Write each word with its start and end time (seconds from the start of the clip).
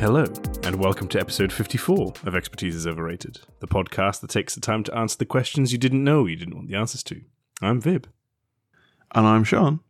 Hello, 0.00 0.24
and 0.64 0.76
welcome 0.76 1.08
to 1.08 1.20
episode 1.20 1.52
54 1.52 2.14
of 2.24 2.34
Expertise 2.34 2.74
is 2.74 2.86
Overrated, 2.86 3.40
the 3.60 3.68
podcast 3.68 4.20
that 4.22 4.30
takes 4.30 4.54
the 4.54 4.60
time 4.60 4.82
to 4.84 4.94
answer 4.96 5.18
the 5.18 5.26
questions 5.26 5.72
you 5.72 5.78
didn't 5.78 6.02
know 6.02 6.24
you 6.24 6.36
didn't 6.36 6.54
want 6.54 6.68
the 6.68 6.74
answers 6.74 7.02
to. 7.04 7.20
I'm 7.60 7.82
Vib. 7.82 8.06
And 9.14 9.26
I'm 9.26 9.44
Sean, 9.44 9.80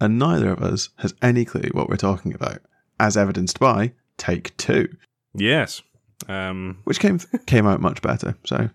and 0.00 0.20
neither 0.20 0.50
of 0.50 0.62
us 0.62 0.90
has 0.98 1.14
any 1.20 1.44
clue 1.44 1.68
what 1.72 1.88
we're 1.88 1.96
talking 1.96 2.32
about, 2.32 2.60
as 3.00 3.16
evidenced 3.16 3.58
by 3.58 3.92
Take 4.18 4.56
Two, 4.56 4.88
Yes. 5.34 5.82
Um, 6.28 6.78
which 6.84 7.00
came 7.00 7.18
came 7.46 7.66
out 7.66 7.80
much 7.80 8.00
better. 8.02 8.36
So 8.44 8.70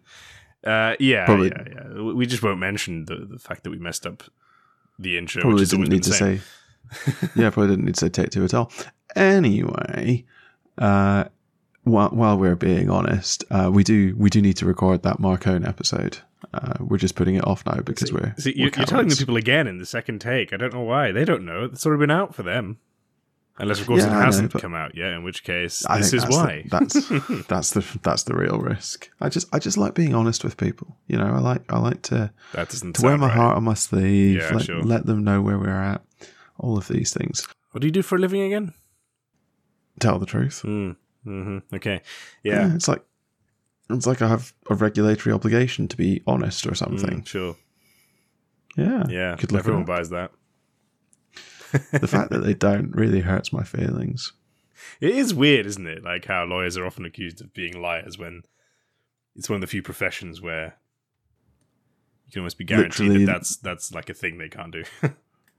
uh, 0.66 0.96
yeah, 1.00 1.26
Probably- 1.26 1.50
yeah, 1.56 1.64
yeah. 1.74 2.02
We 2.14 2.26
just 2.26 2.44
won't 2.44 2.60
mention 2.60 3.06
the, 3.06 3.26
the 3.32 3.40
fact 3.40 3.64
that 3.64 3.72
we 3.72 3.80
messed 3.80 4.06
up 4.06 4.24
the 5.00 5.18
intro. 5.18 5.42
probably 5.42 5.66
didn't 5.66 5.88
need 5.90 6.04
to 6.04 6.14
say. 6.14 6.42
yeah, 7.36 7.50
probably 7.50 7.70
didn't 7.70 7.86
need 7.86 7.96
to 7.96 8.00
say 8.02 8.10
Take 8.10 8.32
Two 8.32 8.44
at 8.44 8.54
all. 8.54 8.72
Anyway, 9.16 10.26
uh, 10.78 11.26
while 11.84 12.10
while 12.10 12.38
we're 12.38 12.56
being 12.56 12.90
honest, 12.90 13.44
uh, 13.50 13.70
we 13.74 13.84
do 13.84 14.16
we 14.18 14.30
do 14.30 14.42
need 14.42 14.58
to 14.58 14.66
record 14.66 15.04
that 15.04 15.18
Marcone 15.18 15.68
episode. 15.68 16.20
Uh, 16.54 16.74
we're 16.80 16.98
just 16.98 17.16
putting 17.16 17.36
it 17.36 17.46
off 17.48 17.66
now 17.66 17.80
because 17.82 18.10
See- 18.10 18.14
we're, 18.14 18.34
see, 18.38 18.52
we're 18.52 18.64
you're, 18.66 18.72
you're 18.76 18.86
telling 18.86 19.08
the 19.08 19.16
people 19.16 19.38
again 19.38 19.68
in 19.68 19.78
the 19.78 19.86
second 19.86 20.20
take. 20.20 20.54
I 20.54 20.58
don't 20.58 20.74
know 20.74 20.82
why. 20.82 21.12
They 21.12 21.24
don't 21.24 21.46
know. 21.46 21.66
It's 21.66 21.86
already 21.86 22.02
been 22.02 22.12
out 22.12 22.36
for 22.36 22.44
them. 22.44 22.80
Unless, 23.58 23.82
of 23.82 23.88
course, 23.88 24.02
Yeah, 24.02 24.08
it 24.08 24.12
know, 24.12 24.22
hasn't 24.22 24.54
but- 24.54 24.62
come 24.62 24.74
out 24.74 24.96
yet, 24.96 25.12
in 25.14 25.24
which 25.24 25.44
case, 25.44 25.86
I 25.86 26.00
this 26.00 26.14
is 26.14 26.24
that's 26.24 26.36
why. 26.36 26.64
The, 26.64 26.70
that's 26.70 27.48
that's 27.48 27.72
the 27.72 28.00
that's 28.02 28.24
the 28.24 28.34
real 28.34 28.58
risk. 28.60 29.10
I 29.20 29.30
just 29.30 29.54
I 29.54 29.60
just 29.60 29.78
like 29.78 29.94
being 29.94 30.16
honest 30.16 30.44
with 30.44 30.58
people. 30.58 30.98
You 31.08 31.18
know, 31.18 31.28
I 31.28 31.40
like 31.40 31.72
I 31.72 31.78
like 31.78 32.02
to 32.04 32.32
that 32.54 32.70
doesn't 32.70 32.94
to 32.96 33.02
wear 33.04 33.18
my 33.18 33.28
right. 33.28 33.36
heart 33.36 33.58
on 33.58 33.64
my 33.64 33.76
sleeve. 33.76 34.38
Yeah, 34.38 34.50
let, 34.54 34.66
sure. 34.66 34.82
let 34.82 35.06
them 35.06 35.24
know 35.24 35.42
where 35.42 35.60
we're 35.60 35.70
at. 35.70 36.02
All 36.58 36.78
of 36.78 36.88
these 36.88 37.14
things. 37.14 37.48
What 37.72 37.82
do 37.82 37.88
you 37.88 37.92
do 37.92 38.02
for 38.02 38.16
a 38.16 38.20
living 38.20 38.42
again? 38.42 38.74
Tell 40.02 40.20
the 40.20 40.26
truth. 40.26 40.62
Mm, 40.66 40.96
hmm 41.24 41.58
Okay. 41.74 42.02
Yeah. 42.44 42.74
it's 42.76 42.88
like 42.88 43.04
it's 43.90 44.06
like 44.08 44.22
I 44.22 44.28
have 44.28 44.54
a 44.70 44.76
regulatory 44.76 45.34
obligation 45.34 45.88
to 45.90 45.98
be 45.98 46.22
honest 46.28 46.66
or 46.68 46.76
something. 46.76 47.22
Mm, 47.22 47.28
sure. 47.28 47.56
Yeah, 48.78 49.04
Yeah. 49.10 49.36
Could 49.38 49.54
Everyone 49.54 49.84
buys 49.86 50.10
that. 50.12 50.32
the 51.92 52.08
fact 52.08 52.32
that 52.32 52.40
they 52.44 52.54
don't 52.70 52.92
really 52.96 53.20
hurts 53.22 53.52
my 53.54 53.64
feelings. 53.64 54.34
It 55.00 55.12
is 55.12 55.34
weird, 55.34 55.66
isn't 55.66 55.88
it? 55.88 56.04
Like 56.04 56.26
how 56.26 56.44
lawyers 56.46 56.76
are 56.78 56.86
often 56.86 57.06
accused 57.06 57.42
of 57.42 57.54
being 57.54 57.80
liars 57.82 58.18
when 58.18 58.44
it's 59.36 59.50
one 59.50 59.56
of 59.56 59.62
the 59.62 59.68
few 59.68 59.82
professions 59.82 60.42
where 60.42 60.76
you 62.26 62.32
can 62.32 62.40
almost 62.42 62.58
be 62.58 62.64
guaranteed 62.66 63.08
Literally- 63.08 63.26
that 63.26 63.32
that's 63.32 63.58
that's 63.58 63.94
like 63.94 64.10
a 64.10 64.14
thing 64.14 64.38
they 64.38 64.50
can't 64.50 64.72
do. 64.72 64.84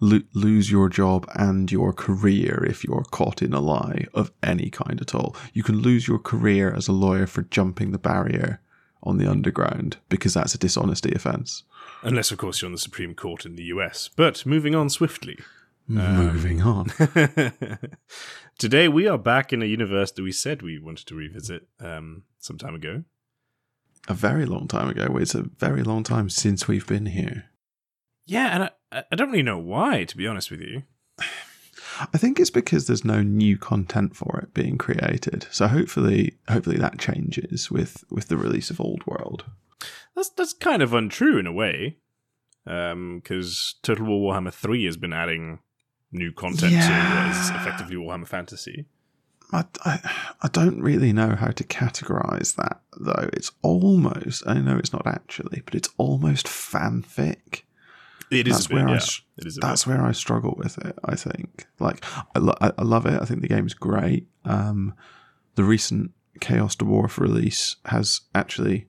Lo- 0.02 0.20
lose 0.34 0.68
your 0.68 0.88
job 0.88 1.30
and 1.36 1.70
your 1.70 1.92
career 1.92 2.66
if 2.68 2.82
you're 2.82 3.04
caught 3.12 3.40
in 3.40 3.52
a 3.54 3.60
lie 3.60 4.06
of 4.12 4.32
any 4.42 4.68
kind 4.68 5.00
at 5.00 5.14
all. 5.14 5.36
You 5.52 5.62
can 5.62 5.78
lose 5.78 6.08
your 6.08 6.18
career 6.18 6.74
as 6.74 6.88
a 6.88 6.92
lawyer 6.92 7.28
for 7.28 7.42
jumping 7.42 7.92
the 7.92 7.98
barrier 7.98 8.60
on 9.04 9.18
the 9.18 9.30
underground 9.30 9.98
because 10.08 10.34
that's 10.34 10.56
a 10.56 10.58
dishonesty 10.58 11.12
offence. 11.14 11.62
Unless, 12.02 12.32
of 12.32 12.38
course, 12.38 12.60
you're 12.60 12.66
on 12.66 12.72
the 12.72 12.78
Supreme 12.78 13.14
Court 13.14 13.46
in 13.46 13.54
the 13.54 13.62
US. 13.64 14.10
But 14.16 14.44
moving 14.44 14.74
on 14.74 14.90
swiftly. 14.90 15.38
Moving 15.86 16.62
on. 16.62 16.90
Today 18.58 18.88
we 18.88 19.06
are 19.06 19.18
back 19.18 19.52
in 19.52 19.62
a 19.62 19.66
universe 19.66 20.10
that 20.12 20.22
we 20.22 20.32
said 20.32 20.62
we 20.62 20.80
wanted 20.80 21.06
to 21.06 21.14
revisit 21.14 21.68
um, 21.78 22.24
some 22.40 22.58
time 22.58 22.74
ago. 22.74 23.04
A 24.08 24.14
very 24.14 24.46
long 24.46 24.66
time 24.66 24.88
ago. 24.88 25.16
It's 25.16 25.36
a 25.36 25.42
very 25.42 25.84
long 25.84 26.02
time 26.02 26.28
since 26.28 26.66
we've 26.66 26.86
been 26.88 27.06
here. 27.06 27.44
Yeah, 28.26 28.48
and 28.48 28.64
I, 28.64 28.70
I 28.92 29.16
don't 29.16 29.30
really 29.30 29.42
know 29.42 29.58
why, 29.58 30.04
to 30.04 30.16
be 30.16 30.26
honest 30.26 30.50
with 30.50 30.60
you. 30.60 30.82
I 31.18 32.18
think 32.18 32.40
it's 32.40 32.50
because 32.50 32.86
there's 32.86 33.04
no 33.04 33.22
new 33.22 33.58
content 33.58 34.16
for 34.16 34.40
it 34.42 34.54
being 34.54 34.78
created. 34.78 35.46
So 35.50 35.68
hopefully, 35.68 36.36
hopefully 36.48 36.78
that 36.78 36.98
changes 36.98 37.70
with 37.70 38.04
with 38.10 38.28
the 38.28 38.36
release 38.36 38.70
of 38.70 38.80
Old 38.80 39.06
World. 39.06 39.44
That's 40.14 40.30
that's 40.30 40.52
kind 40.52 40.82
of 40.82 40.94
untrue 40.94 41.38
in 41.38 41.46
a 41.46 41.52
way, 41.52 41.98
um, 42.66 43.20
because 43.22 43.76
Total 43.82 44.06
War 44.06 44.34
Warhammer 44.34 44.52
Three 44.52 44.84
has 44.84 44.96
been 44.96 45.12
adding 45.12 45.60
new 46.10 46.32
content 46.32 46.72
to 46.72 47.14
what 47.14 47.30
is 47.30 47.50
effectively 47.50 47.96
Warhammer 47.96 48.28
Fantasy. 48.28 48.86
I, 49.52 49.64
I, 49.84 50.34
I 50.42 50.48
don't 50.48 50.80
really 50.80 51.12
know 51.12 51.36
how 51.36 51.50
to 51.50 51.64
categorize 51.64 52.56
that 52.56 52.80
though. 52.98 53.28
It's 53.34 53.52
almost 53.60 54.42
I 54.46 54.54
know 54.60 54.78
it's 54.78 54.92
not 54.92 55.06
actually, 55.06 55.62
but 55.64 55.74
it's 55.74 55.90
almost 55.98 56.46
fanfic. 56.46 57.62
It 58.32 58.48
is 58.48 58.54
That's 58.54 58.66
a 58.66 58.68
bit, 58.70 58.74
where 58.76 58.88
I 58.88 58.90
yeah. 58.92 58.96
s- 58.96 59.22
it 59.38 59.46
is 59.46 59.58
That's 59.60 59.84
bit. 59.84 59.90
where 59.94 60.04
I 60.04 60.12
struggle 60.12 60.54
with 60.56 60.78
it. 60.78 60.98
I 61.04 61.14
think 61.16 61.66
like 61.78 62.04
I, 62.34 62.38
lo- 62.38 62.56
I 62.60 62.72
I 62.78 62.82
love 62.82 63.06
it. 63.06 63.20
I 63.20 63.24
think 63.24 63.42
the 63.42 63.48
game 63.48 63.66
is 63.66 63.74
great. 63.74 64.26
Um, 64.44 64.94
the 65.54 65.64
recent 65.64 66.12
Chaos 66.40 66.74
Dwarf 66.76 67.18
release 67.18 67.76
has 67.86 68.22
actually 68.34 68.86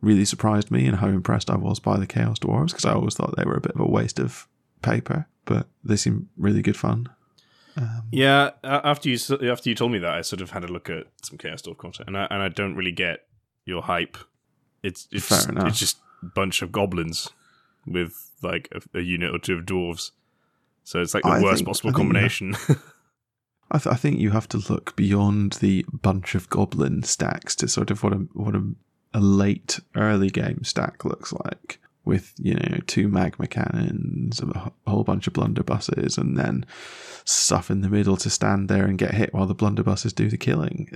really 0.00 0.24
surprised 0.24 0.70
me 0.70 0.86
and 0.86 0.96
how 0.96 1.08
impressed 1.08 1.50
I 1.50 1.56
was 1.56 1.78
by 1.80 1.96
the 1.98 2.06
Chaos 2.06 2.38
Dwarves 2.38 2.68
because 2.68 2.84
I 2.84 2.92
always 2.94 3.14
thought 3.14 3.34
they 3.36 3.44
were 3.44 3.54
a 3.56 3.60
bit 3.60 3.72
of 3.72 3.80
a 3.80 3.86
waste 3.86 4.18
of 4.18 4.48
paper, 4.82 5.26
but 5.44 5.68
they 5.84 5.96
seem 5.96 6.28
really 6.36 6.62
good 6.62 6.76
fun. 6.76 7.08
Um, 7.76 8.02
Yeah, 8.10 8.50
after 8.64 9.08
you 9.08 9.18
after 9.50 9.68
you 9.68 9.74
told 9.76 9.92
me 9.92 9.98
that, 10.00 10.12
I 10.14 10.22
sort 10.22 10.40
of 10.42 10.50
had 10.50 10.64
a 10.64 10.68
look 10.68 10.90
at 10.90 11.04
some 11.22 11.38
Chaos 11.38 11.62
Dwarf 11.62 11.78
content, 11.78 12.08
and 12.08 12.16
I 12.18 12.26
and 12.30 12.42
I 12.42 12.48
don't 12.48 12.74
really 12.74 12.92
get 12.92 13.26
your 13.64 13.82
hype. 13.82 14.16
It's 14.82 15.06
it's 15.12 15.28
Fair 15.28 15.48
enough. 15.52 15.68
it's 15.68 15.78
just 15.78 15.98
a 16.22 16.26
bunch 16.26 16.62
of 16.62 16.72
goblins 16.72 17.28
with 17.86 18.30
like 18.42 18.68
a, 18.72 18.98
a 18.98 19.00
unit 19.02 19.34
or 19.34 19.38
two 19.38 19.58
of 19.58 19.64
dwarves. 19.66 20.10
So 20.84 21.00
it's 21.00 21.14
like 21.14 21.22
the 21.24 21.28
I 21.30 21.42
worst 21.42 21.56
think- 21.58 21.68
possible 21.68 21.90
I 21.90 21.92
think 21.92 21.96
have- 21.98 22.06
combination. 22.06 22.56
I, 23.72 23.78
th- 23.78 23.92
I 23.92 23.96
think 23.96 24.18
you 24.18 24.30
have 24.30 24.48
to 24.48 24.58
look 24.72 24.96
beyond 24.96 25.52
the 25.54 25.84
bunch 25.92 26.34
of 26.34 26.50
goblin 26.50 27.04
stacks 27.04 27.54
to 27.56 27.68
sort 27.68 27.92
of 27.92 28.02
what 28.02 28.12
a 28.12 28.16
what 28.32 28.56
a, 28.56 28.64
a 29.14 29.20
late 29.20 29.78
early 29.94 30.28
game 30.28 30.64
stack 30.64 31.04
looks 31.04 31.32
like, 31.32 31.78
with 32.04 32.32
you 32.36 32.54
know 32.54 32.78
two 32.88 33.06
magma 33.06 33.46
cannons, 33.46 34.40
and 34.40 34.50
a 34.56 34.72
whole 34.88 35.04
bunch 35.04 35.28
of 35.28 35.34
blunderbusses, 35.34 36.18
and 36.18 36.36
then 36.36 36.66
stuff 37.24 37.70
in 37.70 37.80
the 37.82 37.88
middle 37.88 38.16
to 38.16 38.28
stand 38.28 38.68
there 38.68 38.86
and 38.86 38.98
get 38.98 39.14
hit 39.14 39.32
while 39.32 39.46
the 39.46 39.54
blunderbusses 39.54 40.12
do 40.12 40.28
the 40.28 40.36
killing. 40.36 40.88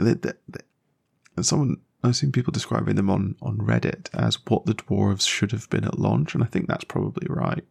And 1.37 1.45
someone 1.45 1.79
I've 2.03 2.17
seen 2.17 2.33
people 2.33 2.53
describing 2.53 2.97
them 2.97 3.11
on 3.11 3.37
on 3.43 3.59
Reddit 3.59 4.09
as 4.15 4.39
what 4.47 4.67
the 4.67 4.75
dwarves 4.75 5.27
should 5.29 5.53
have 5.53 5.69
been 5.71 5.85
at 5.85 5.99
launch, 5.99 6.35
and 6.35 6.43
I 6.45 6.47
think 6.47 6.67
that's 6.69 6.85
probably 6.85 7.27
right. 7.29 7.65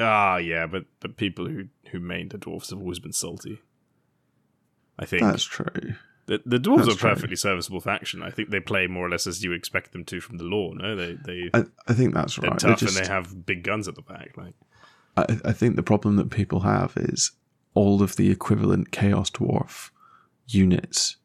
ah, 0.00 0.36
yeah, 0.38 0.66
but 0.66 0.84
the 1.00 1.08
people 1.08 1.46
who 1.46 1.64
who 1.90 2.00
made 2.00 2.30
the 2.30 2.38
dwarves 2.38 2.70
have 2.70 2.80
always 2.80 2.98
been 2.98 3.12
salty. 3.12 3.60
I 4.98 5.04
think 5.06 5.22
That's 5.22 5.42
true. 5.44 5.94
the, 6.26 6.40
the 6.46 6.58
dwarves 6.58 6.86
that's 6.86 6.96
are 6.96 6.98
true. 6.98 7.10
perfectly 7.10 7.36
serviceable 7.36 7.80
faction. 7.80 8.22
I 8.22 8.30
think 8.30 8.50
they 8.50 8.60
play 8.60 8.86
more 8.86 9.06
or 9.06 9.10
less 9.10 9.26
as 9.26 9.42
you 9.42 9.52
expect 9.52 9.92
them 9.92 10.04
to 10.04 10.20
from 10.20 10.38
the 10.38 10.44
lore. 10.44 10.74
No, 10.76 10.94
they 10.96 11.16
they 11.26 11.50
I, 11.52 11.64
I 11.88 11.92
think 11.94 12.14
that's 12.14 12.36
they're 12.36 12.50
right. 12.50 12.58
tough 12.58 12.78
just- 12.80 12.96
and 12.96 13.04
they 13.06 13.12
have 13.12 13.44
big 13.44 13.62
guns 13.64 13.88
at 13.88 13.94
the 13.96 14.02
back. 14.02 14.36
Like 14.36 14.54
I, 15.16 15.26
I 15.46 15.52
think 15.52 15.76
the 15.76 15.82
problem 15.82 16.16
that 16.16 16.30
people 16.30 16.60
have 16.60 16.92
is 16.96 17.32
all 17.74 18.02
of 18.02 18.14
the 18.16 18.30
equivalent 18.30 18.92
Chaos 18.92 19.30
Dwarf 19.30 19.90
units 20.46 21.16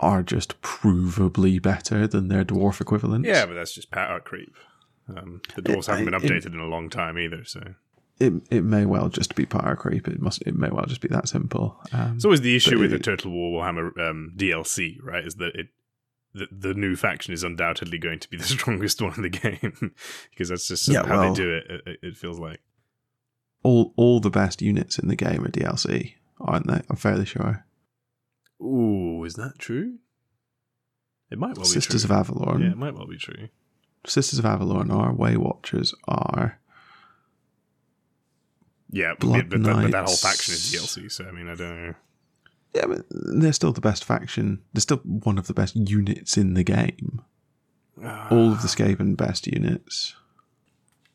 are 0.00 0.22
just 0.22 0.60
provably 0.62 1.60
better 1.60 2.06
than 2.06 2.28
their 2.28 2.44
dwarf 2.44 2.80
equivalents. 2.80 3.26
Yeah, 3.28 3.46
but 3.46 3.54
that's 3.54 3.74
just 3.74 3.90
power 3.90 4.20
creep. 4.20 4.54
Um, 5.08 5.40
the 5.56 5.62
dwarves 5.62 5.86
haven't 5.86 6.04
been 6.04 6.14
it- 6.14 6.22
updated 6.22 6.52
in 6.54 6.60
a 6.60 6.66
long 6.66 6.90
time 6.90 7.18
either, 7.18 7.44
so 7.44 7.74
it 8.20 8.32
it 8.50 8.62
may 8.64 8.84
well 8.84 9.08
just 9.08 9.34
be 9.34 9.46
power 9.46 9.74
creep. 9.76 10.06
It 10.08 10.20
must 10.20 10.42
it 10.42 10.54
may 10.56 10.68
well 10.70 10.84
just 10.86 11.00
be 11.00 11.08
that 11.08 11.28
simple. 11.28 11.78
Um, 11.92 12.16
it's 12.16 12.24
always 12.24 12.40
the 12.42 12.54
issue 12.56 12.78
with 12.78 12.90
the 12.90 12.96
it- 12.96 13.04
Total 13.04 13.30
War 13.30 13.62
Warhammer 13.64 13.96
um, 14.08 14.32
DLC, 14.36 14.96
right? 15.02 15.24
Is 15.24 15.36
that 15.36 15.54
it 15.54 15.68
the, 16.34 16.46
the 16.52 16.74
new 16.74 16.94
faction 16.94 17.32
is 17.32 17.42
undoubtedly 17.42 17.96
going 17.98 18.18
to 18.18 18.28
be 18.28 18.36
the 18.36 18.44
strongest 18.56 19.00
one 19.00 19.14
in 19.16 19.22
the 19.22 19.28
game 19.30 19.94
because 20.30 20.50
that's 20.50 20.68
just 20.68 20.88
Yeah, 20.88 21.06
how 21.06 21.20
well- 21.20 21.32
they 21.34 21.42
do 21.42 21.54
it, 21.54 21.64
it. 21.86 21.98
It 22.02 22.16
feels 22.16 22.38
like. 22.38 22.60
all 23.62 23.94
all 23.96 24.20
the 24.20 24.30
best 24.30 24.60
units 24.62 24.98
in 24.98 25.08
the 25.08 25.16
game 25.16 25.44
are 25.44 25.48
DLC, 25.50 26.14
aren't 26.40 26.66
they? 26.66 26.82
I'm 26.90 26.96
fairly 26.96 27.24
sure. 27.24 27.64
Ooh, 28.60 29.24
is 29.24 29.34
that 29.34 29.58
true? 29.58 29.98
It 31.30 31.38
might 31.38 31.56
well 31.56 31.64
be. 31.64 31.70
Sisters 31.70 32.04
be 32.06 32.12
of 32.14 32.26
true. 32.26 32.34
Avelorn, 32.36 32.60
Yeah, 32.60 32.70
it 32.72 32.76
might 32.78 32.94
well 32.94 33.06
be 33.06 33.18
true. 33.18 33.48
Sisters 34.06 34.38
of 34.38 34.44
Avelorn 34.44 34.90
are 34.92 35.12
Way 35.12 35.36
Watchers 35.36 35.94
are. 36.06 36.58
Yeah, 38.90 39.10
but, 39.18 39.20
Blood 39.20 39.50
but, 39.50 39.62
that, 39.64 39.76
but 39.82 39.90
that 39.90 40.06
whole 40.06 40.16
faction 40.16 40.54
is 40.54 40.72
DLC, 40.72 41.10
so 41.12 41.26
I 41.26 41.32
mean, 41.32 41.48
I 41.48 41.54
don't 41.54 41.82
know. 41.86 41.94
Yeah, 42.74 42.86
but 42.86 43.04
they're 43.10 43.52
still 43.52 43.72
the 43.72 43.80
best 43.80 44.04
faction. 44.04 44.62
They're 44.72 44.80
still 44.80 44.98
one 44.98 45.38
of 45.38 45.46
the 45.46 45.54
best 45.54 45.76
units 45.76 46.36
in 46.36 46.54
the 46.54 46.64
game. 46.64 47.22
All 48.30 48.52
of 48.52 48.62
the 48.62 48.68
Skaven 48.68 49.16
best 49.16 49.46
units. 49.46 50.14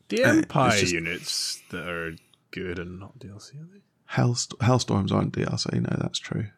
the 0.08 0.22
uh, 0.24 0.34
Empire 0.36 0.78
just- 0.78 0.92
units 0.92 1.62
that 1.70 1.88
are 1.88 2.14
good 2.50 2.78
and 2.78 3.00
not 3.00 3.18
DLC, 3.18 3.54
are 3.60 3.66
they? 3.72 3.80
Hellst- 4.12 4.56
Hellstorms 4.58 5.10
aren't 5.10 5.32
DLC. 5.32 5.80
No, 5.80 5.96
that's 6.00 6.18
true. 6.18 6.48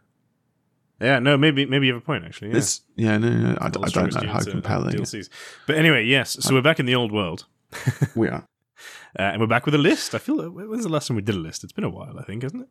Yeah, 1.00 1.18
no, 1.18 1.36
maybe 1.36 1.66
maybe 1.66 1.86
you 1.86 1.94
have 1.94 2.02
a 2.02 2.04
point 2.06 2.24
actually. 2.24 2.50
Yeah. 2.50 2.56
It's 2.58 2.80
yeah, 2.96 3.18
no, 3.18 3.28
no, 3.30 3.52
no 3.52 3.58
I, 3.60 3.66
I 3.66 3.68
don't 3.70 4.14
know 4.14 4.28
how 4.32 4.38
are 4.38 4.44
compelling. 4.44 4.94
it- 4.94 5.00
DLCs. 5.02 5.28
But 5.66 5.76
anyway, 5.76 6.04
yes. 6.04 6.36
So 6.40 6.54
we're 6.54 6.62
back 6.62 6.80
in 6.80 6.86
the 6.86 6.94
old 6.94 7.12
world, 7.12 7.44
We 8.16 8.28
are. 8.28 8.46
uh, 9.18 9.22
and 9.22 9.40
we're 9.40 9.46
back 9.46 9.66
with 9.66 9.74
a 9.74 9.78
list. 9.78 10.14
I 10.14 10.18
feel 10.18 10.48
when's 10.50 10.84
the 10.84 10.88
last 10.88 11.08
time 11.08 11.16
we 11.16 11.22
did 11.22 11.34
a 11.34 11.38
list? 11.38 11.64
It's 11.64 11.72
been 11.72 11.84
a 11.84 11.90
while, 11.90 12.18
I 12.18 12.22
think, 12.22 12.42
hasn't 12.42 12.62
it? 12.62 12.68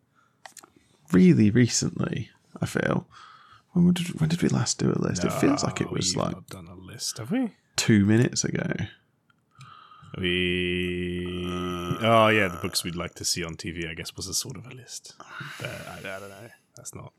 really 1.12 1.51
recently, 1.51 2.30
I 2.62 2.66
feel. 2.66 3.07
When 3.74 3.94
did, 3.94 4.19
when 4.19 4.30
did 4.30 4.42
we 4.42 4.50
last 4.50 4.80
do 4.80 4.89
a 4.92 4.98
list? 5.00 5.24
it 5.24 5.31
feels 5.33 5.63
like 5.63 5.81
it 5.81 5.92
was 5.92 6.16
like 6.16 6.31
not 6.31 6.48
done 6.48 6.68
a 6.68 6.74
list, 6.75 7.18
have 7.19 7.30
we? 7.31 7.51
two 7.75 8.06
minutes 8.06 8.44
ago. 8.44 8.66
We 10.18 11.45
oh 12.01 12.30
yeah, 12.30 12.48
the 12.48 12.60
books 12.62 12.83
we'd 12.83 12.95
like 12.95 13.16
to 13.16 13.25
see 13.25 13.44
on 13.44 13.56
TV. 13.56 13.89
I 13.89 13.94
guess 13.94 14.16
was 14.16 14.27
a 14.27 14.33
sort 14.33 14.56
of 14.57 14.66
a 14.66 14.69
list, 14.74 15.13
but 15.60 15.69
I, 15.69 16.00
I 16.00 16.19
don't 16.19 16.30
know. 16.30 16.50
That's 16.77 16.95
not. 16.95 17.12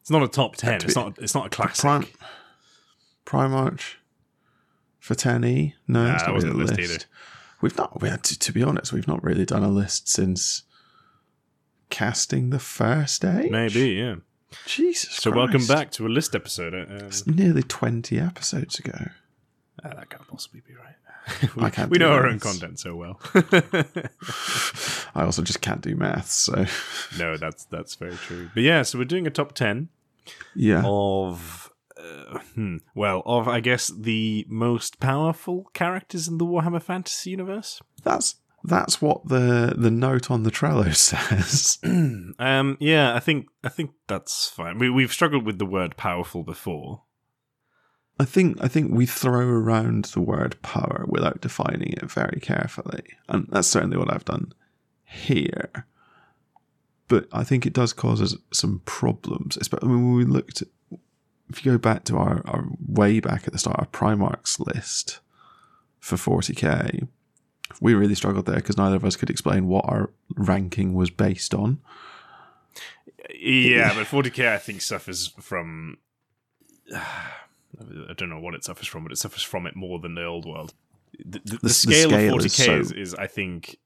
It's 0.00 0.10
not 0.10 0.22
a 0.22 0.28
top 0.28 0.56
ten. 0.56 0.76
It's 0.76 0.94
not. 0.96 1.18
It's 1.18 1.34
not 1.34 1.46
a 1.46 1.48
classic. 1.50 1.80
Prime, 1.82 2.06
Primarch 3.24 3.94
for 5.00 5.14
10e? 5.14 5.72
No, 5.88 6.04
Nah, 6.04 6.14
it's 6.14 6.22
that 6.22 6.28
not 6.28 6.34
wasn't 6.34 6.52
really 6.54 6.64
a 6.64 6.66
list 6.66 6.78
list. 6.92 7.06
We've 7.60 7.76
not, 7.78 8.00
we 8.00 8.08
had 8.08 8.22
to, 8.24 8.38
to 8.38 8.52
be 8.52 8.62
honest, 8.62 8.92
we've 8.92 9.08
not 9.08 9.22
really 9.24 9.44
done 9.44 9.62
a 9.62 9.68
list 9.68 10.08
since 10.08 10.62
casting 11.90 12.50
the 12.50 12.58
first 12.58 13.24
age. 13.24 13.50
Maybe 13.50 13.90
yeah. 13.90 14.16
Jesus 14.66 15.10
So 15.14 15.30
welcome 15.30 15.66
back 15.66 15.90
to 15.92 16.06
a 16.06 16.08
list 16.08 16.34
episode. 16.34 16.74
Um, 16.74 17.06
It's 17.06 17.26
nearly 17.26 17.62
20 17.62 18.18
episodes 18.18 18.78
ago. 18.78 19.10
ah, 19.84 19.88
that 19.94 20.08
can't 20.10 20.26
possibly 20.28 20.60
be 20.66 20.74
right. 20.74 20.94
I 21.56 21.64
we 21.64 21.70
can't 21.70 21.90
we 21.90 21.98
know 21.98 22.12
our 22.12 22.26
own 22.26 22.38
content 22.38 22.78
so 22.78 22.94
well. 22.94 23.20
I 25.14 25.24
also 25.24 25.42
just 25.42 25.60
can't 25.60 25.80
do 25.80 25.96
maths, 25.96 26.34
so 26.34 26.66
no, 27.18 27.36
that's 27.36 27.64
that's 27.64 27.94
very 27.96 28.14
true. 28.14 28.50
But 28.54 28.62
yeah, 28.62 28.82
so 28.82 28.98
we're 28.98 29.04
doing 29.04 29.26
a 29.26 29.30
top 29.30 29.52
ten 29.52 29.88
yeah. 30.54 30.82
of 30.84 31.72
uh, 31.98 32.38
hmm, 32.54 32.76
well, 32.94 33.22
of 33.26 33.48
I 33.48 33.60
guess 33.60 33.88
the 33.88 34.46
most 34.48 35.00
powerful 35.00 35.70
characters 35.74 36.28
in 36.28 36.38
the 36.38 36.46
Warhammer 36.46 36.82
Fantasy 36.82 37.30
universe. 37.30 37.80
That's 38.04 38.36
that's 38.62 39.00
what 39.00 39.28
the 39.28 39.74
the 39.76 39.90
note 39.90 40.30
on 40.30 40.42
the 40.42 40.50
Trello 40.50 40.94
says. 40.94 41.78
um, 42.38 42.76
yeah, 42.80 43.14
I 43.14 43.20
think 43.20 43.46
I 43.64 43.68
think 43.68 43.92
that's 44.06 44.48
fine. 44.48 44.78
We 44.78 44.90
we've 44.90 45.12
struggled 45.12 45.44
with 45.44 45.58
the 45.58 45.66
word 45.66 45.96
powerful 45.96 46.42
before. 46.42 47.02
I 48.18 48.24
think 48.24 48.56
I 48.62 48.68
think 48.68 48.92
we 48.92 49.04
throw 49.04 49.46
around 49.46 50.06
the 50.06 50.20
word 50.20 50.60
power 50.62 51.04
without 51.06 51.40
defining 51.40 51.92
it 51.92 52.10
very 52.10 52.40
carefully, 52.40 53.02
and 53.28 53.46
that's 53.50 53.68
certainly 53.68 53.98
what 53.98 54.12
I've 54.12 54.24
done 54.24 54.52
here. 55.04 55.86
But 57.08 57.28
I 57.32 57.44
think 57.44 57.66
it 57.66 57.72
does 57.72 57.92
cause 57.92 58.20
us 58.22 58.34
some 58.52 58.80
problems. 58.84 59.56
Especially 59.56 59.88
when 59.88 60.14
we 60.14 60.24
looked, 60.24 60.62
at, 60.62 60.68
if 61.50 61.64
you 61.64 61.72
go 61.72 61.78
back 61.78 62.04
to 62.04 62.16
our, 62.16 62.42
our 62.46 62.66
way 62.84 63.20
back 63.20 63.46
at 63.46 63.52
the 63.52 63.58
start, 63.58 63.78
our 63.78 63.86
Primarchs 63.86 64.58
list 64.58 65.20
for 66.00 66.16
40k, 66.16 67.06
we 67.80 67.94
really 67.94 68.14
struggled 68.14 68.46
there 68.46 68.56
because 68.56 68.76
neither 68.76 68.96
of 68.96 69.04
us 69.04 69.16
could 69.16 69.30
explain 69.30 69.68
what 69.68 69.84
our 69.86 70.10
ranking 70.34 70.94
was 70.94 71.10
based 71.10 71.54
on. 71.54 71.80
Yeah, 73.38 73.92
but 73.94 74.06
40k 74.06 74.48
I 74.48 74.58
think 74.58 74.80
suffers 74.80 75.28
from. 75.40 75.98
I 78.10 78.12
don't 78.14 78.30
know 78.30 78.40
what 78.40 78.54
it 78.54 78.64
suffers 78.64 78.86
from, 78.88 79.02
but 79.02 79.12
it 79.12 79.18
suffers 79.18 79.42
from 79.42 79.66
it 79.66 79.76
more 79.76 79.98
than 79.98 80.14
the 80.14 80.24
old 80.24 80.46
world. 80.46 80.74
The, 81.18 81.40
the, 81.44 81.50
the 81.50 81.58
the 81.62 81.68
scale, 81.70 82.08
scale 82.10 82.34
of 82.34 82.40
40k 82.40 82.44
is 82.46 82.52
so- 82.54 82.74
is, 82.78 82.92
is, 82.92 83.14
I 83.14 83.26
think, 83.26 83.76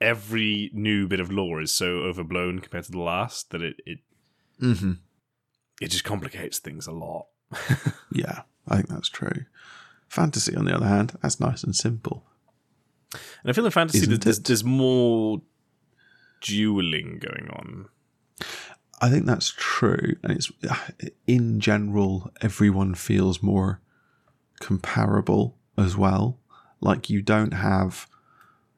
every 0.00 0.70
new 0.72 1.06
bit 1.06 1.20
of 1.20 1.30
lore 1.32 1.60
is 1.62 1.70
so 1.72 1.86
overblown 2.00 2.58
compared 2.60 2.84
to 2.84 2.90
the 2.92 3.00
last 3.00 3.50
that 3.50 3.62
it 3.62 3.76
it, 3.86 3.98
Mm-hmm. 4.60 4.92
it 5.80 5.88
just 5.88 6.04
complicates 6.04 6.58
things 6.58 6.86
a 6.86 6.92
lot. 6.92 7.26
Yeah, 8.12 8.42
I 8.68 8.76
think 8.76 8.88
that's 8.88 9.08
true. 9.08 9.46
Fantasy, 10.08 10.54
on 10.54 10.64
the 10.66 10.74
other 10.76 10.86
hand, 10.86 11.18
that's 11.20 11.40
nice 11.40 11.64
and 11.64 11.74
simple. 11.74 12.22
And 13.12 13.50
I 13.50 13.52
feel 13.52 13.64
in 13.64 13.72
fantasy 13.72 14.06
that 14.06 14.22
there's, 14.22 14.38
there's 14.38 14.62
more 14.62 15.42
dueling 16.40 17.18
going 17.20 17.48
on. 17.50 17.88
I 19.00 19.10
think 19.10 19.26
that's 19.26 19.52
true, 19.56 20.16
and 20.22 20.32
it's 20.32 20.50
in 21.26 21.60
general 21.60 22.32
everyone 22.40 22.94
feels 22.94 23.42
more 23.42 23.80
comparable 24.60 25.56
as 25.76 25.96
well. 25.96 26.38
Like 26.80 27.10
you 27.10 27.22
don't 27.22 27.52
have, 27.54 28.06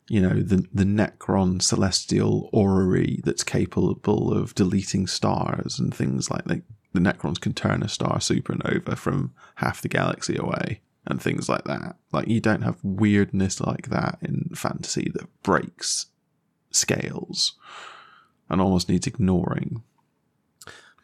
you 0.08 0.20
know, 0.20 0.40
the 0.40 0.66
the 0.72 0.84
Necron 0.84 1.62
celestial 1.62 2.48
orrery 2.52 3.20
that's 3.24 3.44
capable 3.44 4.32
of 4.32 4.54
deleting 4.54 5.06
stars 5.06 5.78
and 5.78 5.94
things 5.94 6.30
like 6.30 6.44
that. 6.44 6.62
The 6.92 7.00
Necrons 7.00 7.40
can 7.40 7.52
turn 7.52 7.82
a 7.82 7.88
star 7.88 8.18
supernova 8.18 8.96
from 8.96 9.34
half 9.56 9.82
the 9.82 9.88
galaxy 9.88 10.36
away 10.36 10.80
and 11.06 11.20
things 11.20 11.48
like 11.48 11.64
that. 11.64 11.96
Like 12.12 12.28
you 12.28 12.40
don't 12.40 12.62
have 12.62 12.78
weirdness 12.82 13.60
like 13.60 13.90
that 13.90 14.18
in 14.22 14.50
fantasy 14.54 15.10
that 15.14 15.42
breaks 15.42 16.06
scales 16.70 17.54
and 18.48 18.60
almost 18.60 18.88
needs 18.88 19.06
ignoring. 19.06 19.82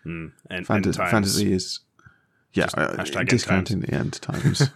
Hmm. 0.04 0.28
And, 0.50 0.66
Fanta- 0.66 0.96
times. 0.96 1.10
fantasy 1.10 1.52
is 1.52 1.80
yeah 2.54 2.66
uh, 2.74 3.02
discounting 3.24 3.80
the 3.80 3.94
end 3.94 4.20
times 4.20 4.68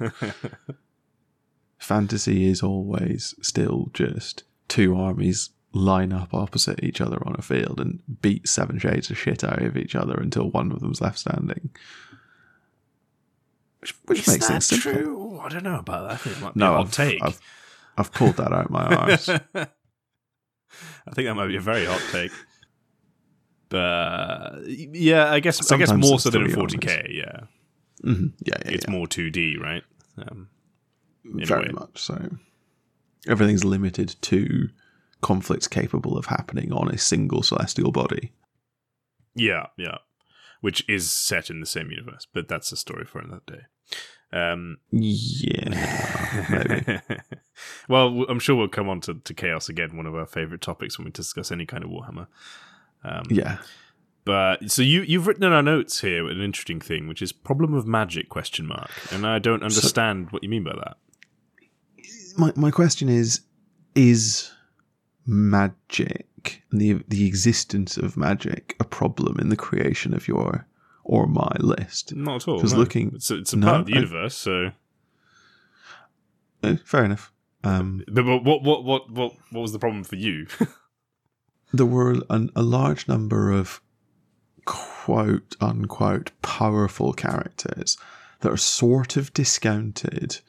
fantasy 1.78 2.46
is 2.46 2.62
always 2.62 3.34
still 3.43 3.90
just 3.93 4.44
two 4.69 4.96
armies 4.96 5.50
line 5.73 6.12
up 6.12 6.32
opposite 6.32 6.82
each 6.82 7.00
other 7.02 7.23
on 7.26 7.34
a 7.38 7.43
field 7.43 7.81
and 7.81 8.00
beat 8.23 8.49
seven 8.49 8.78
shades 8.78 9.11
of 9.11 9.19
shit 9.19 9.44
out 9.44 9.61
of 9.61 9.76
each 9.76 9.94
other 9.94 10.14
until 10.14 10.49
one 10.50 10.73
of 10.73 10.81
them's 10.81 11.00
left 11.02 11.19
standing 11.19 11.70
which, 13.81 13.94
which 14.06 14.20
Is 14.20 14.28
makes 14.28 14.49
that 14.49 14.62
simple 14.62 14.93
true? 14.93 15.40
I 15.40 15.49
don't 15.49 15.62
know 15.62 15.78
about 15.78 16.08
that. 16.08 16.14
I 16.14 16.17
think 16.17 16.37
it 16.37 16.40
might 16.43 16.55
be 16.55 16.61
no 16.61 16.73
a 16.73 16.76
hot 16.78 16.87
I've, 16.87 16.93
take. 16.93 17.23
I've, 17.23 17.40
I've 17.99 18.12
pulled 18.12 18.37
that 18.37 18.52
out 18.52 18.64
of 18.64 18.70
my 18.70 18.84
arse 18.96 19.28
I 19.28 19.38
think 21.12 21.28
that 21.28 21.34
might 21.34 21.46
be 21.49 21.56
a 21.56 21.61
very 21.61 21.84
hot 21.84 22.00
take. 22.11 22.32
But 23.68 24.60
yeah, 24.66 25.30
I 25.32 25.40
guess 25.40 25.70
I 25.72 25.76
guess 25.76 25.92
more 25.92 26.20
so 26.20 26.30
than 26.30 26.44
in 26.44 26.50
40k. 26.50 27.12
Yeah, 27.14 27.40
Mhm. 28.04 28.32
yeah 28.44 28.54
yeah, 28.64 28.70
it's 28.72 28.84
yeah. 28.86 28.92
more 28.92 29.06
2D, 29.06 29.58
right? 29.60 29.82
Um, 30.18 30.48
very 31.24 31.72
much 31.72 31.98
so 32.00 32.36
everything's 33.28 33.64
limited 33.64 34.14
to 34.22 34.68
conflicts 35.20 35.66
capable 35.66 36.16
of 36.16 36.26
happening 36.26 36.72
on 36.72 36.88
a 36.88 36.96
single 36.96 37.42
celestial 37.42 37.90
body 37.90 38.30
yeah, 39.34 39.66
yeah, 39.76 39.98
which 40.62 40.82
is 40.88 41.10
set 41.10 41.50
in 41.50 41.60
the 41.60 41.66
same 41.66 41.90
universe, 41.90 42.26
but 42.32 42.48
that's 42.48 42.72
a 42.72 42.76
story 42.76 43.04
for 43.04 43.18
another 43.18 43.42
day. 43.46 43.60
Um, 44.32 44.78
yeah 44.90 47.00
well, 47.88 48.25
I'm 48.28 48.38
sure 48.38 48.56
we'll 48.56 48.68
come 48.68 48.88
on 48.88 49.00
to, 49.02 49.14
to 49.14 49.35
chaos 49.35 49.68
again, 49.68 49.96
one 49.96 50.06
of 50.06 50.14
our 50.14 50.26
favorite 50.26 50.62
topics 50.62 50.99
when 50.99 51.04
we 51.04 51.11
discuss 51.11 51.52
any 51.52 51.66
kind 51.66 51.85
of 51.85 51.90
Warhammer. 51.90 52.26
Um, 53.05 53.23
yeah 53.31 53.59
But 54.25 54.71
so 54.71 54.83
you 54.83 55.03
you've 55.03 55.26
written 55.26 55.45
in 55.45 55.53
our 55.53 55.62
notes 55.62 56.00
here 56.00 56.29
an 56.29 56.41
interesting 56.41 56.81
thing, 56.81 57.07
which 57.09 57.23
is 57.23 57.33
problem 57.33 57.75
of 57.75 57.87
magic 57.87 58.29
question 58.29 58.67
mark, 58.67 58.91
and 59.12 59.25
I 59.26 59.38
don't 59.38 59.62
understand 59.62 60.31
what 60.31 60.43
you 60.43 60.49
mean 60.49 60.65
by 60.65 60.75
that. 60.85 60.97
my 62.37 62.53
my 62.57 62.71
question 62.71 63.09
is 63.09 63.41
is 63.95 64.50
magic 65.26 66.26
and 66.71 66.81
the 66.81 67.03
the 67.09 67.26
existence 67.26 67.97
of 67.97 68.17
magic 68.17 68.75
a 68.81 68.85
problem 68.85 69.38
in 69.41 69.49
the 69.49 69.57
creation 69.57 70.15
of 70.15 70.26
your 70.29 70.67
or 71.05 71.26
my 71.26 71.53
list 71.61 72.15
Not 72.17 72.43
at 72.43 72.49
all. 72.49 72.61
'Cause 72.61 72.73
no. 72.73 72.79
looking- 72.81 73.12
it's 73.15 73.31
a, 73.31 73.37
it's 73.37 73.53
a 73.53 73.57
no, 73.57 73.67
part 73.67 73.81
of 73.81 73.87
the 73.87 73.93
I- 73.95 73.97
universe. 73.97 74.35
So, 74.35 74.73
Eh, 76.62 76.76
fair 76.85 77.05
enough 77.05 77.33
um, 77.65 78.03
but 78.11 78.25
what 78.25 78.43
what 78.45 78.85
what 78.85 79.11
what, 79.11 79.33
what 79.50 79.61
was 79.61 79.73
the 79.73 79.79
problem 79.79 80.05
for 80.05 80.17
you? 80.17 80.47
there 81.76 81.87
were 81.87 82.16
an, 82.30 82.50
a 82.56 82.62
large 82.62 83.09
number 83.09 83.50
of 83.50 83.80
quote 84.64 85.56
unquote 85.61 86.33
powerful 86.42 87.12
characters 87.12 87.97
that 88.40 88.52
are 88.52 88.56
sort 88.56 89.16
of 89.16 89.33
discounted 89.33 90.40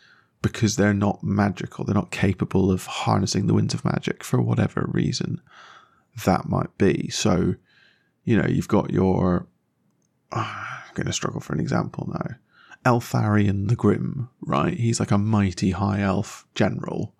because 0.42 0.76
they're 0.76 0.94
not 0.94 1.24
magical 1.24 1.86
they're 1.86 1.96
not 1.96 2.12
capable 2.12 2.72
of 2.72 2.86
harnessing 2.86 3.48
the 3.48 3.54
winds 3.54 3.74
of 3.74 3.86
magic 3.86 4.24
for 4.24 4.42
whatever 4.42 4.86
reason 4.92 5.42
that 6.26 6.50
might 6.50 6.76
be. 6.78 7.10
So 7.10 7.56
you 8.24 8.38
know 8.38 8.48
you've 8.48 8.68
got 8.68 8.92
your 8.92 9.48
ah, 10.32 10.84
i'm 10.88 10.94
going 10.96 11.08
to 11.08 11.14
struggle 11.14 11.42
for 11.42 11.54
an 11.54 11.60
example 11.60 12.10
now. 12.12 12.36
Eltharion 12.86 13.68
the 13.68 13.76
grim 13.76 14.30
right? 14.42 14.78
He's 14.78 15.00
like 15.00 15.12
a 15.12 15.18
mighty 15.18 15.72
high 15.72 16.02
elf 16.02 16.46
general 16.56 17.14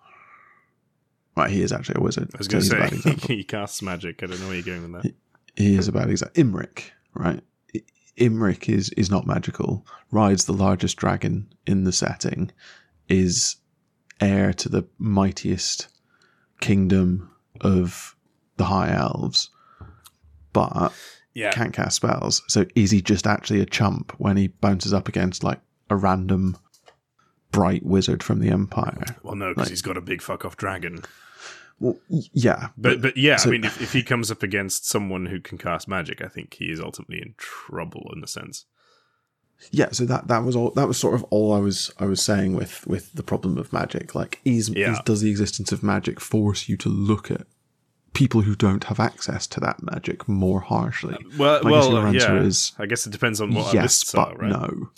right 1.38 1.50
he 1.50 1.62
is 1.62 1.72
actually 1.72 1.96
a 2.00 2.04
wizard 2.04 2.30
I 2.34 2.38
was 2.38 2.48
going 2.48 2.64
he's 2.64 2.72
a 2.72 2.76
bad 2.76 2.90
to 2.90 2.96
example 2.96 3.28
say 3.28 3.36
he 3.36 3.44
casts 3.44 3.82
magic. 3.82 4.22
I 4.24 4.26
don't 4.28 4.40
know 4.40 4.48
where 4.48 4.56
you're 4.56 4.64
going 4.64 4.92
with 4.92 5.04
that. 5.04 5.14
he 5.56 5.76
is 5.76 5.88
a 5.88 5.92
bad 5.92 6.10
example. 6.10 6.44
Imrik, 6.44 6.92
right? 7.14 7.42
Imrik 8.18 8.68
is 8.68 8.90
is 8.92 9.10
not 9.10 9.28
magical. 9.28 9.86
Rides 10.12 10.46
the 10.46 10.54
largest 10.54 10.98
dragon 10.98 11.54
in 11.66 11.84
the 11.84 11.92
setting. 11.92 12.52
Is 13.08 13.58
heir 14.20 14.54
to 14.54 14.70
the 14.70 14.86
mightiest 14.98 15.88
kingdom 16.60 17.30
of 17.62 18.16
the 18.58 18.66
High 18.66 18.92
Elves, 18.92 19.50
but 20.52 20.92
Yeah, 21.34 21.52
can't 21.52 21.74
cast 21.74 21.98
spells. 21.98 22.42
So 22.48 22.66
is 22.76 22.90
he 22.92 23.02
just 23.02 23.28
actually 23.28 23.62
a 23.62 23.66
chump 23.66 24.14
when 24.18 24.36
he 24.38 24.48
bounces 24.48 24.94
up 24.94 25.08
against 25.08 25.44
like 25.44 25.62
a 25.90 25.96
random 25.96 26.58
bright 27.52 27.86
wizard 27.86 28.22
from 28.24 28.40
the 28.40 28.50
Empire? 28.50 29.04
well, 29.24 29.36
no, 29.36 29.50
because 29.50 29.66
like- 29.66 29.70
he's 29.70 29.82
got 29.82 29.98
a 29.98 30.02
big 30.02 30.22
fuck 30.22 30.46
off 30.46 30.58
dragon. 30.58 31.04
Well, 31.80 31.98
yeah, 32.10 32.70
But 32.78 33.02
but 33.04 33.18
yeah, 33.18 33.36
so- 33.36 33.50
I 33.50 33.52
mean, 33.52 33.64
if, 33.64 33.80
if 33.82 33.94
he 33.94 34.02
comes 34.02 34.32
up 34.32 34.42
against 34.42 34.88
someone 34.88 35.28
who 35.28 35.40
can 35.40 35.58
cast 35.60 35.88
magic, 35.88 36.22
I 36.24 36.28
think 36.28 36.56
he 36.56 36.66
is 36.72 36.80
ultimately 36.80 37.22
in 37.22 37.36
trouble 37.38 38.10
in 38.16 38.22
the 38.22 38.28
sense. 38.28 38.66
yeah, 39.72 39.90
so 39.92 40.06
that 40.06 40.28
that 40.28 40.44
was 40.44 40.56
all. 40.56 40.72
That 40.72 40.88
was 40.88 40.98
sort 40.98 41.14
of 41.16 41.24
all 41.26 41.54
I 41.54 41.60
was 41.60 41.92
I 42.00 42.06
was 42.06 42.22
saying 42.22 42.56
with 42.56 42.86
with 42.88 43.14
the 43.14 43.22
problem 43.24 43.58
of 43.60 43.72
magic. 43.74 44.16
Like, 44.16 44.40
is, 44.44 44.70
Yeah. 44.70 44.94
is 44.94 45.00
does 45.06 45.22
the 45.22 45.30
existence 45.30 45.72
of 45.72 45.84
magic 45.84 46.20
force 46.20 46.68
you 46.68 46.78
to 46.78 46.90
look 46.90 47.30
at 47.30 47.46
people 48.14 48.42
who 48.42 48.56
don't 48.56 48.86
have 48.86 49.00
access 49.00 49.46
to 49.48 49.60
that 49.60 49.82
magic 49.84 50.28
more 50.28 50.62
harshly? 50.62 51.18
Well, 51.38 51.58
I 51.58 51.70
guess 51.72 51.88
well, 51.88 51.98
answer 51.98 52.36
yeah. 52.36 52.42
is 52.42 52.74
I 52.80 52.86
guess 52.88 53.06
it 53.06 53.12
depends 53.12 53.40
on 53.40 53.54
what 53.54 53.72
yes, 53.74 54.12
but 54.12 54.34
are, 54.34 54.38
right? 54.38 54.50
no. 54.50 54.90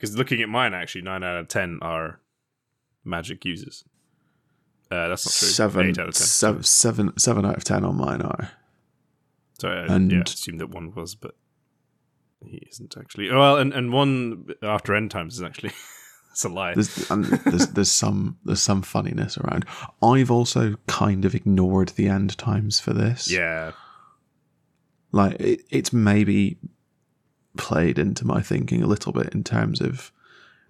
Because 0.00 0.16
looking 0.16 0.40
at 0.40 0.48
mine, 0.48 0.72
actually, 0.72 1.02
nine 1.02 1.22
out 1.22 1.36
of 1.36 1.48
ten 1.48 1.78
are 1.82 2.20
magic 3.04 3.44
users. 3.44 3.84
Uh, 4.90 5.08
that's 5.08 5.26
not 5.26 5.32
true. 5.34 5.48
Seven, 5.48 5.86
Eight 5.90 5.98
out 5.98 6.08
of 6.08 6.14
ten. 6.14 6.26
seven, 6.26 6.62
seven, 6.62 7.18
seven 7.18 7.44
out 7.44 7.56
of 7.58 7.64
ten 7.64 7.84
on 7.84 7.96
mine 7.96 8.22
are. 8.22 8.50
Sorry, 9.60 9.78
I 9.88 9.94
and- 9.94 10.10
yeah, 10.10 10.22
assumed 10.22 10.60
that 10.60 10.70
one 10.70 10.94
was, 10.94 11.14
but 11.14 11.34
he 12.42 12.66
isn't 12.70 12.96
actually. 12.98 13.30
Well, 13.30 13.58
and, 13.58 13.74
and 13.74 13.92
one 13.92 14.46
after 14.62 14.94
end 14.94 15.10
times 15.10 15.34
is 15.34 15.42
actually 15.42 15.72
it's 16.32 16.44
a 16.44 16.48
lie. 16.48 16.72
There's, 16.72 17.10
and 17.10 17.24
there's 17.26 17.66
there's 17.68 17.90
some 17.92 18.38
there's 18.46 18.62
some 18.62 18.80
funniness 18.80 19.36
around. 19.36 19.66
I've 20.02 20.30
also 20.30 20.76
kind 20.86 21.26
of 21.26 21.34
ignored 21.34 21.90
the 21.90 22.08
end 22.08 22.38
times 22.38 22.80
for 22.80 22.94
this. 22.94 23.30
yeah, 23.30 23.72
like 25.12 25.38
it, 25.38 25.60
it's 25.68 25.92
maybe 25.92 26.56
played 27.56 27.98
into 27.98 28.26
my 28.26 28.40
thinking 28.40 28.82
a 28.82 28.86
little 28.86 29.12
bit 29.12 29.34
in 29.34 29.44
terms 29.44 29.80
of 29.80 30.12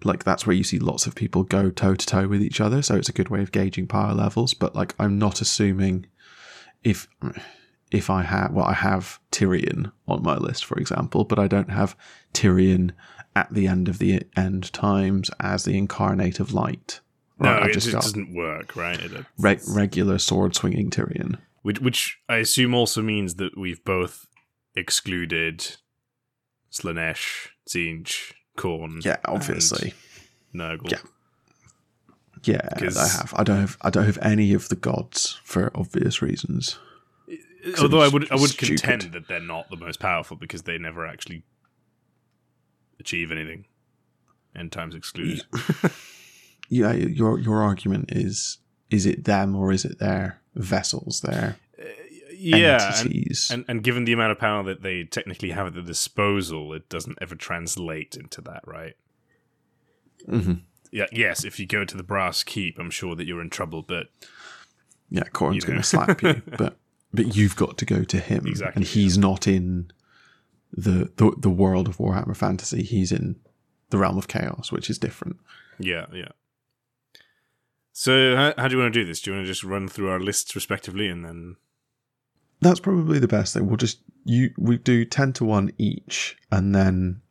like 0.03 0.23
that's 0.23 0.47
where 0.47 0.55
you 0.55 0.63
see 0.63 0.79
lots 0.79 1.05
of 1.05 1.13
people 1.13 1.43
go 1.43 1.69
toe 1.69 1.95
to 1.95 2.05
toe 2.05 2.27
with 2.27 2.41
each 2.41 2.59
other. 2.59 2.81
So 2.81 2.95
it's 2.95 3.09
a 3.09 3.13
good 3.13 3.29
way 3.29 3.41
of 3.41 3.51
gauging 3.51 3.87
power 3.87 4.13
levels. 4.13 4.53
But 4.53 4.75
like 4.75 4.95
i'm 4.99 5.19
not 5.19 5.41
assuming 5.41 6.07
if 6.83 7.07
if 7.91 8.09
i 8.09 8.23
have 8.23 8.51
well 8.51 8.65
i 8.65 8.73
have 8.73 9.19
tyrion 9.31 9.91
on 10.07 10.23
my 10.23 10.35
list 10.37 10.63
for 10.65 10.77
example 10.79 11.25
but 11.25 11.37
i 11.37 11.45
don't 11.45 11.69
have 11.69 11.95
tyrion 12.33 12.91
at 13.35 13.53
the 13.53 13.67
end 13.67 13.87
of 13.87 13.99
the 13.99 14.23
end 14.35 14.71
times 14.73 15.29
as 15.39 15.63
the 15.63 15.77
incarnate 15.77 16.39
of 16.39 16.53
light. 16.53 16.99
No, 17.39 17.53
Right, 17.53 17.69
it 17.69 17.73
just 17.73 17.87
just 17.87 17.95
got 17.95 18.03
doesn't 18.03 18.33
work, 18.33 18.75
right? 18.75 18.99
Re- 19.37 19.59
regular 19.67 20.19
sword 20.19 20.55
swinging 20.55 20.89
tyrion. 20.89 21.37
Which, 21.63 21.79
which 21.79 22.19
I 22.27 22.37
assume 22.37 22.73
also 22.73 23.01
means 23.01 23.35
that 23.35 23.57
we've 23.57 23.83
both 23.83 24.27
excluded 24.75 25.77
Slaanesh, 26.71 27.49
Tzeentch, 27.69 28.33
Khorne, 28.57 29.03
yeah 29.03 29.17
obviously 29.25 29.93
Nurgle. 30.53 30.91
Yeah. 30.91 30.99
Yeah, 32.43 32.69
'Cause- 32.79 32.97
I 32.97 33.07
have. 33.07 33.33
I 33.37 33.43
don't 33.43 33.59
have. 33.59 33.77
I 33.81 33.89
don't 33.91 34.05
have 34.05 34.17
any 34.21 34.53
of 34.53 34.69
the 34.69 34.75
gods 34.75 35.39
for 35.43 35.69
obvious 35.75 36.21
reasons. 36.23 36.79
Although 37.79 38.01
I 38.01 38.07
would, 38.07 38.31
I 38.31 38.35
would 38.35 38.49
stupid. 38.49 38.81
contend 38.81 39.13
that 39.13 39.27
they're 39.27 39.39
not 39.39 39.69
the 39.69 39.75
most 39.77 39.99
powerful 39.99 40.35
because 40.35 40.63
they 40.63 40.79
never 40.79 41.05
actually 41.05 41.43
achieve 42.99 43.31
anything. 43.31 43.65
End 44.55 44.71
times 44.71 44.95
excluded. 44.95 45.43
Yeah, 46.73 46.93
your 46.93 47.37
your 47.37 47.61
argument 47.61 48.13
is: 48.13 48.59
is 48.89 49.05
it 49.05 49.25
them 49.25 49.55
or 49.57 49.73
is 49.73 49.83
it 49.83 49.99
their 49.99 50.39
vessels, 50.55 51.19
their 51.19 51.57
yeah, 52.43 52.87
and, 52.99 53.07
entities? 53.07 53.49
and 53.51 53.65
and 53.67 53.83
given 53.83 54.05
the 54.05 54.13
amount 54.13 54.31
of 54.31 54.39
power 54.39 54.63
that 54.63 54.81
they 54.81 55.03
technically 55.03 55.51
have 55.51 55.67
at 55.67 55.73
their 55.73 55.83
disposal, 55.83 56.73
it 56.73 56.89
doesn't 56.89 57.17
ever 57.21 57.35
translate 57.35 58.15
into 58.15 58.41
that, 58.41 58.61
right? 58.65 58.95
Mhm. 60.27 60.61
Yeah, 60.91 61.05
yes. 61.11 61.45
If 61.45 61.59
you 61.59 61.65
go 61.65 61.85
to 61.85 61.95
the 61.97 62.03
brass 62.03 62.43
keep, 62.43 62.77
I'm 62.77 62.89
sure 62.89 63.15
that 63.15 63.25
you're 63.25 63.41
in 63.41 63.49
trouble. 63.49 63.81
But 63.81 64.07
Yeah, 65.09 65.23
Khorne's 65.31 65.63
going 65.65 65.77
to 65.79 65.83
slap 65.83 66.21
you, 66.21 66.41
but 66.57 66.77
but 67.13 67.35
you've 67.35 67.55
got 67.55 67.77
to 67.77 67.85
go 67.85 68.03
to 68.03 68.19
him, 68.19 68.45
Exactly, 68.47 68.79
and 68.81 68.85
he's 68.87 69.17
not 69.17 69.47
in 69.47 69.91
the, 70.73 71.11
the 71.17 71.31
the 71.37 71.49
world 71.49 71.87
of 71.87 71.97
Warhammer 71.97 72.35
Fantasy. 72.35 72.83
He's 72.83 73.11
in 73.11 73.37
the 73.89 73.97
realm 73.97 74.17
of 74.17 74.27
chaos, 74.27 74.71
which 74.71 74.89
is 74.89 74.97
different. 74.97 75.37
yeah, 75.79 76.05
yeah. 76.13 76.29
So 77.93 78.35
how, 78.35 78.53
how 78.57 78.67
do 78.67 78.75
you 78.75 78.81
want 78.81 78.93
to 78.93 78.99
do 79.01 79.05
this? 79.05 79.21
Do 79.21 79.31
you 79.31 79.35
want 79.37 79.45
to 79.45 79.51
just 79.51 79.63
run 79.65 79.87
through 79.89 80.09
our 80.09 80.19
lists 80.19 80.55
respectively, 80.55 81.07
and 81.07 81.25
then 81.25 81.57
That's 82.61 82.79
probably 82.79 83.19
the 83.19 83.27
best 83.27 83.53
thing. 83.53 83.67
We'll 83.67 83.77
just 83.77 83.99
you 84.23 84.51
we 84.57 84.77
do 84.77 85.03
ten 85.05 85.33
to 85.33 85.45
one 85.45 85.71
each, 85.77 86.37
and 86.51 86.73
then 86.75 87.21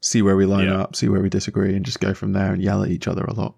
see 0.00 0.22
where 0.22 0.36
we 0.36 0.46
line 0.46 0.66
Yeah. 0.66 0.80
up, 0.80 0.96
see 0.96 1.08
where 1.08 1.20
we 1.20 1.28
disagree, 1.28 1.74
and 1.76 1.84
just 1.84 2.00
go 2.00 2.14
from 2.14 2.32
there 2.32 2.52
and 2.52 2.62
yell 2.62 2.82
at 2.82 2.90
each 2.90 3.06
other 3.06 3.22
a 3.24 3.32
lot. 3.34 3.54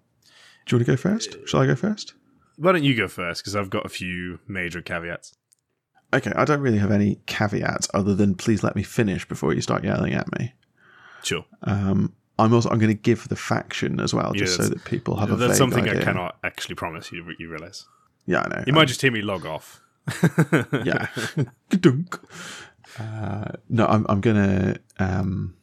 Do 0.65 0.75
you 0.75 0.77
want 0.77 0.85
to 0.85 0.91
go 0.93 0.97
first? 0.97 1.35
Shall 1.47 1.61
I 1.61 1.65
go 1.67 1.75
first? 1.75 2.13
why 2.57 2.71
don't 2.71 2.83
you 2.83 2.95
go 2.95 3.07
first? 3.07 3.41
Because 3.41 3.55
I've 3.55 3.71
got 3.71 3.83
a 3.85 3.89
few 3.89 4.39
major 4.47 4.79
caveats. 4.81 5.33
Okay, 6.13 6.31
I 6.35 6.45
don't 6.45 6.59
really 6.61 6.77
have 6.77 6.91
any 6.91 7.19
caveats 7.25 7.89
other 7.95 8.13
than 8.13 8.35
please 8.35 8.61
let 8.63 8.75
me 8.75 8.83
finish 8.83 9.27
before 9.27 9.53
you 9.55 9.61
start 9.61 9.83
yelling 9.83 10.13
at 10.13 10.31
me. 10.37 10.53
Sure. 11.23 11.43
Um, 11.63 12.13
I'm 12.37 12.53
also 12.53 12.69
I'm 12.69 12.77
going 12.77 12.95
to 12.95 13.01
give 13.01 13.27
the 13.29 13.35
faction 13.35 13.99
as 13.99 14.13
well, 14.13 14.33
just 14.33 14.59
Yeah, 14.59 14.65
so 14.65 14.69
that 14.69 14.85
people 14.85 15.15
have 15.17 15.31
a 15.31 15.35
That's 15.35 15.57
something 15.57 15.83
idea. 15.89 16.01
I 16.01 16.03
cannot 16.03 16.37
actually 16.43 16.75
promise 16.75 17.11
you. 17.11 17.25
You 17.39 17.49
realize 17.49 17.87
Yeah, 18.27 18.41
I 18.41 18.49
know. 18.49 18.63
you 18.67 18.73
might 18.73 18.85
just 18.87 19.01
hear 19.01 19.11
me 19.11 19.23
log 19.23 19.45
off. 19.47 19.81
yeah. 20.83 21.07
Uh, 22.99 23.51
no, 23.69 23.87
I'm 23.87 24.05
I'm 24.09 24.21
gonna 24.21 24.77
um, 24.99 25.55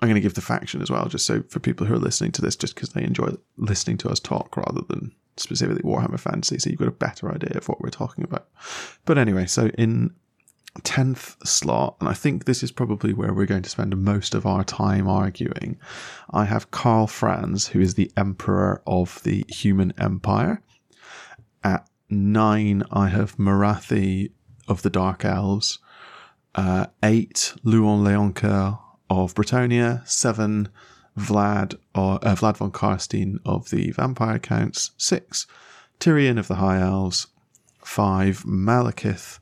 I'm 0.00 0.08
gonna 0.08 0.20
give 0.20 0.34
the 0.34 0.40
faction 0.40 0.80
as 0.82 0.90
well, 0.90 1.06
just 1.06 1.26
so 1.26 1.42
for 1.48 1.60
people 1.60 1.86
who 1.86 1.94
are 1.94 1.98
listening 1.98 2.32
to 2.32 2.42
this, 2.42 2.56
just 2.56 2.74
because 2.74 2.90
they 2.90 3.02
enjoy 3.02 3.28
listening 3.56 3.98
to 3.98 4.08
us 4.08 4.20
talk 4.20 4.56
rather 4.56 4.82
than 4.88 5.12
specifically 5.36 5.82
Warhammer 5.82 6.20
Fantasy, 6.20 6.58
so 6.58 6.70
you've 6.70 6.78
got 6.78 6.88
a 6.88 6.92
better 6.92 7.32
idea 7.32 7.56
of 7.56 7.68
what 7.68 7.80
we're 7.80 7.90
talking 7.90 8.24
about. 8.24 8.48
But 9.04 9.18
anyway, 9.18 9.46
so 9.46 9.66
in 9.78 10.14
tenth 10.84 11.36
slot, 11.46 11.96
and 12.00 12.08
I 12.08 12.14
think 12.14 12.44
this 12.44 12.62
is 12.62 12.72
probably 12.72 13.12
where 13.12 13.32
we're 13.32 13.46
going 13.46 13.62
to 13.62 13.70
spend 13.70 13.96
most 13.96 14.34
of 14.34 14.46
our 14.46 14.64
time 14.64 15.06
arguing. 15.06 15.78
I 16.30 16.44
have 16.46 16.70
Karl 16.70 17.06
Franz, 17.06 17.68
who 17.68 17.80
is 17.80 17.94
the 17.94 18.10
Emperor 18.16 18.82
of 18.86 19.22
the 19.22 19.44
Human 19.48 19.92
Empire. 19.98 20.62
At 21.64 21.86
nine, 22.12 22.84
I 22.90 23.08
have 23.08 23.36
Morathi 23.36 24.30
of 24.68 24.82
the 24.82 24.90
Dark 24.90 25.24
Elves. 25.24 25.78
Uh, 26.54 26.86
eight, 27.02 27.54
Louen 27.64 28.02
Leoncoeur 28.04 28.78
of 29.10 29.34
Bretonnia. 29.34 30.06
Seven, 30.06 30.68
Vlad 31.18 31.74
or 31.94 32.14
uh, 32.22 32.34
Vlad 32.34 32.58
von 32.58 32.70
Karstein 32.70 33.38
of 33.44 33.70
the 33.70 33.90
Vampire 33.92 34.38
Counts. 34.38 34.92
Six, 34.96 35.46
Tyrion 35.98 36.38
of 36.38 36.48
the 36.48 36.56
High 36.56 36.80
Elves. 36.80 37.26
Five, 37.84 38.44
Malekith 38.44 39.38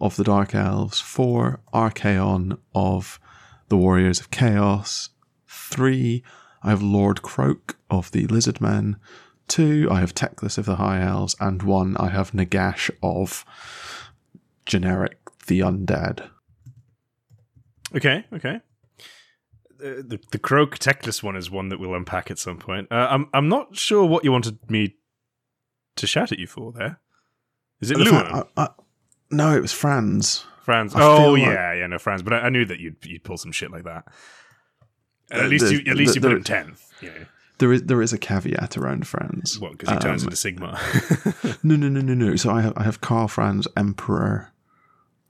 of 0.00 0.16
the 0.16 0.24
Dark 0.24 0.54
Elves. 0.54 1.00
Four, 1.00 1.60
Archaon 1.72 2.58
of 2.74 3.18
the 3.68 3.76
Warriors 3.76 4.20
of 4.20 4.30
Chaos. 4.30 5.10
Three, 5.46 6.22
I 6.62 6.70
have 6.70 6.82
Lord 6.82 7.22
Kroak 7.22 7.76
of 7.90 8.10
the 8.10 8.26
Lizard 8.26 8.60
Men. 8.60 8.96
Two, 9.48 9.88
I 9.90 10.00
have 10.00 10.14
Teclis 10.14 10.58
of 10.58 10.66
the 10.66 10.76
High 10.76 11.00
Elves. 11.02 11.34
And 11.40 11.62
one, 11.62 11.96
I 11.96 12.08
have 12.10 12.32
Nagash 12.32 12.90
of 13.02 13.44
generic 14.66 15.18
the 15.46 15.60
Undead. 15.60 16.28
Okay, 17.96 18.24
okay. 18.34 18.60
The, 19.78 20.04
the 20.06 20.20
the 20.32 20.38
Kroak 20.38 20.78
Teclis 20.78 21.22
one 21.22 21.36
is 21.36 21.50
one 21.50 21.68
that 21.70 21.78
we'll 21.80 21.94
unpack 21.94 22.30
at 22.30 22.38
some 22.38 22.58
point. 22.58 22.88
Uh, 22.90 23.06
I'm 23.10 23.28
I'm 23.32 23.48
not 23.48 23.76
sure 23.76 24.04
what 24.04 24.24
you 24.24 24.32
wanted 24.32 24.58
me 24.70 24.96
to 25.96 26.06
shout 26.06 26.32
at 26.32 26.38
you 26.38 26.46
for 26.46 26.72
there. 26.72 26.98
Is 27.80 27.90
it 27.90 27.98
The 27.98 28.04
Luo? 28.04 28.10
fa- 28.28 28.46
I- 28.56 28.62
I- 28.64 28.68
no, 29.30 29.56
it 29.56 29.60
was 29.62 29.72
Franz. 29.72 30.44
Franz. 30.64 30.94
I 30.94 31.00
Oh 31.02 31.16
feel 31.18 31.32
like- 31.32 31.42
yeah, 31.42 31.74
yeah, 31.74 31.86
no 31.86 31.98
Franz. 31.98 32.22
But 32.22 32.32
I, 32.34 32.38
I 32.40 32.48
knew 32.50 32.64
that 32.64 32.80
you'd 32.80 32.96
you'd 33.06 33.22
pull 33.24 33.36
some 33.38 33.52
shit 33.52 33.70
like 33.70 33.84
that. 33.84 34.04
At 35.30 35.44
Uh, 35.44 35.46
least 35.46 35.66
the- 35.66 35.74
you 35.74 35.90
at 35.90 35.96
least 35.96 36.14
the- 36.14 36.20
you 36.20 36.22
put 36.22 36.32
him 36.32 36.42
tenth. 36.44 36.92
You 37.00 37.10
know, 37.10 37.26
There 37.58 37.72
is 37.72 37.82
there 37.84 38.00
is 38.02 38.12
a 38.12 38.18
caveat 38.18 38.76
around 38.76 39.06
Franz. 39.06 39.58
what? 39.58 39.72
Because 39.72 39.90
he 39.94 39.98
turns 39.98 40.22
Um, 40.22 40.28
into 40.30 40.36
Sigmar. 40.36 41.58
No, 41.64 41.74
no, 41.76 41.88
no, 41.88 42.00
no, 42.00 42.14
no. 42.14 42.36
So 42.36 42.50
I 42.50 42.62
have 42.62 42.72
I 42.76 42.84
have 42.84 43.00
Karl 43.00 43.28
Franz 43.28 43.66
Emperor. 43.76 44.52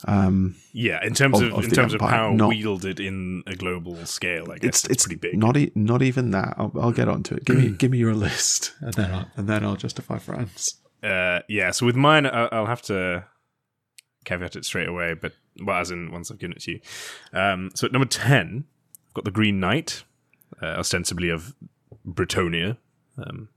Um, 0.05 0.55
yeah, 0.73 1.05
in 1.05 1.13
terms 1.15 1.41
Of- 1.41 1.49
of, 1.53 1.59
of 1.59 1.65
in 1.65 1.71
terms 1.71 1.93
of 1.95 2.01
Empire, 2.03 2.17
how 2.17 2.33
not- 2.33 2.51
wielded 2.51 3.01
in 3.01 3.43
a 3.49 3.57
global 3.57 3.97
scale, 4.07 4.53
I 4.53 4.59
guess 4.59 4.69
it's 4.69 4.85
it's, 4.85 4.93
it's 4.93 5.07
pretty 5.07 5.19
big. 5.19 5.39
Not 5.39 5.57
e- 5.57 5.73
not 5.75 6.03
even 6.03 6.31
that. 6.31 6.55
I'll, 6.57 6.73
I'll 6.81 6.93
get 6.93 7.09
onto 7.09 7.35
it. 7.35 7.45
Give 7.45 7.57
me 7.57 7.69
give 7.79 7.91
me 7.91 7.99
your 7.99 8.15
list, 8.15 8.75
and 8.81 8.95
then 8.95 9.11
I'll, 9.13 9.29
and 9.37 9.49
then 9.49 9.65
I'll 9.65 9.75
justify 9.77 10.19
Franz. 10.19 10.77
Uh, 11.03 11.41
yeah, 11.49 11.71
so 11.73 11.85
with 11.87 11.97
mine, 11.97 12.27
I- 12.27 12.47
I'll 12.53 12.67
have 12.67 12.83
to 12.83 13.25
caveat 14.25 14.55
it 14.55 14.65
straight 14.65 14.89
away, 14.89 15.15
but 15.15 15.33
well, 15.65 15.79
as 15.79 15.91
in 15.91 16.13
once 16.13 16.31
I've 16.31 16.39
given 16.39 16.57
it 16.57 16.63
to 16.63 16.73
you. 16.73 16.81
Um, 17.33 17.71
so 17.75 17.87
at 17.87 17.93
number 17.93 18.07
ten, 18.07 18.65
I've 19.09 19.15
got 19.15 19.25
the 19.25 19.31
Green 19.33 19.59
Knight, 19.59 20.05
uh, 20.63 20.67
ostensibly 20.79 21.29
of 21.31 21.55
Bretonnia, 22.09 22.79
um, 23.19 23.49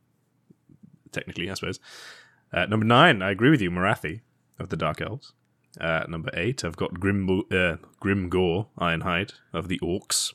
technically, 1.12 1.50
I 1.50 1.54
suppose. 1.54 1.80
Uh, 2.54 2.66
number 2.66 2.86
nine, 2.86 3.22
I 3.22 3.32
agree 3.32 3.50
with 3.50 3.62
you, 3.62 3.72
Morathi 3.72 4.22
of 4.60 4.70
the 4.70 4.78
Dark 4.78 5.02
Elves. 5.02 5.34
Uh, 5.80 6.04
number 6.08 6.30
eight, 6.34 6.66
I've 6.66 6.76
got 6.76 7.00
Grim 7.00 7.30
uh, 7.30 7.78
Grimgor 8.04 8.68
Ironhide 8.78 9.34
of 9.54 9.70
the 9.70 9.80
Orcs. 9.80 10.34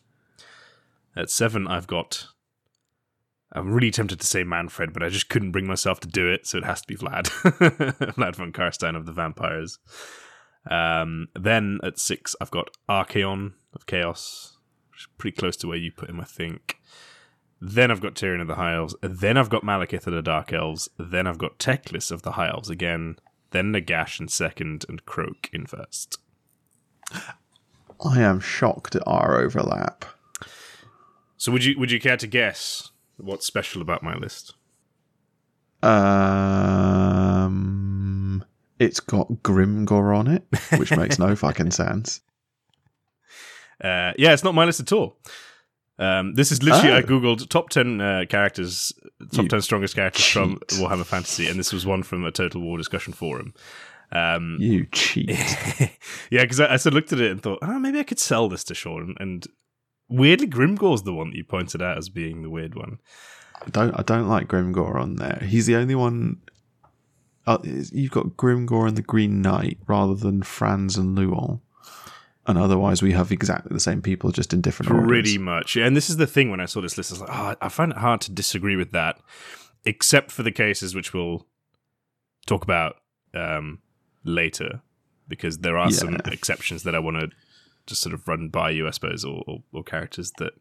At 1.14 1.30
seven, 1.30 1.66
I've 1.66 1.86
got 1.86 2.28
I'm 3.52 3.72
really 3.72 3.90
tempted 3.90 4.20
to 4.20 4.26
say 4.26 4.44
Manfred, 4.44 4.92
but 4.92 5.02
I 5.02 5.08
just 5.08 5.28
couldn't 5.28 5.52
bring 5.52 5.66
myself 5.66 6.00
to 6.00 6.08
do 6.08 6.30
it, 6.30 6.46
so 6.46 6.58
it 6.58 6.64
has 6.64 6.82
to 6.82 6.86
be 6.86 6.96
Vlad. 6.96 7.24
Vlad 8.14 8.36
von 8.36 8.52
Karstein 8.52 8.96
of 8.96 9.06
the 9.06 9.12
Vampires. 9.12 9.78
Um, 10.70 11.28
then 11.34 11.78
at 11.82 11.98
six, 11.98 12.34
I've 12.40 12.50
got 12.50 12.70
Archaon 12.88 13.52
of 13.72 13.86
Chaos, 13.86 14.58
pretty 15.16 15.36
close 15.36 15.56
to 15.58 15.68
where 15.68 15.78
you 15.78 15.92
put 15.92 16.10
him, 16.10 16.20
I 16.20 16.24
think. 16.24 16.80
Then 17.60 17.90
I've 17.90 18.00
got 18.00 18.14
Tyrion 18.14 18.42
of 18.42 18.48
the 18.48 18.56
High 18.56 18.74
Elves. 18.74 18.94
Then 19.00 19.36
I've 19.36 19.48
got 19.48 19.62
Malekith 19.62 20.06
of 20.06 20.12
the 20.12 20.22
Dark 20.22 20.52
Elves. 20.52 20.88
Then 20.98 21.26
I've 21.26 21.38
got 21.38 21.58
Teclis 21.58 22.10
of 22.10 22.22
the 22.22 22.32
High 22.32 22.48
Elves 22.48 22.70
again. 22.70 23.18
Then 23.50 23.72
Nagash 23.72 24.20
in 24.20 24.28
second 24.28 24.84
and 24.88 25.04
Kroak 25.06 25.48
in 25.52 25.66
first. 25.66 26.18
I 28.04 28.20
am 28.20 28.40
shocked 28.40 28.94
at 28.94 29.02
our 29.06 29.40
overlap. 29.40 30.04
So 31.38 31.52
would 31.52 31.64
you 31.64 31.78
would 31.78 31.90
you 31.90 32.00
care 32.00 32.16
to 32.16 32.26
guess 32.26 32.90
what's 33.16 33.46
special 33.46 33.82
about 33.82 34.02
my 34.02 34.16
list? 34.16 34.54
Um, 35.82 37.62
it's 38.78 39.00
got 39.00 39.28
Grimgor 39.42 40.16
on 40.16 40.28
it, 40.28 40.44
which 40.78 40.96
makes 40.96 41.18
no 41.18 41.36
fucking 41.36 41.70
sense. 41.70 42.20
Uh, 43.82 44.12
yeah, 44.18 44.32
it's 44.32 44.44
not 44.44 44.54
my 44.54 44.64
list 44.64 44.80
at 44.80 44.92
all. 44.92 45.18
Um, 45.98 46.34
this 46.34 46.52
is 46.52 46.62
literally 46.62 46.90
Oh. 46.90 46.96
I 46.98 47.02
googled 47.02 47.48
top 47.48 47.70
ten 47.70 48.00
uh, 48.00 48.24
characters, 48.28 48.92
top 49.32 49.44
You 49.44 49.48
ten 49.48 49.62
strongest 49.62 49.94
characters 49.94 50.24
from. 50.26 50.56
Warhammer 50.72 51.06
Fantasy, 51.06 51.48
and 51.48 51.58
this 51.58 51.72
was 51.72 51.86
one 51.86 52.02
from 52.02 52.24
a 52.24 52.30
Total 52.30 52.60
War 52.60 52.76
discussion 52.76 53.12
forum. 53.12 53.54
Um, 54.12 54.58
You 54.60 54.86
cheat. 54.92 55.30
yeah, 56.30 56.42
because 56.42 56.60
I, 56.60 56.74
I 56.74 56.76
sort 56.76 56.92
of 56.92 56.94
looked 56.94 57.12
at 57.12 57.20
it 57.20 57.30
and 57.30 57.42
thought, 57.42 57.58
oh, 57.62 57.78
maybe 57.78 57.98
I 57.98 58.04
could 58.04 58.18
sell 58.20 58.48
this 58.48 58.62
to 58.64 58.74
Sean. 58.74 59.16
And 59.18 59.46
weirdly, 60.08 60.46
Grimgor's 60.46 61.02
the 61.02 61.14
one 61.14 61.30
that 61.30 61.36
you 61.36 61.44
pointed 61.44 61.82
out 61.82 61.98
as 61.98 62.08
being 62.08 62.42
the 62.42 62.50
weird 62.50 62.74
one. 62.74 62.98
I 63.66 63.70
don't. 63.70 63.98
I 63.98 64.02
don't 64.02 64.28
like 64.28 64.48
Grimgor 64.48 64.96
on 65.00 65.16
there. 65.16 65.42
He's 65.46 65.66
the 65.66 65.76
only 65.76 65.94
one. 65.94 66.42
Uh, 67.46 67.58
you've 67.64 68.10
got 68.10 68.36
Grimgor 68.36 68.86
and 68.88 68.96
the 68.96 69.02
Green 69.02 69.40
Knight 69.40 69.78
rather 69.86 70.14
than 70.14 70.42
Franz 70.42 70.96
and 70.96 71.16
Luol. 71.16 71.60
And 72.48 72.56
otherwise, 72.58 73.02
we 73.02 73.12
have 73.12 73.32
exactly 73.32 73.74
the 73.74 73.80
same 73.80 74.00
people, 74.02 74.30
just 74.30 74.52
in 74.52 74.60
different 74.60 74.88
Pretty 74.90 75.32
orders. 75.32 75.38
much. 75.38 75.76
Yeah, 75.76 75.86
and 75.86 75.96
this 75.96 76.08
is 76.08 76.16
the 76.16 76.28
thing 76.28 76.50
when 76.50 76.60
I 76.60 76.66
saw 76.66 76.80
this 76.80 76.96
list, 76.96 77.10
I 77.10 77.14
was 77.14 77.20
like, 77.22 77.30
oh, 77.32 77.56
I 77.60 77.68
find 77.68 77.90
it 77.90 77.98
hard 77.98 78.20
to 78.22 78.30
disagree 78.30 78.76
with 78.76 78.92
that, 78.92 79.18
except 79.84 80.30
for 80.30 80.44
the 80.44 80.52
cases 80.52 80.94
which 80.94 81.12
we'll 81.12 81.44
talk 82.46 82.62
about 82.62 82.96
um, 83.34 83.80
later, 84.22 84.80
because 85.26 85.58
there 85.58 85.76
are 85.76 85.90
some 85.90 86.16
exceptions 86.26 86.84
that 86.84 86.94
I 86.94 87.00
want 87.00 87.18
to 87.18 87.30
just 87.86 88.00
sort 88.00 88.14
of 88.14 88.28
run 88.28 88.48
by 88.48 88.70
you, 88.70 88.86
I 88.86 88.90
suppose, 88.90 89.24
or, 89.24 89.42
or, 89.48 89.58
or 89.72 89.82
characters 89.82 90.32
that 90.38 90.52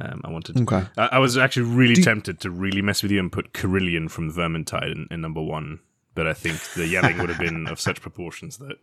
um, 0.00 0.20
I 0.24 0.30
wanted. 0.30 0.60
Okay. 0.62 0.84
I, 0.96 1.10
I 1.12 1.18
was 1.18 1.38
actually 1.38 1.68
really 1.68 1.94
Do- 1.94 2.02
tempted 2.02 2.40
to 2.40 2.50
really 2.50 2.82
mess 2.82 3.02
with 3.04 3.12
you 3.12 3.20
and 3.20 3.30
put 3.30 3.52
Kerillian 3.52 4.10
from 4.10 4.32
Vermintide 4.32 4.90
in, 4.90 5.06
in 5.12 5.20
number 5.20 5.42
one, 5.42 5.78
but 6.16 6.26
I 6.26 6.34
think 6.34 6.60
the 6.74 6.88
yelling 6.88 7.18
would 7.18 7.28
have 7.28 7.38
been 7.38 7.68
of 7.68 7.80
such 7.80 8.00
proportions 8.00 8.58
that 8.58 8.78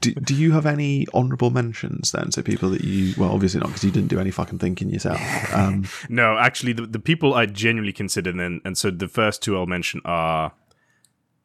Do, 0.00 0.14
do 0.14 0.34
you 0.34 0.52
have 0.52 0.64
any 0.66 1.06
honourable 1.12 1.50
mentions 1.50 2.12
then? 2.12 2.30
So 2.30 2.40
people 2.42 2.70
that 2.70 2.82
you 2.82 3.14
well, 3.18 3.32
obviously 3.32 3.58
not 3.60 3.68
because 3.70 3.82
you 3.84 3.90
didn't 3.90 4.08
do 4.08 4.20
any 4.20 4.30
fucking 4.30 4.58
thinking 4.58 4.90
yourself. 4.90 5.18
Um, 5.52 5.86
No, 6.08 6.38
actually, 6.38 6.72
the, 6.72 6.86
the 6.86 7.00
people 7.00 7.34
I 7.34 7.46
genuinely 7.46 7.92
consider, 7.92 8.30
and 8.30 8.38
then, 8.38 8.60
and 8.64 8.78
so 8.78 8.90
the 8.90 9.08
first 9.08 9.42
two 9.42 9.56
I'll 9.56 9.66
mention 9.66 10.00
are 10.04 10.52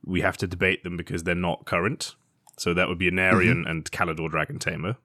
we 0.06 0.22
have 0.22 0.38
to 0.38 0.48
debate 0.48 0.84
them 0.84 0.98
because 0.98 1.24
they're 1.24 1.34
not 1.36 1.66
current. 1.66 2.16
So 2.58 2.74
that 2.76 2.88
would 2.88 3.00
be 3.00 3.10
Aenarion 3.10 3.68
and 3.68 3.90
Caledor 3.92 4.30
Dragon 4.30 4.60
Tamer, 4.60 4.98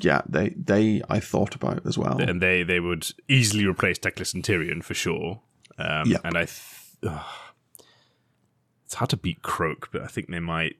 yeah, 0.00 0.22
they 0.28 0.50
they 0.50 1.02
I 1.08 1.20
thought 1.20 1.54
about 1.54 1.86
as 1.86 1.98
well. 1.98 2.20
and 2.20 2.40
they 2.40 2.62
they 2.62 2.80
would 2.80 3.12
easily 3.28 3.66
replace 3.66 3.98
Teclis 3.98 4.34
and 4.34 4.42
Tyrion 4.42 4.82
for 4.82 4.94
sure. 4.94 5.40
Um, 5.78 6.06
Yep. 6.08 6.20
And 6.24 6.36
I, 6.38 6.44
th- 6.46 7.12
it's 8.84 8.94
hard 8.94 9.10
to 9.10 9.16
beat 9.16 9.42
Kroak, 9.42 9.90
but 9.92 10.02
I 10.02 10.06
think 10.06 10.28
they 10.28 10.40
might. 10.40 10.76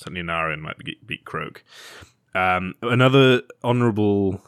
Certainly, 0.00 0.22
Aenarion 0.22 0.60
might 0.60 0.78
be- 0.78 0.98
beat 1.04 1.24
Kroak. 1.26 1.62
Um, 2.34 2.74
another 2.82 3.42
honourable 3.62 4.40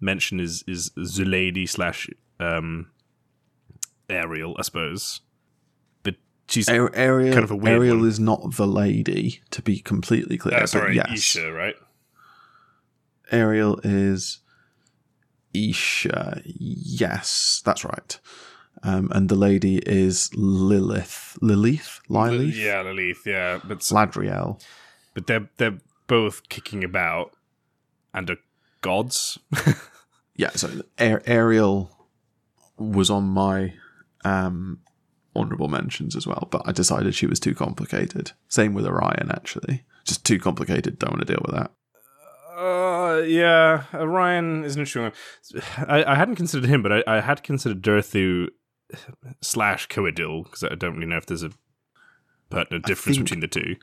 mention 0.00 0.40
is 0.40 0.64
is 0.66 0.90
Zulady 0.98 1.68
slash 1.68 2.08
um, 2.40 2.90
Ariel, 4.10 4.56
I 4.58 4.62
suppose. 4.62 5.20
But 6.02 6.16
she's 6.48 6.68
A- 6.68 6.90
Ariel, 6.94 7.32
kind 7.32 7.44
of 7.44 7.52
a 7.52 7.56
weird 7.56 7.76
Ariel 7.82 7.98
one. 7.98 8.08
is 8.08 8.18
not 8.18 8.56
the 8.56 8.66
lady, 8.66 9.40
to 9.50 9.62
be 9.62 9.78
completely 9.78 10.36
clear. 10.36 10.56
uh, 10.56 10.66
sorry, 10.66 10.96
yes, 10.96 11.10
Isha, 11.12 11.52
right? 11.52 11.76
Ariel 13.30 13.78
is 13.84 14.40
Isha. 15.54 16.42
Yes, 16.44 17.62
that's 17.64 17.84
right. 17.84 18.18
Um, 18.82 19.10
and 19.12 19.28
the 19.28 19.34
lady 19.34 19.78
is 19.78 20.30
Lileath. 20.34 21.36
Lileath? 21.40 22.00
Lileath? 22.08 22.54
Yeah, 22.56 22.82
Lileath. 22.84 23.26
Yeah, 23.26 23.60
but 23.64 23.78
Ladriel. 23.80 24.60
But 25.18 25.26
they're 25.26 25.50
they're 25.56 25.78
both 26.06 26.48
kicking 26.48 26.84
about 26.84 27.32
and 28.14 28.30
are 28.30 28.36
gods. 28.82 29.38
Yeah, 30.38 30.50
so 30.50 30.70
A- 31.00 31.28
Ariel 31.28 31.90
was 32.78 33.10
on 33.10 33.24
my 33.24 33.74
um, 34.24 34.78
honorable 35.34 35.66
mentions 35.66 36.14
as 36.14 36.28
well, 36.28 36.46
but 36.48 36.62
I 36.64 36.70
decided 36.70 37.16
she 37.16 37.26
was 37.26 37.40
too 37.40 37.56
complicated. 37.56 38.30
Same 38.46 38.72
with 38.72 38.86
Orion, 38.86 39.32
actually. 39.32 39.82
Just 40.04 40.24
too 40.24 40.38
complicated. 40.38 41.00
Don't 41.00 41.10
want 41.10 41.26
to 41.26 41.34
deal 41.34 41.42
with 41.44 41.56
that. 41.56 41.72
Uh, 42.56 43.22
yeah, 43.22 43.86
Orion 43.92 44.62
is 44.62 44.76
an 44.76 44.82
interesting 44.82 45.02
one. 45.02 45.64
I, 45.88 46.12
I 46.12 46.14
hadn't 46.14 46.36
considered 46.36 46.70
him, 46.70 46.84
but 46.84 46.92
I, 46.92 47.02
I 47.08 47.20
had 47.20 47.42
considered 47.42 47.82
Durthu 47.82 48.46
slash 49.42 49.88
Coeddil 49.88 50.44
because 50.44 50.62
I 50.62 50.76
don't 50.76 50.94
really 50.94 51.08
know 51.08 51.16
if 51.16 51.26
there's 51.26 51.42
a 51.42 51.50
pertinent 52.48 52.86
difference 52.86 53.18
between 53.18 53.40
the 53.40 53.48
two. 53.48 53.74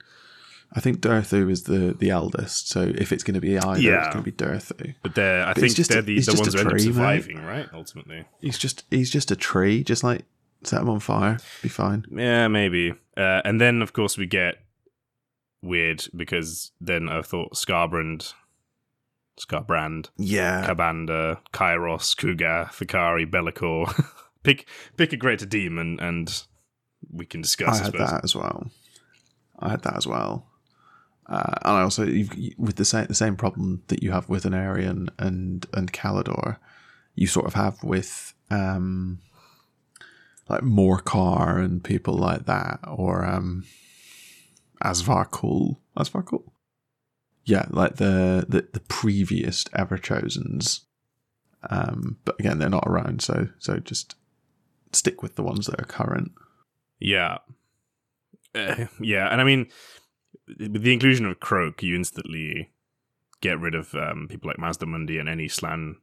I 0.76 0.82
think 0.82 1.00
Durthu 1.00 1.50
is 1.50 1.64
the, 1.64 1.96
the 1.98 2.10
eldest, 2.10 2.68
so 2.70 2.82
if 2.82 3.14
it's 3.14 3.24
going 3.24 3.36
to 3.36 3.40
be 3.42 3.58
either, 3.58 3.80
Yeah. 3.80 4.06
it's 4.06 4.14
going 4.14 4.26
to 4.26 4.32
be 4.32 4.36
Durthu. 4.36 4.96
But 5.04 5.16
they're, 5.16 5.44
I 5.44 5.54
But 5.54 5.62
think 5.62 5.76
just 5.76 5.90
they're 5.90 6.02
the, 6.02 6.20
the 6.20 6.34
ones 6.38 6.54
who 6.54 6.60
end 6.60 6.68
up 6.68 6.72
tree, 6.74 6.88
mate. 6.88 6.94
surviving, 6.94 7.44
right? 7.46 7.70
Ultimately. 7.74 8.26
He's 8.42 8.58
just 8.58 8.84
he's 8.92 9.10
just 9.10 9.32
a 9.32 9.36
tree, 9.38 9.84
just 9.84 10.04
like 10.04 10.24
set 10.64 10.82
him 10.82 10.90
on 10.90 11.00
fire, 11.00 11.38
be 11.64 11.70
fine. 11.70 12.06
Yeah, 12.12 12.48
maybe. 12.50 12.92
Uh, 13.16 13.42
and 13.46 13.62
then, 13.62 13.82
of 13.82 13.94
course, 13.94 14.18
we 14.18 14.26
get 14.26 14.56
weird 15.62 16.06
because 16.16 16.72
then 16.82 17.08
I 17.08 17.22
thought 17.22 17.54
Skarbrand, 17.54 18.34
Skarbrand, 19.40 20.10
Yeah, 20.18 20.66
Ka'Bandha, 20.68 21.40
Kairos, 21.54 22.16
Ku'gath, 22.16 22.72
Fikari, 22.72 23.30
Be'lakor. 23.30 24.10
pick 24.44 24.68
pick 24.98 25.12
a 25.14 25.18
greater 25.18 25.46
demon 25.46 26.00
and 26.00 26.44
we 27.12 27.26
can 27.26 27.42
discuss. 27.42 27.80
I 27.82 27.84
had 27.86 27.94
that 27.94 28.24
as 28.24 28.36
well. 28.36 28.70
I 29.60 29.70
had 29.70 29.84
that 29.84 29.96
as 29.98 30.06
well. 30.08 30.48
Uh, 31.28 31.56
and 31.64 31.78
I 31.78 31.82
also 31.82 32.06
with 32.58 32.76
the 32.76 32.86
same 32.86 33.08
the 33.08 33.16
same 33.16 33.36
problem 33.36 33.82
that 33.88 34.04
you 34.04 34.12
have 34.12 34.30
with 34.30 34.44
Aenarion 34.44 35.10
and 35.18 35.66
and 35.74 35.92
Caledor, 35.92 36.58
you 37.16 37.28
sort 37.28 37.48
of 37.48 37.54
have 37.56 37.84
with 37.84 38.34
um 38.52 39.20
like 40.48 40.62
Morcar 40.62 41.64
and 41.64 41.84
people 41.84 42.16
like 42.16 42.46
that, 42.46 42.80
or 42.88 43.26
um 43.26 43.66
Asavar 44.84 45.30
Kul. 45.32 45.80
Asvarkul? 45.98 46.44
Yeah, 47.46 47.66
like 47.70 47.96
the 47.96 48.46
the, 48.48 48.68
the 48.74 48.80
previous 48.82 49.66
ever 49.74 49.98
chosens. 49.98 50.82
Um, 51.70 52.18
but 52.26 52.40
again, 52.40 52.60
they're 52.60 52.70
not 52.70 52.86
around, 52.86 53.22
so 53.22 53.48
so 53.60 53.80
just 53.80 54.16
stick 54.92 55.24
with 55.24 55.36
the 55.36 55.44
ones 55.44 55.66
that 55.68 55.80
are 55.80 55.86
current. 55.86 56.32
Yeah. 57.00 57.40
Uh, 58.54 58.86
yeah, 59.00 59.28
and 59.30 59.42
I 59.42 59.44
mean, 59.44 59.68
with 60.47 60.84
the 60.84 60.93
inclusion 60.93 61.25
of 61.25 61.39
Kroak, 61.39 61.81
you 61.84 61.95
instantly 61.95 62.71
get 63.41 63.60
rid 63.60 63.75
of 63.75 63.93
um, 63.95 64.27
people 64.29 64.47
like 64.49 64.58
Mazdamundi 64.58 65.19
and 65.19 65.27
any 65.29 65.47
Slann 65.47 65.97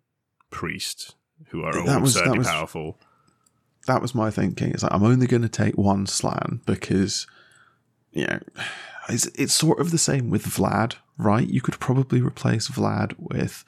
priest 0.51 1.15
who 1.49 1.63
are 1.65 1.77
all 1.79 1.89
absurdly 1.89 2.39
was- 2.39 2.47
powerful. 2.47 2.99
that 3.87 4.03
was 4.03 4.15
my 4.15 4.31
thinking. 4.31 4.71
It's 4.71 4.83
like 4.83 4.93
I'm 4.93 5.03
only 5.05 5.27
going 5.27 5.43
to 5.43 5.49
take 5.49 5.77
one 5.77 6.07
Slann 6.07 6.61
because, 6.67 7.27
you 8.13 8.27
know, 8.27 8.39
it's 9.09 9.27
it's 9.35 9.55
sort 9.55 9.81
of 9.81 9.91
the 9.91 9.99
same 9.99 10.31
with 10.31 10.45
Vlad, 10.47 10.95
right? 11.19 11.49
You 11.49 11.61
could 11.61 11.81
probably 11.81 12.21
replace 12.21 12.69
Vlad 12.69 13.15
with 13.19 13.65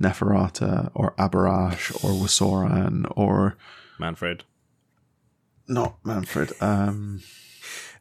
Neferata 0.00 0.90
or 0.94 1.12
Abhorash 1.12 1.94
or 2.04 2.10
W'soran 2.10 3.10
or 3.16 3.56
Manfred. 3.98 4.44
not 5.68 5.96
Manfred. 6.04 6.52
Um, 6.60 7.22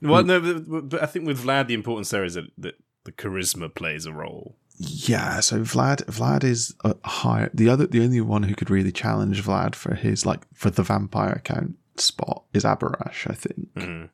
Well, 0.08 0.22
Hmm. 0.22 0.28
no, 0.28 0.40
but, 0.60 0.90
but 0.90 1.04
I 1.04 1.06
think 1.06 1.26
with 1.26 1.44
Vlad, 1.44 1.68
the 1.68 1.74
importance 1.74 2.10
there 2.10 2.24
is 2.26 2.34
that, 2.36 2.46
that 2.58 2.76
the 3.04 3.12
charisma 3.12 3.74
plays 3.74 4.06
a 4.06 4.14
role. 4.14 4.58
yeah, 4.78 5.40
so 5.40 5.62
Vlad 5.62 6.04
Vlad 6.06 6.44
is 6.44 6.74
a 6.84 6.96
higher. 7.08 7.50
The 7.54 7.70
other, 7.70 7.88
the 7.88 8.04
only 8.04 8.20
one 8.22 8.44
who 8.44 8.56
could 8.56 8.70
really 8.70 8.92
challenge 8.92 9.42
Vlad 9.44 9.74
for 9.76 9.96
his 9.96 10.26
like 10.26 10.42
for 10.54 10.70
the 10.70 10.84
vampire 10.84 11.42
count 11.44 11.76
spot 11.98 12.44
is 12.54 12.64
Abhorash, 12.66 13.30
I 13.30 13.36
think. 13.36 13.74
Mhm. 13.76 14.10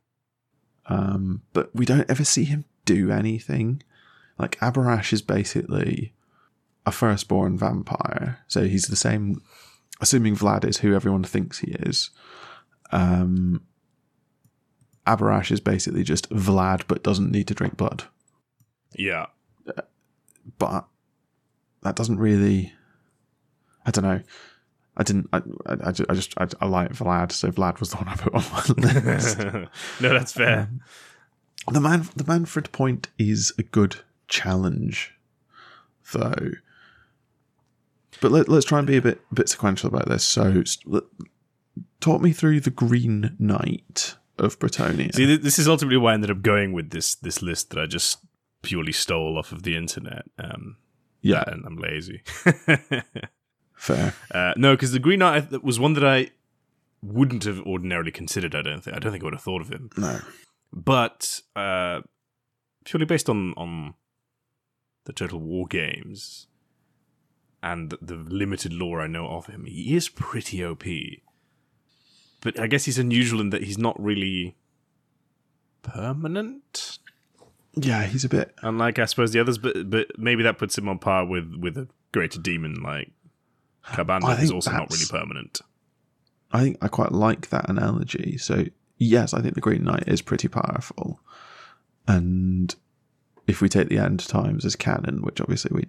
Um, 0.88 1.42
but 1.54 1.74
we 1.76 1.86
don't 1.86 2.10
ever 2.10 2.24
see 2.24 2.44
him 2.44 2.66
do 2.86 3.12
anything. 3.12 3.82
Like 4.38 4.60
Abhorash 4.60 5.14
is 5.14 5.22
basically 5.22 6.14
a 6.86 6.92
firstborn 6.92 7.58
vampire, 7.58 8.40
so 8.48 8.64
he's 8.66 8.88
the 8.88 8.96
same. 8.96 9.42
Assuming 10.00 10.36
Vlad 10.36 10.66
is 10.66 10.78
who 10.78 10.96
everyone 10.96 11.24
thinks 11.24 11.60
he 11.60 11.72
is, 11.72 12.10
um, 12.92 13.62
Abhorash 15.08 15.52
is 15.52 15.60
basically 15.60 16.04
just 16.04 16.30
Vlad, 16.30 16.84
but 16.88 17.04
doesn't 17.04 17.32
need 17.32 17.48
to 17.48 17.54
drink 17.54 17.78
blood. 17.78 18.04
Yeah. 18.96 19.28
But 20.58 20.86
that 21.82 21.96
doesn't 21.96 22.20
really. 22.20 22.74
I 23.86 23.92
don't 23.92 24.04
know. 24.04 24.22
I 24.98 25.04
didn't. 25.04 25.30
I, 25.34 25.42
I, 25.66 25.88
I 25.88 25.92
just. 25.92 26.34
I, 26.38 26.48
I 26.60 26.66
like 26.68 26.94
Vlad, 26.94 27.32
so 27.32 27.50
Vlad 27.52 27.80
was 27.80 27.92
the 27.92 27.98
one 27.98 28.08
I 28.08 28.16
put 28.16 28.34
on 28.34 28.44
my 28.52 29.00
list. 29.14 29.40
no, 29.40 29.68
that's 30.00 30.34
fair. 30.34 30.70
Um, 31.68 31.74
the 31.74 31.82
man, 31.82 32.08
the 32.16 32.26
Manfred 32.26 32.72
point 32.72 33.10
is 33.18 33.54
a 33.58 33.64
good 33.64 33.98
challenge, 34.28 35.14
though. 36.12 36.52
But 38.20 38.32
let, 38.32 38.50
let's 38.50 38.66
try 38.66 38.78
and 38.78 38.88
be 38.88 38.98
a 38.98 39.02
bit 39.02 39.22
bit 39.34 39.50
sequential 39.50 39.88
about 39.88 40.08
this. 40.08 40.24
So, 40.24 40.64
talk 42.00 42.22
me 42.22 42.34
through 42.34 42.60
the 42.60 42.70
Green 42.70 43.36
Knight 43.40 44.16
of 44.38 44.60
Bretonnia. 44.60 45.14
See, 45.14 45.36
this 45.38 45.60
is 45.60 45.68
ultimately 45.68 45.98
why 45.98 46.12
I 46.12 46.14
ended 46.16 46.32
up 46.32 46.42
going 46.42 46.74
with 46.74 46.92
this 46.92 47.16
this 47.16 47.42
list 47.42 47.70
that 47.72 47.80
I 47.80 47.86
just 47.86 48.20
purely 48.62 48.92
stole 48.92 49.38
off 49.38 49.52
of 49.52 49.64
the 49.64 49.76
internet. 49.76 50.26
Um, 50.38 50.78
yeah, 51.22 51.44
and 51.48 51.66
I'm 51.66 51.78
lazy. 51.78 52.22
fair. 53.76 54.14
uh, 54.34 54.54
no, 54.58 54.76
because 54.76 54.92
the 54.92 55.00
Green 55.00 55.20
Knight 55.20 55.64
was 55.64 55.80
one 55.80 55.94
that 55.94 56.06
I 56.06 56.32
wouldn't 57.02 57.44
have 57.44 57.62
ordinarily 57.62 58.12
considered. 58.12 58.56
I 58.56 58.62
don't 58.62 58.84
think. 58.84 58.96
I 58.96 59.00
don't 59.00 59.12
think 59.12 59.24
I 59.24 59.26
would 59.26 59.34
have 59.34 59.44
thought 59.44 59.62
of 59.62 59.70
him. 59.70 59.90
No, 59.98 60.20
but 60.74 61.42
uh, 61.56 62.02
purely 62.86 63.06
based 63.06 63.30
on 63.30 63.54
on 63.56 63.94
the 65.06 65.14
Total 65.14 65.40
War 65.40 65.68
games 65.68 66.48
and 67.64 67.96
the 68.02 68.16
limited 68.16 68.74
lore 68.74 69.02
I 69.02 69.08
know 69.08 69.28
of 69.28 69.48
him, 69.48 69.66
he 69.66 69.96
is 69.96 70.10
pretty 70.10 70.64
OP. 70.64 70.84
But 72.42 72.60
I 72.60 72.68
guess 72.68 72.86
he's 72.86 72.98
unusual 72.98 73.40
in 73.40 73.52
that 73.52 73.64
he's 73.64 73.78
not 73.78 74.02
really 74.02 74.56
permanent, 75.84 77.00
yeah, 77.76 78.04
he's 78.06 78.26
a 78.26 78.30
bit. 78.30 78.54
unlike 78.62 79.00
I 79.00 79.06
suppose 79.06 79.32
the 79.32 79.40
others. 79.40 79.58
But 79.58 79.90
but 79.90 80.08
maybe 80.18 80.44
that 80.44 80.58
puts 80.58 80.78
him 80.78 80.90
on 80.90 81.00
par 81.00 81.26
with 81.26 81.56
with 81.56 81.78
a 81.78 81.88
greater 82.12 82.40
demon 82.40 82.82
like 82.84 83.12
Ka'Bandha, 83.86 84.36
who's 84.38 84.52
also 84.52 84.72
not 84.72 84.92
really 84.92 85.06
permanent. 85.10 85.62
I 86.52 86.62
think 86.62 86.78
I 86.82 86.88
quite 86.88 87.14
like 87.14 87.50
that 87.50 87.70
analogy. 87.70 88.38
So 88.38 88.66
yes, 88.98 89.34
I 89.34 89.42
think 89.42 89.56
the 89.56 89.62
Green 89.62 89.84
Knight 89.84 90.04
is 90.08 90.22
pretty 90.22 90.50
powerful, 90.50 91.22
and 92.08 92.76
if 93.48 93.62
we 93.62 93.70
take 93.70 93.90
the 93.90 94.00
end 94.00 94.28
times 94.28 94.66
as 94.66 94.76
canon, 94.76 95.22
which 95.22 95.40
obviously 95.40 95.72
we 95.74 95.86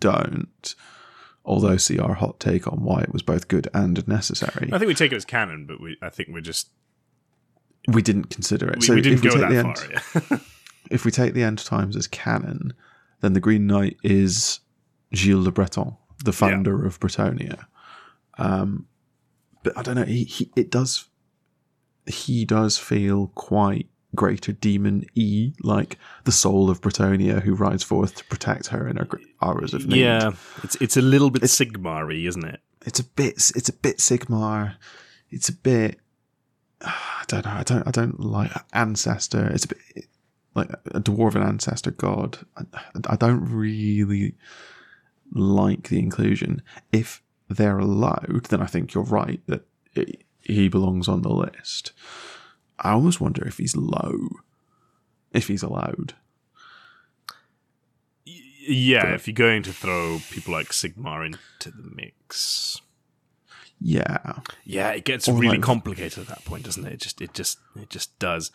don't, 0.00 0.74
although 1.48 1.76
see 1.76 1.98
our 1.98 2.14
hot 2.14 2.38
take 2.38 2.66
on 2.66 2.82
why 2.82 3.00
it 3.00 3.12
was 3.12 3.22
both 3.22 3.48
good 3.48 3.68
and 3.74 4.06
necessary, 4.06 4.70
I 4.72 4.78
think 4.78 4.88
we 4.88 4.94
take 4.94 5.12
it 5.12 5.16
as 5.16 5.24
canon, 5.24 5.66
but 5.66 5.80
we 5.80 5.96
I 6.02 6.10
think 6.10 6.28
we're 6.32 6.40
just 6.40 6.68
we 7.88 8.02
didn't 8.02 8.30
consider 8.30 8.68
it. 8.68 8.80
we, 8.80 8.86
so 8.86 8.94
we 8.94 9.00
didn't 9.00 9.18
if 9.18 9.24
we 9.24 9.30
go 9.30 9.48
take 9.48 9.48
that 9.48 9.54
the 9.54 9.62
far. 9.62 10.22
end, 10.22 10.30
yeah. 10.30 10.38
if 10.90 11.04
we 11.04 11.10
take 11.10 11.34
the 11.34 11.42
end 11.42 11.58
times 11.64 11.96
as 11.96 12.06
canon, 12.06 12.74
then 13.20 13.32
the 13.32 13.40
Green 13.40 13.66
Knight 13.66 13.96
is 14.04 14.60
Gilles 15.14 15.42
Le 15.42 15.50
Breton, 15.50 15.96
the 16.24 16.32
founder 16.32 16.84
of 16.84 17.00
Bretonnia. 17.00 17.66
Um, 18.36 18.86
but 19.62 19.76
I 19.76 19.82
don't 19.82 19.96
know. 19.96 20.04
He, 20.04 20.24
he 20.24 20.50
it 20.54 20.70
does. 20.70 21.06
He 22.06 22.44
does 22.44 22.78
feel 22.78 23.28
quite 23.34 23.88
greater 24.14 24.52
demon 24.52 25.04
e, 25.14 25.52
like 25.62 25.98
the 26.24 26.32
soul 26.32 26.70
of 26.70 26.80
Bretonnia, 26.80 27.42
who 27.42 27.54
rides 27.54 27.82
forth 27.82 28.14
to 28.16 28.24
protect 28.24 28.68
her 28.68 28.88
in 28.88 28.96
her 28.96 29.08
hours 29.42 29.74
of 29.74 29.86
need. 29.86 30.00
Yeah, 30.00 30.32
it's 30.62 30.76
it's 30.76 30.96
a 30.96 31.02
little 31.02 31.30
bit 31.30 31.42
Sigmar-y, 31.42 32.26
isn't 32.26 32.44
it? 32.44 32.60
it's 32.88 33.00
a 33.00 33.04
bit. 33.04 33.34
It's 33.54 33.68
a 33.68 33.72
bit 33.72 33.98
Sigmar. 33.98 34.76
It's 35.30 35.48
a 35.48 35.52
bit. 35.52 36.00
I 36.80 37.24
don't 37.26 37.44
know. 37.44 37.52
I 37.52 37.62
don't. 37.62 37.86
I 37.86 37.90
don't 37.90 38.20
like 38.20 38.50
ancestor. 38.72 39.46
It's 39.46 39.66
a 39.66 39.68
bit 39.68 40.06
like 40.54 40.70
a 40.70 41.00
dwarven 41.00 41.46
ancestor 41.46 41.90
god. 41.90 42.38
I, 42.56 42.64
I 43.10 43.16
don't 43.16 43.44
really 43.44 44.34
like 45.32 45.88
the 45.88 45.98
inclusion. 45.98 46.62
If 46.92 47.22
they're 47.48 47.78
allowed, 47.78 48.46
then 48.48 48.62
I 48.62 48.66
think 48.66 48.94
you're 48.94 49.04
right 49.04 49.40
that 49.46 49.66
it, 49.94 50.24
he 50.40 50.68
belongs 50.68 51.08
on 51.08 51.22
the 51.22 51.30
list. 51.30 51.92
I 52.80 52.92
almost 52.92 53.20
wonder 53.20 53.46
if 53.46 53.58
he's 53.58 53.76
low, 53.76 54.28
if 55.32 55.48
he's 55.48 55.62
allowed. 55.62 56.14
Yeah, 58.70 59.14
if 59.14 59.26
you're 59.26 59.34
going 59.34 59.62
to 59.62 59.72
throw 59.72 60.20
people 60.30 60.52
like 60.52 60.68
Sigmar 60.68 61.24
into 61.24 61.70
the 61.70 61.90
mix, 61.94 62.80
Yeah, 63.80 64.40
yeah, 64.64 64.90
it 64.90 65.04
gets 65.04 65.26
Or 65.28 65.34
really 65.36 65.56
like- 65.56 65.62
complicated 65.62 66.18
at 66.18 66.26
that 66.28 66.44
point, 66.44 66.64
doesn't 66.64 66.84
it? 66.86 66.92
It 66.94 67.00
just, 67.00 67.20
it 67.22 67.32
just, 67.32 67.58
it 67.80 67.88
just 67.88 68.18
does. 68.18 68.50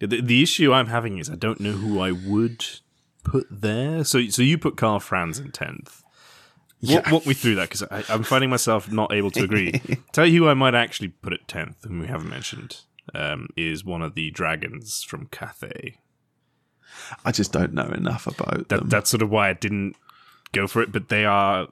The, 0.00 0.20
the 0.20 0.42
issue 0.42 0.72
I'm 0.72 0.88
having 0.88 1.18
is 1.18 1.30
I 1.30 1.36
don't 1.36 1.60
know 1.60 1.72
who 1.72 2.00
I 2.00 2.10
would 2.10 2.64
put 3.22 3.46
there. 3.50 4.02
So, 4.04 4.26
so 4.28 4.42
you 4.42 4.58
put 4.58 4.76
Karl 4.76 4.98
Franz 4.98 5.38
in 5.38 5.52
tenth. 5.52 6.02
Walk, 6.82 7.04
Yeah. 7.06 7.10
walk 7.12 7.24
me 7.26 7.34
through 7.34 7.54
that 7.54 7.68
because 7.70 7.84
I'm 8.10 8.24
finding 8.24 8.50
myself 8.50 8.90
not 8.90 9.12
able 9.12 9.30
to 9.32 9.44
agree. 9.44 9.80
Tell 10.12 10.26
you 10.26 10.42
who 10.42 10.48
I 10.48 10.54
might 10.54 10.74
actually 10.74 11.08
put 11.08 11.32
at 11.32 11.46
tenth, 11.46 11.84
and 11.84 12.00
we 12.00 12.08
haven't 12.08 12.28
mentioned, 12.28 12.80
um, 13.14 13.48
is 13.56 13.84
one 13.84 14.02
of 14.02 14.14
the 14.14 14.30
dragons 14.30 15.02
from 15.02 15.26
Cathay. 15.26 15.98
I 17.24 17.32
just 17.32 17.52
don't 17.52 17.74
know 17.74 17.88
enough 17.88 18.26
about 18.26 18.68
That 18.68 18.80
them. 18.80 18.88
that's 18.88 19.10
sort 19.10 19.22
of 19.22 19.30
why 19.30 19.48
I 19.50 19.52
didn't 19.52 19.96
go 20.52 20.66
for 20.66 20.80
it. 20.82 20.92
But 20.92 21.08
they 21.08 21.24
are, 21.24 21.68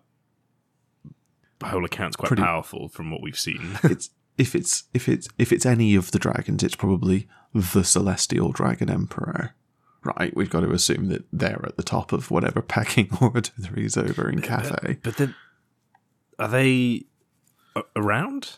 by 1.58 1.68
whole 1.68 1.84
accounts, 1.84 2.16
quite 2.16 2.28
Pretty- 2.28 2.42
powerful 2.42 2.88
from 2.88 3.10
what 3.10 3.22
we've 3.22 3.38
seen. 3.38 3.78
it's 3.84 4.10
if 4.38 4.54
it's 4.54 4.84
if 4.94 5.08
it's 5.08 5.28
if 5.38 5.52
it's 5.52 5.64
any 5.66 5.94
of 5.94 6.10
the 6.10 6.18
dragons, 6.18 6.62
it's 6.62 6.74
probably 6.76 7.28
the 7.54 7.84
celestial 7.84 8.50
dragon 8.50 8.90
emperor. 8.90 9.54
Right, 10.04 10.34
we've 10.34 10.50
got 10.50 10.60
to 10.60 10.72
assume 10.72 11.08
that 11.10 11.24
they're 11.32 11.62
at 11.64 11.76
the 11.76 11.82
top 11.84 12.12
of 12.12 12.30
whatever 12.30 12.60
pecking 12.62 13.08
order 13.20 13.50
there 13.56 13.78
is 13.78 13.96
over 13.96 14.28
in 14.28 14.40
Cathay. 14.42 14.98
but 15.02 15.16
then, 15.16 15.34
are 16.40 16.48
they 16.48 17.04
around? 17.94 18.56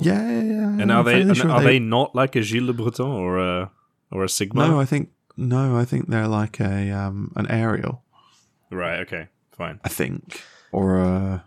Yeah, 0.00 0.30
yeah, 0.30 0.42
yeah. 0.42 0.82
And 0.82 0.92
are 0.92 1.04
they 1.04 1.12
fairly 1.12 1.28
and 1.28 1.36
sure 1.36 1.50
are 1.50 1.62
they, 1.62 1.78
not 1.78 2.14
like 2.14 2.36
a 2.36 2.42
Gilles 2.42 2.66
Le 2.66 2.72
Breton 2.72 3.06
or 3.06 3.38
a 3.38 3.70
or 4.10 4.24
a 4.24 4.26
Sigmar? 4.26 4.68
No, 4.68 4.80
I 4.80 4.84
think 4.84 5.10
no, 5.36 5.76
I 5.76 5.84
think 5.84 6.08
they're 6.08 6.28
like 6.28 6.60
a 6.60 6.90
um 6.90 7.32
an 7.36 7.46
aerial. 7.50 8.02
right. 8.70 9.00
Okay. 9.00 9.28
Fine. 9.52 9.80
I 9.84 9.88
think, 9.88 10.42
or 10.70 10.98
a 10.98 11.44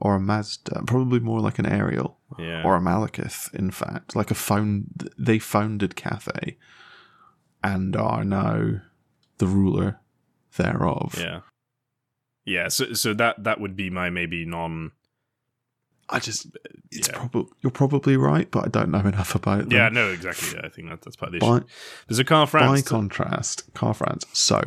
or 0.00 0.16
a 0.16 0.20
Mazda, 0.20 0.82
probably 0.86 1.20
more 1.20 1.40
like 1.40 1.58
an 1.58 1.66
aerial. 1.66 2.16
Yeah. 2.38 2.62
or 2.62 2.76
a 2.76 2.80
Malekith, 2.80 3.52
in 3.54 3.70
fact, 3.70 4.14
like 4.14 4.30
a 4.30 4.34
found. 4.34 5.08
They 5.18 5.38
founded 5.38 5.96
Cathay, 5.96 6.58
and 7.64 7.96
are 7.96 8.22
now 8.22 8.82
the 9.38 9.46
ruler 9.46 10.00
thereof. 10.56 11.14
yeah. 11.18 11.40
Yeah. 12.44 12.68
So 12.68 12.92
so 12.92 13.14
that 13.14 13.44
that 13.44 13.60
would 13.60 13.76
be 13.76 13.88
my 13.90 14.10
maybe 14.10 14.44
non. 14.44 14.92
I 16.10 16.18
just, 16.20 16.46
it's 16.90 17.08
Yeah. 17.08 17.16
probably 17.18 17.46
you're 17.62 17.70
probably 17.70 18.16
right, 18.16 18.50
but 18.50 18.64
I 18.64 18.68
don't 18.68 18.90
know 18.90 19.00
enough 19.00 19.34
about 19.34 19.60
them. 19.68 19.72
Yeah. 19.72 19.88
No. 19.90 20.08
Exactly. 20.10 20.58
Yeah, 20.58 20.66
I 20.66 20.68
think 20.70 20.88
that, 20.88 21.02
that's 21.02 21.16
part 21.16 21.34
of 21.34 21.40
the 21.40 21.46
By, 21.46 21.56
issue. 21.58 21.66
There's 22.08 22.18
a 22.18 22.24
car 22.24 22.46
by 22.46 22.50
France. 22.50 22.82
contrast, 22.82 23.62
Karl 23.74 23.94
Franz. 23.94 24.24
So 24.32 24.62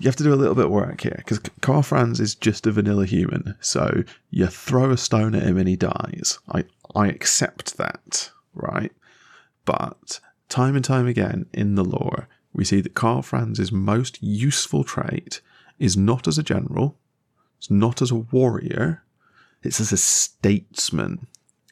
you 0.00 0.06
have 0.08 0.16
to 0.16 0.24
do 0.24 0.32
a 0.34 0.36
little 0.36 0.54
bit 0.54 0.66
of 0.66 0.70
work 0.70 1.00
here 1.02 1.14
because 1.16 1.38
Karl 1.60 1.82
Franz 1.82 2.18
is 2.20 2.34
just 2.34 2.66
a 2.66 2.72
vanilla 2.72 3.06
human. 3.06 3.56
So 3.60 4.04
you 4.30 4.46
throw 4.48 4.90
a 4.90 4.96
stone 4.96 5.34
at 5.34 5.42
him 5.44 5.56
and 5.58 5.68
he 5.68 5.76
dies. 5.76 6.38
I 6.50 6.64
I 6.94 7.08
accept 7.08 7.76
that, 7.78 8.30
right? 8.54 8.92
But 9.64 10.20
time 10.48 10.76
and 10.76 10.84
time 10.84 11.06
again 11.06 11.46
in 11.54 11.74
the 11.76 11.84
lore, 11.84 12.28
we 12.52 12.64
see 12.64 12.80
that 12.82 12.94
Karl 12.94 13.22
Franz's 13.22 13.72
most 13.72 14.22
useful 14.22 14.84
trait 14.84 15.40
is 15.78 15.96
not 15.96 16.28
as 16.28 16.36
a 16.36 16.42
general, 16.42 16.98
it's 17.58 17.70
not 17.70 18.02
as 18.02 18.10
a 18.10 18.16
warrior, 18.16 19.02
it's 19.62 19.80
as 19.80 19.92
a 19.92 19.96
statesman. 19.96 21.26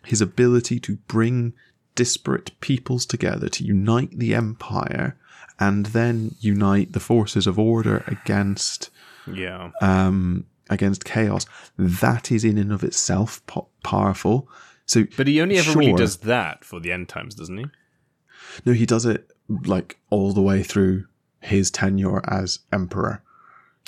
His 0.04 0.20
ability 0.20 0.80
to 0.80 0.96
bring 1.08 1.52
disparate 1.94 2.58
peoples 2.60 3.04
together, 3.04 3.48
to 3.48 3.64
unite 3.64 4.18
the 4.18 4.34
empire, 4.34 5.16
and 5.58 5.86
then 5.86 6.34
unite 6.40 6.92
the 6.92 7.00
forces 7.00 7.46
of 7.46 7.58
order 7.58 8.02
against 8.06 8.90
yeah. 9.30 9.70
um, 9.82 10.46
against 10.70 11.04
chaos. 11.04 11.44
That 11.76 12.32
is 12.32 12.44
in 12.44 12.56
and 12.56 12.72
of 12.72 12.82
itself 12.82 13.44
po- 13.46 13.68
powerful. 13.84 14.48
So, 14.86 15.04
But 15.16 15.26
he 15.26 15.40
only 15.40 15.58
ever 15.58 15.78
really 15.78 15.92
does 15.92 16.18
that 16.18 16.64
for 16.64 16.80
the 16.80 16.90
end 16.92 17.08
times, 17.08 17.34
doesn't 17.34 17.58
he? 17.58 17.66
no, 18.64 18.72
he 18.72 18.86
does 18.86 19.04
it 19.04 19.30
like 19.64 19.98
all 20.10 20.32
the 20.32 20.42
way 20.42 20.62
through 20.62 21.06
his 21.40 21.70
tenure 21.70 22.22
as 22.28 22.60
emperor. 22.72 23.22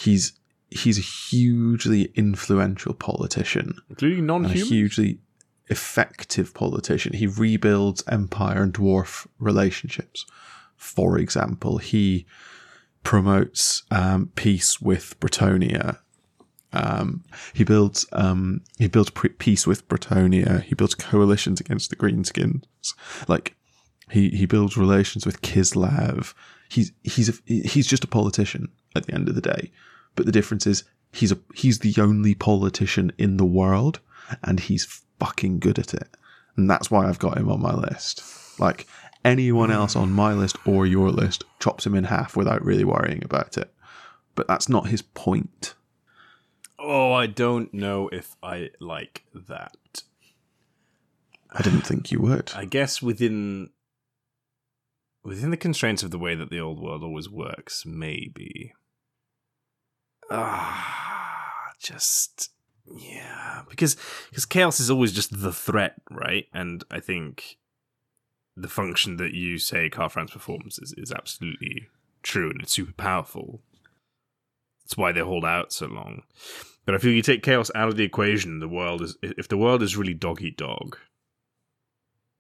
He's 0.01 0.33
he's 0.73 0.99
a 0.99 1.03
hugely 1.03 2.13
influential 2.15 2.95
politician 2.95 3.75
Including 3.91 4.27
non-human. 4.27 4.67
hugely 4.67 5.19
effective 5.69 6.53
politician. 6.55 7.13
He 7.15 7.27
rebuilds 7.27 8.03
empire 8.09 8.63
and 8.63 8.75
dwarf 8.75 9.27
relationships. 9.39 10.27
For 10.77 11.19
example, 11.19 11.79
he 11.79 12.27
promotes 13.05 13.83
um, 13.91 14.31
peace 14.35 14.81
with 14.81 15.19
Bretonnia. 15.21 15.99
Um, 16.73 17.25
he 17.53 17.65
builds 17.65 18.07
um, 18.13 18.63
he 18.79 18.89
builds 18.89 19.11
pre- 19.11 19.31
peace 19.31 19.67
with 19.67 19.87
Bretonnia. 19.89 20.63
He 20.63 20.75
builds 20.75 20.95
coalitions 20.95 21.61
against 21.61 21.91
the 21.91 21.97
Greenskins. 21.97 22.65
Like 23.29 23.55
he 24.11 24.31
he 24.31 24.47
builds 24.47 24.77
relations 24.77 25.27
with 25.27 25.43
Kislev. 25.43 26.35
He's 26.69 26.93
he's 27.03 27.29
a, 27.29 27.35
he's 27.47 27.87
just 27.87 28.05
a 28.05 28.09
politician 28.09 28.69
at 28.97 29.07
the 29.07 29.15
end 29.15 29.29
of 29.29 29.35
the 29.35 29.41
day. 29.43 29.71
But 30.15 30.27
the 30.27 30.33
difference 30.33 30.67
is 30.67 30.85
he's 31.13 31.33
a 31.33 31.39
he's 31.55 31.81
the 31.81 31.95
only 32.01 32.35
politician 32.35 33.13
in 33.19 33.37
the 33.37 33.45
world, 33.45 34.01
and 34.43 34.61
he's 34.61 35.03
fucking 35.19 35.61
good 35.61 35.79
at 35.79 35.95
it, 35.95 36.09
and 36.57 36.71
that's 36.71 36.91
why 36.91 37.09
I've 37.09 37.19
got 37.19 37.39
him 37.39 37.51
on 37.51 37.61
my 37.61 37.75
list. 37.75 38.23
Like 38.59 38.87
anyone 39.25 39.71
else 39.71 39.97
on 39.97 40.13
my 40.13 40.33
list 40.33 40.57
or 40.67 40.87
your 40.87 41.11
list 41.11 41.45
chops 41.61 41.87
him 41.87 41.95
in 41.95 42.05
half 42.05 42.37
without 42.37 42.65
really 42.65 42.85
worrying 42.85 43.23
about 43.25 43.57
it. 43.57 43.73
But 44.35 44.49
that's 44.49 44.69
not 44.69 44.89
his 44.89 45.03
point. 45.03 45.75
Oh, 46.79 47.13
I 47.13 47.27
don't 47.27 47.73
know 47.73 48.09
if 48.09 48.35
I 48.43 48.71
like 48.81 49.25
that. 49.35 50.03
I 51.53 51.63
didn't 51.63 51.83
think 51.83 52.11
you 52.11 52.21
would. 52.21 52.53
I 52.57 52.65
guess 52.65 53.03
within 53.03 53.71
within 55.23 55.51
the 55.51 55.57
constraints 55.57 56.03
of 56.03 56.11
the 56.11 56.19
way 56.19 56.35
that 56.35 56.51
the 56.51 56.61
old 56.61 56.81
world 56.81 57.03
always 57.03 57.29
works, 57.29 57.85
maybe. 57.87 58.73
Ah, 60.31 61.73
just 61.81 62.51
yeah, 62.97 63.63
because 63.69 63.97
because 64.31 64.45
chaos 64.45 64.81
is 64.81 64.91
always 64.91 65.13
just 65.13 65.41
the 65.41 65.53
threat, 65.53 65.95
right? 66.11 66.47
And 66.53 66.85
I 66.91 67.01
think 67.01 67.59
the 68.57 68.69
function 68.69 69.17
that 69.17 69.33
you 69.33 69.59
say 69.59 69.89
Karl 69.89 70.09
Franz 70.09 70.31
performs 70.31 70.79
is, 70.79 70.93
is 70.97 71.13
absolutely 71.13 71.89
true 72.23 72.51
and 72.51 72.61
it's 72.63 72.73
super 72.73 72.93
powerful. 72.93 73.61
That's 74.85 74.97
why 74.97 75.13
they 75.13 75.21
hold 75.21 75.45
out 75.45 75.73
so 75.73 75.87
long. 75.87 76.23
But 76.85 76.95
I 76.95 76.99
feel 76.99 77.13
you 77.13 77.23
take 77.23 77.43
chaos 77.43 77.71
out 77.75 77.89
of 77.89 77.97
the 77.97 78.05
equation, 78.05 78.59
the 78.59 78.69
world 78.69 79.03
is 79.03 79.17
if 79.23 79.49
the 79.49 79.57
world 79.57 79.83
is 79.83 79.97
really 79.97 80.15
dog 80.15 80.43
eat 80.43 80.57
dog, 80.57 80.99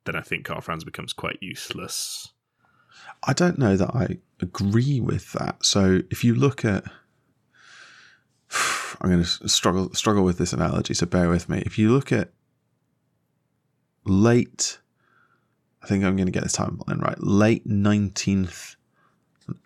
then 0.04 0.16
I 0.16 0.20
think 0.20 0.44
Karl 0.44 0.60
Franz 0.60 0.84
becomes 0.84 1.12
quite 1.12 1.38
useless. 1.40 2.32
I 3.24 3.32
don't 3.32 3.58
know 3.58 3.76
that 3.76 3.94
I 3.94 4.18
agree 4.40 5.00
with 5.00 5.32
that. 5.32 5.64
So 5.64 6.00
if 6.10 6.24
you 6.24 6.34
look 6.34 6.64
at 6.64 6.84
I'm 9.02 9.10
going 9.10 9.22
to 9.22 9.48
struggle 9.48 9.92
struggle 9.92 10.24
with 10.24 10.38
this 10.38 10.52
analogy, 10.52 10.94
so 10.94 11.06
bear 11.06 11.28
with 11.28 11.48
me. 11.48 11.62
If 11.66 11.76
you 11.78 11.92
look 11.92 12.12
at 12.12 12.32
late 14.04 14.78
I 15.82 15.86
think 15.86 16.04
I'm 16.04 16.16
going 16.16 16.26
to 16.26 16.32
get 16.32 16.44
this 16.44 16.56
timeline 16.56 17.02
right. 17.02 17.20
Late 17.20 17.66
19th 17.66 18.76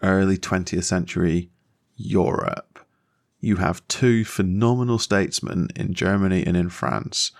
early 0.03 0.39
20th 0.39 0.85
century 0.85 1.51
Europe, 1.97 2.87
you 3.41 3.57
have 3.57 3.87
two 3.89 4.25
phenomenal 4.25 4.99
statesmen 4.99 5.69
in 5.77 5.93
Germany 5.93 6.45
and 6.45 6.57
in 6.57 6.71
France, 6.71 7.33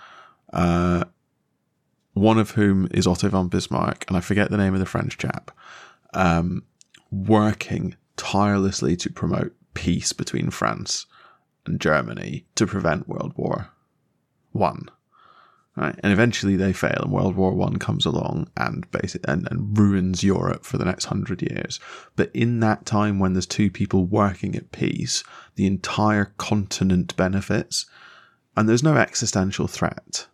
uh, 0.53 1.05
one 2.13 2.37
of 2.37 2.51
whom 2.51 2.87
is 2.91 3.07
Otto 3.07 3.29
von 3.29 3.47
Bismarck, 3.47 4.05
and 4.07 4.15
I 4.15 4.21
forget 4.21 4.51
the 4.51 4.57
name 4.57 4.73
of 4.73 4.79
the 4.79 4.85
French 4.85 5.17
chap, 5.17 5.51
um, 6.13 6.63
working 7.11 7.95
tirelessly 8.15 8.95
to 8.97 9.11
promote 9.11 9.53
peace 9.73 10.13
between 10.13 10.49
France 10.49 11.07
and 11.67 11.79
Germany 11.79 12.45
to 12.55 12.67
prevent 12.67 13.07
World 13.07 13.33
War 13.35 13.69
One. 14.51 14.89
Right? 15.75 15.95
And 16.01 16.11
eventually 16.11 16.55
they 16.55 16.73
fail, 16.73 17.01
and 17.03 17.11
World 17.11 17.35
War 17.35 17.53
One 17.53 17.77
comes 17.77 18.05
along 18.05 18.49
and 18.57 18.89
basically 18.89 19.31
and, 19.31 19.47
and 19.51 19.77
ruins 19.77 20.23
Europe 20.23 20.65
for 20.65 20.77
the 20.77 20.85
next 20.85 21.05
hundred 21.05 21.43
years. 21.43 21.79
But 22.15 22.31
in 22.33 22.61
that 22.61 22.85
time, 22.87 23.19
when 23.19 23.33
there's 23.33 23.45
two 23.45 23.69
people 23.69 24.05
working 24.05 24.55
at 24.55 24.71
peace, 24.71 25.23
the 25.55 25.67
entire 25.67 26.33
continent 26.37 27.15
benefits, 27.15 27.85
and 28.55 28.67
there's 28.67 28.81
no 28.81 28.97
existential 28.97 29.67
threat 29.67 30.25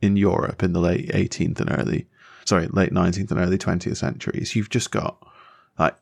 in 0.00 0.16
Europe 0.16 0.62
in 0.62 0.72
the 0.72 0.80
late 0.80 1.08
18th 1.08 1.60
and 1.60 1.72
early, 1.72 2.06
sorry, 2.44 2.68
late 2.68 2.92
19th 2.92 3.32
and 3.32 3.40
early 3.40 3.58
20th 3.58 3.96
centuries. 3.96 4.54
You've 4.54 4.70
just 4.70 4.92
got 4.92 5.18
like 5.76 5.96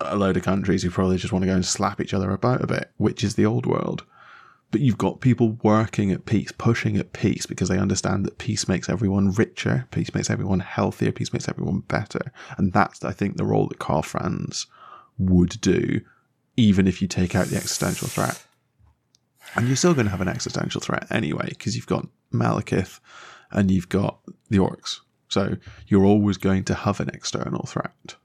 a 0.00 0.16
load 0.16 0.36
of 0.36 0.42
countries 0.42 0.82
who 0.82 0.90
probably 0.90 1.18
just 1.18 1.32
want 1.32 1.42
to 1.42 1.46
go 1.46 1.54
and 1.54 1.64
slap 1.64 2.00
each 2.00 2.14
other 2.14 2.30
about 2.30 2.62
a 2.62 2.66
bit, 2.66 2.90
which 2.96 3.22
is 3.22 3.34
the 3.34 3.46
old 3.46 3.66
world 3.66 4.04
but 4.72 4.80
you've 4.80 4.98
got 4.98 5.20
people 5.20 5.58
working 5.62 6.10
at 6.12 6.24
peace, 6.24 6.50
pushing 6.50 6.96
at 6.96 7.12
peace 7.12 7.44
because 7.44 7.68
they 7.68 7.78
understand 7.78 8.24
that 8.24 8.38
peace 8.38 8.66
makes 8.66 8.88
everyone 8.88 9.30
richer, 9.32 9.86
peace 9.90 10.12
makes 10.14 10.30
everyone 10.30 10.60
healthier, 10.60 11.12
peace 11.12 11.30
makes 11.30 11.46
everyone 11.46 11.80
better. 11.80 12.32
And 12.56 12.72
that's, 12.72 13.04
I 13.04 13.12
think, 13.12 13.36
the 13.36 13.44
role 13.44 13.68
that 13.68 13.78
Karl 13.78 14.00
Franz 14.00 14.66
would 15.18 15.60
do, 15.60 16.00
even 16.56 16.86
if 16.86 17.02
you 17.02 17.06
take 17.06 17.34
out 17.34 17.48
the 17.48 17.56
existential 17.56 18.08
threat. 18.08 18.42
And 19.54 19.66
you're 19.66 19.76
still 19.76 19.92
going 19.92 20.06
to 20.06 20.10
have 20.10 20.22
an 20.22 20.28
existential 20.28 20.80
threat 20.80 21.06
anyway, 21.10 21.48
because 21.50 21.76
you've 21.76 21.86
got 21.86 22.08
Malekith 22.32 22.98
and 23.50 23.70
you've 23.70 23.90
got 23.90 24.20
the 24.48 24.56
orcs. 24.56 25.00
So 25.28 25.56
you're 25.86 26.06
always 26.06 26.38
going 26.38 26.64
to 26.64 26.74
have 26.74 26.98
an 26.98 27.10
external 27.10 27.66
threat. 27.66 28.16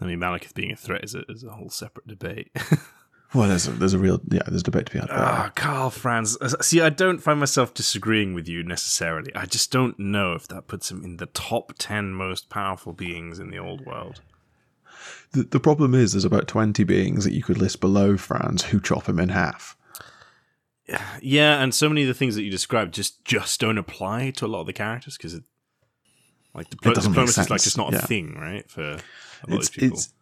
I 0.00 0.04
mean, 0.04 0.20
Malekith 0.20 0.54
being 0.54 0.70
a 0.70 0.76
threat 0.76 1.02
is 1.02 1.16
a, 1.16 1.24
is 1.28 1.42
a 1.42 1.50
whole 1.50 1.70
separate 1.70 2.06
debate. 2.06 2.52
Well, 3.34 3.48
there's 3.48 3.68
a, 3.68 3.72
there's 3.72 3.92
a 3.92 3.98
real 3.98 4.20
yeah, 4.30 4.40
there's 4.46 4.62
a 4.62 4.64
debate 4.64 4.86
to 4.86 4.92
be 4.92 4.98
had. 5.00 5.10
Ah, 5.10 5.52
Karl 5.54 5.90
Franz. 5.90 6.38
See, 6.62 6.80
I 6.80 6.88
don't 6.88 7.18
find 7.18 7.38
myself 7.38 7.74
disagreeing 7.74 8.32
with 8.32 8.48
you 8.48 8.62
necessarily. 8.62 9.34
I 9.34 9.44
just 9.44 9.70
don't 9.70 9.98
know 9.98 10.32
if 10.32 10.48
that 10.48 10.66
puts 10.66 10.90
him 10.90 11.04
in 11.04 11.18
the 11.18 11.26
top 11.26 11.74
ten 11.78 12.14
most 12.14 12.48
powerful 12.48 12.94
beings 12.94 13.38
in 13.38 13.50
the 13.50 13.58
old 13.58 13.84
world. 13.84 14.22
The, 15.32 15.42
the 15.42 15.60
problem 15.60 15.94
is, 15.94 16.12
there's 16.12 16.24
about 16.24 16.48
twenty 16.48 16.84
beings 16.84 17.24
that 17.24 17.34
you 17.34 17.42
could 17.42 17.58
list 17.58 17.80
below 17.80 18.16
Franz 18.16 18.64
who 18.64 18.80
chop 18.80 19.08
him 19.08 19.18
in 19.18 19.28
half. 19.30 19.76
Yeah, 21.20 21.62
and 21.62 21.74
so 21.74 21.90
many 21.90 22.00
of 22.00 22.08
the 22.08 22.14
things 22.14 22.34
that 22.34 22.44
you 22.44 22.50
described 22.50 22.94
just 22.94 23.22
just 23.22 23.60
don't 23.60 23.76
apply 23.76 24.30
to 24.30 24.46
a 24.46 24.48
lot 24.48 24.60
of 24.60 24.66
the 24.66 24.72
characters 24.72 25.18
because 25.18 25.34
it, 25.34 25.42
like 26.54 26.68
make 26.82 26.94
diplomacy 26.94 27.42
is 27.42 27.50
like 27.50 27.62
just 27.62 27.76
not 27.76 27.92
yeah. 27.92 27.98
a 27.98 28.06
thing, 28.06 28.34
right? 28.36 28.70
For 28.70 28.82
a 28.82 29.50
lot 29.50 29.58
It's 29.58 29.68
of 29.68 29.74
people. 29.74 29.98
it's 29.98 30.14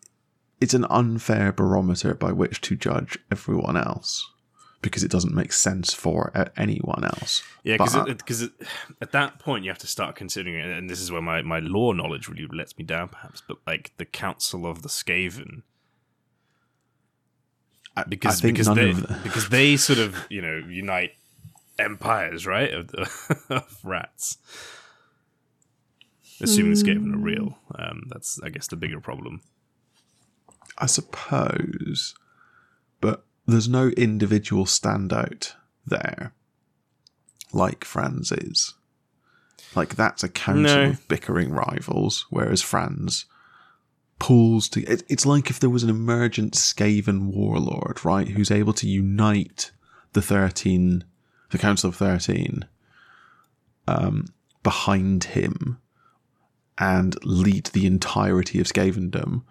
it's 0.61 0.75
an 0.75 0.87
unfair 0.89 1.53
barometer 1.53 2.15
by 2.15 2.33
which 2.33 2.61
to 2.63 2.77
judge 2.77 3.19
everyone 3.31 3.77
else 3.77 4.29
because 4.83 5.03
it 5.03 5.11
doesn't 5.11 5.35
make 5.35 5.53
sense 5.53 5.93
for 5.93 6.31
uh, 6.35 6.47
anyone 6.57 7.05
else. 7.05 7.43
Yeah, 7.65 7.77
because 7.77 8.51
at 9.01 9.13
that 9.13 9.39
point 9.39 9.65
you 9.65 9.71
have 9.71 9.79
to 9.79 9.87
start 9.87 10.17
considering, 10.17 10.57
it, 10.57 10.77
and 10.77 10.89
this 10.89 11.01
is 11.01 11.11
where 11.11 11.23
my, 11.23 11.43
my 11.43 11.59
lore 11.59 11.95
knowledge 11.95 12.29
really 12.29 12.47
lets 12.53 12.77
me 12.79 12.85
down, 12.85 13.09
perhaps. 13.09 13.43
But 13.47 13.59
like 13.67 13.93
the 13.97 14.05
Council 14.05 14.67
of 14.67 14.83
the 14.83 14.89
Skaven, 14.89 15.63
because 18.09 18.41
because 18.41 18.67
they 18.69 18.93
the, 18.93 19.21
because 19.23 19.49
they 19.49 19.77
sort 19.77 19.99
of 19.99 20.27
you 20.29 20.43
know 20.43 20.63
unite 20.69 21.13
empires, 21.79 22.47
right? 22.47 22.73
Of, 22.73 22.89
the, 22.89 23.11
of 23.51 23.79
rats. 23.83 24.39
Assuming 26.41 26.75
the 26.75 26.83
Skaven 26.83 27.15
are 27.15 27.19
real, 27.19 27.59
um, 27.77 28.03
that's 28.09 28.39
I 28.43 28.51
guess 28.51 28.67
the 28.67 28.77
bigger 28.77 29.01
problem. 29.01 29.41
I 30.79 30.87
suppose, 30.87 32.15
but 33.01 33.25
there's 33.47 33.69
no 33.69 33.89
individual 33.91 34.65
standout 34.67 35.53
there 35.87 36.33
like 37.53 37.85
Franz 37.85 38.33
is. 38.33 38.75
Like 39.75 39.95
that's 39.95 40.23
a 40.25 40.29
council 40.29 40.63
No. 40.63 40.91
of 40.91 41.09
bickering 41.09 41.51
rivals, 41.53 42.27
whereas 42.31 42.63
Franz 42.63 43.27
pulls 44.19 44.69
to. 44.71 44.83
It, 44.85 45.03
it's 45.09 45.27
like 45.27 45.51
if 45.51 45.61
there 45.61 45.71
was 45.71 45.83
an 45.83 45.91
emergent 45.91 46.55
Skaven 46.55 47.27
warlord, 47.33 48.05
right, 48.05 48.29
who's 48.29 48.51
able 48.51 48.73
to 48.75 48.89
unite 48.89 49.71
the 50.13 50.23
thirteen, 50.23 51.05
the 51.51 51.59
Council 51.59 51.89
of 51.89 51.97
Thirteen, 51.97 52.65
um, 53.87 54.27
behind 54.63 55.25
him, 55.25 55.79
and 56.79 57.23
lead 57.25 57.67
the 57.67 57.87
entirety 57.87 58.59
of 58.61 58.67
Skavendom 58.67 59.43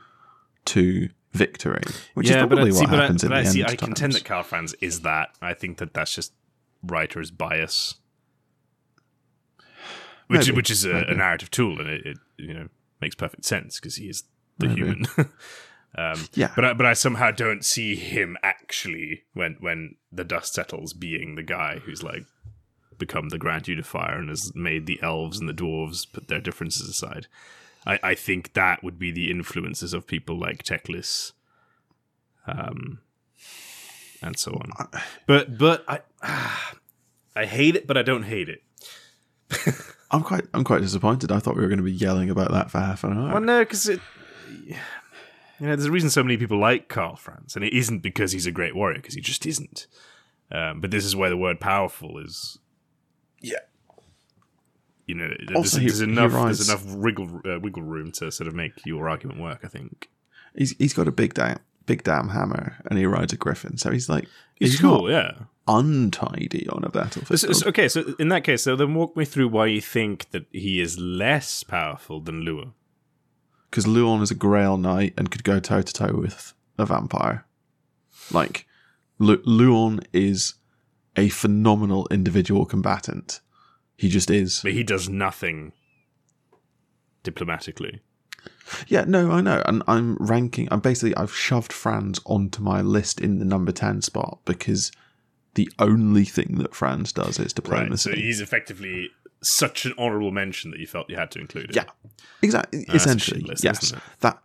to 0.65 1.09
victory, 1.33 1.83
which 2.13 2.29
is 2.29 2.35
probably 2.35 2.71
what 2.71 2.79
see, 2.79 2.85
I, 2.85 2.95
happens 3.01 3.21
but 3.23 3.31
in 3.31 3.37
I 3.37 3.43
the 3.43 3.49
see. 3.49 3.61
end 3.61 3.71
I 3.71 3.75
contend 3.75 4.13
that 4.13 4.25
Karl 4.25 4.43
Franz 4.43 4.73
is 4.75 5.01
that. 5.01 5.29
I 5.41 5.53
think 5.53 5.77
that 5.77 5.93
that's 5.93 6.13
just 6.15 6.33
writer's 6.83 7.31
bias, 7.31 7.95
which 10.27 10.47
Maybe, 10.47 10.55
which 10.55 10.69
is 10.71 10.85
a, 10.85 11.05
a 11.09 11.13
narrative 11.13 11.51
tool, 11.51 11.79
and 11.79 11.89
it, 11.89 12.05
it 12.05 12.17
you 12.37 12.53
know 12.53 12.67
makes 13.01 13.15
perfect 13.15 13.45
sense 13.45 13.79
because 13.79 13.95
he 13.97 14.09
is 14.09 14.23
the 14.57 14.67
Maybe. 14.67 14.81
human. 14.81 15.05
um, 15.97 16.25
Yeah. 16.33 16.51
but 16.55 16.65
I, 16.65 16.73
but 16.73 16.85
I 16.85 16.93
somehow 16.93 17.31
don't 17.31 17.63
see 17.63 17.95
him 17.95 18.37
actually 18.43 19.23
when 19.33 19.57
when 19.59 19.95
the 20.11 20.23
dust 20.23 20.53
settles 20.53 20.93
being 20.93 21.35
the 21.35 21.43
guy 21.43 21.79
who's 21.79 22.01
like 22.03 22.23
become 22.97 23.29
the 23.29 23.37
grand 23.37 23.67
unifier 23.67 24.17
and 24.17 24.29
has 24.29 24.53
made 24.55 24.85
the 24.85 24.99
elves 25.01 25.37
and 25.39 25.49
the 25.49 25.53
dwarves 25.53 26.11
put 26.11 26.27
their 26.29 26.39
differences 26.39 26.87
aside. 26.87 27.27
I, 27.85 27.99
I 28.01 28.15
think 28.15 28.53
that 28.53 28.83
would 28.83 28.97
be 28.97 29.11
the 29.11 29.29
influences 29.29 29.93
of 29.93 30.07
people 30.07 30.37
like 30.37 30.63
Teclis, 30.63 31.33
um, 32.47 32.99
and 34.21 34.37
so 34.37 34.51
on. 34.51 34.89
But 35.27 35.57
but 35.57 35.83
I 35.87 36.01
I 37.35 37.45
hate 37.45 37.75
it, 37.75 37.87
but 37.87 37.97
I 37.97 38.01
don't 38.01 38.23
hate 38.23 38.49
it. 38.49 38.63
I'm 40.11 40.23
quite 40.23 40.45
I'm 40.53 40.63
quite 40.63 40.81
disappointed. 40.81 41.31
I 41.31 41.39
thought 41.39 41.55
we 41.55 41.61
were 41.61 41.67
going 41.67 41.77
to 41.77 41.83
be 41.83 41.91
yelling 41.91 42.29
about 42.29 42.51
that 42.51 42.71
for 42.71 42.79
half 42.79 43.03
an 43.03 43.17
hour. 43.17 43.33
Well, 43.33 43.41
no, 43.41 43.59
because 43.59 43.87
it. 43.87 43.99
You 45.59 45.67
know, 45.67 45.75
there's 45.75 45.85
a 45.85 45.91
reason 45.91 46.09
so 46.09 46.23
many 46.23 46.35
people 46.35 46.59
like 46.59 46.89
Karl 46.89 47.15
Franz, 47.15 47.55
and 47.55 47.63
it 47.63 47.73
isn't 47.73 47.99
because 47.99 48.33
he's 48.33 48.45
a 48.45 48.51
great 48.51 48.75
warrior, 48.75 48.97
because 48.97 49.15
he 49.15 49.21
just 49.21 49.45
isn't. 49.45 49.87
Um, 50.51 50.81
but 50.81 50.91
this 50.91 51.05
is 51.05 51.15
where 51.15 51.29
the 51.29 51.37
word 51.37 51.59
"powerful" 51.59 52.17
is. 52.17 52.59
Yeah. 53.41 53.59
You 55.07 55.15
know, 55.15 55.27
there's, 55.27 55.55
Also, 55.57 55.79
he- 55.79 55.85
there's 55.87 55.99
he 55.99 56.05
enough 56.05 56.31
there's 56.31 56.67
enough 56.69 56.83
wriggle 56.87 57.41
uh, 57.45 57.59
wiggle 57.59 57.83
room 57.83 58.11
to 58.13 58.31
sort 58.31 58.47
of 58.47 58.55
make 58.55 58.73
your 58.85 59.07
argument 59.09 59.39
work. 59.39 59.59
I 59.63 59.67
think. 59.67 60.09
He's 60.55 60.75
he's 60.77 60.93
got 60.93 61.07
a 61.07 61.11
big 61.11 61.33
doubt. 61.35 61.61
big 61.85 62.03
damn 62.03 62.29
hammer, 62.29 62.77
and 62.89 62.97
he 62.97 63.05
rides 63.05 63.31
a 63.33 63.37
griffin. 63.37 63.77
So 63.77 63.91
he's 63.91 64.09
like 64.09 64.27
He's, 64.55 64.71
he's 64.71 64.79
cool, 64.81 65.03
not 65.03 65.11
yeah. 65.11 65.31
untidy 65.67 66.67
on 66.69 66.83
a 66.83 66.89
battlefield. 66.89 67.39
So- 67.39 67.51
so- 67.51 67.67
okay, 67.69 67.87
so 67.87 68.15
in 68.19 68.29
that 68.29 68.43
case, 68.43 68.63
so 68.63 68.75
then 68.75 68.93
walk 68.95 69.15
me 69.15 69.25
through 69.25 69.49
why 69.49 69.67
you 69.67 69.81
think 69.81 70.31
that 70.31 70.45
he 70.51 70.79
is 70.81 70.97
less 70.97 71.63
powerful 71.63 72.19
than 72.21 72.41
Lua. 72.41 72.71
because 73.69 73.85
Louen 73.85 74.21
is 74.23 74.31
a 74.31 74.35
Grail 74.35 74.77
Knight 74.77 75.13
and 75.17 75.29
could 75.29 75.43
go 75.43 75.59
toe 75.59 75.81
to 75.81 75.93
toe 75.93 76.13
with 76.15 76.53
a 76.77 76.85
vampire. 76.85 77.45
Like, 78.31 78.65
Lu- 79.19 79.43
Louen 79.43 80.03
is 80.13 80.55
a 81.17 81.29
phenomenal 81.29 82.07
individual 82.09 82.65
combatant. 82.65 83.41
He 83.97 84.09
just 84.09 84.29
is. 84.29 84.61
But 84.61 84.73
he 84.73 84.83
does 84.83 85.07
nothing 85.09 85.71
diplomatically. 87.23 88.01
Yeah, 88.87 89.05
no, 89.07 89.31
I 89.31 89.41
know. 89.41 89.61
And 89.65 89.83
I'm 89.87 90.15
ranking, 90.17 90.67
I'm 90.71 90.79
basically, 90.79 91.15
I've 91.15 91.33
shoved 91.33 91.71
Franz 91.71 92.19
onto 92.25 92.61
my 92.61 92.81
list 92.81 93.21
in 93.21 93.39
the 93.39 93.45
number 93.45 93.71
10 93.71 94.01
spot 94.01 94.39
because 94.45 94.91
the 95.55 95.69
only 95.79 96.25
thing 96.25 96.55
that 96.57 96.75
Franz 96.75 97.11
does 97.13 97.39
is 97.39 97.39
Right. 97.39 97.55
diplomacy. 97.55 98.09
So 98.11 98.15
he's 98.15 98.41
effectively 98.41 99.09
such 99.41 99.85
an 99.85 99.93
honourable 99.97 100.31
mention 100.31 100.71
that 100.71 100.79
you 100.79 100.87
felt 100.87 101.09
you 101.09 101.15
had 101.15 101.31
to 101.31 101.39
include 101.39 101.69
it. 101.71 101.75
Yeah, 101.75 101.85
exactly. 102.41 102.85
Essentially, 102.89 103.41
list, 103.41 103.63
yes. 103.63 103.93
That 104.21 104.41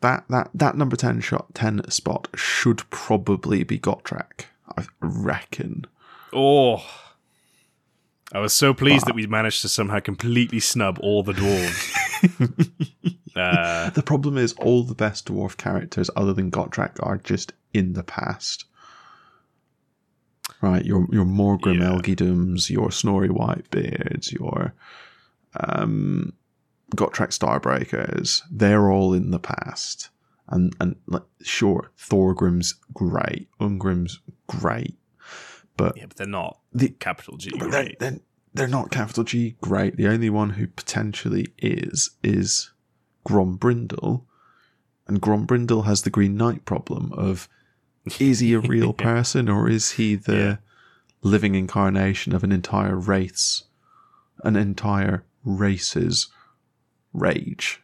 that 0.00 0.24
that 0.28 0.50
that 0.54 0.76
number 0.76 0.96
ten 0.96 1.20
shot 1.20 1.54
ten 1.54 1.88
spot 1.90 2.28
should 2.34 2.88
probably 2.90 3.64
be 3.64 3.78
Gotrek. 3.78 4.44
I 4.76 4.84
reckon. 5.00 5.86
Oh. 6.32 6.84
I 8.32 8.40
was 8.40 8.52
so 8.52 8.74
pleased 8.74 9.06
that 9.06 9.14
we 9.14 9.26
managed 9.26 9.62
to 9.62 9.68
somehow 9.68 10.00
completely 10.00 10.60
snub 10.60 10.98
all 11.00 11.22
the 11.22 11.32
dwarves. 11.32 13.08
uh, 13.36 13.90
The 13.90 14.02
problem 14.02 14.36
is 14.36 14.52
all 14.54 14.82
the 14.82 14.94
best 14.94 15.28
dwarf 15.28 15.56
characters 15.56 16.10
other 16.14 16.34
than 16.34 16.50
Gotrek 16.50 16.96
are 17.02 17.16
just 17.16 17.52
in 17.72 17.94
the 17.94 18.02
past. 18.02 18.64
Right, 20.60 20.84
your 20.84 21.06
your 21.12 21.24
Morgrim 21.24 21.78
Yeah. 21.78 21.90
Elgidums, 21.92 22.68
your 22.68 22.90
Snorri 22.90 23.28
Whitebeards, 23.28 24.32
your 24.32 24.74
um, 25.54 26.32
Gotrek 26.96 27.30
Starbreakers, 27.30 28.42
they're 28.50 28.90
all 28.90 29.14
in 29.14 29.30
the 29.30 29.38
past. 29.38 30.10
And 30.48 30.74
and 30.80 30.96
like, 31.06 31.22
sure, 31.42 31.92
Thorgrim's 31.96 32.74
great, 32.92 33.48
Ungrim's 33.60 34.18
great, 34.48 34.97
but 35.78 35.96
yeah, 35.96 36.04
but 36.06 36.16
they're 36.18 36.26
not 36.26 36.58
the 36.72 36.90
capital 36.90 37.38
G. 37.38 37.50
but 37.58 37.70
they're, 37.70 37.90
they're, 37.98 38.18
they're 38.52 38.68
not 38.68 38.90
capital 38.90 39.24
G 39.24 39.56
great. 39.62 39.96
The 39.96 40.08
only 40.08 40.28
one 40.28 40.50
who 40.50 40.66
potentially 40.66 41.46
is 41.58 42.10
is 42.22 42.70
Grombrindle, 43.26 44.24
and 45.06 45.22
Grombrindle 45.22 45.84
has 45.86 46.02
the 46.02 46.10
Green 46.10 46.36
Knight 46.36 46.64
problem 46.66 47.12
of 47.14 47.48
is 48.18 48.40
he 48.40 48.52
a 48.54 48.60
real 48.60 48.92
person 49.08 49.48
or 49.48 49.68
is 49.68 49.92
he 49.92 50.14
the 50.14 50.36
Yeah. 50.36 50.56
living 51.22 51.54
incarnation 51.54 52.34
of 52.34 52.42
an 52.44 52.52
entire 52.52 52.96
race, 52.96 53.64
an 54.44 54.56
entire 54.56 55.24
race's 55.44 56.28
rage 57.12 57.80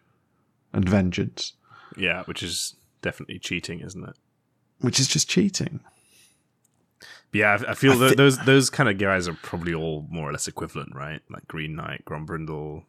and 0.72 0.88
vengeance, 0.88 1.52
Yeah, 1.96 2.22
which 2.24 2.42
is 2.42 2.74
definitely 3.02 3.38
cheating, 3.38 3.80
isn't 3.80 4.04
it? 4.09 4.16
which 4.80 4.98
is 5.00 5.09
just 5.09 5.28
cheating. 5.28 5.80
Yeah, 7.34 7.58
I, 7.66 7.72
I 7.72 7.74
feel 7.74 7.92
I 7.92 7.96
that 7.96 8.08
thi- 8.10 8.14
those 8.14 8.38
those 8.44 8.70
kind 8.70 8.88
of 8.88 8.96
guys 8.96 9.28
are 9.28 9.34
probably 9.34 9.74
all 9.74 10.06
more 10.08 10.28
or 10.30 10.32
less 10.32 10.48
equivalent, 10.48 10.94
right? 10.94 11.20
Like 11.28 11.46
Green 11.48 11.74
Knight, 11.74 12.04
Grombrindle. 12.06 12.84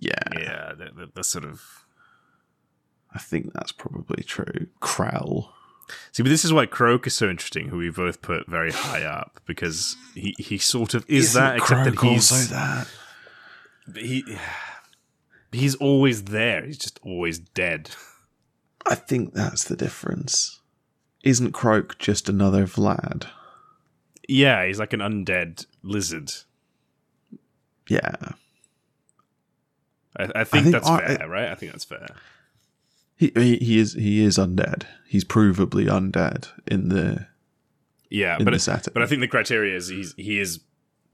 Yeah, 0.00 0.12
Yeah, 0.32 0.72
they're, 0.78 0.90
they're, 0.96 1.06
they're 1.14 1.24
sort 1.24 1.44
of. 1.44 1.62
I 3.12 3.18
think 3.18 3.52
that's 3.54 3.72
probably 3.72 4.22
true. 4.22 4.68
Krell. 4.80 5.48
See, 6.12 6.22
but 6.22 6.28
this 6.28 6.44
is 6.44 6.52
why 6.52 6.66
Kroak 6.66 7.06
is 7.06 7.14
so 7.16 7.30
interesting, 7.30 7.68
who 7.68 7.78
we 7.78 7.88
both 7.90 8.20
put 8.20 8.46
very 8.46 8.70
high 8.70 9.02
up 9.04 9.40
because 9.46 9.96
he, 10.14 10.34
he 10.38 10.58
sort 10.58 10.92
of 10.92 11.04
is 11.08 11.30
Isn't 11.30 11.42
that, 11.42 11.56
except 11.56 11.84
that 11.84 11.96
Kroak 11.96 12.12
he's 12.12 12.30
also 12.30 12.54
that. 12.54 12.88
he 13.96 14.38
he's 15.50 15.74
always 15.76 16.24
there. 16.24 16.64
He's 16.66 16.76
just 16.78 17.00
always 17.02 17.38
dead. 17.38 17.90
I 18.86 18.94
think 18.94 19.32
that's 19.32 19.64
the 19.64 19.76
difference. 19.76 20.57
Isn't 21.28 21.52
Kroak 21.52 21.98
just 21.98 22.28
another 22.28 22.66
Vlad? 22.66 23.26
Yeah, 24.28 24.64
he's 24.66 24.78
like 24.78 24.92
an 24.92 25.00
undead 25.00 25.66
lizard. 25.82 26.32
Yeah. 27.88 28.14
I, 30.16 30.30
I 30.34 30.44
think 30.44 30.64
think 30.64 30.72
that's 30.72 30.88
I- 30.88 31.16
fair, 31.16 31.28
right? 31.28 31.48
I 31.48 31.54
think 31.54 31.72
that's 31.72 31.84
fair. 31.84 32.06
He, 33.16 33.32
he 33.34 33.56
he 33.56 33.78
is 33.78 33.94
he 33.94 34.22
is 34.24 34.38
undead. 34.38 34.84
He's 35.06 35.24
provably 35.24 35.86
undead 35.86 36.48
in 36.66 36.88
the 36.88 37.26
Yeah, 38.10 38.36
in 38.38 38.44
but 38.44 38.52
the 38.52 38.58
setting. 38.58 38.92
but 38.94 39.02
I 39.02 39.06
think 39.06 39.20
the 39.20 39.28
criteria 39.28 39.76
is 39.76 39.88
he's 39.88 40.14
he 40.16 40.38
is 40.38 40.60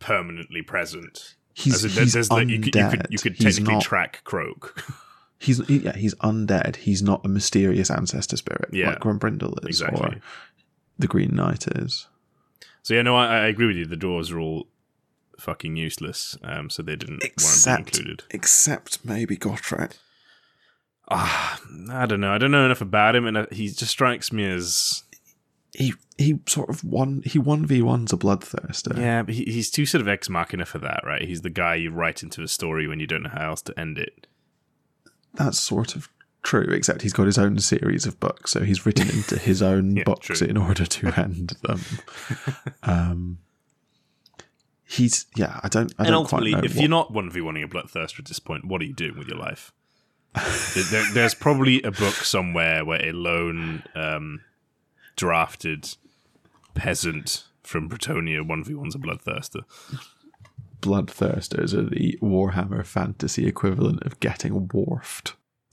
permanently 0.01 0.63
present. 0.63 1.35
he's, 1.55 1.83
As 1.85 1.97
in, 1.97 2.03
he's 2.05 2.15
undead. 2.15 2.47
the- 2.47 2.53
you 2.53 2.61
could 2.61 2.75
you 2.77 2.89
could, 2.91 3.07
you 3.11 3.19
could 3.19 3.39
technically 3.41 3.75
not, 3.75 3.83
track 3.83 4.21
Kroak. 4.25 4.81
he's 5.39 5.65
he- 5.67 5.79
yeah 5.79 5.97
he's 5.97 6.15
undead. 6.17 6.77
He's 6.77 7.03
not 7.03 7.25
a 7.25 7.29
mysterious 7.29 7.91
ancestor 7.91 8.37
spirit 8.37 8.71
Yeah. 8.73 8.91
like 8.91 9.01
Grombrindle 9.01 9.59
is 9.69 9.81
Exactly. 9.81 10.17
or 10.17 10.21
the 10.99 11.07
Green 11.07 11.35
Knight 11.35 11.67
is. 11.69 12.07
So 12.83 12.95
yeah, 12.95 13.03
no, 13.03 13.17
I, 13.17 13.27
I 13.27 13.47
agree 13.47 13.67
with 13.67 13.77
you. 13.77 13.87
The 13.87 13.97
dwarves 13.97 14.33
are 14.33 14.39
all 14.39 14.69
fucking 15.39 15.77
useless, 15.77 16.37
um, 16.45 16.71
so 16.71 16.83
they 16.83 16.97
didn't 16.97 17.15
want 17.15 17.23
to 17.23 17.29
be 17.29 17.33
Except 17.33 17.79
included. 17.99 18.23
except 18.31 19.05
maybe 19.05 19.37
Gotrek. 19.37 19.93
Ah, 21.11 21.61
I 21.91 22.07
don't 22.07 22.21
know. 22.21 22.33
I 22.33 22.39
don't 22.39 22.51
know 22.51 22.65
enough 22.65 22.81
about 22.81 23.15
him, 23.17 23.27
and 23.27 23.37
uh, 23.37 23.47
he 23.51 23.67
just 23.69 23.89
strikes 23.91 24.33
me 24.33 24.45
as 24.51 25.03
He 25.73 25.93
he 26.17 26.39
sort 26.47 26.71
of 26.71 26.83
won 26.85 27.23
he 27.27 27.39
one 27.39 27.67
v 27.67 27.83
one's 27.83 28.13
a 28.13 28.17
bloodthirster. 28.17 28.97
yeah, 28.97 29.23
but 29.23 29.35
he, 29.35 29.45
he's 29.45 29.71
too 29.71 29.85
sort 29.87 30.01
of 30.01 30.09
ex 30.09 30.29
machina 30.31 30.65
for 30.65 30.79
that, 30.79 31.01
right? 31.05 31.23
He's 31.23 31.43
the 31.43 31.51
guy 31.51 31.75
you 31.75 31.91
write 31.91 32.23
into 32.23 32.43
a 32.43 32.49
story 32.49 32.87
when 32.87 33.01
you 33.01 33.07
don't 33.07 33.25
know 33.25 33.31
how 33.31 33.51
else 33.51 33.63
to 33.63 33.79
end 33.79 33.99
it. 33.99 34.27
That's 35.35 35.59
sort 35.61 35.95
of 35.97 36.09
true, 36.43 36.69
except 36.71 37.03
he's 37.03 37.13
got 37.13 37.27
his 37.27 37.39
own 37.39 37.59
series 37.59 38.07
of 38.07 38.19
books, 38.21 38.51
so 38.53 38.61
he's 38.61 38.85
written 38.87 39.09
into 39.09 39.39
his 39.39 39.63
own 39.73 39.97
Yeah, 39.97 40.05
books 40.05 40.27
true. 40.39 40.47
in 40.47 40.57
order 40.57 40.85
to 40.87 41.07
end 41.21 41.57
them. 41.63 41.81
um, 42.83 43.39
he's 44.85 45.27
yeah, 45.37 45.61
I 45.63 45.69
don't, 45.69 45.93
I 45.99 46.05
and 46.05 46.13
don't 46.13 46.27
quite 46.29 46.39
ultimately, 46.43 46.53
know. 46.53 46.59
if 46.65 46.75
what- 46.75 46.81
you're 46.81 46.89
not 46.91 47.13
one 47.13 47.31
v 47.31 47.41
oneing 47.41 47.65
a 47.65 47.69
bloodthirster 47.69 48.21
at 48.21 48.27
this 48.27 48.39
point, 48.39 48.65
what 48.67 48.81
are 48.81 48.85
you 48.85 48.93
doing 48.95 49.19
with 49.19 49.29
your 49.29 49.39
life? 49.39 49.73
There- 50.75 50.85
there, 50.91 51.13
there's 51.15 51.35
probably 51.35 51.83
a 51.83 51.91
book 51.91 52.15
somewhere 52.15 52.85
where 52.85 53.05
a 53.05 53.13
lone 53.13 53.83
um, 53.95 54.41
drafted 55.17 55.97
peasant 56.75 57.45
from 57.63 57.89
Bretonnia 57.89 58.47
one 58.47 58.63
v 58.65 58.75
one's 58.75 58.95
a 58.95 58.99
bloodthirster. 58.99 59.63
Bloodthirsters 60.85 61.73
are 61.75 61.89
the 61.89 62.19
Warhammer 62.23 62.85
fantasy 62.85 63.47
equivalent 63.47 64.03
of 64.03 64.21
getting 64.21 64.69
warfed. 64.69 65.33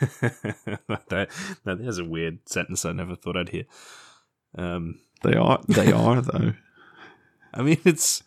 that, 0.00 1.28
that 1.64 1.80
is 1.80 1.98
a 1.98 2.04
weird 2.04 2.48
sentence 2.48 2.84
I 2.84 2.92
never 2.92 3.14
thought 3.14 3.36
I'd 3.36 3.48
hear. 3.50 3.64
Um, 4.56 5.00
They 5.22 5.34
are, 5.34 5.60
they 5.68 5.92
are 5.92 6.20
though. 6.20 6.52
I 7.54 7.62
mean, 7.62 7.78
it's 7.84 8.22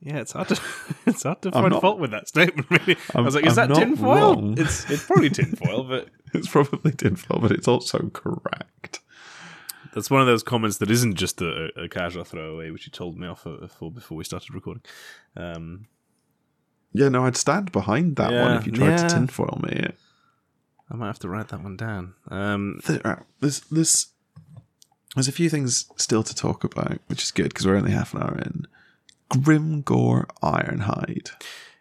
yeah, 0.00 0.18
it's 0.18 0.32
hard 0.32 0.48
to 0.48 0.60
it's 1.06 1.22
hard 1.22 1.40
to 1.42 1.48
I'm 1.48 1.52
find 1.62 1.70
not- 1.72 1.80
fault 1.80 1.98
with 1.98 2.10
that 2.10 2.28
statement. 2.28 2.70
Really, 2.70 2.96
I 3.14 3.16
I'm- 3.16 3.24
was 3.24 3.34
like, 3.34 3.46
is 3.46 3.58
I'm 3.58 3.68
that 3.68 3.74
tinfoil? 3.78 4.34
wrong. 4.34 4.58
It's 4.58 4.88
it's 4.90 5.04
probably 5.06 5.30
tinfoil, 5.30 5.84
but 5.84 6.08
It's 6.34 6.48
probably 6.48 6.92
tinfoil, 6.92 7.40
but 7.40 7.52
it's 7.52 7.68
also 7.68 8.10
correct. 8.12 9.00
That's 9.96 10.10
one 10.10 10.20
of 10.20 10.26
those 10.26 10.42
comments 10.42 10.76
that 10.76 10.90
isn't 10.90 11.14
just 11.14 11.40
a, 11.40 11.70
a 11.74 11.88
casual 11.88 12.24
throwaway, 12.24 12.70
which 12.70 12.84
you 12.86 12.90
told 12.92 13.16
me 13.18 13.26
off 13.26 13.40
for, 13.44 13.66
for 13.66 13.90
before 13.90 14.18
we 14.18 14.24
started 14.24 14.52
recording. 14.54 14.82
Um, 15.34 15.86
Yeah, 16.92 17.08
no, 17.08 17.24
I'd 17.24 17.34
stand 17.36 17.72
behind 17.72 18.16
that 18.16 18.30
one 18.30 18.58
if 18.58 18.66
you 18.66 18.72
tried 18.72 18.90
yeah. 18.90 19.08
to 19.08 19.14
tinfoil 19.14 19.58
me. 19.62 19.86
I 20.90 20.96
might 20.96 21.06
have 21.06 21.18
to 21.20 21.28
write 21.30 21.48
that 21.48 21.62
one 21.62 21.78
down. 21.78 22.12
Um, 22.28 22.80
There, 22.86 23.00
uh, 23.06 23.16
there's, 23.40 23.60
there's, 23.70 24.08
there's 25.14 25.28
a 25.28 25.32
few 25.32 25.48
things 25.48 25.86
still 25.96 26.22
to 26.22 26.34
talk 26.34 26.62
about, 26.62 26.98
which 27.06 27.22
is 27.22 27.30
good 27.30 27.48
because 27.48 27.66
we're 27.66 27.76
only 27.76 27.92
half 27.92 28.12
an 28.12 28.22
hour 28.22 28.36
in. 28.38 28.66
Grimgor 29.30 30.26
Ironhide. 30.42 31.30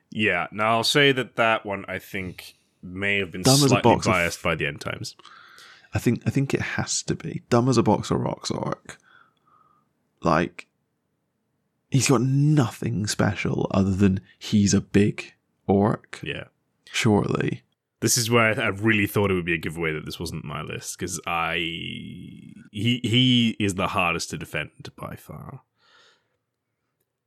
yeah, 0.10 0.48
now 0.54 0.78
I'll 0.78 0.84
say 0.86 1.12
that 1.12 1.36
that 1.36 1.66
one 1.66 1.84
I 1.90 2.00
think 2.00 2.56
may 2.82 3.18
have 3.20 3.32
been 3.32 3.42
Dumb 3.42 3.58
slightly 3.58 3.82
box 3.82 4.08
of- 4.08 4.14
biased 4.14 4.42
by 4.42 4.56
the 4.56 4.66
end 4.68 4.80
times. 4.80 5.16
I 5.96 5.98
think 5.98 6.22
I 6.26 6.30
think 6.30 6.54
it 6.54 6.62
has 6.62 7.02
to 7.04 7.16
be 7.16 7.42
dumb 7.50 7.70
as 7.70 7.78
a 7.78 7.84
box 7.84 8.12
of 8.12 8.20
rocks 8.20 8.52
orc. 8.52 8.98
Like 10.22 10.68
he's 11.90 12.10
got 12.10 12.22
nothing 12.22 13.08
special 13.08 13.72
other 13.72 13.92
than 13.92 14.20
he's 14.38 14.74
a 14.74 14.82
big 14.82 15.34
orc. 15.66 16.20
Yeah. 16.22 16.46
Surely, 16.92 17.64
This 18.02 18.18
is 18.18 18.30
where 18.30 18.60
I 18.62 18.68
really 18.68 19.08
thought 19.08 19.32
it 19.32 19.34
would 19.34 19.46
be 19.46 19.54
a 19.54 19.58
giveaway 19.58 19.92
that 19.94 20.06
this 20.06 20.20
wasn't 20.20 20.46
my 20.46 20.62
list 20.62 20.98
because 20.98 21.20
I 21.26 21.56
he 21.56 23.00
he 23.04 23.56
is 23.60 23.76
the 23.76 23.88
hardest 23.88 24.30
to 24.30 24.38
defend 24.38 24.72
by 24.96 25.16
far, 25.16 25.62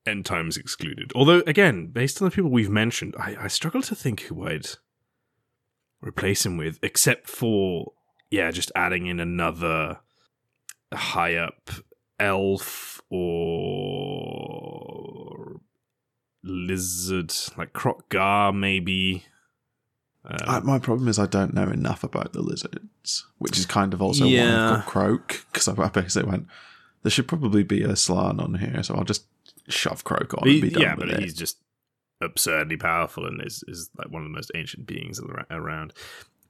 end 0.06 0.24
times 0.24 0.56
excluded. 0.56 1.12
Although, 1.14 1.42
again, 1.46 1.88
based 1.88 2.20
on 2.20 2.28
the 2.28 2.34
people 2.34 2.50
we've 2.50 2.70
mentioned, 2.70 3.14
I, 3.18 3.36
I 3.40 3.48
struggle 3.48 3.82
to 3.82 3.94
think 3.94 4.22
who 4.22 4.46
I'd 4.46 4.68
replace 6.00 6.46
him 6.46 6.56
with, 6.56 6.78
except 6.82 7.28
for 7.28 7.92
yeah, 8.30 8.50
just 8.50 8.72
adding 8.74 9.06
in 9.06 9.20
another 9.20 10.00
high 10.92 11.36
up 11.36 11.70
elf 12.18 13.00
or 13.10 14.08
lizard, 16.42 17.32
like 17.56 17.72
Kroq-Gar, 17.72 18.52
maybe. 18.52 19.24
Um, 20.24 20.36
I, 20.46 20.60
my 20.60 20.78
problem 20.78 21.08
is 21.08 21.18
I 21.18 21.26
don't 21.26 21.54
know 21.54 21.68
enough 21.68 22.04
about 22.04 22.32
the 22.32 22.42
lizards, 22.42 23.26
which 23.38 23.58
is 23.58 23.66
kind 23.66 23.94
of 23.94 24.02
also 24.02 24.26
why 24.26 24.32
I've 24.32 24.76
got 24.76 24.86
Kroak 24.86 25.44
because 25.52 25.68
I, 25.68 25.88
basically 25.88 26.28
went. 26.28 26.46
There 27.02 27.10
should 27.10 27.28
probably 27.28 27.62
be 27.62 27.82
a 27.82 27.96
Slann 27.96 28.40
on 28.40 28.54
here, 28.54 28.82
so 28.82 28.94
I'll 28.94 29.04
just 29.04 29.24
shove 29.68 30.04
Kroak 30.04 30.34
on 30.34 30.42
and 30.42 30.50
he- 30.50 30.60
be 30.60 30.70
done 30.70 30.82
yeah, 30.82 30.96
but 30.96 31.08
it. 31.10 31.20
he's 31.20 31.34
just 31.34 31.58
absurdly 32.20 32.76
powerful 32.76 33.24
and 33.26 33.40
is, 33.46 33.62
is 33.68 33.90
like 33.96 34.10
one 34.10 34.22
of 34.22 34.28
the 34.28 34.34
most 34.34 34.50
ancient 34.54 34.86
beings 34.86 35.20
around. 35.50 35.92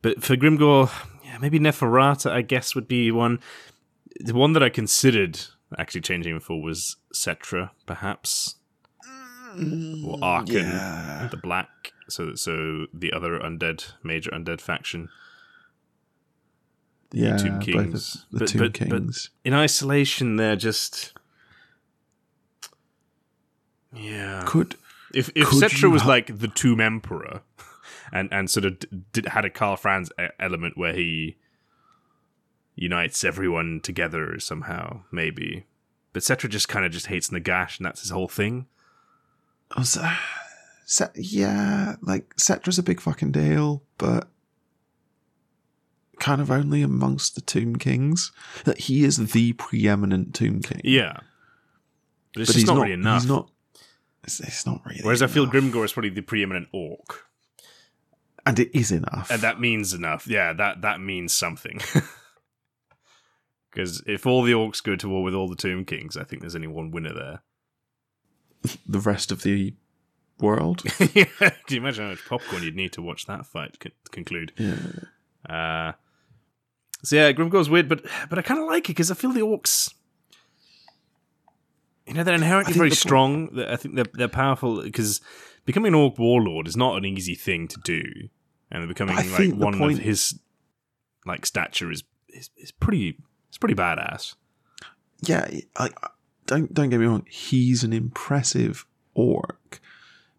But 0.01 0.23
for 0.23 0.37
Grimgor, 0.37 0.91
yeah, 1.29 1.39
maybe 1.39 1.59
Neferata, 1.61 2.31
I 2.31 2.43
guess, 2.43 2.75
would 2.75 2.89
be 2.89 3.11
one. 3.11 3.39
The 4.21 4.35
one 4.35 4.53
that 4.55 4.63
I 4.63 4.69
considered 4.69 5.39
actually 5.79 6.01
changing 6.01 6.41
for 6.41 6.61
was 6.63 6.97
Settra, 7.15 7.71
perhaps, 7.87 8.57
or 9.05 9.09
mm, 9.61 10.21
Arkhan, 10.21 10.49
Yeah. 10.55 11.29
the 11.31 11.37
Black. 11.37 11.69
So, 12.09 12.35
so 12.35 12.87
the 12.93 13.13
other 13.13 13.39
undead, 13.39 13.93
major 14.03 14.31
undead 14.31 14.61
faction. 14.63 15.09
Yeah, 17.13 17.37
Tomb 17.37 17.61
Kings. 17.61 18.15
of 18.17 18.23
the 18.33 18.39
But- 18.41 18.49
Tomb 18.49 18.59
but- 18.61 18.73
but- 18.79 18.89
Kings. 18.89 19.31
In 19.45 19.55
isolation, 19.55 20.37
they're 20.37 20.57
just. 20.57 21.13
Yeah. 23.95 24.45
Could 24.47 24.77
If 25.15 25.31
if 25.35 25.49
Settra 25.49 25.91
was 25.91 26.05
like 26.05 26.39
the 26.39 26.49
Tomb 26.49 26.81
Emperor, 26.81 27.41
and 28.13 28.29
and 28.33 28.51
sort 28.51 28.65
of 28.65 28.79
did, 29.13 29.27
had 29.27 29.45
a 29.45 29.51
Karl 29.51 29.77
Franz 29.77 30.11
element 30.39 30.77
where 30.77 30.93
he 30.93 31.37
unites 32.75 33.25
everyone 33.25 33.81
together 33.83 34.39
somehow, 34.39 35.01
maybe. 35.11 35.67
But 36.13 36.23
Settra 36.23 36.49
just 36.49 36.69
kind 36.69 36.87
of 36.87 36.93
just 36.93 37.07
hates 37.07 37.29
Nagash, 37.31 37.79
and 37.79 37.87
that's 37.87 38.01
his 38.01 38.11
whole 38.11 38.29
thing. 38.29 38.67
Oh, 39.77 39.83
so, 39.83 40.09
Se- 40.87 41.11
yeah, 41.15 41.97
like 42.01 42.35
Settra's 42.37 42.79
a 42.79 42.83
big 42.83 43.01
fucking 43.01 43.33
deal, 43.33 43.83
but 43.99 44.29
kind 46.19 46.41
of 46.41 46.51
only 46.51 46.83
amongst 46.83 47.35
the 47.35 47.41
Tomb 47.41 47.77
Kings. 47.77 48.33
That 48.65 48.79
he 48.79 49.05
is 49.05 49.33
the 49.33 49.53
preeminent 49.53 50.35
Tomb 50.35 50.63
King. 50.63 50.81
Yeah, 50.83 51.19
but 52.33 52.41
it's 52.41 52.53
but 52.53 52.55
just 52.55 52.59
he's 52.59 52.67
not, 52.67 52.77
not 52.77 52.83
really 52.83 52.95
enough. 52.95 53.23
He's 53.23 53.29
not. 53.29 53.51
It's, 54.25 54.41
it's 54.41 54.67
not 54.67 54.81
really. 54.87 55.01
Whereas 55.03 55.21
I 55.21 55.27
feel 55.27 55.45
enough. 55.45 55.55
Grimgor 55.55 55.85
is 55.85 55.93
probably 55.93 56.11
the 56.11 56.23
preeminent 56.23 56.69
orc, 56.73 57.28
and 58.49 58.59
it 58.59 58.77
is 58.77 58.91
enough. 58.91 59.31
and 59.31 59.43
that 59.43 59.61
means 59.61 59.95
enough. 59.95 60.27
Yeah, 60.27 60.53
that 60.55 60.83
that 60.83 61.01
means 61.01 61.33
something. 61.33 61.81
Because 63.71 64.03
if 64.07 64.27
all 64.27 64.43
the 64.43 64.53
orcs 64.53 64.83
go 64.83 64.97
to 64.97 65.09
war 65.09 65.23
with 65.23 65.35
all 65.35 65.49
the 65.49 65.55
Tomb 65.55 65.85
Kings, 65.85 66.17
I 66.17 66.25
think 66.25 66.41
there's 66.41 66.57
only 66.57 66.67
one 66.67 66.91
winner 66.91 67.15
there. 67.15 67.43
the 68.89 68.99
rest 68.99 69.31
of 69.31 69.43
the 69.43 69.75
world. 70.41 70.83
yeah, 71.15 71.25
can 71.37 71.53
you 71.69 71.77
imagine 71.77 72.05
how 72.05 72.11
much 72.11 72.27
popcorn 72.27 72.63
you'd 72.63 72.77
need 72.77 72.93
to 72.95 73.03
watch 73.03 73.27
that 73.27 73.47
fight 73.47 73.79
con- 73.79 73.93
conclude? 74.11 74.53
yeah. 74.57 74.77
Uh, 75.49 75.93
so 77.05 77.15
yeah, 77.15 77.31
Grimgor's 77.31 77.71
weird, 77.71 77.89
but 77.89 78.05
but 78.29 78.41
I 78.41 78.43
kind 78.43 78.59
of 78.59 78.67
like 78.67 78.87
it 78.87 78.95
because 78.95 79.13
I 79.13 79.15
feel 79.15 79.31
the 79.31 79.41
orcs. 79.41 79.95
You 82.07 82.15
know, 82.15 82.25
they're 82.25 82.35
inherently 82.35 82.73
very 82.73 82.89
the 82.89 82.97
strong. 82.97 83.61
I 83.61 83.77
think 83.77 83.95
they're 83.95 84.07
they're 84.13 84.27
powerful 84.27 84.83
because 84.83 85.21
becoming 85.65 85.91
an 85.91 85.95
orc 85.95 86.19
warlord 86.19 86.67
is 86.67 86.77
not 86.77 86.97
an 86.97 87.05
easy 87.05 87.37
thing 87.37 87.69
to 87.69 87.79
do, 87.85 88.03
and 88.71 88.83
they're 88.83 88.89
becoming 88.89 89.17
I 89.17 89.23
like 89.23 89.55
one 89.55 89.79
point- 89.79 89.99
of 89.99 90.05
his 90.05 90.39
like 91.27 91.47
stature 91.47 91.91
is 91.91 92.05
is 92.29 92.51
is 92.57 92.71
pretty. 92.73 93.17
It's 93.49 93.59
pretty 93.59 93.75
badass. 93.75 94.35
yeah, 95.23 95.49
I, 95.77 95.89
don't 96.47 96.73
don't 96.75 96.91
get 96.91 97.01
me 97.01 97.07
wrong. 97.07 97.25
He's 97.29 97.83
an 97.85 97.93
impressive 97.93 98.85
orc, 99.15 99.81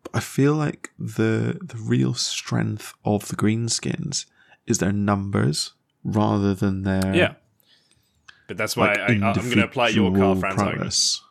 but 0.03 0.15
I 0.15 0.19
feel 0.19 0.53
like 0.53 0.91
the 0.99 1.57
the 1.61 1.77
real 1.77 2.13
strength 2.13 2.93
of 3.03 3.27
the 3.29 3.35
greenskins 3.35 4.25
is 4.67 4.77
their 4.77 4.91
numbers 4.91 5.73
rather 6.03 6.53
than 6.53 6.83
their 6.83 7.15
Yeah, 7.15 7.33
but 8.47 8.57
that's 8.57 8.77
why 8.77 8.89
like, 8.89 8.99
I, 8.99 9.05
I'm 9.13 9.19
going 9.19 9.51
to 9.51 9.63
apply 9.63 9.89
your 9.89 10.11
Karl 10.15 10.35
Franz. 10.35 11.21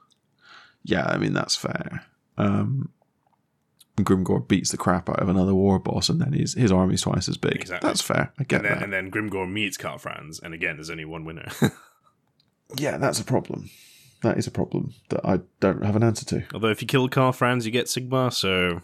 Yeah, 0.82 1.07
I 1.07 1.18
mean 1.18 1.32
that's 1.34 1.57
fair. 1.57 2.07
Um, 2.36 2.90
Grimgor 4.05 4.46
beats 4.46 4.70
the 4.70 4.76
crap 4.76 5.09
out 5.09 5.20
of 5.20 5.28
another 5.28 5.55
war 5.55 5.78
boss, 5.78 6.09
and 6.09 6.20
then 6.20 6.32
his 6.32 6.55
his 6.55 6.70
army's 6.72 7.03
twice 7.03 7.28
as 7.28 7.36
big. 7.36 7.57
Exactly. 7.57 7.88
That's 7.88 8.03
fair. 8.03 8.32
I 8.38 8.44
get 8.44 8.57
And 8.57 8.64
then, 8.64 8.74
that. 8.74 8.82
and 8.84 8.92
then 8.92 9.11
Grimgor 9.11 9.51
meets 9.51 9.76
Karl 9.76 9.99
Franz, 9.99 10.38
and 10.40 10.55
again, 10.55 10.76
there's 10.76 10.90
only 10.90 11.05
one 11.05 11.24
winner. 11.24 11.49
yeah, 12.76 12.96
that's 12.99 13.20
a 13.20 13.24
problem. 13.24 13.70
That 14.22 14.36
is 14.36 14.46
a 14.46 14.51
problem 14.51 14.94
that 15.11 15.20
I 15.24 15.40
don't 15.61 15.84
have 15.84 15.94
an 15.96 16.03
answer 16.03 16.24
to. 16.26 16.44
Although 16.53 16.70
if 16.70 16.82
you 16.82 16.88
kill 16.88 17.09
Karl 17.09 17.32
Franz, 17.32 17.64
you 17.64 17.70
get 17.72 17.86
Sigmar, 17.86 18.32
so 18.32 18.82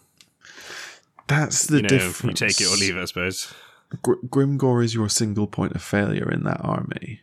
That's 1.27 1.67
the 1.67 1.77
you 1.79 1.83
know 1.83 1.89
difference. 1.89 2.41
you 2.41 2.47
take 2.49 2.61
it 2.61 2.67
or 2.73 2.77
leave 2.77 2.97
it, 2.97 3.03
I 3.03 3.05
suppose. 3.07 3.53
Gr- 4.03 4.25
Grimgor 4.27 4.85
is 4.85 4.95
your 4.95 5.09
single 5.09 5.47
point 5.47 5.75
of 5.75 5.83
failure 5.83 6.31
in 6.31 6.45
that 6.45 6.61
army, 6.61 7.21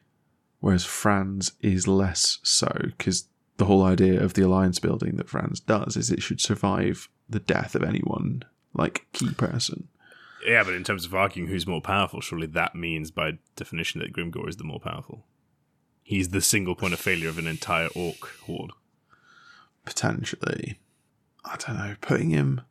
whereas 0.59 0.83
Franz 0.85 1.53
is 1.61 1.87
less 1.87 2.39
so 2.43 2.69
because 2.83 3.27
the 3.57 3.65
whole 3.65 3.83
idea 3.83 4.21
of 4.21 4.33
the 4.33 4.41
alliance 4.41 4.79
building 4.79 5.15
that 5.17 5.29
Franz 5.29 5.59
does 5.59 5.95
is 5.95 6.09
it 6.09 6.21
should 6.21 6.41
survive 6.41 7.07
the 7.31 7.39
death 7.39 7.75
of 7.75 7.83
anyone 7.83 8.43
like 8.73 9.05
key 9.13 9.31
person. 9.31 9.87
Yeah, 10.45 10.63
but 10.63 10.73
in 10.73 10.83
terms 10.83 11.05
of 11.05 11.13
arguing 11.13 11.49
who's 11.49 11.67
more 11.67 11.81
powerful, 11.81 12.21
surely 12.21 12.47
that 12.47 12.75
means 12.75 13.11
by 13.11 13.37
definition 13.55 14.01
that 14.01 14.13
Grimgor 14.13 14.47
is 14.49 14.57
the 14.57 14.63
more 14.63 14.79
powerful. 14.79 15.23
He's 16.03 16.29
the 16.29 16.41
single 16.41 16.75
point 16.75 16.93
of 16.93 16.99
failure 16.99 17.29
of 17.29 17.37
an 17.37 17.47
entire 17.47 17.89
orc 17.95 18.27
horde. 18.45 18.71
Potentially, 19.85 20.79
I 21.45 21.57
don't 21.57 21.77
know. 21.77 21.95
Putting 22.01 22.31
him, 22.31 22.61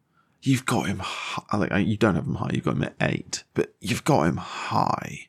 you've 0.43 0.67
got 0.67 0.87
him. 0.87 0.99
High, 1.01 1.57
like 1.57 1.87
you 1.87 1.97
don't 1.97 2.17
have 2.17 2.27
him 2.27 2.37
high. 2.37 2.51
You've 2.53 2.65
got 2.65 2.77
him 2.77 2.85
at 2.85 2.97
eight, 3.01 3.45
but 3.55 3.75
you've 3.81 4.05
got 4.05 4.27
him 4.27 4.37
high 4.37 5.29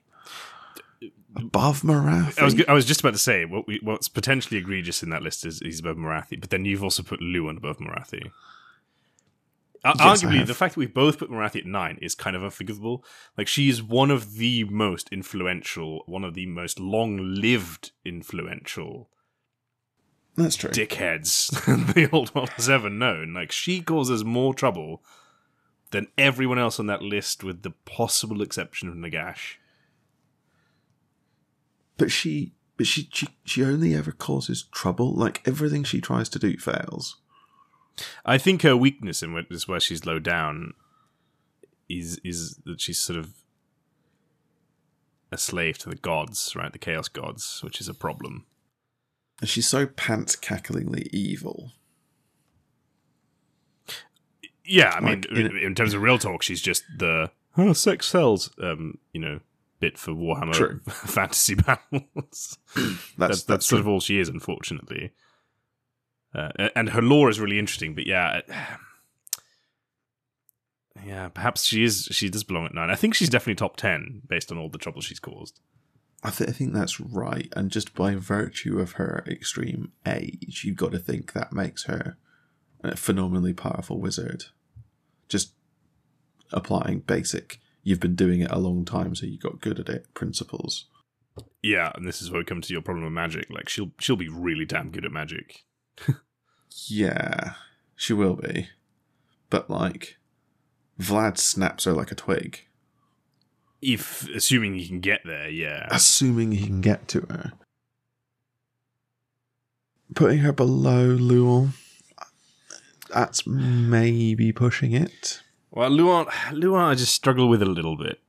above 1.35 1.81
Morathi. 1.81 2.39
I 2.39 2.45
was 2.45 2.63
I 2.67 2.73
was 2.73 2.85
just 2.85 2.99
about 2.99 3.13
to 3.13 3.19
say 3.19 3.45
what 3.45 3.67
we, 3.67 3.79
what's 3.81 4.09
potentially 4.09 4.59
egregious 4.59 5.03
in 5.03 5.09
that 5.09 5.23
list 5.23 5.45
is 5.45 5.59
he's 5.59 5.79
above 5.79 5.97
Morathi, 5.97 6.39
but 6.39 6.49
then 6.49 6.65
you've 6.65 6.83
also 6.83 7.03
put 7.03 7.19
Louen 7.19 7.57
above 7.57 7.77
Morathi. 7.77 8.31
Yes, 9.83 10.23
Arguably, 10.23 10.45
the 10.45 10.53
fact 10.53 10.75
that 10.75 10.79
we 10.79 10.85
both 10.85 11.17
put 11.17 11.31
Morathi 11.31 11.61
at 11.61 11.65
nine 11.65 11.97
is 12.01 12.13
kind 12.13 12.35
of 12.35 12.43
unforgivable. 12.43 13.03
Like 13.35 13.47
she 13.47 13.67
is 13.67 13.81
one 13.81 14.11
of 14.11 14.35
the 14.35 14.63
most 14.65 15.09
influential, 15.11 16.03
one 16.05 16.23
of 16.23 16.35
the 16.35 16.45
most 16.45 16.79
long-lived 16.79 17.91
influential 18.05 19.09
That's 20.35 20.55
true. 20.55 20.69
dickheads 20.69 21.49
the 21.95 22.09
old 22.11 22.33
world 22.35 22.49
has 22.51 22.69
ever 22.69 22.91
known. 22.91 23.33
Like 23.33 23.51
she 23.51 23.81
causes 23.81 24.23
more 24.23 24.53
trouble 24.53 25.03
than 25.89 26.07
everyone 26.15 26.59
else 26.59 26.79
on 26.79 26.85
that 26.85 27.01
list, 27.01 27.43
with 27.43 27.63
the 27.63 27.71
possible 27.71 28.41
exception 28.43 28.87
of 28.87 28.95
Nagash. 28.95 29.55
But 31.97 32.11
she, 32.11 32.53
but 32.77 32.85
she, 32.85 33.09
she, 33.11 33.27
she 33.45 33.63
only 33.63 33.95
ever 33.95 34.11
causes 34.11 34.63
trouble. 34.71 35.11
Like 35.13 35.41
everything 35.47 35.83
she 35.83 36.01
tries 36.01 36.29
to 36.29 36.39
do 36.39 36.55
fails. 36.57 37.17
I 38.25 38.37
think 38.37 38.61
her 38.61 38.75
weakness 38.75 39.21
in 39.21 39.45
is 39.49 39.67
where 39.67 39.79
she's 39.79 40.05
low 40.05 40.19
down 40.19 40.73
is 41.89 42.19
is 42.23 42.59
that 42.65 42.81
she's 42.81 42.99
sort 42.99 43.19
of 43.19 43.33
a 45.31 45.37
slave 45.37 45.77
to 45.79 45.89
the 45.89 45.95
gods, 45.95 46.53
right? 46.55 46.71
The 46.71 46.79
chaos 46.79 47.07
gods, 47.07 47.61
which 47.63 47.79
is 47.79 47.87
a 47.87 47.93
problem. 47.93 48.45
And 49.39 49.49
she's 49.49 49.67
so 49.67 49.87
pants 49.87 50.35
cacklingly 50.35 51.07
evil. 51.11 51.71
Yeah, 54.63 54.91
I 54.95 54.99
mean, 54.99 55.21
Like, 55.21 55.31
in, 55.31 55.57
in 55.57 55.75
terms 55.75 55.93
of 55.93 56.01
real 56.01 56.17
talk, 56.17 56.43
she's 56.43 56.61
just 56.61 56.83
the 56.97 57.31
oh, 57.57 57.73
sex 57.73 58.07
sells, 58.07 58.51
um, 58.61 58.99
you 59.13 59.19
know, 59.19 59.39
bit 59.79 59.97
for 59.97 60.11
Warhammer 60.11 60.53
True. 60.53 60.79
fantasy 60.87 61.55
battles. 61.55 62.57
That's 62.75 63.17
that's 63.17 63.43
that's, 63.43 63.65
sort 63.65 63.79
of 63.79 63.87
all 63.87 63.99
she 63.99 64.19
is, 64.19 64.29
unfortunately. 64.29 65.11
Uh, 66.33 66.69
and 66.75 66.89
her 66.89 67.01
lore 67.01 67.29
is 67.29 67.39
really 67.39 67.59
interesting, 67.59 67.93
but 67.93 68.07
yeah, 68.07 68.41
yeah, 71.05 71.29
perhaps 71.29 71.65
she 71.65 71.83
is. 71.83 72.07
She 72.11 72.29
does 72.29 72.43
belong 72.43 72.65
at 72.65 72.73
nine. 72.73 72.89
I 72.89 72.95
think 72.95 73.15
she's 73.15 73.29
definitely 73.29 73.55
top 73.55 73.77
ten 73.77 74.21
based 74.27 74.51
on 74.51 74.57
all 74.57 74.69
the 74.69 74.77
trouble 74.77 75.01
she's 75.01 75.19
caused. 75.19 75.59
I, 76.23 76.29
th- 76.29 76.49
I 76.49 76.53
think 76.53 76.73
that's 76.73 76.99
right. 76.99 77.51
And 77.55 77.71
just 77.71 77.95
by 77.95 78.15
virtue 78.15 78.79
of 78.79 78.93
her 78.93 79.23
extreme 79.27 79.91
age, 80.05 80.63
you've 80.63 80.77
got 80.77 80.91
to 80.91 80.99
think 80.99 81.33
that 81.33 81.51
makes 81.51 81.85
her 81.85 82.17
a 82.83 82.95
phenomenally 82.95 83.53
powerful 83.53 83.99
wizard. 83.99 84.45
Just 85.27 85.53
applying 86.51 86.99
basic, 86.99 87.59
you've 87.83 87.99
been 87.99 88.15
doing 88.15 88.41
it 88.41 88.51
a 88.51 88.59
long 88.59 88.85
time, 88.85 89.15
so 89.15 89.25
you 89.25 89.39
got 89.39 89.61
good 89.61 89.79
at 89.79 89.89
it 89.89 90.13
principles. 90.13 90.85
Yeah, 91.63 91.91
and 91.95 92.07
this 92.07 92.21
is 92.21 92.29
where 92.29 92.39
we 92.39 92.45
come 92.45 92.61
to 92.61 92.73
your 92.73 92.81
problem 92.81 93.05
with 93.05 93.13
magic. 93.13 93.49
Like 93.49 93.69
she'll 93.69 93.91
she'll 93.99 94.15
be 94.15 94.29
really 94.29 94.65
damn 94.65 94.91
good 94.91 95.05
at 95.05 95.11
magic. 95.11 95.63
Yeah. 96.87 97.53
She 97.95 98.13
will 98.13 98.35
be. 98.35 98.69
But 99.49 99.69
like 99.69 100.17
Vlad 100.99 101.37
snaps 101.37 101.85
her 101.85 101.93
like 101.93 102.11
a 102.11 102.15
twig. 102.15 102.65
If 103.81 104.27
assuming 104.29 104.75
he 104.75 104.87
can 104.87 104.99
get 104.99 105.21
there, 105.25 105.49
yeah. 105.49 105.87
Assuming 105.91 106.51
he 106.51 106.65
can 106.65 106.81
get 106.81 107.07
to 107.09 107.21
her. 107.29 107.53
Putting 110.13 110.39
her 110.39 110.51
below 110.51 111.17
Louen. 111.17 111.71
That's 113.13 113.45
maybe 113.47 114.51
pushing 114.51 114.93
it. 114.93 115.41
Well, 115.71 115.89
Louen, 115.89 116.27
Louen, 116.51 116.83
I 116.83 116.95
just 116.95 117.15
struggle 117.15 117.49
with 117.49 117.61
a 117.61 117.65
little 117.65 117.97
bit, 117.97 118.19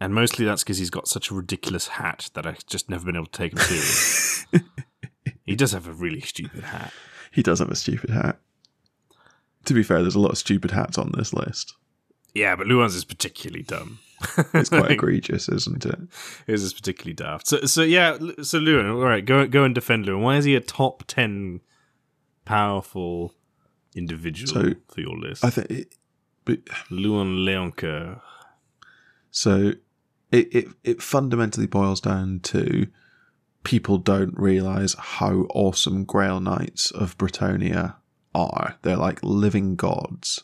and 0.00 0.14
mostly 0.14 0.44
that's 0.44 0.64
because 0.64 0.78
he's 0.78 0.90
got 0.90 1.08
such 1.08 1.30
a 1.30 1.34
ridiculous 1.34 1.88
hat 1.88 2.30
that 2.34 2.46
I've 2.46 2.66
just 2.66 2.90
never 2.90 3.04
been 3.04 3.16
able 3.16 3.26
to 3.26 3.32
take 3.32 3.52
him 3.52 3.58
serious. 3.60 4.46
He 5.48 5.56
does 5.56 5.72
have 5.72 5.86
a 5.88 5.92
really 5.92 6.20
stupid 6.20 6.64
hat. 6.64 6.92
He 7.32 7.42
does 7.42 7.58
have 7.58 7.70
a 7.70 7.76
stupid 7.76 8.10
hat. 8.10 8.38
To 9.64 9.74
be 9.74 9.82
fair, 9.82 10.02
there's 10.02 10.14
a 10.14 10.20
lot 10.20 10.32
of 10.32 10.38
stupid 10.38 10.70
hats 10.70 10.96
on 10.98 11.12
this 11.16 11.32
list. 11.32 11.74
Yeah, 12.34 12.56
but 12.56 12.66
Louen's 12.66 12.94
is 12.94 13.04
particularly 13.04 13.62
dumb. 13.62 13.98
It's 14.54 14.68
quite 14.70 14.90
egregious, 14.92 15.48
isn't 15.48 15.84
it? 15.84 15.98
His 16.46 16.62
is 16.62 16.72
particularly 16.72 17.14
daft. 17.14 17.46
So, 17.46 17.60
so 17.62 17.82
yeah. 17.82 18.16
So 18.42 18.58
Louen, 18.60 18.88
all 18.94 19.04
right, 19.04 19.24
go 19.24 19.46
go 19.46 19.64
and 19.64 19.74
defend 19.74 20.06
Louen. 20.06 20.20
Why 20.22 20.36
is 20.36 20.44
he 20.44 20.54
a 20.54 20.60
top 20.60 21.04
ten 21.06 21.60
powerful 22.44 23.34
individual 23.94 24.48
So, 24.62 24.74
for 24.88 25.00
your 25.00 25.16
list? 25.18 25.44
I 25.44 25.50
think. 25.50 25.70
It, 25.70 25.94
but, 26.44 26.64
Louen 26.90 27.44
Leoncoeur. 27.44 28.20
so 29.30 29.72
it, 30.32 30.54
it 30.54 30.68
it 30.84 31.02
fundamentally 31.02 31.66
boils 31.66 32.00
down 32.00 32.40
to 32.44 32.86
people 33.64 33.98
don't 33.98 34.38
realize 34.38 34.94
how 34.98 35.46
awesome 35.54 36.04
Grail 36.04 36.40
Knights 36.40 36.90
of 36.90 37.18
Bretonnia 37.18 37.96
are. 38.34 38.76
They're 38.82 38.96
like 38.96 39.20
living 39.22 39.76
gods. 39.76 40.42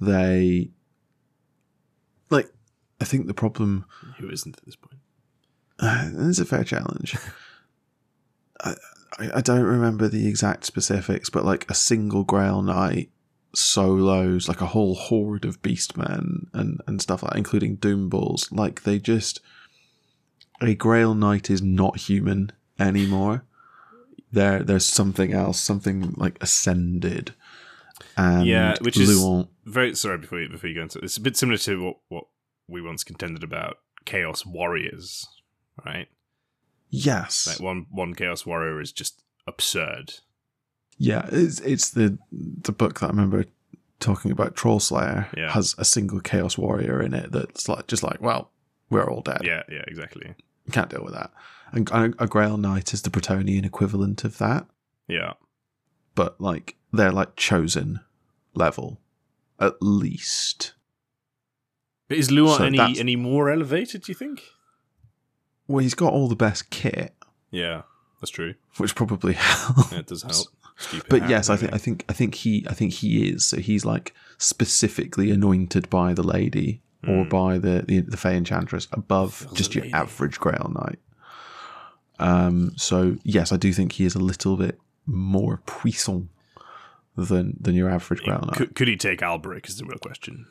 They 0.00 0.70
like. 2.30 2.50
I 3.00 3.04
think 3.04 3.26
the 3.26 3.34
problem 3.34 3.84
Who 4.18 4.30
isn't 4.30 4.56
at 4.56 4.64
this 4.64 4.76
point? 4.76 5.00
Uh, 5.78 6.10
it's 6.28 6.38
a 6.38 6.44
fair 6.44 6.64
challenge. 6.64 7.16
I, 8.60 8.74
I 9.18 9.30
I 9.36 9.40
don't 9.40 9.64
remember 9.64 10.08
the 10.08 10.28
exact 10.28 10.64
specifics, 10.64 11.30
but 11.30 11.44
like 11.44 11.70
a 11.70 11.74
single 11.74 12.24
Grail 12.24 12.62
Knight 12.62 13.10
solos, 13.54 14.48
like 14.48 14.60
a 14.60 14.66
whole 14.66 14.94
horde 14.94 15.44
of 15.44 15.62
Beastmen 15.62 16.46
and, 16.52 16.80
and 16.86 17.00
stuff 17.00 17.22
like 17.22 17.32
that, 17.32 17.38
including 17.38 17.76
Doom 17.76 18.08
Bulls, 18.08 18.50
like 18.52 18.82
they 18.82 18.98
just. 18.98 19.40
A 20.60 20.74
Grail 20.74 21.14
Knight 21.14 21.50
is 21.50 21.62
not 21.62 21.96
human 21.98 22.52
anymore. 22.78 23.44
There, 24.32 24.62
there's 24.62 24.86
something 24.86 25.32
else, 25.32 25.60
something 25.60 26.14
like 26.16 26.38
ascended. 26.42 27.34
And 28.16 28.46
Yeah, 28.46 28.76
which 28.80 28.98
is- 28.98 29.20
Very 29.64 29.94
sorry 29.94 30.18
before 30.18 30.40
you, 30.40 30.48
before 30.48 30.68
you 30.68 30.74
go 30.76 30.82
into 30.82 30.98
it. 30.98 31.04
It's 31.04 31.16
a 31.16 31.20
bit 31.20 31.36
similar 31.36 31.58
to 31.58 31.82
what 31.82 31.96
what 32.08 32.24
we 32.68 32.80
once 32.82 33.04
contended 33.04 33.42
about 33.44 33.78
Chaos 34.04 34.44
Warriors, 34.46 35.26
right? 35.84 36.08
yes, 36.90 37.46
Like 37.46 37.60
one 37.60 37.86
one 37.90 38.14
Chaos 38.14 38.46
Warrior 38.46 38.80
is 38.80 38.92
just 38.92 39.22
absurd. 39.46 40.14
Yeah, 40.98 41.28
it's 41.32 41.60
it's 41.60 41.90
the 41.90 42.18
the 42.32 42.72
book 42.72 43.00
that 43.00 43.06
I 43.06 43.10
remember 43.10 43.44
talking 44.00 44.30
about. 44.30 44.54
Troll 44.56 44.80
Slayer 44.80 45.28
Yeah. 45.36 45.50
has 45.52 45.74
a 45.78 45.84
single 45.84 46.20
Chaos 46.20 46.56
Warrior 46.58 47.02
in 47.02 47.14
it 47.14 47.32
that's 47.32 47.68
like 47.68 47.86
just 47.88 48.02
like, 48.02 48.20
well, 48.20 48.50
we're 48.94 49.10
all 49.10 49.20
dead. 49.22 49.42
Yeah, 49.44 49.62
yeah, 49.70 49.82
exactly. 49.86 50.34
Can't 50.72 50.88
deal 50.90 51.04
with 51.04 51.14
that. 51.14 51.30
And 51.72 51.90
a, 51.90 52.24
a 52.24 52.26
Grail 52.26 52.56
Knight 52.56 52.94
is 52.94 53.02
the 53.02 53.10
Bretonnian 53.10 53.64
equivalent 53.66 54.24
of 54.24 54.38
that, 54.38 54.66
Yeah. 55.08 55.32
but 56.14 56.40
like 56.40 56.76
they're 56.92 57.12
like 57.12 57.36
chosen 57.36 58.00
level, 58.54 59.00
at 59.60 59.74
least. 59.82 60.72
But 62.08 62.18
is 62.18 62.28
Louen 62.28 62.56
So 62.58 62.64
any 62.64 63.00
any 63.00 63.16
more 63.16 63.50
elevated? 63.50 64.02
Do 64.02 64.12
you 64.12 64.14
think? 64.14 64.42
Well, 65.66 65.78
he's 65.82 65.94
got 65.94 66.12
all 66.12 66.28
the 66.28 66.36
best 66.36 66.70
kit, 66.70 67.14
Yeah, 67.50 67.82
that's 68.20 68.30
true. 68.30 68.54
which 68.76 68.94
probably 68.94 69.32
helps. 69.34 69.90
Yeah, 69.92 69.98
it 70.00 70.06
does 70.06 70.22
help. 70.22 70.48
Stupid 70.76 71.08
But 71.08 71.20
hat, 71.22 71.30
yes, 71.30 71.50
I 71.50 71.56
think 71.56 71.72
I 71.74 71.78
think 71.78 72.04
I 72.08 72.12
think 72.12 72.34
he 72.34 72.66
I 72.68 72.74
think 72.74 72.92
he 72.94 73.28
is. 73.28 73.44
So 73.46 73.58
he's 73.58 73.84
like 73.84 74.12
specifically 74.38 75.30
anointed 75.30 75.88
by 75.88 76.14
the 76.14 76.22
lady 76.24 76.82
or 77.08 77.22
Hmm. 77.24 77.28
by 77.28 77.58
the 77.58 77.84
the, 77.86 78.00
the 78.00 78.16
Fey 78.16 78.36
Enchantress 78.36 78.88
above 78.92 79.46
just 79.54 79.74
your 79.74 79.82
lady. 79.84 79.94
average 79.94 80.38
Grail 80.40 80.70
Knight. 80.74 80.98
Um. 82.18 82.72
So 82.76 83.16
yes, 83.24 83.52
I 83.52 83.56
do 83.56 83.72
think 83.72 83.92
he 83.92 84.04
is 84.04 84.14
a 84.14 84.20
little 84.20 84.56
bit 84.56 84.78
more 85.06 85.60
puissant 85.66 86.28
than 87.16 87.56
than 87.60 87.74
your 87.74 87.90
average 87.90 88.22
Grail 88.22 88.40
Knight. 88.46 88.54
Could, 88.56 88.74
could 88.74 88.88
he 88.88 88.96
take 88.96 89.22
Alberic? 89.22 89.68
Is 89.68 89.76
the 89.78 89.84
real 89.84 89.98
question. 89.98 90.46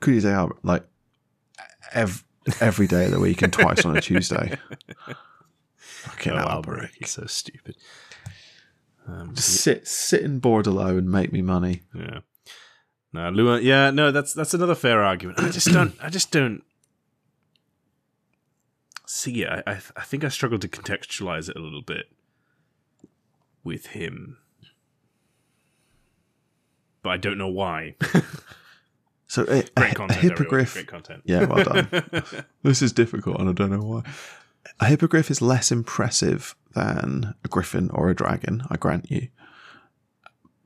Could 0.00 0.14
he 0.14 0.20
take 0.20 0.32
oh, 0.34 0.52
like 0.62 0.84
ev- 1.92 2.24
every 2.60 2.86
day 2.86 3.04
of 3.06 3.10
the 3.12 3.20
week 3.20 3.42
and 3.42 3.52
twice 3.52 3.84
on 3.84 3.96
a 3.96 4.00
Tuesday? 4.00 4.56
Fucking 5.76 6.32
Oh, 6.32 6.36
Alberic. 6.36 6.92
He's 6.98 7.10
so 7.10 7.26
stupid. 7.26 7.76
Um, 9.06 9.34
Just 9.34 9.62
sit 9.62 9.86
sit 9.88 10.22
in 10.22 10.40
Bordeleaux 10.40 10.98
and 10.98 11.10
make 11.10 11.32
me 11.32 11.42
money. 11.42 11.82
Yeah. 11.94 12.20
No, 13.12 13.30
Louen. 13.30 13.62
Yeah, 13.62 13.90
no, 13.90 14.10
that's 14.10 14.34
that's 14.34 14.54
another 14.54 14.74
fair 14.74 15.02
argument. 15.02 15.40
I 15.40 15.48
just 15.50 15.68
don't. 15.72 15.94
I 16.02 16.10
just 16.10 16.30
don't 16.30 16.62
see 19.06 19.42
it. 19.42 19.48
I, 19.48 19.62
I 19.66 19.80
I 19.96 20.02
think 20.02 20.24
I 20.24 20.28
struggle 20.28 20.58
to 20.58 20.68
contextualize 20.68 21.48
it 21.48 21.56
a 21.56 21.60
little 21.60 21.82
bit 21.82 22.06
with 23.64 23.86
him, 23.86 24.36
but 27.02 27.10
I 27.10 27.16
don't 27.16 27.38
know 27.38 27.48
why. 27.48 27.94
So 29.30 29.42
a, 29.42 29.58
a, 29.58 29.62
Great 29.76 29.92
a 29.92 29.94
content, 29.94 30.00
everyone. 30.18 30.22
hippogriff. 30.22 30.72
Great 30.72 30.86
content. 30.86 31.22
Yeah, 31.26 31.44
well 31.44 31.62
done. 31.62 31.88
This 32.62 32.80
is 32.80 32.92
difficult, 32.94 33.38
and 33.38 33.50
I 33.50 33.52
don't 33.52 33.70
know 33.70 33.84
why. 33.84 34.02
A 34.80 34.86
hippogriff 34.86 35.30
is 35.30 35.42
less 35.42 35.70
impressive 35.70 36.54
than 36.72 37.34
a 37.44 37.48
griffin 37.48 37.90
or 37.90 38.08
a 38.08 38.14
dragon, 38.14 38.62
I 38.70 38.78
grant 38.78 39.10
you. 39.10 39.28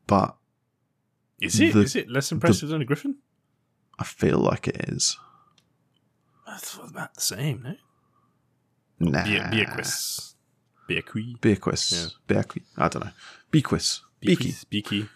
But 0.07 0.37
Is 1.47 1.61
it? 1.61 1.73
The- 1.75 1.81
Is 1.83 1.97
it 1.97 2.11
less 2.11 2.33
impressive 2.33 2.69
than 2.69 2.83
a 2.83 2.85
griffin? 2.85 3.17
I 3.99 4.05
feel 4.05 4.39
like 4.39 4.69
it 4.69 4.89
is. 4.89 5.17
That's 6.47 6.75
about 6.77 7.15
the 7.15 7.21
same, 7.21 7.63
no? 7.63 7.75
Nah. 9.11 9.25
Be- 9.25 9.57
Beaquis. 9.65 10.35
Beaqui. 10.89 11.41
Beaquis. 11.41 12.15
Beaqui. 12.29 12.63
I 12.77 12.89
don't 12.89 13.05
know. 13.05 13.11
Beaquis. 13.51 14.01
Beaky. 14.21 14.45
Beaky. 14.45 14.55
Beaky. 14.71 15.09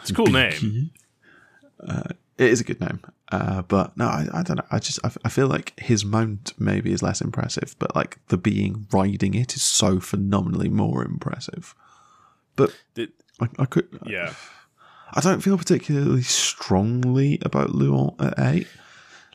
It's 0.00 0.10
a 0.10 0.14
cool 0.14 0.26
name. 0.26 0.90
Uh, 1.86 2.02
it 2.38 2.50
is 2.50 2.60
a 2.60 2.64
good 2.64 2.80
name. 2.80 3.00
Uh, 3.30 3.62
but 3.62 3.96
no, 3.96 4.06
I, 4.06 4.26
I 4.32 4.42
don't 4.42 4.56
know. 4.58 4.64
I 4.70 4.78
just 4.78 4.98
I, 5.04 5.10
I 5.24 5.28
feel 5.28 5.46
like 5.48 5.78
his 5.78 6.04
mount 6.04 6.52
maybe 6.58 6.92
is 6.92 7.02
less 7.02 7.20
impressive, 7.20 7.76
but 7.78 7.94
like 7.94 8.18
the 8.28 8.36
being 8.38 8.86
riding 8.92 9.34
it 9.34 9.54
is 9.54 9.62
so 9.62 10.00
phenomenally 10.00 10.68
more 10.68 11.04
impressive. 11.04 11.74
But 12.56 12.74
Did- 12.94 13.12
I, 13.40 13.48
I 13.58 13.64
could 13.66 13.88
yeah. 14.06 14.34
I 15.14 15.20
don't 15.20 15.40
feel 15.40 15.58
particularly 15.58 16.22
strongly 16.22 17.38
about 17.42 17.70
Louen 17.70 18.14
at 18.20 18.34
eight. 18.38 18.66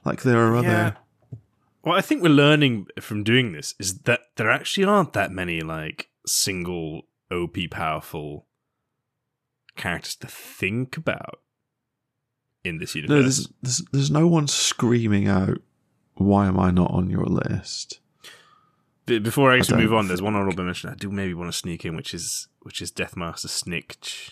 Like 0.05 0.23
there 0.23 0.39
are 0.47 0.55
other. 0.55 0.67
Yeah. 0.67 0.91
What 1.82 1.97
I 1.97 2.01
think 2.01 2.21
we're 2.21 2.30
learning 2.30 2.88
from 2.99 3.23
doing 3.23 3.51
this 3.53 3.75
is 3.80 3.99
that 3.99 4.21
there 4.36 4.49
actually 4.49 4.84
aren't 4.86 5.13
that 5.13 5.32
many 5.32 5.61
like 5.61 6.09
single 6.25 7.03
OP 7.32 7.55
powerful 7.71 8.45
characters 9.75 10.15
to 10.15 10.28
think 10.28 10.97
about 10.97 11.39
in 12.63 12.80
this 12.80 12.95
No, 12.95 13.01
universe. 13.01 13.23
there's, 13.38 13.49
there's 13.61 13.82
there's 13.91 14.11
no 14.11 14.28
one 14.28 14.47
screaming 14.47 15.28
out, 15.28 15.59
"Why 16.15 16.47
am 16.47 16.59
I 16.59 16.71
not 16.71 16.91
on 16.91 17.09
your 17.09 17.25
list?" 17.25 17.99
Be- 19.05 19.19
Before 19.19 19.51
I 19.53 19.57
actually 19.57 19.75
don't 19.75 19.84
move 19.84 19.93
on, 19.93 20.07
there's 20.07 20.21
one 20.21 20.36
honorable 20.36 20.63
mention 20.65 20.89
I 20.89 20.95
do 20.95 21.09
maybe 21.09 21.34
want 21.34 21.51
to 21.51 21.57
sneak 21.57 21.86
in, 21.86 21.95
which 21.95 22.13
is 22.13 22.47
which 22.61 22.82
is 22.82 22.91
Deathmaster 22.91 23.47
Snikch. 23.47 24.32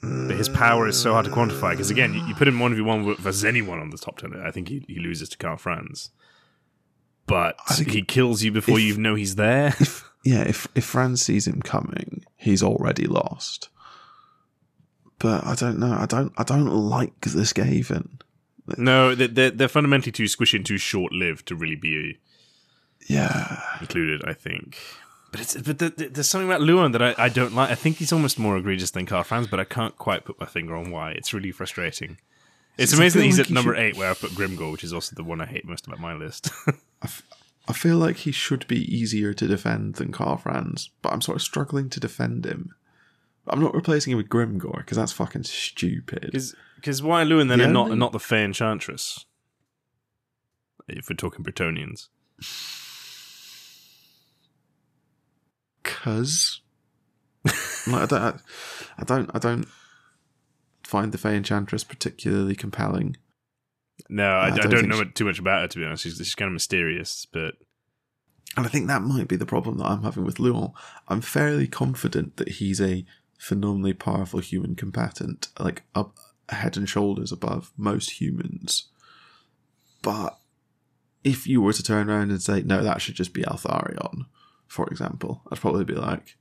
But 0.00 0.36
his 0.36 0.48
power 0.48 0.86
is 0.86 0.96
so 1.00 1.12
hard 1.12 1.24
to 1.26 1.30
quantify 1.32 1.70
because 1.72 1.90
again, 1.90 2.14
you, 2.14 2.24
you 2.26 2.34
put 2.34 2.46
him 2.46 2.60
one 2.60 2.74
v 2.74 2.80
one 2.82 3.02
versus 3.16 3.44
anyone 3.44 3.80
on 3.80 3.90
the 3.90 3.98
top 3.98 4.18
ten, 4.18 4.32
I 4.40 4.50
think 4.52 4.68
he, 4.68 4.84
he 4.86 5.00
loses 5.00 5.28
to 5.30 5.38
Karl 5.38 5.56
Franz. 5.56 6.10
But 7.26 7.56
I 7.68 7.74
think 7.74 7.90
he 7.90 8.02
kills 8.02 8.42
you 8.42 8.52
before 8.52 8.78
if- 8.78 8.84
you 8.84 8.96
know 8.96 9.14
he's 9.14 9.34
there. 9.36 9.74
Yeah, 10.24 10.42
if 10.42 10.66
if 10.74 10.84
Franz 10.84 11.22
sees 11.22 11.46
him 11.46 11.62
coming, 11.62 12.24
he's 12.36 12.60
already 12.62 13.06
lost. 13.06 13.68
But 15.20 15.46
I 15.46 15.54
don't 15.54 15.78
know. 15.78 15.96
I 15.98 16.06
don't. 16.06 16.32
I 16.36 16.42
don't 16.42 16.66
like 16.68 17.20
the 17.20 17.28
Skaven. 17.44 18.20
No, 18.76 19.14
they're, 19.14 19.28
they're, 19.28 19.50
they're 19.52 19.68
fundamentally 19.68 20.10
too 20.12 20.24
squishy 20.24 20.54
and 20.56 20.66
too 20.66 20.76
short 20.76 21.12
lived 21.12 21.46
to 21.46 21.54
really 21.56 21.76
be 21.76 22.18
Yeah, 23.08 23.62
included, 23.80 24.22
I 24.26 24.32
think. 24.34 24.76
But 25.30 25.40
it's 25.40 25.54
but 25.60 25.78
the, 25.78 25.90
the- 25.90 26.08
there's 26.08 26.28
something 26.28 26.48
about 26.48 26.62
Louen 26.62 26.92
that 26.92 27.02
I, 27.02 27.14
I 27.18 27.28
don't 27.28 27.54
like. 27.54 27.70
I 27.70 27.74
think 27.74 27.96
he's 27.98 28.12
almost 28.12 28.38
more 28.38 28.56
egregious 28.56 28.90
than 28.92 29.04
Karl 29.06 29.24
Franz, 29.24 29.46
but 29.46 29.60
I 29.60 29.64
can't 29.64 29.96
quite 29.98 30.24
put 30.24 30.40
my 30.40 30.46
finger 30.46 30.74
on 30.74 30.90
why. 30.90 31.10
It's 31.12 31.34
really 31.34 31.50
frustrating. 31.52 32.18
It's 32.78 32.92
Since 32.92 33.00
I 33.00 33.02
amazing 33.04 33.20
that 33.20 33.24
he's 33.26 33.38
like 33.38 33.44
at 33.44 33.48
he 33.48 33.54
number 33.54 33.74
should- 33.74 33.82
eight, 33.82 33.96
where 33.96 34.10
I 34.10 34.14
put 34.14 34.30
Grimgor, 34.30 34.72
which 34.72 34.84
is 34.84 34.92
also 34.92 35.14
the 35.16 35.24
one 35.24 35.40
I 35.40 35.46
hate 35.46 35.66
most 35.66 35.86
about 35.86 36.00
my 36.00 36.14
list. 36.14 36.50
I 37.68 37.72
feel 37.74 37.96
like 37.98 38.16
he 38.18 38.32
should 38.32 38.66
be 38.68 38.82
easier 38.94 39.34
to 39.34 39.46
defend 39.46 39.96
than 39.96 40.10
Karl 40.12 40.38
Franz, 40.38 40.88
but 41.02 41.12
I'm 41.12 41.20
sort 41.20 41.36
of 41.36 41.42
struggling 41.42 41.90
to 41.90 42.00
defend 42.00 42.46
him. 42.46 42.74
I'm 43.46 43.60
not 43.60 43.74
replacing 43.74 44.12
him 44.12 44.16
with 44.16 44.28
Grimgor 44.30 44.78
because 44.78 44.96
that's 44.96 45.12
fucking 45.12 45.44
stupid. 45.44 46.30
Because 46.76 47.02
why 47.02 47.24
Louen 47.24 47.48
then 47.48 47.58
The 47.58 47.64
and 47.64 47.72
not 47.74 47.86
only- 47.86 47.96
not 47.98 48.12
the 48.12 48.20
Fey 48.20 48.44
Enchantress? 48.44 49.26
If 50.88 51.10
we're 51.10 51.16
talking 51.16 51.44
Bretonnians. 51.44 52.08
Cause 55.88 56.60
like, 57.86 58.02
I 58.02 58.06
don't, 58.06 58.12
I, 58.22 58.34
I 58.98 59.04
don't, 59.04 59.30
I 59.34 59.38
don't 59.38 59.66
find 60.84 61.12
the 61.12 61.18
Fey 61.18 61.34
Enchantress 61.36 61.82
particularly 61.84 62.54
compelling. 62.54 63.16
No, 64.10 64.24
I, 64.24 64.48
I 64.48 64.52
I 64.52 64.56
don't 64.56 64.70
don't, 64.70 64.88
know 64.88 65.02
she- 65.02 65.10
too 65.10 65.24
much 65.24 65.38
about 65.38 65.62
her 65.62 65.68
to 65.68 65.78
be 65.78 65.84
honest. 65.84 66.02
She's, 66.04 66.16
she's 66.18 66.34
kind 66.34 66.48
of 66.48 66.52
mysterious, 66.52 67.26
but 67.32 67.54
And 68.56 68.66
I 68.66 68.68
think 68.68 68.86
that 68.86 69.02
might 69.02 69.28
be 69.28 69.36
the 69.36 69.46
problem 69.46 69.78
that 69.78 69.86
I'm 69.86 70.02
having 70.02 70.24
with 70.24 70.36
Louen. 70.36 70.72
I'm 71.08 71.20
fairly 71.22 71.66
confident 71.66 72.36
that 72.36 72.48
he's 72.48 72.80
a 72.80 73.04
phenomenally 73.38 73.94
powerful 73.94 74.40
human 74.40 74.74
combatant, 74.74 75.48
like 75.58 75.82
up 75.94 76.16
head 76.50 76.76
and 76.76 76.88
shoulders 76.88 77.32
above 77.32 77.72
most 77.76 78.20
humans. 78.20 78.88
But 80.02 80.38
if 81.24 81.46
you 81.46 81.60
were 81.62 81.72
to 81.72 81.82
turn 81.82 82.08
around 82.10 82.30
and 82.30 82.42
say, 82.42 82.62
no, 82.62 82.82
that 82.82 83.00
should 83.00 83.14
just 83.16 83.32
be 83.34 83.42
Eltharion, 83.42 84.26
for 84.68 84.86
example, 84.88 85.42
I'd 85.50 85.60
probably 85.60 85.84
be 85.84 85.94
like, 85.94 86.36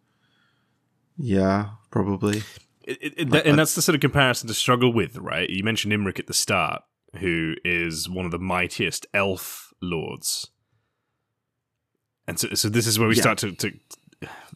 yeah, 1.17 1.69
probably. 1.89 2.43
It, 2.83 2.97
it, 3.01 3.13
it- 3.17 3.29
Like, 3.29 3.45
and 3.45 3.57
that's 3.57 3.73
the 3.75 3.81
sort 3.81 3.95
of 3.95 4.01
comparison 4.01 4.47
to 4.47 4.53
struggle 4.53 4.93
with, 4.93 5.17
right? 5.17 5.49
You 5.49 5.63
mentioned 5.63 5.91
Imrik 5.93 6.19
at 6.19 6.27
the 6.27 6.33
start, 6.33 6.83
who 7.19 7.55
is 7.65 8.07
one 8.09 8.25
of 8.25 8.31
the 8.31 8.39
mightiest 8.39 9.05
elf 9.13 9.73
lords, 9.81 10.51
and 12.27 12.37
so, 12.39 12.49
so 12.53 12.69
this 12.69 12.85
is 12.87 12.99
where 12.99 13.07
we 13.07 13.15
Yeah. 13.15 13.21
start 13.21 13.37
to. 13.39 13.51
to 13.53 13.71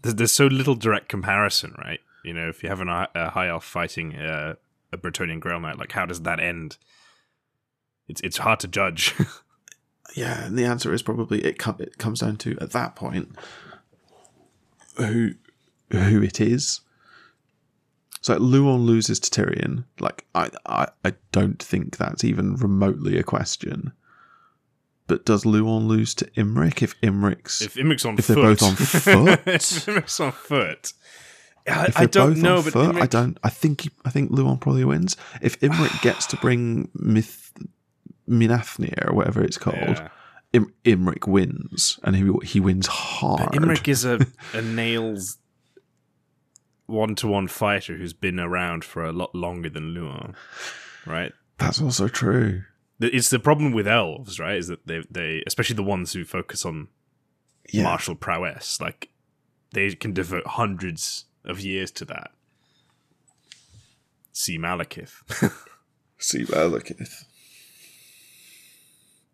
there's, 0.01 0.15
there's 0.15 0.32
so 0.32 0.47
little 0.47 0.76
direct 0.76 1.07
comparison, 1.09 1.74
right? 1.78 1.99
You 2.26 2.34
know, 2.34 2.49
if 2.49 2.61
you 2.63 2.69
have 2.69 2.82
an, 2.82 2.89
a 2.89 3.30
high 3.32 3.47
elf 3.47 3.63
fighting 3.65 4.15
uh, 4.15 4.55
a 4.91 4.97
Bretonnian 4.97 5.39
Grail 5.39 5.59
Knight, 5.59 5.78
like 5.80 5.91
how 5.93 6.05
does 6.05 6.22
that 6.22 6.39
end? 6.39 6.78
It's 8.07 8.22
it's 8.22 8.38
hard 8.39 8.59
to 8.61 8.67
judge. 8.67 9.15
Yeah, 10.16 10.45
and 10.45 10.57
the 10.57 10.66
answer 10.66 10.93
is 10.93 11.01
probably 11.01 11.39
it, 11.45 11.57
com- 11.57 11.78
it 11.80 11.97
comes 11.97 12.20
down 12.20 12.38
to 12.38 12.57
at 12.59 12.72
that 12.72 12.95
point 12.95 13.30
who 14.97 15.32
who 15.91 16.22
it 16.22 16.39
is. 16.41 16.82
So 18.22 18.34
like, 18.34 18.41
Louen 18.41 18.86
loses 18.86 19.20
to 19.22 19.30
Tyrion. 19.41 19.86
Like 19.99 20.26
I, 20.36 20.49
I 20.66 20.88
I 21.03 21.14
don't 21.32 21.62
think 21.62 21.97
that's 21.97 22.24
even 22.24 22.55
remotely 22.55 23.18
a 23.18 23.24
question. 23.24 23.93
But 25.07 25.26
does 25.26 25.43
Louen 25.43 25.88
lose 25.88 26.14
to 26.16 26.26
Imrik 26.32 26.82
if 26.82 26.99
Imrik's 27.01 27.62
if 27.62 27.76
Imrik's 27.76 28.05
on 28.05 28.18
If 28.18 28.26
foot, 28.26 28.36
they're 28.36 28.43
both 28.43 28.64
on 28.64 28.76
foot? 28.76 29.39
if 29.47 29.62
Imrik's 29.86 30.20
on 30.20 30.32
foot, 30.32 30.93
I, 31.68 31.91
I 31.95 32.05
don't 32.05 32.38
know, 32.38 32.62
but 32.62 32.74
foot, 32.74 32.95
I 32.95 33.07
don't. 33.07 33.38
I 33.43 33.49
think 33.49 33.82
he- 33.82 33.91
I 34.05 34.09
think 34.09 34.32
Louen 34.32 34.59
probably 34.62 34.86
wins 34.86 35.18
if 35.41 35.59
Imrik 35.62 36.01
gets 36.01 36.26
to 36.28 36.38
bring 36.38 36.89
Myth 36.93 37.51
Minathnia 38.30 39.09
or 39.09 39.13
whatever 39.13 39.43
it's 39.43 39.57
called. 39.57 39.78
Yeah. 39.78 40.07
Im- 40.53 40.74
Imrik 40.84 41.28
wins, 41.28 41.99
and 42.03 42.15
he 42.15 42.30
he 42.43 42.59
wins 42.59 42.88
hard. 42.88 43.51
But 43.51 43.53
Imrik 43.53 43.88
is 43.88 44.03
a, 44.03 44.19
a 44.53 44.61
nails 44.61 45.38
one 46.88 47.15
to 47.15 47.28
one 47.28 47.47
fighter 47.47 47.95
who's 47.95 48.13
been 48.13 48.39
around 48.39 48.84
for 48.84 49.05
a 49.05 49.13
lot 49.13 49.34
longer 49.34 49.69
than 49.69 49.93
Louen, 49.95 50.36
right? 51.05 51.32
That's 51.57 51.82
also 51.82 52.07
true. 52.09 52.63
It's 52.99 53.30
the 53.30 53.39
problem 53.39 53.72
with 53.72 53.88
elves, 53.88 54.39
right? 54.39 54.57
Is 54.57 54.67
that 54.67 54.86
they 54.86 55.03
they 55.09 55.41
especially 55.47 55.78
the 55.78 55.84
ones 55.84 56.13
who 56.13 56.26
focus 56.26 56.65
on 56.65 56.89
Yeah, 57.72 57.84
martial 57.84 58.15
prowess, 58.15 58.82
like 58.82 59.09
they 59.74 59.91
can 59.91 60.11
devote 60.13 60.45
hundreds 60.45 61.26
of 61.45 61.61
years 61.61 61.91
to 61.91 62.05
that. 62.05 62.32
See 64.34 64.57
Malekith. 64.57 65.13
see 66.17 66.43
Malekith. 66.45 67.24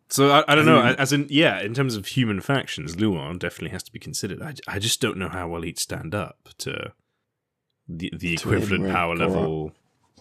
So 0.10 0.30
I, 0.32 0.44
I 0.48 0.56
don't 0.56 0.66
know. 0.66 0.82
As 0.82 1.12
in, 1.12 1.28
yeah, 1.30 1.60
in 1.62 1.74
terms 1.74 1.96
of 1.96 2.06
human 2.08 2.40
factions, 2.40 2.96
Louen 2.96 3.38
definitely 3.40 3.72
has 3.72 3.84
to 3.84 3.92
be 3.92 4.00
considered. 4.00 4.42
I, 4.42 4.54
I 4.68 4.80
just 4.80 5.02
don't 5.02 5.18
know 5.18 5.28
how 5.30 5.50
well 5.50 5.64
he'd 5.64 5.78
stand 5.80 6.16
up 6.16 6.50
to 6.60 6.94
the 7.90 8.12
the 8.18 8.36
To 8.38 8.54
equivalent 8.54 8.92
power 8.92 9.16
level 9.16 9.74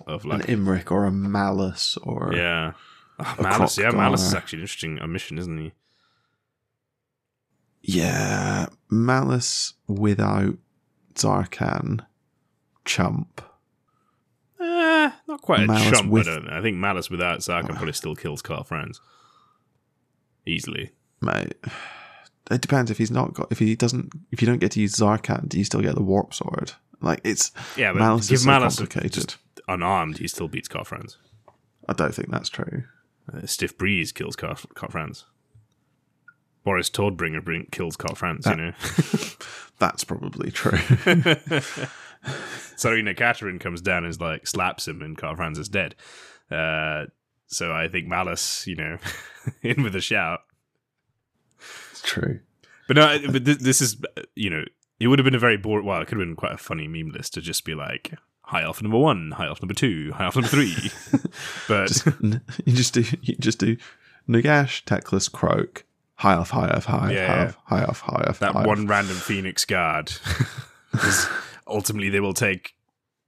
of 0.06 0.24
like 0.24 0.48
An 0.48 0.64
Imrik 0.66 0.90
or 0.90 1.04
a 1.04 1.12
Malus 1.12 1.96
or 2.02 2.32
yeah, 2.34 2.72
oh, 3.20 3.36
Malus. 3.40 3.78
Yeah. 3.78 3.90
Malus 3.90 4.22
is 4.26 4.34
actually 4.34 4.58
an 4.58 4.62
interesting 4.62 4.98
a 4.98 5.06
mission, 5.06 5.38
isn't 5.38 5.58
he? 5.58 5.72
yeah, 7.82 8.66
Malus 8.90 9.74
without 9.86 10.56
Tz'arkan, 11.14 12.04
chump. 12.84 13.40
Eh, 14.60 15.10
not 15.28 15.40
quite 15.42 15.60
a 15.60 15.66
Malus 15.66 15.90
chump. 15.98 16.10
with- 16.10 16.26
I 16.28 16.34
don't 16.34 16.46
know. 16.46 16.52
I 16.58 16.60
think 16.62 16.76
Malus 16.76 17.08
without 17.08 17.38
Tz'arkan 17.38 17.76
probably 17.76 17.92
still 17.92 18.16
kills 18.16 18.42
Karl 18.42 18.64
Franz 18.64 19.00
easily. 20.46 20.92
Mate, 21.20 21.54
it 22.50 22.60
depends 22.60 22.90
if 22.90 22.98
he's 22.98 23.10
not 23.10 23.34
got 23.34 23.48
if 23.50 23.58
he 23.58 23.74
doesn't 23.76 24.12
if 24.30 24.40
you 24.40 24.46
don't 24.46 24.58
get 24.58 24.70
to 24.72 24.80
use 24.80 24.94
Tz'arkan, 24.94 25.48
do 25.48 25.58
you 25.58 25.64
still 25.64 25.80
get 25.82 25.94
the 25.94 26.02
warp 26.02 26.32
sword? 26.34 26.72
Like 27.00 27.20
it's 27.24 27.52
Yeah, 27.76 27.92
but 27.92 27.98
Malus 28.00 28.28
give 28.28 28.36
is 28.36 28.42
so 28.42 28.50
Malus 28.50 28.76
complicated. 28.76 29.12
just 29.12 29.38
unarmed, 29.68 30.18
he 30.18 30.28
still 30.28 30.48
beats 30.48 30.68
Karl 30.68 30.84
Franz. 30.84 31.18
I 31.88 31.92
don't 31.92 32.14
think 32.14 32.30
that's 32.30 32.48
true. 32.48 32.84
Uh, 33.32 33.46
Stiff 33.46 33.76
Breeze 33.76 34.12
kills 34.12 34.36
Karl, 34.36 34.56
Karl 34.74 34.90
Franz. 34.90 35.24
Boris 36.64 36.90
Todbringer 36.90 37.44
bring, 37.44 37.66
kills 37.70 37.96
Karl 37.96 38.16
Franz, 38.16 38.44
you 38.44 38.56
know. 38.56 38.72
That's 39.78 40.02
probably 40.02 40.50
true. 40.50 40.72
Tsarina 42.76 43.16
Katarin 43.16 43.60
comes 43.60 43.80
down 43.80 43.98
and 43.98 44.08
is 44.08 44.20
like 44.20 44.48
slaps 44.48 44.88
him, 44.88 45.00
and 45.00 45.16
Karl 45.16 45.36
Franz 45.36 45.58
is 45.60 45.68
dead. 45.68 45.94
Uh, 46.50 47.06
so 47.46 47.72
I 47.72 47.88
think 47.88 48.06
Malus, 48.06 48.66
you 48.66 48.76
know, 48.76 48.98
in 49.62 49.82
with 49.82 49.94
a 49.94 50.00
shout. 50.00 50.40
it's 51.90 52.02
true. 52.02 52.40
But 52.88 52.96
no, 52.96 53.18
but 53.32 53.44
this, 53.44 53.56
this 53.58 53.80
is, 53.80 53.96
you 54.34 54.50
know, 54.50 54.64
it 55.00 55.08
would 55.08 55.18
have 55.18 55.24
been 55.24 55.34
a 55.34 55.38
very 55.40 55.56
boring. 55.56 55.86
Well, 55.86 56.00
it 56.00 56.06
could 56.06 56.18
have 56.18 56.26
been 56.26 56.36
quite 56.36 56.52
a 56.52 56.58
funny 56.58 56.86
meme 56.86 57.10
list 57.10 57.34
to 57.34 57.40
just 57.40 57.64
be 57.64 57.74
like 57.74 58.14
High 58.42 58.62
Elf 58.62 58.80
number 58.80 58.98
one, 58.98 59.32
High 59.32 59.46
Elf 59.46 59.60
number 59.60 59.74
two, 59.74 60.12
High 60.12 60.24
Elf 60.24 60.36
number 60.36 60.48
three. 60.48 60.90
but 61.68 61.88
Just, 61.88 62.06
you 62.64 62.72
just 62.72 62.94
do 62.94 63.04
you 63.22 63.36
just 63.36 63.58
do 63.58 63.76
Nagash, 64.28 64.84
Teclis, 64.84 65.30
Kroak, 65.30 65.84
High 66.14 66.34
Elf, 66.34 66.50
High 66.50 66.70
Elf, 66.72 66.84
High 66.84 67.12
Yeah. 67.12 67.26
High 67.26 67.42
Elf, 67.42 67.56
High 67.64 67.82
Elf, 67.82 68.00
High 68.00 68.24
Elf. 68.28 68.38
that 68.38 68.52
High 68.52 68.66
one 68.66 68.86
random 68.86 69.16
Phoenix 69.16 69.64
guard. 69.64 70.12
ultimately 71.66 72.08
they 72.08 72.20
will 72.20 72.34
take 72.34 72.75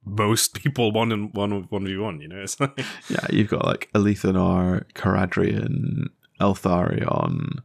most 0.09 0.55
people 0.55 0.93
one 0.93 1.13
and 1.13 1.33
one 1.35 1.67
one 1.69 1.85
v 1.85 1.97
one. 1.97 2.21
You 2.21 2.29
know, 2.29 2.41
it's 2.43 2.59
like 2.61 2.79
Yeah, 3.09 3.27
you've 3.31 3.49
got 3.49 3.67
like 3.67 3.91
Alethanar, 3.95 4.85
Caradryan, 4.95 6.09
Eltharion, 6.41 7.63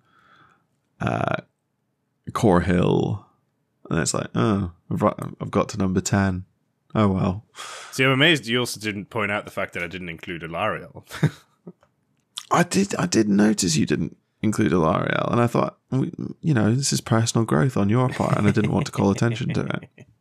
uh, 0.99 1.35
Korhil, 2.31 3.23
and 3.89 3.99
it's 3.99 4.13
like, 4.13 4.27
oh, 4.35 4.71
I've, 4.89 5.51
got 5.51 5.69
to 5.69 5.77
number 5.77 6.01
ten. 6.01 6.45
Oh 6.95 7.07
well. 7.09 7.45
See, 7.91 8.03
I'm 8.03 8.11
amazed 8.11 8.47
you 8.47 8.59
also 8.59 8.79
didn't 8.79 9.05
point 9.05 9.31
out 9.31 9.45
the 9.45 9.51
fact 9.51 9.73
that 9.73 9.83
I 9.83 9.87
didn't 9.87 10.09
include 10.09 10.41
Alarielle. 10.43 11.03
I 12.51 12.63
did. 12.63 12.95
I 12.95 13.07
did 13.07 13.27
notice 13.27 13.75
you 13.75 13.85
didn't 13.85 14.17
include 14.41 14.71
Alarielle, 14.71 15.31
and 15.31 15.41
I 15.41 15.47
thought, 15.47 15.77
you 16.41 16.53
know, 16.53 16.73
this 16.73 16.93
is 16.93 17.01
personal 17.01 17.45
growth 17.45 17.77
on 17.77 17.89
your 17.89 18.09
part, 18.09 18.37
and 18.37 18.47
I 18.47 18.51
didn't 18.51 18.71
want 18.71 18.85
to 18.85 18.91
call 18.91 19.09
attention 19.09 19.53
to 19.53 19.61
it. 19.97 20.07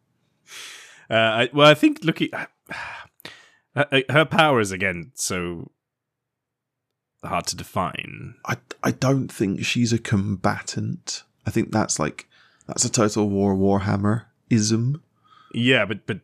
uh, 1.12 1.14
I, 1.14 1.50
well, 1.52 1.68
I 1.68 1.74
think 1.74 2.02
looking 2.02 2.30
her, 3.76 4.02
her 4.08 4.24
power 4.24 4.60
is 4.60 4.72
again 4.72 5.12
so 5.14 5.70
hard 7.22 7.46
to 7.48 7.56
define. 7.56 8.34
I 8.46 8.56
I 8.82 8.90
don't 8.92 9.28
think 9.28 9.64
she's 9.64 9.92
a 9.92 9.98
combatant. 9.98 11.22
I 11.46 11.50
think 11.50 11.70
that's 11.70 11.98
like 11.98 12.26
that's 12.66 12.84
a 12.84 12.90
total 12.90 13.28
war 13.28 13.54
Warhammer 13.54 14.24
ism. 14.50 15.02
Yeah, 15.54 15.84
but 15.84 16.06
but 16.06 16.20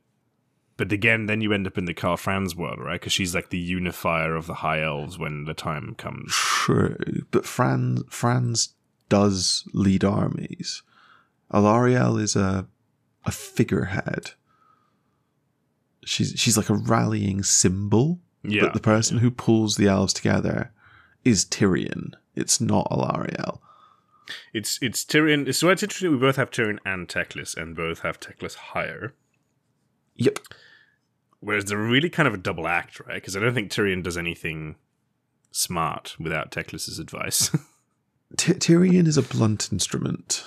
but 0.76 0.92
again, 0.92 1.26
then 1.26 1.40
you 1.40 1.52
end 1.52 1.66
up 1.66 1.76
in 1.76 1.84
the 1.84 1.94
Carl 1.94 2.16
Franz 2.16 2.56
world, 2.56 2.78
right? 2.80 3.00
Because 3.00 3.12
she's 3.12 3.34
like 3.34 3.50
the 3.50 3.58
unifier 3.58 4.36
of 4.36 4.46
the 4.46 4.54
High 4.54 4.82
Elves 4.82 5.18
when 5.18 5.44
the 5.44 5.54
time 5.54 5.94
comes. 5.96 6.32
True, 6.32 6.96
but 7.30 7.44
Franz 7.44 8.02
Franz 8.08 8.74
does 9.08 9.68
lead 9.72 10.04
armies. 10.04 10.82
Alarielle 11.52 12.20
is 12.20 12.36
a 12.36 12.66
a 13.24 13.30
figurehead. 13.30 14.32
She's 16.08 16.32
she's 16.36 16.56
like 16.56 16.70
a 16.70 16.74
rallying 16.74 17.42
symbol. 17.42 18.20
Yeah, 18.42 18.62
but 18.62 18.72
the 18.72 18.80
person 18.80 19.18
who 19.18 19.30
pulls 19.30 19.76
the 19.76 19.88
elves 19.88 20.12
together 20.12 20.72
is 21.24 21.44
Tyrion. 21.44 22.14
It's 22.34 22.60
not 22.60 22.88
Alarielle. 22.90 23.58
It's 24.54 24.78
it's 24.80 25.04
Tyrion. 25.04 25.52
So 25.54 25.68
it's 25.68 25.82
interesting. 25.82 26.12
We 26.12 26.18
both 26.18 26.36
have 26.36 26.50
Tyrion 26.50 26.78
and 26.84 27.08
Teclis, 27.08 27.56
and 27.56 27.76
both 27.76 28.00
have 28.00 28.20
Teclis 28.20 28.54
higher. 28.54 29.14
Yep. 30.16 30.38
Whereas 31.40 31.66
they're 31.66 31.78
really 31.78 32.10
kind 32.10 32.26
of 32.26 32.34
a 32.34 32.38
double 32.38 32.66
act, 32.66 33.00
right? 33.00 33.14
Because 33.14 33.36
I 33.36 33.40
don't 33.40 33.54
think 33.54 33.70
Tyrion 33.70 34.02
does 34.02 34.16
anything 34.16 34.76
smart 35.50 36.16
without 36.18 36.50
Teclis's 36.50 36.98
advice. 36.98 37.50
Ty- 38.36 38.54
Tyrion 38.54 39.06
is 39.06 39.16
a 39.16 39.22
blunt 39.22 39.68
instrument. 39.72 40.44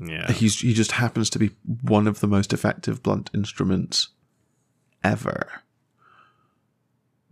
yeah, 0.00 0.30
He's 0.32 0.60
he 0.60 0.72
just 0.74 0.92
happens 0.92 1.30
to 1.30 1.38
be 1.38 1.50
one 1.82 2.06
of 2.06 2.20
the 2.20 2.28
most 2.28 2.52
effective 2.52 3.02
blunt 3.02 3.30
instruments 3.34 4.08
ever. 5.04 5.62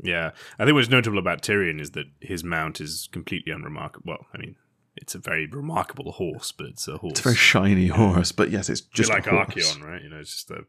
Yeah, 0.01 0.31
I 0.59 0.65
think 0.65 0.75
what's 0.75 0.89
notable 0.89 1.19
about 1.19 1.43
Tyrion 1.43 1.81
is 1.81 1.91
that 1.93 2.07
his 2.21 2.45
mount 2.45 2.81
is 2.81 3.09
completely 3.11 3.53
unremarkable. 3.53 4.05
Well, 4.07 4.27
I 4.33 4.39
mean, 4.39 4.55
it's 4.97 5.15
a 5.15 5.19
very 5.19 5.47
remarkable 5.47 6.13
horse, 6.13 6.53
but 6.53 6.67
it's 6.67 6.87
a 6.87 6.99
horse. 6.99 7.13
It's 7.13 7.21
a 7.21 7.25
very 7.25 7.37
shiny 7.37 7.89
horse, 7.89 8.31
but 8.31 8.51
yes, 8.51 8.69
it's 8.69 8.81
just 8.83 9.11
like 9.11 9.27
a 9.27 9.31
horse. 9.31 9.49
Archaon, 9.55 9.83
right? 9.83 10.03
You 10.03 10.11
know, 10.11 10.19
it's 10.19 10.33
just 10.33 10.51
a. 10.51 10.65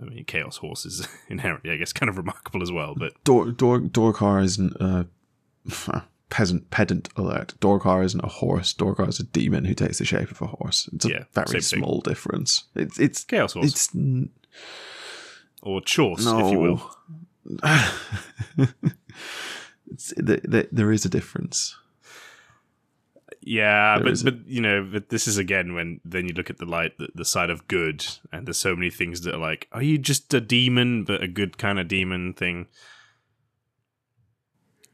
I 0.00 0.04
mean, 0.04 0.24
Chaos 0.24 0.56
Horse 0.58 0.86
is 0.86 1.06
inherently, 1.28 1.70
I 1.70 1.76
guess, 1.76 1.92
kind 1.92 2.08
of 2.08 2.16
remarkable 2.16 2.62
as 2.62 2.72
well. 2.72 2.94
But 2.96 3.12
Dor- 3.24 3.50
Dor- 3.50 3.80
Dorghar 3.80 4.42
isn't 4.42 4.74
uh, 4.80 5.04
a 5.88 6.02
peasant 6.30 6.70
pedant 6.70 7.08
alert. 7.16 7.54
Dorghar 7.60 8.02
isn't 8.04 8.24
a 8.24 8.28
horse. 8.28 8.72
Dorghar 8.72 9.08
is 9.08 9.20
a 9.20 9.24
demon 9.24 9.64
who 9.66 9.74
takes 9.74 9.98
the 9.98 10.04
shape 10.06 10.30
of 10.30 10.40
a 10.40 10.46
horse. 10.46 10.88
It's 10.94 11.04
a 11.04 11.08
Yeah, 11.10 11.24
very 11.34 11.60
same 11.60 11.80
thing. 11.80 11.84
small 11.84 12.00
difference. 12.00 12.64
It's 12.76 12.98
it's 13.00 13.24
Chaos 13.24 13.52
Horse 13.52 13.66
it's 13.66 13.94
or 15.62 15.80
Chorse, 15.80 16.24
no. 16.24 16.46
if 16.46 16.52
you 16.52 16.58
will. 16.58 16.96
it's, 19.90 20.12
th 20.14 20.42
th 20.50 20.68
there 20.72 20.92
is 20.92 21.04
a 21.04 21.08
difference. 21.08 21.76
Yeah, 23.44 23.98
There 23.98 24.04
but 24.04 24.20
a- 24.20 24.24
but 24.24 24.46
you 24.46 24.60
know, 24.60 24.88
but 24.90 25.08
this 25.08 25.26
is 25.26 25.36
again 25.38 25.74
when 25.74 26.00
then 26.04 26.26
you 26.28 26.34
look 26.34 26.50
at 26.50 26.58
the 26.58 26.66
light, 26.66 26.96
the, 26.98 27.08
the 27.14 27.24
side 27.24 27.50
of 27.50 27.66
good, 27.68 28.04
and 28.32 28.46
there's 28.46 28.58
so 28.58 28.76
many 28.76 28.90
things 28.90 29.22
that 29.22 29.34
are 29.34 29.38
like, 29.40 29.68
are 29.72 29.82
you 29.82 29.98
just 29.98 30.32
a 30.34 30.40
demon, 30.40 31.04
but 31.04 31.22
a 31.22 31.28
good 31.28 31.58
kind 31.58 31.78
of 31.80 31.88
demon 31.88 32.34
thing? 32.34 32.66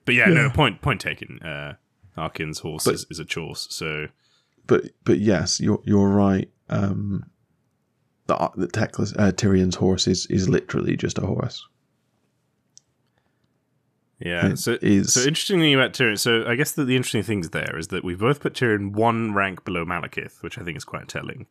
But 0.04 0.14
yeah, 0.14 0.26
no 0.26 0.44
Yeah. 0.46 0.52
point 0.52 0.80
point 0.80 1.00
taken. 1.00 1.40
Uh, 1.42 1.74
Harkin's 2.16 2.60
horse 2.60 2.84
But- 2.84 2.94
is, 2.94 3.06
is 3.10 3.18
a 3.20 3.24
chorse, 3.24 3.66
so 3.70 4.06
But 4.66 4.84
but 5.04 5.18
yes, 5.18 5.60
you're 5.60 5.82
you're 5.84 6.08
right. 6.08 6.50
Um, 6.70 7.24
the 8.28 8.50
the 8.56 8.68
Teclis, 8.68 9.12
uh, 9.18 9.32
Tyrion's 9.32 9.74
horse 9.74 10.06
is 10.06 10.26
is 10.26 10.48
literally 10.48 10.96
just 10.96 11.18
a 11.18 11.26
horse. 11.26 11.66
yeah. 14.20 14.46
It 14.48 14.58
So 14.58 14.78
is- 14.82 15.12
so 15.14 15.20
interesting 15.20 15.60
thing 15.60 15.74
about 15.74 15.92
Tyrion. 15.92 16.18
So 16.18 16.44
I 16.46 16.54
guess 16.56 16.72
that 16.72 16.84
the 16.86 16.96
interesting 16.96 17.22
things 17.22 17.50
there 17.50 17.76
is 17.78 17.88
that 17.88 18.04
we 18.04 18.14
both 18.14 18.40
put 18.40 18.54
Tyrion 18.54 18.92
one 18.92 19.32
rank 19.34 19.64
below 19.64 19.84
Malekith, 19.84 20.42
which 20.42 20.58
I 20.58 20.62
think 20.64 20.76
is 20.76 20.84
quite 20.84 21.08
telling, 21.08 21.46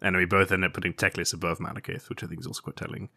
and 0.00 0.16
we 0.16 0.24
both 0.24 0.50
end 0.52 0.64
up 0.64 0.72
putting 0.74 0.94
Teclis 0.94 1.34
above 1.34 1.58
Malekith, 1.58 2.08
which 2.08 2.22
I 2.24 2.26
think 2.26 2.40
is 2.40 2.46
also 2.46 2.62
quite 2.62 2.76
telling. 2.76 3.10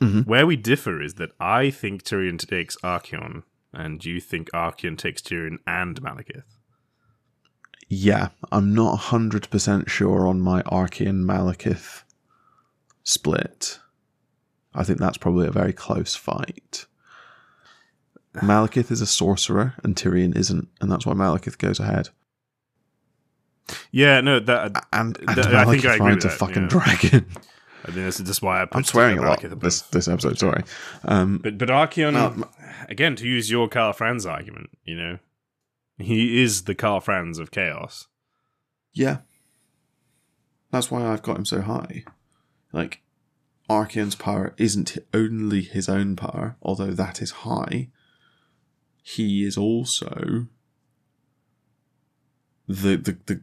Mhm. 0.00 0.26
Where 0.26 0.46
we 0.46 0.56
differ 0.56 1.00
is 1.00 1.14
that 1.14 1.30
I 1.40 1.70
think 1.70 2.02
Tyrion 2.02 2.38
takes 2.38 2.76
Archaon, 2.84 3.44
and 3.72 4.04
you 4.04 4.20
think 4.20 4.50
Archaon 4.52 4.98
takes 4.98 5.22
Tyrion 5.22 5.58
and 5.66 6.00
Malekith. 6.02 6.44
Yeah, 7.88 8.28
I'm 8.52 8.74
not 8.74 8.96
hundred 8.96 9.48
percent 9.48 9.88
sure 9.88 10.26
on 10.26 10.40
my 10.40 10.60
Archaon 10.64 11.24
Malekith 11.24 12.02
split. 13.06 13.78
I 14.74 14.82
think 14.84 14.98
that's 14.98 15.16
probably 15.16 15.46
a 15.46 15.52
very 15.52 15.72
close 15.72 16.14
fight. 16.14 16.84
Malekith 18.34 18.90
is 18.90 19.00
a 19.00 19.06
sorcerer 19.06 19.74
and 19.82 19.96
Tyrion 19.96 20.36
isn't, 20.36 20.68
and 20.82 20.92
that's 20.92 21.06
why 21.06 21.14
Malekith 21.14 21.56
goes 21.56 21.80
ahead. 21.80 22.10
Yeah, 23.90 24.20
no, 24.20 24.38
that 24.40 24.86
And, 24.92 25.16
and 25.26 25.34
Th- 25.34 25.46
I 25.46 25.64
think 25.64 25.86
I 25.86 25.94
agree 25.94 26.12
a 26.12 26.14
with 26.16 26.24
that, 26.24 26.32
fucking 26.32 26.62
yeah. 26.64 26.68
dragon. 26.68 27.26
I 27.84 27.92
think 27.92 28.04
this 28.04 28.20
is 28.20 28.26
just 28.26 28.42
why 28.42 28.62
I 28.62 28.66
I'm 28.72 28.84
swearing 28.84 29.18
a 29.18 29.22
lot 29.22 29.40
this 29.60 29.82
this 29.82 30.08
episode. 30.08 30.38
Sorry. 30.38 30.62
Um, 31.04 31.38
But 31.42 31.56
but 31.56 31.68
Archaon, 31.68 32.12
No, 32.12 32.48
again, 32.88 33.16
to 33.16 33.26
use 33.26 33.50
your 33.50 33.68
Carl 33.68 33.92
Franz 33.92 34.26
argument, 34.26 34.70
you 34.84 34.96
know, 34.96 35.18
he 35.98 36.42
is 36.42 36.64
the 36.64 36.74
Carl 36.74 37.00
Franz 37.00 37.38
of 37.38 37.50
chaos. 37.50 38.08
Yeah. 38.92 39.18
That's 40.72 40.90
why 40.90 41.06
I've 41.06 41.22
got 41.22 41.38
him 41.38 41.44
so 41.46 41.62
high. 41.62 42.04
Like, 42.72 43.02
Archaon's 43.68 44.14
power 44.14 44.54
isn't 44.58 44.96
only 45.14 45.62
his 45.62 45.88
own 45.88 46.14
power, 46.16 46.56
although 46.62 46.92
that 46.92 47.20
is 47.22 47.30
high. 47.30 47.88
He 49.02 49.44
is 49.44 49.56
also 49.56 50.46
the 52.68 52.96
the 52.96 53.18
the, 53.26 53.40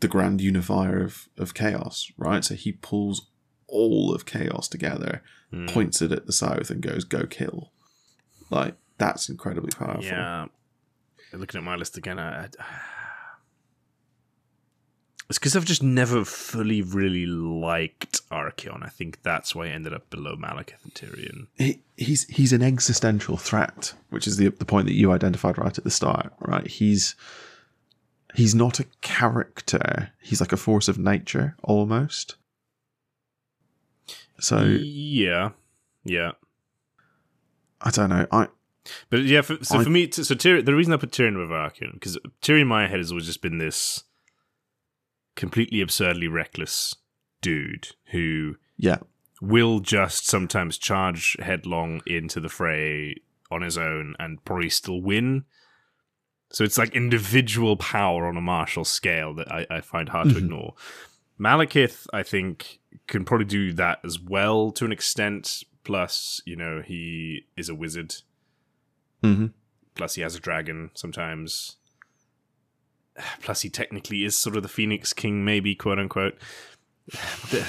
the 0.00 0.08
grand 0.08 0.40
unifier 0.40 1.02
of, 1.04 1.28
of 1.38 1.54
chaos, 1.54 2.10
right? 2.16 2.44
So 2.44 2.54
he 2.54 2.72
pulls 2.72 3.28
all 3.68 4.14
of 4.14 4.26
chaos 4.26 4.68
together, 4.68 5.22
Mm. 5.52 5.72
points 5.72 6.02
it 6.02 6.10
at 6.10 6.26
the 6.26 6.32
south, 6.32 6.70
and 6.70 6.82
goes, 6.82 7.04
"Go 7.04 7.24
kill." 7.26 7.70
Like 8.50 8.74
that's 8.98 9.28
incredibly 9.28 9.70
powerful. 9.70 10.02
Yeah. 10.04 10.46
Looking 11.32 11.58
at 11.58 11.64
my 11.64 11.76
list 11.76 11.96
again, 11.96 12.18
I, 12.18 12.46
I- 12.46 12.48
it's 15.28 15.38
because 15.38 15.56
I've 15.56 15.64
just 15.64 15.82
never 15.82 16.24
fully 16.24 16.82
really 16.82 17.26
liked 17.26 18.28
Archaon. 18.30 18.84
I 18.84 18.88
think 18.88 19.22
that's 19.22 19.54
why 19.54 19.66
I 19.66 19.70
ended 19.70 19.92
up 19.92 20.08
below 20.08 20.36
Malekith 20.36 20.84
and 20.84 20.94
Tyrion. 20.94 21.46
he, 21.56 21.80
he's 21.96 22.24
he's 22.28 22.52
an 22.52 22.62
existential 22.62 23.36
threat, 23.36 23.94
which 24.10 24.26
is 24.26 24.36
the 24.36 24.48
the 24.50 24.64
point 24.64 24.86
that 24.86 24.94
you 24.94 25.10
identified 25.12 25.58
right 25.58 25.76
at 25.76 25.84
the 25.84 25.90
start, 25.90 26.32
right? 26.40 26.66
He's 26.66 27.16
he's 28.34 28.54
not 28.54 28.78
a 28.78 28.84
character; 29.00 30.12
he's 30.20 30.40
like 30.40 30.52
a 30.52 30.56
force 30.56 30.86
of 30.88 30.98
nature 30.98 31.56
almost. 31.64 32.36
So 34.38 34.62
yeah, 34.64 35.50
yeah. 36.04 36.32
I 37.80 37.90
don't 37.90 38.10
know. 38.10 38.26
I 38.30 38.48
But 39.10 39.22
yeah, 39.22 39.40
for, 39.42 39.62
so 39.64 39.80
I- 39.80 39.84
for 39.84 39.90
me, 39.90 40.10
so 40.10 40.22
Tyrion, 40.34 40.64
the 40.64 40.74
reason 40.74 40.92
I 40.92 40.96
put 40.98 41.10
Tyrion 41.10 41.36
with 41.38 41.50
Archaon 41.50 41.94
because 41.94 42.18
Tyrion 42.42 42.62
in 42.62 42.66
my 42.68 42.86
head 42.86 42.98
has 42.98 43.10
always 43.10 43.26
just 43.26 43.42
been 43.42 43.58
this 43.58 44.04
completely 45.36 45.80
absurdly 45.80 46.26
reckless 46.28 46.94
dude 47.40 47.88
who 48.06 48.56
yeah 48.76 48.96
will 49.40 49.78
just 49.80 50.26
sometimes 50.26 50.78
charge 50.78 51.36
headlong 51.40 52.00
into 52.06 52.40
the 52.40 52.48
fray 52.48 53.14
on 53.50 53.60
his 53.62 53.76
own 53.78 54.16
and 54.18 54.42
probably 54.44 54.70
still 54.70 55.00
win. 55.00 55.44
So 56.50 56.64
it's 56.64 56.78
like 56.78 56.94
individual 56.96 57.76
power 57.76 58.26
on 58.26 58.36
a 58.36 58.40
martial 58.40 58.84
scale 58.84 59.34
that 59.34 59.50
I, 59.52 59.66
I 59.70 59.80
find 59.82 60.08
hard 60.08 60.30
to 60.30 60.34
Mhm. 60.34 60.38
ignore. 60.38 60.74
Malekith, 61.38 62.06
I 62.14 62.22
think, 62.22 62.80
can 63.06 63.24
probably 63.26 63.44
do 63.46 63.72
that 63.74 63.98
as 64.04 64.18
well 64.18 64.70
to 64.72 64.84
an 64.86 64.92
extent. 64.92 65.62
Plus, 65.84 66.40
you 66.46 66.56
know, 66.56 66.82
he 66.84 67.46
is 67.56 67.68
a 67.68 67.74
wizard. 67.74 68.14
hmm 69.22 69.46
Plus, 69.94 70.14
he 70.14 70.22
has 70.22 70.34
a 70.34 70.40
dragon 70.40 70.90
sometimes. 70.94 71.76
Plus, 73.42 73.62
he 73.62 73.70
technically 73.70 74.24
is 74.24 74.36
sort 74.36 74.56
of 74.56 74.62
the 74.62 74.68
Phoenix 74.68 75.12
King, 75.12 75.44
maybe, 75.44 75.74
quote 75.74 75.98
unquote. 75.98 76.36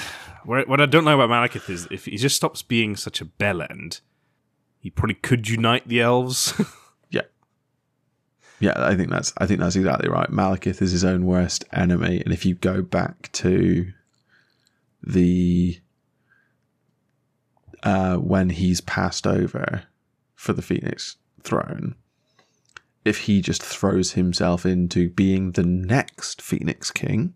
What 0.45 0.79
I 0.79 0.85
don't 0.85 1.03
know 1.03 1.19
about 1.19 1.51
Malekith 1.51 1.69
is 1.69 1.89
if 1.91 2.05
he 2.05 2.15
just 2.15 2.37
stops 2.37 2.61
being 2.61 2.95
such 2.95 3.19
a 3.19 3.25
bell 3.25 3.61
end, 3.61 3.99
he 4.79 4.89
probably 4.89 5.15
could 5.15 5.49
unite 5.49 5.87
the 5.87 6.01
elves. 6.01 6.53
Yeah, 7.09 7.23
yeah. 8.61 8.73
I 8.77 8.95
think 8.95 9.09
that's 9.09 9.33
I 9.39 9.45
think 9.45 9.59
that's 9.59 9.75
exactly 9.75 10.07
right. 10.09 10.31
Malekith 10.31 10.81
is 10.81 10.91
his 10.91 11.03
own 11.03 11.25
worst 11.25 11.65
enemy, 11.73 12.21
and 12.23 12.33
if 12.33 12.45
you 12.45 12.55
go 12.55 12.81
back 12.81 13.29
to 13.33 13.91
the 15.03 15.77
uh, 17.83 18.15
when 18.15 18.49
he's 18.49 18.79
passed 18.81 19.27
over 19.27 19.83
for 20.35 20.53
the 20.53 20.61
Phoenix 20.61 21.17
throne, 21.43 21.95
if 23.07 23.19
he 23.19 23.41
just 23.41 23.63
throws 23.63 24.11
himself 24.13 24.65
into 24.65 25.09
being 25.09 25.51
the 25.53 25.63
next 25.63 26.41
Phoenix 26.41 26.91
King, 26.91 27.33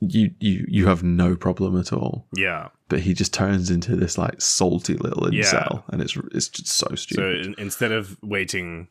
you 0.00 0.30
you 0.38 0.64
you 0.68 0.86
have 0.86 1.02
no 1.02 1.34
problem 1.34 1.78
at 1.78 1.92
all. 1.92 2.26
yeah. 2.34 2.68
But 2.88 3.00
he 3.00 3.12
just 3.12 3.34
turns 3.34 3.68
into 3.70 3.96
this 3.96 4.16
like 4.16 4.40
salty 4.40 4.94
little 4.94 5.32
Yeah. 5.34 5.42
incel, 5.42 5.82
and 5.88 6.00
it's 6.00 6.16
it's 6.32 6.48
just 6.48 6.68
so 6.68 6.86
So 6.90 6.94
stupid. 6.94 7.46
in, 7.46 7.54
instead 7.58 7.92
of 7.92 8.16
waiting 8.22 8.88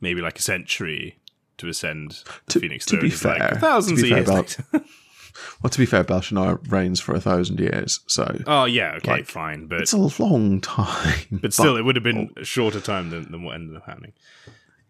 maybe 0.00 0.20
like 0.20 0.38
a 0.38 0.42
century 0.42 1.18
to 1.58 1.68
ascend 1.68 2.22
the 2.46 2.52
To- 2.54 2.60
Phoenix 2.60 2.84
to 2.86 3.00
be 3.00 3.08
he's 3.10 3.24
like 3.24 3.38
fair- 3.38 3.54
thousands 3.60 4.02
to 4.02 4.08
be 4.08 4.18
of 4.18 4.26
fair, 4.26 4.34
years. 4.36 4.56
Well, 5.62 5.70
to 5.70 5.78
be 5.78 5.86
fair, 5.86 6.04
Bel 6.04 6.20
Shanaar 6.20 6.70
reigns 6.70 7.00
for 7.00 7.14
a 7.14 7.20
thousand 7.20 7.60
years, 7.60 8.00
so 8.06 8.40
oh 8.46 8.64
yeah, 8.64 8.94
okay, 8.96 9.10
Like, 9.10 9.26
fine, 9.26 9.66
but 9.66 9.80
it's 9.80 9.92
a 9.92 10.22
long 10.22 10.60
time. 10.62 11.40
but 11.42 11.52
still, 11.52 11.76
it 11.76 11.84
would 11.84 11.96
have 11.96 12.02
been 12.04 12.30
oh. 12.36 12.40
a 12.40 12.44
shorter 12.44 12.80
time 12.80 13.10
than, 13.10 13.30
than 13.30 13.42
what 13.42 13.54
ended 13.54 13.76
up 13.76 13.86
happening. 13.86 14.12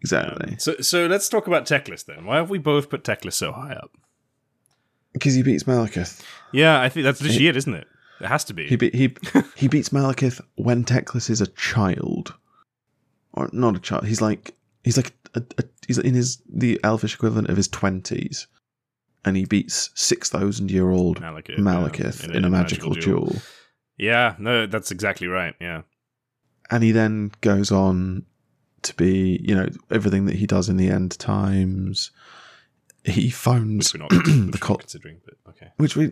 exactly 0.01 0.55
So 0.57 0.75
so 0.81 1.07
let's 1.07 1.29
talk 1.29 1.47
about 1.47 1.65
Teclis 1.65 2.05
then. 2.05 2.25
Why 2.25 2.37
have 2.37 2.49
we 2.49 2.57
both 2.57 2.89
put 2.89 3.03
Teclis 3.03 3.33
so 3.33 3.51
high 3.51 3.73
up? 3.73 3.91
because 5.13 5.33
he 5.33 5.43
beats 5.43 5.63
Malekith. 5.63 6.21
Yeah, 6.51 6.79
I 6.81 6.89
think 6.89 7.03
that's 7.03 7.21
literally 7.21 7.47
it, 7.47 7.57
isn't 7.57 7.73
it? 7.73 7.87
It 8.21 8.27
has 8.27 8.43
to 8.45 8.53
be. 8.53 8.67
He 8.67 8.75
be- 8.75 8.91
he 8.91 9.15
he 9.55 9.67
beats 9.67 9.89
Malekith 9.89 10.41
when 10.55 10.83
Teclis 10.83 11.29
is 11.29 11.41
a 11.41 11.47
child, 11.47 12.33
or 13.33 13.49
not 13.51 13.75
a 13.75 13.79
child. 13.79 14.05
He's 14.07 14.21
like 14.21 14.55
he's 14.83 14.97
like 14.97 15.13
a, 15.35 15.43
a, 15.57 15.63
he's 15.87 15.97
in 15.97 16.13
his 16.13 16.41
the 16.49 16.79
elfish 16.83 17.15
equivalent 17.15 17.49
of 17.49 17.57
his 17.57 17.67
twenties, 17.67 18.47
and 19.25 19.37
he 19.37 19.45
beats 19.45 19.89
six 19.95 20.29
thousand 20.29 20.71
year 20.71 20.89
old 20.89 21.21
Malekith, 21.21 21.57
Malekith 21.57 22.27
yeah, 22.27 22.37
in, 22.37 22.45
a, 22.45 22.49
magical, 22.49 22.93
duel. 22.93 23.35
Yeah, 23.97 24.35
no, 24.39 24.65
that's 24.65 24.91
exactly 24.91 25.27
right. 25.27 25.53
Yeah, 25.59 25.83
and 26.69 26.83
he 26.83 26.91
then 26.91 27.31
goes 27.41 27.71
on 27.71 28.25
to 28.83 28.95
be 28.95 29.39
you 29.43 29.55
know 29.55 29.67
everything 29.91 30.25
that 30.25 30.35
he 30.35 30.47
does 30.47 30.69
in 30.69 30.77
the 30.77 30.89
end 30.89 31.17
times. 31.19 32.11
He 33.03 33.29
which 33.93 33.93
we're 33.93 33.99
not, 33.99 34.11
which 34.25 34.51
the 34.51 34.59
not 34.61 34.79
considering, 34.79 35.21
but 35.25 35.51
okay. 35.51 35.71
which 35.77 35.95
we 35.95 36.11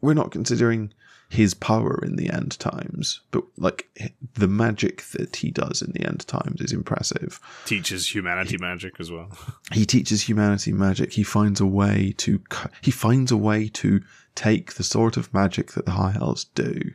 we're 0.00 0.14
not 0.14 0.30
considering 0.30 0.92
his 1.30 1.54
power 1.54 2.00
in 2.04 2.16
the 2.16 2.28
end 2.28 2.58
times, 2.58 3.20
but 3.30 3.44
like 3.56 3.88
the 4.34 4.48
magic 4.48 5.04
that 5.12 5.36
he 5.36 5.52
does 5.52 5.80
in 5.80 5.92
the 5.92 6.04
end 6.04 6.26
times 6.26 6.60
is 6.60 6.72
impressive. 6.72 7.38
Teaches 7.66 8.12
humanity 8.12 8.58
magic 8.58 8.94
as 8.98 9.10
well. 9.12 9.30
He 9.72 9.86
teaches 9.86 10.28
humanity 10.28 10.72
magic. 10.72 11.12
He 11.12 11.22
finds 11.22 11.60
a 11.60 11.66
way 11.66 12.12
to 12.18 12.42
he 12.82 12.90
finds 12.90 13.30
a 13.30 13.36
way 13.36 13.68
to 13.68 14.00
take 14.34 14.74
the 14.74 14.82
sort 14.82 15.16
of 15.16 15.32
magic 15.32 15.72
that 15.72 15.86
the 15.86 15.92
high 15.92 16.16
elves 16.20 16.46
do, 16.56 16.94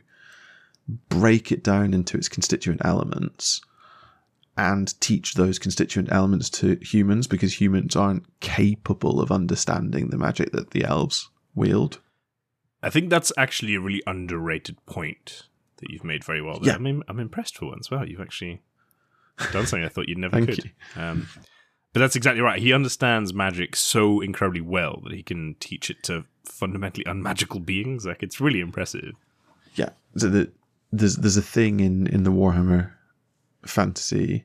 break 1.08 1.50
it 1.50 1.64
down 1.64 1.94
into 1.94 2.18
its 2.18 2.28
constituent 2.28 2.82
elements, 2.84 3.62
and 4.58 5.00
teach 5.00 5.32
those 5.32 5.58
constituent 5.58 6.12
elements 6.12 6.50
to 6.50 6.78
humans 6.82 7.26
because 7.26 7.58
humans 7.58 7.96
aren't 7.96 8.26
capable 8.40 9.18
of 9.18 9.32
understanding 9.32 10.10
the 10.10 10.18
magic 10.18 10.52
that 10.52 10.72
the 10.72 10.84
elves 10.84 11.30
wield. 11.54 12.00
I 12.86 12.90
think 12.90 13.10
that's 13.10 13.32
actually 13.36 13.74
a 13.74 13.80
really 13.80 14.02
underrated 14.06 14.84
point 14.86 15.48
that 15.78 15.90
you've 15.90 16.04
made 16.04 16.24
very 16.24 16.40
well. 16.40 16.60
There. 16.60 16.80
Yeah. 16.80 16.88
I'm, 16.88 17.02
I'm 17.08 17.20
impressed 17.20 17.58
for 17.58 17.66
once. 17.66 17.90
Wow, 17.90 18.04
you've 18.04 18.20
actually 18.20 18.62
done 19.52 19.66
something 19.66 19.84
I 19.84 19.88
thought 19.88 20.08
you'd 20.08 20.18
never 20.18 20.44
could. 20.44 20.64
you. 20.64 20.70
Um, 20.96 21.28
but 21.92 22.00
that's 22.00 22.14
exactly 22.14 22.42
right. 22.42 22.60
He 22.60 22.72
understands 22.72 23.34
magic 23.34 23.74
so 23.74 24.20
incredibly 24.20 24.60
well 24.60 25.00
that 25.04 25.12
he 25.12 25.22
can 25.22 25.56
teach 25.60 25.90
it 25.90 26.02
to 26.04 26.24
fundamentally 26.44 27.04
unmagical 27.06 27.58
beings. 27.58 28.06
Like 28.06 28.22
it's 28.22 28.40
really 28.40 28.60
impressive. 28.60 29.14
Yeah. 29.74 29.90
So 30.16 30.28
the, 30.28 30.52
there's 30.92 31.16
there's 31.16 31.36
a 31.36 31.42
thing 31.42 31.80
in 31.80 32.06
in 32.06 32.22
the 32.22 32.30
Warhammer 32.30 32.92
fantasy 33.66 34.44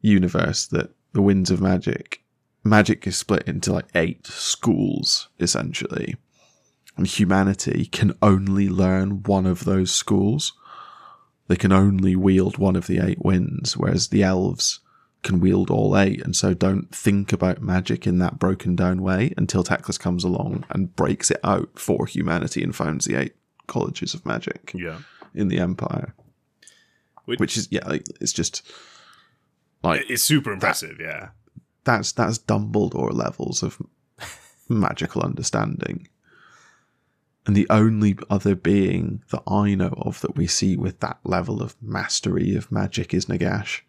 universe 0.00 0.66
that 0.68 0.90
the 1.12 1.22
winds 1.22 1.50
of 1.50 1.60
magic 1.60 2.22
magic 2.64 3.06
is 3.06 3.16
split 3.16 3.46
into 3.46 3.72
like 3.72 3.86
eight 3.94 4.26
schools 4.26 5.28
essentially. 5.38 6.16
And 6.96 7.06
humanity 7.06 7.86
can 7.86 8.14
only 8.20 8.68
learn 8.68 9.22
one 9.22 9.46
of 9.46 9.64
those 9.64 9.92
schools. 9.92 10.52
They 11.48 11.56
can 11.56 11.72
only 11.72 12.14
wield 12.16 12.58
one 12.58 12.76
of 12.76 12.86
the 12.86 12.98
eight 12.98 13.24
winds, 13.24 13.76
whereas 13.76 14.08
the 14.08 14.22
elves 14.22 14.80
can 15.22 15.40
wield 15.40 15.70
all 15.70 15.98
eight, 15.98 16.22
and 16.24 16.34
so 16.34 16.54
don't 16.54 16.94
think 16.94 17.32
about 17.32 17.60
magic 17.60 18.06
in 18.06 18.18
that 18.18 18.38
broken 18.38 18.74
down 18.74 19.02
way 19.02 19.34
until 19.36 19.62
Teclis 19.62 19.98
comes 20.00 20.24
along 20.24 20.64
and 20.70 20.94
breaks 20.96 21.30
it 21.30 21.40
out 21.44 21.78
for 21.78 22.06
humanity 22.06 22.62
and 22.62 22.74
founds 22.74 23.04
the 23.04 23.16
eight 23.16 23.34
colleges 23.66 24.14
of 24.14 24.24
magic 24.24 24.72
Yeah. 24.74 25.00
in 25.34 25.48
the 25.48 25.58
Empire. 25.58 26.14
Which- 27.26 27.38
Which 27.38 27.56
is 27.58 27.68
yeah, 27.70 27.86
like, 27.86 28.06
it's 28.20 28.32
just 28.32 28.62
like 29.82 30.04
It's 30.08 30.22
super 30.24 30.52
impressive, 30.52 30.98
yeah. 31.00 31.30
that's 31.84 32.12
that's 32.12 32.38
Dumbledore 32.38 33.12
levels 33.12 33.62
of 33.62 33.76
magical 34.68 35.22
understanding. 35.22 36.08
And 37.46 37.56
the 37.56 37.66
only 37.70 38.18
other 38.28 38.54
being 38.54 39.22
that 39.30 39.42
I 39.46 39.74
know 39.74 39.94
of 39.96 40.20
that 40.20 40.36
we 40.36 40.46
see 40.46 40.76
with 40.76 41.00
that 41.00 41.18
level 41.24 41.62
of 41.62 41.74
mastery 41.82 42.54
of 42.54 42.70
magic 42.70 43.14
is 43.14 43.26
Nagash. 43.26 43.80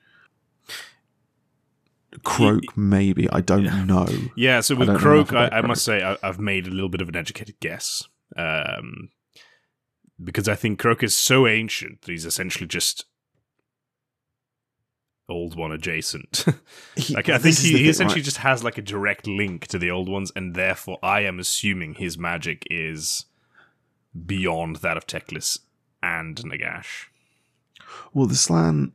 Kroak, 2.23 2.75
maybe. 2.75 3.29
I 3.29 3.41
don't 3.41 3.87
know. 3.87 4.07
Yeah, 4.35 4.61
so 4.61 4.75
with 4.75 4.87
don't 4.87 4.99
Kroak, 4.99 5.33
I, 5.33 5.47
I 5.49 5.61
must 5.61 5.83
say 5.83 6.03
I, 6.03 6.17
I've 6.23 6.39
made 6.39 6.67
a 6.67 6.71
little 6.71 6.89
bit 6.89 7.01
of 7.01 7.09
an 7.09 7.15
educated 7.15 7.59
guess. 7.59 8.07
Um, 8.37 9.09
because 10.21 10.47
I 10.47 10.55
think 10.55 10.79
Croak 10.79 11.03
is 11.03 11.15
so 11.15 11.47
ancient 11.47 12.01
that 12.01 12.11
he's 12.11 12.25
essentially 12.25 12.67
just 12.67 13.05
old 15.29 15.55
one 15.55 15.71
adjacent. 15.71 16.45
He- 16.95 17.15
I 17.15 17.21
think 17.37 17.57
he, 17.57 17.77
he 17.77 17.89
essentially 17.89 18.19
right? 18.19 18.25
just 18.25 18.37
has 18.37 18.63
like 18.63 18.77
a 18.77 18.81
direct 18.81 19.25
link 19.25 19.67
to 19.67 19.79
the 19.79 19.89
old 19.89 20.09
ones, 20.09 20.31
and 20.35 20.53
therefore 20.55 20.99
I 21.01 21.21
am 21.21 21.39
assuming 21.39 21.93
his 21.95 22.17
magic 22.17 22.67
is 22.69 23.25
beyond 24.25 24.77
that 24.77 24.97
of 24.97 25.07
Teclis 25.07 25.59
and 26.03 26.35
Nagash. 26.37 27.05
Well, 28.13 28.27
the 28.27 28.35
Slann, 28.35 28.91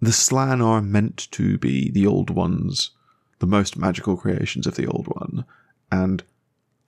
the 0.00 0.12
Slann 0.12 0.60
are 0.60 0.80
meant 0.82 1.30
to 1.32 1.58
be 1.58 1.90
the 1.90 2.06
old 2.06 2.30
ones, 2.30 2.90
the 3.38 3.46
most 3.46 3.76
magical 3.76 4.16
creations 4.16 4.66
of 4.66 4.76
the 4.76 4.86
old 4.86 5.06
one, 5.08 5.44
and 5.90 6.22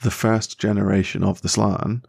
the 0.03 0.11
first 0.11 0.59
generation 0.59 1.23
of 1.23 1.43
the 1.43 1.49
Slann 1.49 2.03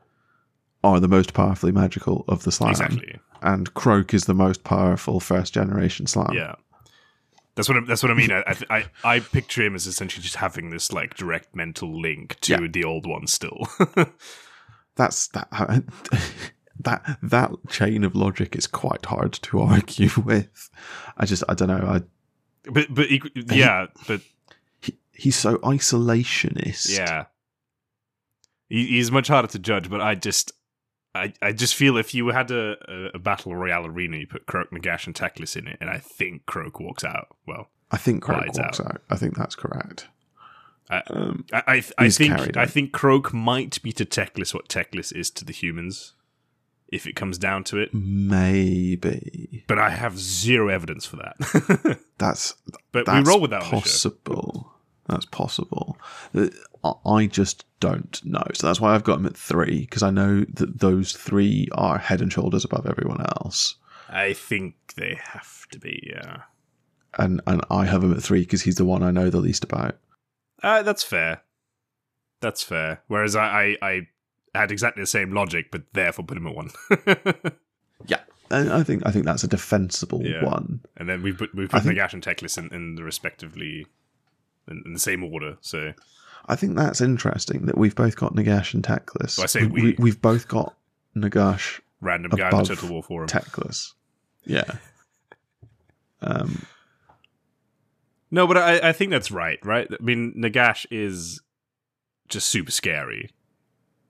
are 0.83 0.99
the 0.99 1.07
most 1.07 1.33
powerfully 1.33 1.71
magical 1.71 2.25
of 2.27 2.43
the 2.43 2.51
Slann. 2.51 2.71
Exactly. 2.71 3.19
And 3.41 3.73
Kroak 3.73 4.13
is 4.13 4.25
the 4.25 4.33
most 4.33 4.63
powerful 4.63 5.19
first 5.19 5.53
generation 5.53 6.07
Slann. 6.07 6.33
Yeah. 6.33 6.55
That's 7.55 7.69
what 7.69 7.77
I, 7.77 7.81
that's 7.85 8.01
what 8.01 8.11
I 8.11 8.15
mean. 8.15 8.31
I, 8.31 8.41
I 8.47 8.55
I 8.77 8.85
I 9.15 9.19
picture 9.19 9.61
him 9.63 9.75
as 9.75 9.85
essentially 9.85 10.23
just 10.23 10.37
having 10.37 10.71
this 10.71 10.91
like 10.91 11.15
direct 11.15 11.55
mental 11.55 12.01
link 12.01 12.39
to 12.41 12.53
Yeah. 12.53 12.67
the 12.67 12.83
old 12.83 13.05
one 13.05 13.27
still. 13.27 13.67
That's 14.95 15.27
that. 15.29 15.47
Uh, 15.51 15.79
that 16.79 17.17
that 17.21 17.51
chain 17.69 18.03
of 18.03 18.15
logic 18.15 18.55
is 18.55 18.67
quite 18.67 19.05
hard 19.05 19.33
to 19.33 19.61
argue 19.61 20.09
with. 20.25 20.69
I 21.17 21.25
just 21.25 21.43
I 21.49 21.53
don't 21.53 21.69
know. 21.69 21.85
I 21.87 22.01
but 22.71 22.93
but 22.93 23.07
yeah, 23.53 23.87
but 24.07 24.21
he, 24.81 24.97
he's 25.13 25.35
so 25.35 25.57
isolationist. 25.57 26.97
yeah, 26.97 27.25
he, 28.69 28.87
he's 28.87 29.11
much 29.11 29.27
harder 29.27 29.47
to 29.49 29.59
judge. 29.59 29.89
But 29.89 30.01
I 30.01 30.15
just 30.15 30.53
I, 31.15 31.33
I 31.41 31.51
just 31.51 31.75
feel 31.75 31.97
if 31.97 32.13
you 32.13 32.27
had 32.29 32.51
a, 32.51 32.75
a, 32.87 33.09
a 33.15 33.19
battle 33.19 33.55
royale 33.55 33.85
arena, 33.85 34.17
you 34.17 34.27
put 34.27 34.45
Kroak, 34.45 34.71
Nagash, 34.71 35.05
and 35.05 35.15
Teclis 35.15 35.55
in 35.55 35.67
it, 35.67 35.77
and 35.79 35.89
I 35.89 35.97
think 35.99 36.45
Kroak 36.45 36.79
walks 36.79 37.03
out. 37.03 37.27
Well, 37.45 37.69
I 37.91 37.97
think 37.97 38.23
Kroak 38.23 38.57
walks 38.57 38.79
out. 38.79 39.01
I 39.09 39.15
think 39.15 39.37
that's 39.37 39.55
correct. 39.55 40.07
I- 40.89 41.03
um, 41.07 41.45
I 41.53 41.63
I, 41.67 41.83
I 41.97 42.09
think 42.09 42.57
I 42.57 42.65
think 42.65 42.91
Kroak 42.91 43.33
might 43.33 43.81
be 43.81 43.91
to 43.93 44.05
Teclis 44.05 44.53
what 44.53 44.67
Teclis 44.69 45.11
is 45.15 45.29
to 45.31 45.45
the 45.45 45.53
humans, 45.53 46.13
if 46.89 47.07
it 47.07 47.15
comes 47.15 47.37
down 47.37 47.63
to 47.65 47.77
it. 47.79 47.93
maybe 47.93 49.63
But 49.67 49.79
I 49.79 49.89
have 49.89 50.17
zero 50.19 50.67
evidence 50.69 51.05
for 51.05 51.17
that. 51.17 51.99
that's 52.17 52.55
but 52.91 53.05
that's 53.05 53.25
we 53.27 53.31
roll 53.31 53.41
with 53.41 53.51
that 53.51 53.63
possible. 53.63 54.71
That's 55.07 55.25
possible. 55.25 55.97
I- 56.35 56.49
I 57.05 57.27
just 57.27 57.65
don't 57.79 58.19
know. 58.25 58.43
So 58.53 58.67
that's 58.67 58.81
why 58.81 58.93
I've 58.93 59.03
got 59.05 59.19
him 59.19 59.25
at 59.25 59.37
three 59.37 59.81
because 59.81 60.03
I 60.03 60.09
know 60.11 60.41
that 60.53 60.79
those 60.79 61.13
three 61.13 61.69
are 61.73 61.97
head 61.97 62.21
and 62.21 62.31
shoulders 62.31 62.65
above 62.65 62.85
everyone 62.85 63.21
else, 63.21 63.75
I 64.09 64.33
think 64.33 64.75
they 64.97 65.17
have 65.21 65.65
to 65.71 65.79
be. 65.79 66.11
Yeah, 66.13 66.41
and 67.17 67.39
and 67.47 67.61
I 67.69 67.85
have 67.85 68.03
him 68.03 68.11
at 68.13 68.21
three 68.21 68.41
because 68.41 68.61
he's 68.63 68.75
the 68.75 68.85
one 68.85 69.01
I 69.01 69.11
know 69.11 69.29
the 69.29 69.39
least 69.39 69.63
about. 69.63 69.97
Uh, 70.63 70.81
that's 70.83 71.03
fair. 71.03 71.41
That's 72.41 72.63
fair. 72.63 73.01
Whereas 73.07 73.35
I, 73.35 73.77
I, 73.81 73.87
I 73.89 74.07
had 74.59 74.71
exactly 74.71 75.01
the 75.03 75.07
same 75.07 75.31
logic, 75.33 75.67
but 75.71 75.83
therefore 75.93 76.25
put 76.25 76.37
him 76.37 76.47
at 76.47 76.55
one. 76.55 76.69
Yeah, 78.05 78.19
and 78.51 78.73
I 78.73 78.83
think 78.83 79.03
I 79.05 79.11
think 79.11 79.23
that's 79.23 79.45
a 79.45 79.47
defensible 79.47 80.21
Yeah. 80.23 80.43
one. 80.43 80.81
and 80.97 81.07
then 81.07 81.21
we 81.23 81.31
put 81.31 81.55
we 81.55 81.67
put 81.67 81.83
think- 81.83 81.97
Nagash 81.97 82.11
and 82.13 82.21
Teclis 82.21 82.57
in, 82.57 82.73
in 82.73 82.95
the 82.95 83.03
respectively 83.03 83.87
in, 84.67 84.83
in 84.85 84.91
the 84.93 84.99
same 84.99 85.23
order. 85.23 85.57
So 85.61 85.93
I 86.47 86.57
think 86.57 86.75
that's 86.75 86.99
interesting 86.99 87.65
that 87.67 87.77
we've 87.77 87.95
both 87.95 88.17
got 88.17 88.35
Nagash 88.35 88.73
and 88.73 88.83
Teclis. 88.83 89.37
Well, 89.37 89.43
I 89.43 89.47
say 89.47 89.67
we. 89.67 89.95
we. 89.97 90.09
have 90.09 90.21
both 90.21 90.49
got 90.49 90.75
Nagash, 91.15 91.79
random 92.01 92.31
guy 92.31 92.49
in 92.49 92.57
the 92.57 92.63
Total 92.65 92.89
War 92.89 93.03
forum. 93.03 93.27
Teclis. 93.29 93.93
Yeah. 94.43 94.65
Um, 96.25 96.65
no, 98.33 98.47
but 98.47 98.57
I, 98.57 98.89
I 98.89 98.91
think 98.93 99.11
that's 99.11 99.31
right. 99.31 99.59
Right. 99.63 99.87
I 99.91 100.03
mean, 100.03 100.33
Nagash 100.35 100.85
is 100.91 101.39
just 102.27 102.49
super 102.49 102.71
scary. 102.71 103.29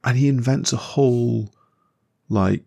and 0.03 0.17
he 0.17 0.28
invents 0.28 0.71
a 0.74 0.78
whole 0.78 1.53
like 2.30 2.63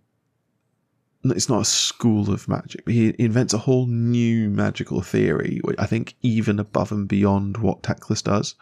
it's 1.25 1.49
not 1.49 1.63
a 1.63 1.65
school 1.65 2.31
of 2.33 2.47
magic 2.47 2.85
but 2.85 2.95
he 2.95 3.13
invents 3.19 3.53
a 3.55 3.59
whole 3.59 3.87
new 3.87 4.49
magical 4.51 5.01
theory 5.03 5.61
which 5.65 5.77
i 5.79 5.87
think 5.87 6.15
even 6.23 6.59
above 6.61 6.93
and 6.93 7.09
beyond 7.09 7.57
what 7.57 7.83
Teclis 7.83 8.23
does 8.23 8.55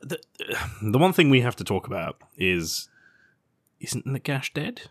The, 0.00 0.18
the 0.82 0.98
one 0.98 1.12
thing 1.12 1.30
we 1.30 1.40
have 1.42 1.56
to 1.56 1.64
talk 1.64 1.86
about 1.86 2.20
is 2.36 2.88
isn't 3.80 4.04
Nagash 4.06 4.52
dead? 4.52 4.82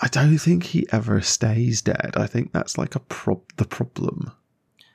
i 0.00 0.08
don't 0.08 0.38
think 0.38 0.64
he 0.64 0.86
ever 0.92 1.20
stays 1.20 1.82
dead 1.82 2.12
i 2.16 2.26
think 2.26 2.52
that's 2.52 2.76
like 2.78 2.94
a 2.94 3.00
prob 3.00 3.40
the 3.56 3.64
problem 3.66 4.30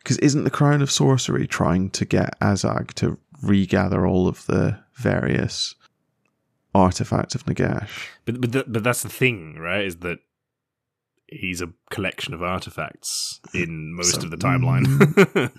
because 0.07 0.17
isn't 0.19 0.45
the 0.45 0.49
crown 0.49 0.81
of 0.81 0.89
sorcery 0.89 1.45
trying 1.45 1.89
to 1.89 2.05
get 2.05 2.39
azag 2.39 2.93
to 2.93 3.17
regather 3.43 4.07
all 4.07 4.25
of 4.29 4.45
the 4.45 4.79
various 4.95 5.75
artifacts 6.73 7.35
of 7.35 7.45
nagash 7.45 7.89
But 8.23 8.39
but, 8.39 8.53
th- 8.53 8.65
but 8.69 8.83
that's 8.85 9.03
the 9.03 9.09
thing, 9.09 9.55
right? 9.59 9.83
Is 9.83 9.97
that 9.97 10.19
he's 11.27 11.61
a 11.61 11.73
collection 11.89 12.33
of 12.33 12.41
artifacts 12.41 13.41
in 13.53 13.93
most 13.99 14.15
So- 14.15 14.21
of 14.23 14.31
the 14.31 14.37
timeline. 14.37 15.51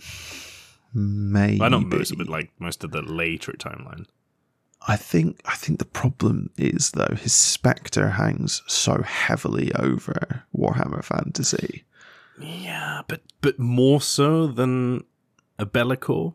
maybe 0.94 1.59
well, 1.61 1.70
not 1.70 1.86
most 1.86 2.12
it, 2.12 2.28
like 2.28 2.51
most 2.59 2.84
of 2.84 2.90
the 2.92 3.03
later 3.03 3.53
timeline. 3.53 4.07
I 4.86 4.96
think 4.96 5.40
I 5.44 5.57
think 5.57 5.78
the 5.78 5.84
problem 5.84 6.51
is 6.57 6.92
though 6.92 7.14
his 7.20 7.34
spectre 7.34 8.09
hangs 8.11 8.62
so 8.66 9.03
heavily 9.03 9.74
over 9.74 10.44
Warhammer 10.57 11.05
Fantasy. 11.05 11.84
Yeah, 12.41 13.03
but 13.09 13.22
but 13.41 13.59
more 13.59 14.01
so 14.01 14.47
than 14.47 15.05
a 15.59 15.66
Be'lakor. 15.66 16.34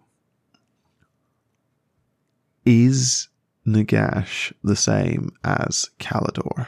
Is 2.65 3.27
Nagash 3.67 4.53
the 4.63 4.75
same 4.75 5.29
as 5.43 5.89
Caledor? 5.99 6.67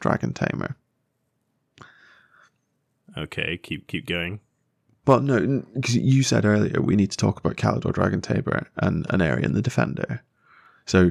Dragon 0.00 0.32
Tamer. 0.32 0.76
Okay, 3.16 3.58
keep 3.62 3.86
keep 3.86 4.06
going. 4.06 4.40
Well, 5.06 5.20
no, 5.20 5.62
because 5.74 5.96
you 5.96 6.22
said 6.22 6.44
earlier 6.44 6.80
we 6.80 6.94
need 6.96 7.10
to 7.10 7.16
talk 7.16 7.38
about 7.40 7.56
Caledor 7.56 7.92
Dragon 7.92 8.20
Tamer 8.20 8.68
and 8.76 9.06
Aenarion 9.08 9.52
the 9.54 9.62
Defender. 9.62 10.22
So 10.86 11.10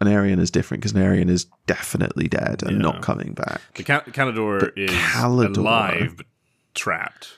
Aenarion 0.00 0.38
is 0.38 0.50
different 0.50 0.80
because 0.82 0.92
Aenarion 0.92 1.28
is 1.28 1.46
definitely 1.66 2.28
dead 2.28 2.62
and 2.62 2.72
Yeah. 2.72 2.78
not 2.82 3.02
coming 3.02 3.32
back. 3.34 3.60
The 3.74 3.82
Cal- 3.82 4.00
Caledor 4.02 4.60
But 4.60 4.72
is 4.78 4.90
Caledor- 4.90 5.58
alive 5.58 6.14
but 6.16 6.26
trapped. 6.78 7.28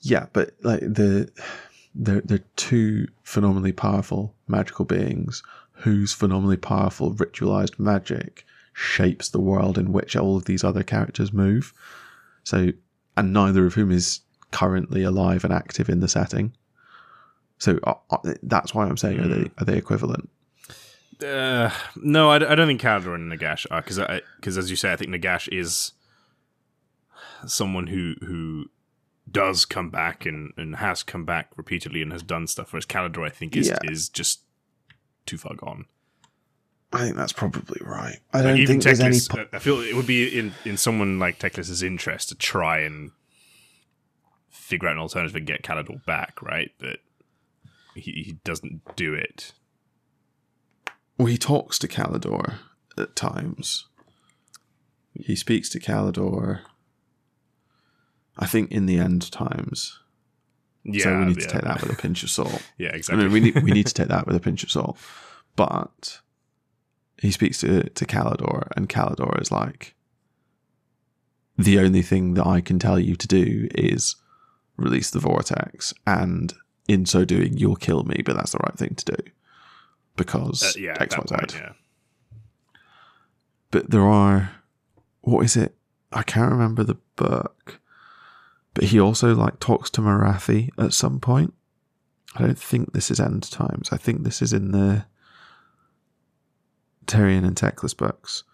Yeah, 0.00 0.26
but 0.32 0.52
like 0.62 0.80
the 0.80 1.30
they're 1.94 2.20
they're 2.20 2.44
two 2.56 3.08
phenomenally 3.22 3.72
powerful 3.72 4.34
magical 4.46 4.84
beings 4.84 5.42
whose 5.72 6.12
phenomenally 6.12 6.56
powerful 6.56 7.12
ritualized 7.14 7.78
magic 7.78 8.46
shapes 8.72 9.28
the 9.28 9.40
world 9.40 9.78
in 9.78 9.92
which 9.92 10.16
all 10.16 10.36
of 10.36 10.44
these 10.44 10.62
other 10.62 10.82
characters 10.82 11.32
move. 11.32 11.72
So, 12.44 12.68
and 13.16 13.32
neither 13.32 13.66
of 13.66 13.74
whom 13.74 13.90
is 13.90 14.20
currently 14.52 15.02
alive 15.02 15.44
and 15.44 15.52
active 15.52 15.88
in 15.88 16.00
the 16.00 16.08
setting. 16.08 16.52
So 17.58 17.78
uh, 17.84 17.94
uh, 18.10 18.34
that's 18.42 18.74
why 18.74 18.86
I'm 18.86 18.96
saying 18.96 19.18
are 19.20 19.28
they 19.28 19.50
are 19.58 19.64
they 19.64 19.76
equivalent? 19.76 20.28
Uh, 21.24 21.70
no, 21.96 22.30
I 22.30 22.38
don't 22.38 22.66
think 22.66 22.80
Caledor 22.80 23.14
and 23.14 23.32
Nagash 23.32 23.66
are 23.70 23.80
because 23.80 23.98
because 24.36 24.58
as 24.58 24.70
you 24.70 24.76
say, 24.76 24.92
I 24.92 24.96
think 24.96 25.10
Nagash 25.10 25.48
is 25.50 25.92
someone 27.46 27.88
who 27.88 28.14
who 28.20 28.66
does 29.30 29.64
come 29.64 29.90
back 29.90 30.24
and, 30.24 30.52
and 30.56 30.76
has 30.76 31.02
come 31.02 31.24
back 31.24 31.50
repeatedly 31.56 32.00
and 32.02 32.12
has 32.12 32.22
done 32.22 32.46
stuff. 32.46 32.72
Whereas 32.72 32.86
Caledor, 32.86 33.24
I 33.24 33.30
think, 33.30 33.56
is 33.56 33.68
Yeah. 33.68 33.78
is 33.84 34.08
just 34.08 34.42
too 35.26 35.36
far 35.38 35.54
gone. 35.54 35.86
I 36.92 36.98
think 37.00 37.16
that's 37.16 37.32
probably 37.32 37.80
right. 37.84 38.20
I 38.32 38.42
don't 38.42 38.56
even 38.58 38.80
think 38.80 38.84
there's 38.84 39.00
any. 39.00 39.18
Uh, 39.42 39.46
I 39.52 39.58
feel 39.58 39.80
it 39.80 39.94
would 39.96 40.06
be 40.06 40.38
in 40.38 40.54
in 40.64 40.76
someone 40.76 41.18
like 41.18 41.38
Teclis's 41.40 41.82
interest 41.82 42.28
to 42.28 42.34
try 42.36 42.78
and 42.80 43.10
figure 44.48 44.88
out 44.88 44.92
an 44.94 45.00
alternative 45.00 45.34
and 45.36 45.46
get 45.46 45.62
Caledor 45.62 46.04
back, 46.06 46.40
right? 46.40 46.70
But 46.78 47.00
he, 47.94 48.10
he 48.12 48.38
doesn't 48.44 48.96
do 48.96 49.14
it. 49.14 49.52
Well, 51.18 51.26
he 51.26 51.38
talks 51.38 51.78
to 51.80 51.88
Caledor 51.88 52.58
at 52.96 53.16
times. 53.16 53.86
He 55.14 55.34
speaks 55.34 55.68
to 55.70 55.80
Caledor. 55.80 56.60
I 58.38 58.46
think 58.46 58.70
in 58.72 58.86
the 58.86 58.98
end 58.98 59.30
times. 59.32 59.98
Yeah, 60.84 61.04
so 61.04 61.18
we 61.18 61.24
need 61.26 61.40
to 61.40 61.48
take 61.48 61.62
that 61.62 61.80
with 61.82 61.92
a 61.92 61.96
pinch 62.00 62.22
of 62.22 62.30
salt. 62.30 62.62
Yeah, 62.78 62.90
exactly. 62.94 63.24
I 63.24 63.28
mean, 63.28 63.32
we 63.32 63.40
need 63.40 63.62
we 63.62 63.70
need 63.72 63.86
to 63.86 63.94
take 63.94 64.08
that 64.08 64.26
with 64.26 64.36
a 64.36 64.40
pinch 64.40 64.62
of 64.62 64.70
salt. 64.70 64.96
But 65.56 66.20
he 67.18 67.30
speaks 67.30 67.58
to 67.60 67.88
to 67.88 68.06
Caledor, 68.06 68.68
and 68.76 68.88
Caledor 68.88 69.40
is 69.40 69.50
like, 69.50 69.94
the 71.58 71.78
only 71.80 72.02
thing 72.02 72.34
that 72.34 72.46
I 72.46 72.60
can 72.60 72.78
tell 72.78 72.98
you 73.00 73.16
to 73.16 73.26
do 73.26 73.68
is 73.74 74.16
release 74.76 75.10
the 75.10 75.18
vortex, 75.18 75.92
and 76.06 76.52
in 76.86 77.04
so 77.06 77.24
doing, 77.24 77.56
you'll 77.56 77.76
kill 77.76 78.04
me. 78.04 78.22
But 78.24 78.36
that's 78.36 78.52
the 78.52 78.58
right 78.58 78.76
thing 78.78 78.94
to 78.94 79.04
do 79.16 79.30
because 80.14 80.62
Uh, 80.62 80.80
yeah, 80.80 80.96
X, 81.00 81.16
Y, 81.16 81.24
point, 81.24 81.54
yeah. 81.54 81.72
but 83.70 83.90
there 83.90 84.06
are 84.06 84.52
what 85.20 85.44
is 85.44 85.56
it 85.56 85.74
i 86.12 86.22
can't 86.22 86.50
remember 86.50 86.82
the 86.84 86.96
book 87.16 87.80
but 88.76 88.84
he 88.84 89.00
also 89.00 89.34
like 89.34 89.58
talks 89.58 89.90
to 89.90 90.00
Morathi 90.00 90.70
at 90.78 90.92
some 90.92 91.18
point 91.18 91.52
i 92.36 92.42
don't 92.42 92.58
think 92.58 92.92
this 92.92 93.10
is 93.10 93.18
end 93.18 93.50
times 93.50 93.88
i 93.90 93.96
think 93.96 94.22
this 94.22 94.40
is 94.40 94.52
in 94.52 94.70
the 94.70 95.04
Tyrion 97.06 97.44
and 97.44 97.56
Teclis 97.56 97.96
books 97.96 98.44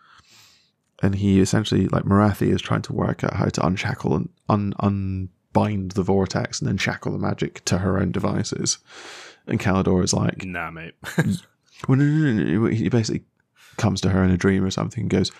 and 1.03 1.15
he 1.15 1.41
essentially 1.41 1.89
like 1.89 2.05
Morathi 2.05 2.53
is 2.53 2.61
trying 2.63 2.83
to 2.83 2.93
work 2.93 3.25
out 3.25 3.35
how 3.35 3.47
to 3.47 3.67
unshackle 3.67 4.15
and 4.15 4.29
un- 4.49 4.75
unbind 4.81 5.93
the 5.93 6.03
vortex 6.03 6.61
and 6.61 6.69
then 6.69 6.77
shackle 6.77 7.13
the 7.13 7.19
magic 7.19 7.65
to 7.65 7.79
her 7.79 7.99
own 7.99 8.13
devices 8.13 8.79
and 9.47 9.61
Caledor 9.61 10.03
is 10.03 10.13
like 10.13 10.45
Nah, 10.45 10.71
mate. 10.71 10.95
well, 11.89 11.99
no, 11.99 12.05
no, 12.05 12.33
no, 12.33 12.61
no. 12.61 12.67
He 12.67 12.89
basically 12.89 13.25
comes 13.77 14.01
to 14.03 14.11
her 14.11 14.23
in 14.23 14.31
a 14.31 14.37
dream 14.37 14.65
or 14.65 14.71
something 14.71 15.03
and 15.03 15.11
goes, 15.11 15.33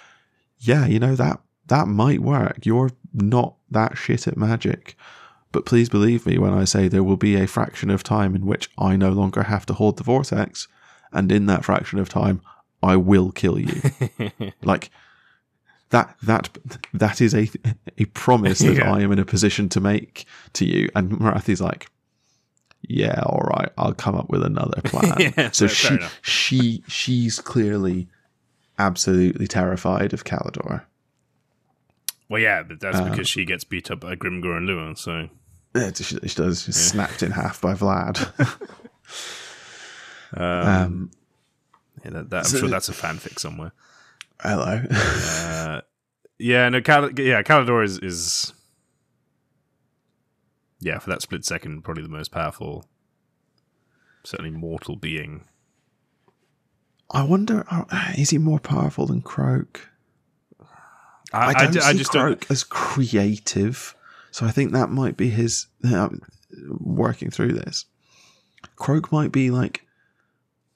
Yeah, 0.59 0.87
you 0.87 0.99
know, 0.99 1.15
that 1.15 1.41
that 1.69 1.87
might 1.87 2.21
work. 2.21 2.65
You're 2.65 2.91
not 3.13 3.55
that 3.73 3.97
shit 3.99 4.27
at 4.27 4.37
magic. 4.37 4.97
But 5.51 5.67
please 5.67 5.89
believe 5.89 6.25
me 6.25 6.39
when 6.39 6.55
I 6.55 6.65
say 6.65 6.89
there 6.89 7.05
will 7.05 7.17
be 7.19 7.37
a 7.37 7.47
fraction 7.47 7.91
of 7.91 8.03
time 8.03 8.35
in 8.35 8.47
which 8.47 8.71
I 8.79 8.97
no 8.97 9.11
longer 9.11 9.43
have 9.45 9.67
to 9.67 9.75
hold 9.75 9.99
the 9.99 10.05
vortex. 10.05 10.67
And 11.13 11.31
in 11.31 11.45
that 11.47 11.65
fraction 11.65 11.99
of 11.99 12.09
time, 12.09 12.41
I 12.83 12.97
will 12.97 13.33
kill 13.33 13.59
you. 13.59 13.83
like 14.63 14.91
that 15.91 16.17
that 16.23 16.49
that 16.95 17.21
is 17.21 17.35
a 17.35 17.49
a 17.99 18.07
promise 18.07 18.61
that 18.61 18.77
Yeah. 18.79 18.93
I 18.93 19.03
am 19.03 19.13
in 19.13 19.19
a 19.19 19.27
position 19.27 19.69
to 19.71 19.81
make 19.81 20.25
to 20.55 20.65
you. 20.65 20.89
And 20.97 21.19
Morathi's 21.21 21.61
like, 21.61 21.89
yeah, 22.81 23.23
all 23.27 23.43
right, 23.55 23.69
I'll 23.77 23.93
come 23.95 24.15
up 24.15 24.31
with 24.31 24.43
another 24.43 24.81
plan. 24.85 25.33
Yeah, 25.37 25.51
so 25.51 25.67
she 25.67 25.95
enough. 25.95 26.19
she 26.23 26.83
she's 26.89 27.39
clearly 27.41 28.09
absolutely 28.79 29.47
terrified 29.47 30.15
of 30.15 30.25
Caledor. 30.25 30.85
Well, 32.29 32.41
yeah, 32.41 32.63
but 32.63 32.81
that's 32.81 32.99
Uh, 32.99 33.09
because 33.11 33.29
she 33.29 33.45
gets 33.45 33.65
beat 33.65 33.91
up 33.91 34.01
by 34.01 34.15
Grimgor 34.17 34.57
and 34.57 34.69
Louen, 34.69 34.97
so. 34.97 35.29
Yeah, 35.75 35.91
she, 35.95 36.03
she 36.05 36.35
does. 36.35 36.63
She's 36.65 36.77
snapped 36.77 37.23
in 37.23 37.31
half 37.33 37.61
by 37.61 37.75
Vlad. 37.75 38.19
Um, 40.35 40.67
um, 40.69 41.11
yeah, 42.05 42.11
that, 42.13 42.31
that, 42.31 42.37
I'm 42.39 42.45
so- 42.45 42.59
sure 42.59 42.69
that's 42.71 42.89
a 42.89 42.93
fanfic 42.93 43.39
somewhere. 43.39 43.73
hello. 44.41 44.83
Uh, 44.93 45.81
yeah, 46.39 46.69
no, 46.71 46.81
Cal- 46.81 47.13
yeah, 47.21 47.43
Caledor 47.43 47.85
is, 47.85 47.99
is. 47.99 48.53
Yeah, 50.81 50.99
for 50.99 51.11
that 51.11 51.23
split 51.23 51.45
second, 51.45 51.83
probably 51.83 52.03
the 52.03 52.09
most 52.09 52.33
powerful, 52.33 52.85
certainly 54.25 54.51
mortal 54.51 54.97
being. 54.97 55.45
I 57.11 57.23
wonder, 57.23 57.65
uh, 57.71 57.85
is 58.17 58.31
he 58.31 58.39
more 58.39 58.59
powerful 58.59 59.07
than 59.07 59.21
Kroak? 59.23 59.89
I, 61.33 61.39
I 61.39 61.49
I 61.51 61.53
don't 61.65 61.73
d- 61.73 61.81
I 61.81 61.93
see 61.93 61.99
just 61.99 62.11
Kroak 62.13 62.41
don't. 62.41 62.51
as 62.51 62.65
creative, 62.65 63.95
so 64.31 64.47
I 64.47 64.51
think 64.51 64.73
that 64.73 64.91
might 64.91 65.17
be 65.17 65.31
his 65.31 65.67
uh, 65.85 66.09
working 66.79 67.31
through 67.31 67.53
this. 67.53 67.87
Kroak 68.77 69.11
might 69.13 69.33
be 69.33 69.51
like 69.51 69.87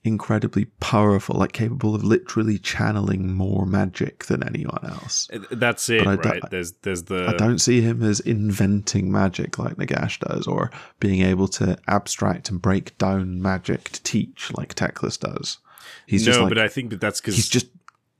incredibly 0.05 0.67
powerful, 0.79 1.37
like 1.37 1.53
capable 1.53 1.95
of 1.95 2.05
literally 2.05 2.59
channeling 2.59 3.33
more 3.35 3.67
magic 3.67 4.27
than 4.27 4.41
anyone 4.47 4.79
else. 4.85 5.29
That's 5.51 5.89
it, 5.91 6.05
But 6.05 6.25
I 6.25 6.31
right? 6.31 6.41
don't- 6.41 6.51
there's 6.51 6.73
there's 6.83 7.03
the 7.05 7.27
I 7.29 7.33
don't 7.37 7.59
see 7.59 7.81
him 7.81 8.03
as 8.03 8.21
inventing 8.21 9.11
magic 9.11 9.59
like 9.59 9.77
Nagash 9.77 10.21
does, 10.21 10.47
or 10.47 10.71
being 11.01 11.23
able 11.23 11.49
to 11.49 11.77
abstract 11.89 12.51
and 12.51 12.63
break 12.63 12.97
down 12.99 13.43
magic 13.43 13.85
to 13.91 14.03
teach 14.03 14.53
like 14.57 14.75
Teclis 14.75 15.19
does. 15.19 15.59
He's 16.07 16.25
no, 16.25 16.33
just 16.33 16.41
like 16.41 16.49
but 16.51 16.59
I 16.59 16.69
think 16.69 16.91
that 16.91 17.01
that's 17.01 17.21
because 17.21 17.35
he's 17.35 17.49
just 17.49 17.67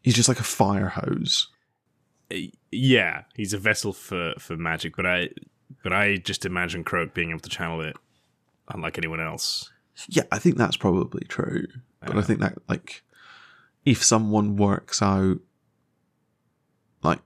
he's 0.03 0.15
just 0.15 0.29
like 0.29 0.41
a 0.41 0.45
fire 0.45 0.89
hose. 0.89 1.49
Yeah, 2.73 3.23
he's 3.35 3.53
a 3.53 3.59
vessel 3.59 3.93
for 3.93 4.35
for 4.39 4.57
magic. 4.57 4.97
But 4.97 5.07
I 5.07 5.29
but 5.83 5.93
I 5.93 6.17
just 6.17 6.45
imagine 6.45 6.85
Kroak 6.85 7.15
being 7.15 7.31
able 7.31 7.41
to 7.41 7.49
channel 7.49 7.81
it, 7.81 7.97
unlike 8.69 8.99
anyone 8.99 9.21
else. 9.21 9.71
Yeah, 10.09 10.25
I 10.31 10.39
think 10.39 10.57
that's 10.57 10.77
probably 10.77 11.25
true. 11.27 11.67
But 12.01 12.17
I 12.17 12.23
think 12.23 12.41
that 12.41 12.59
like 12.69 13.03
if 13.85 14.03
someone 14.03 14.57
works 14.57 15.01
out 15.01 15.39
like 17.03 17.21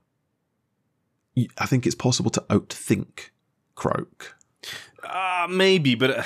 I 1.57 1.65
think 1.65 1.85
it's 1.85 1.95
possible 1.95 2.31
to 2.31 2.41
outthink 2.49 3.29
Kroak. 3.75 4.35
Uh, 5.03 5.47
maybe, 5.49 5.95
but 5.95 6.19
uh, 6.19 6.23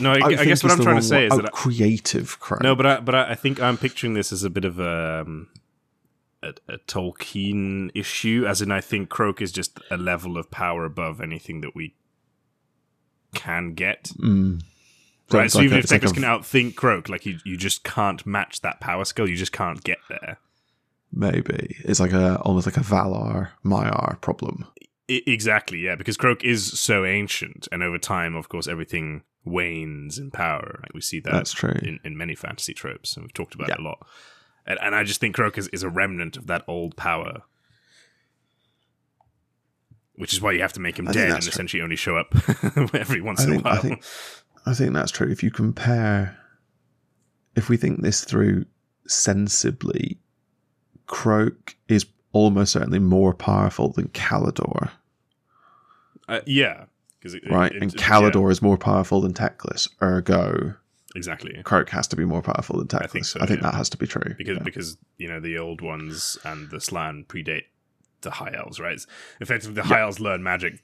no. 0.00 0.12
I, 0.12 0.26
I 0.26 0.44
guess 0.44 0.64
what 0.64 0.72
I'm 0.72 0.80
trying 0.80 0.96
to 0.96 1.02
say 1.02 1.28
word. 1.28 1.32
is 1.32 1.42
that 1.42 1.52
creative 1.52 2.40
Kroak. 2.40 2.62
no, 2.62 2.74
but 2.74 2.86
I, 2.86 3.00
but 3.00 3.14
I, 3.14 3.30
I 3.30 3.34
think 3.36 3.62
I'm 3.62 3.78
picturing 3.78 4.14
this 4.14 4.32
as 4.32 4.42
a 4.42 4.50
bit 4.50 4.64
of 4.64 4.80
a, 4.80 5.22
um, 5.24 5.48
a 6.42 6.54
a 6.68 6.78
Tolkien 6.86 7.90
issue, 7.94 8.44
as 8.46 8.62
in 8.62 8.70
I 8.70 8.80
think 8.80 9.08
Kroak 9.08 9.40
is 9.42 9.52
just 9.52 9.78
a 9.90 9.96
level 9.96 10.36
of 10.38 10.50
power 10.50 10.84
above 10.84 11.20
anything 11.20 11.60
that 11.62 11.74
we 11.74 11.94
can 13.34 13.74
get. 13.74 14.04
Mm. 14.18 14.62
So 15.30 15.38
right, 15.38 15.50
so 15.50 15.58
like 15.58 15.64
even 15.64 15.76
a- 15.76 15.78
if 15.80 15.84
it's 15.84 15.92
like 15.92 16.14
can 16.14 16.22
outthink 16.22 16.76
Kroak, 16.76 17.08
like 17.08 17.26
you, 17.26 17.38
you 17.44 17.56
just 17.56 17.82
can't 17.84 18.24
match 18.26 18.60
that 18.60 18.80
power 18.80 19.04
skill. 19.04 19.28
You 19.28 19.36
just 19.36 19.52
can't 19.52 19.82
get 19.82 19.98
there. 20.08 20.38
Maybe 21.12 21.76
it's 21.84 22.00
like 22.00 22.12
a 22.12 22.36
almost 22.40 22.66
like 22.66 22.76
a 22.76 22.80
Valar 22.80 23.50
Maiar 23.64 24.20
problem. 24.20 24.66
I- 25.10 25.22
exactly, 25.26 25.78
yeah, 25.78 25.94
because 25.96 26.16
Kroak 26.16 26.44
is 26.44 26.78
so 26.78 27.04
ancient, 27.04 27.68
and 27.72 27.82
over 27.82 27.98
time, 27.98 28.34
of 28.36 28.48
course, 28.48 28.66
everything 28.68 29.22
wanes 29.44 30.18
in 30.18 30.30
power. 30.30 30.80
Like 30.82 30.94
we 30.94 31.00
see 31.00 31.20
that 31.20 31.32
That's 31.32 31.52
true. 31.52 31.78
in, 31.82 31.98
in 32.04 32.16
many 32.16 32.34
fantasy 32.34 32.74
tropes, 32.74 33.16
and 33.16 33.24
we've 33.24 33.32
talked 33.34 33.54
about 33.54 33.68
Yeah. 33.68 33.74
it 33.74 33.80
a 33.80 33.84
lot. 33.84 34.06
And, 34.66 34.78
and 34.82 34.94
I 34.94 35.04
just 35.04 35.20
think 35.20 35.36
Kroak 35.36 35.56
is, 35.58 35.68
is 35.68 35.82
a 35.82 35.88
remnant 35.88 36.36
of 36.36 36.46
that 36.48 36.62
old 36.66 36.96
power, 36.96 37.42
which 40.14 40.32
is 40.32 40.40
why 40.40 40.52
you 40.52 40.60
have 40.62 40.72
to 40.74 40.80
make 40.80 40.98
him 40.98 41.08
I 41.08 41.12
dead 41.12 41.30
and 41.30 41.42
true. 41.42 41.48
essentially 41.50 41.82
only 41.82 41.96
show 41.96 42.16
up 42.16 42.34
every 42.94 43.20
once 43.20 43.42
I 43.42 43.44
in 43.44 43.52
a 43.54 43.62
while. 43.62 43.74
I 43.74 43.78
think 43.78 44.02
I 44.66 44.74
think 44.74 44.92
that's 44.94 45.12
true. 45.12 45.30
If 45.30 45.42
you 45.42 45.50
compare, 45.50 46.36
if 47.54 47.68
we 47.68 47.76
think 47.76 48.02
this 48.02 48.24
through 48.24 48.64
sensibly, 49.06 50.18
Kroak 51.06 51.76
is 51.88 52.06
almost 52.32 52.72
certainly 52.72 52.98
more 52.98 53.32
powerful 53.34 53.90
than 53.92 54.08
Caledor, 54.08 54.90
Uh, 56.28 56.40
yeah, 56.46 56.86
it, 57.22 57.42
right? 57.50 57.72
it- 57.72 57.80
and 57.82 57.94
it- 57.94 58.00
Caledor 58.00 58.50
is 58.50 58.60
more 58.60 58.76
powerful 58.76 59.20
than 59.20 59.32
Teclis. 59.34 59.88
Ergo, 60.02 60.48
yeah, 60.64 60.72
exactly 61.16 61.60
Kroak 61.64 61.88
has 61.90 62.06
to 62.08 62.16
be 62.16 62.24
more 62.24 62.42
powerful 62.42 62.78
than 62.78 62.86
Teclis. 62.88 63.02
I 63.02 63.06
think 63.08 63.26
think, 63.26 63.50
yeah. 63.62 63.70
that 63.70 63.74
has 63.74 63.88
to 63.90 63.96
be 63.96 64.06
true. 64.06 64.34
because 64.38 64.56
yeah. 64.58 64.62
because 64.62 64.96
you 65.18 65.28
know 65.28 65.40
the 65.40 65.58
old 65.58 65.80
ones 65.80 66.38
and 66.44 66.70
the 66.70 66.80
Slann 66.80 67.24
predate 67.28 67.64
the 68.20 68.30
High 68.30 68.54
Elves, 68.56 68.78
right? 68.80 68.94
It's 68.94 69.06
effectively, 69.40 69.74
the 69.74 69.82
High 69.84 70.00
Elves 70.00 70.20
learn 70.20 70.42
magic 70.42 70.82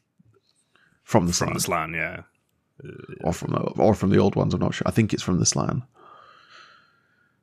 from 1.05 1.27
the 1.27 1.33
from 1.33 1.49
Slann, 1.49 1.55
the 1.55 1.61
Slann. 1.61 1.95
Yeah, 1.95 2.23
or 3.23 3.33
from 3.33 3.53
the 3.53 3.59
or 3.81 3.95
from 3.95 4.11
the 4.11 4.19
old 4.19 4.35
ones. 4.37 4.55
I'm 4.55 4.61
not 4.61 4.75
sure. 4.75 4.87
I 4.87 4.91
think 4.91 5.13
it's 5.13 5.23
from 5.23 5.39
the 5.39 5.47
Slann. 5.47 5.83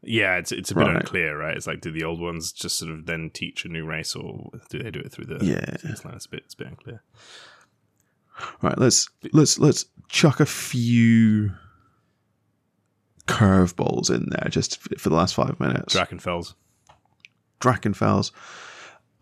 yeah. 0.02 0.38
It's 0.38 0.52
it's 0.52 0.72
a 0.72 0.76
bit 0.76 0.88
Right. 0.88 0.96
unclear, 0.96 1.38
right? 1.38 1.56
It's 1.58 1.68
like 1.68 1.82
do 1.82 1.92
the 1.92 2.04
old 2.04 2.20
ones 2.22 2.52
just 2.52 2.78
sort 2.78 2.92
of 2.92 3.06
then 3.06 3.30
teach 3.34 3.66
a 3.66 3.68
new 3.70 3.86
race, 3.86 4.16
or 4.16 4.50
do 4.70 4.80
they 4.82 4.92
do 4.92 5.00
it 5.00 5.12
through 5.12 5.26
the 5.26 5.44
Yeah. 5.46 5.78
through 5.78 5.92
the 5.92 5.98
Slann? 5.98 6.16
It's 6.16 6.26
a 6.26 6.30
bit 6.30 6.44
it's 6.46 6.54
a 6.54 6.58
bit 6.58 6.68
unclear. 6.68 7.04
Right, 8.62 8.78
let's 8.78 9.10
let's 9.34 9.60
let's 9.60 9.86
chuck 10.08 10.40
a 10.40 10.46
few 10.46 11.52
curveballs 13.40 14.14
in 14.14 14.28
there 14.30 14.50
just 14.50 14.80
for 15.00 15.10
the 15.10 15.16
last 15.16 15.34
five 15.34 15.60
minutes. 15.60 15.96
Drakenfels. 15.96 16.56
Drakenfels. 17.62 18.32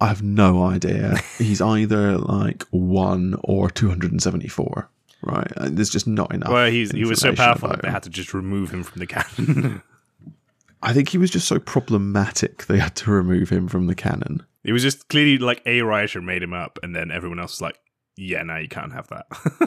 I 0.01 0.07
have 0.07 0.24
no 0.24 0.63
idea. 0.63 1.18
He's 1.38 1.61
either 1.61 2.18
like 2.18 2.63
one 2.72 3.36
or 3.43 3.70
two 3.70 3.89
hundred 3.89 4.11
and 4.11 4.22
seventy-four. 4.22 4.89
Right, 5.24 5.51
and 5.57 5.78
there's 5.78 5.89
just 5.89 6.07
not 6.07 6.34
enough. 6.34 6.51
Well, 6.51 6.70
he's 6.70 6.91
he 6.91 7.03
was 7.03 7.20
so 7.20 7.34
powerful 7.34 7.70
that 7.70 7.82
they 7.82 7.89
had 7.89 8.03
to 8.03 8.09
just 8.09 8.36
remove 8.36 8.70
him 8.70 8.84
from 8.84 8.99
the 8.99 9.07
canon. 9.07 9.82
I 10.84 10.93
think 10.93 11.09
he 11.09 11.18
was 11.18 11.32
just 11.32 11.47
so 11.47 11.57
problematic 11.57 12.68
they 12.68 12.78
had 12.78 12.95
to 12.97 13.11
remove 13.11 13.49
him 13.49 13.68
from 13.68 13.88
the 13.88 13.95
canon. 13.95 14.45
it 14.63 14.74
was 14.74 14.84
just 14.84 15.09
clearly 15.09 15.39
like 15.39 15.63
a 15.65 15.82
writer 15.82 16.22
made 16.22 16.43
him 16.43 16.53
up, 16.53 16.78
and 16.84 16.95
then 16.95 17.09
everyone 17.09 17.39
else 17.39 17.53
was 17.53 17.61
like, 17.61 17.80
"Yeah, 18.15 18.43
no, 18.43 18.57
you 18.57 18.68
can't 18.68 18.93
have 18.93 19.07
that." 19.07 19.26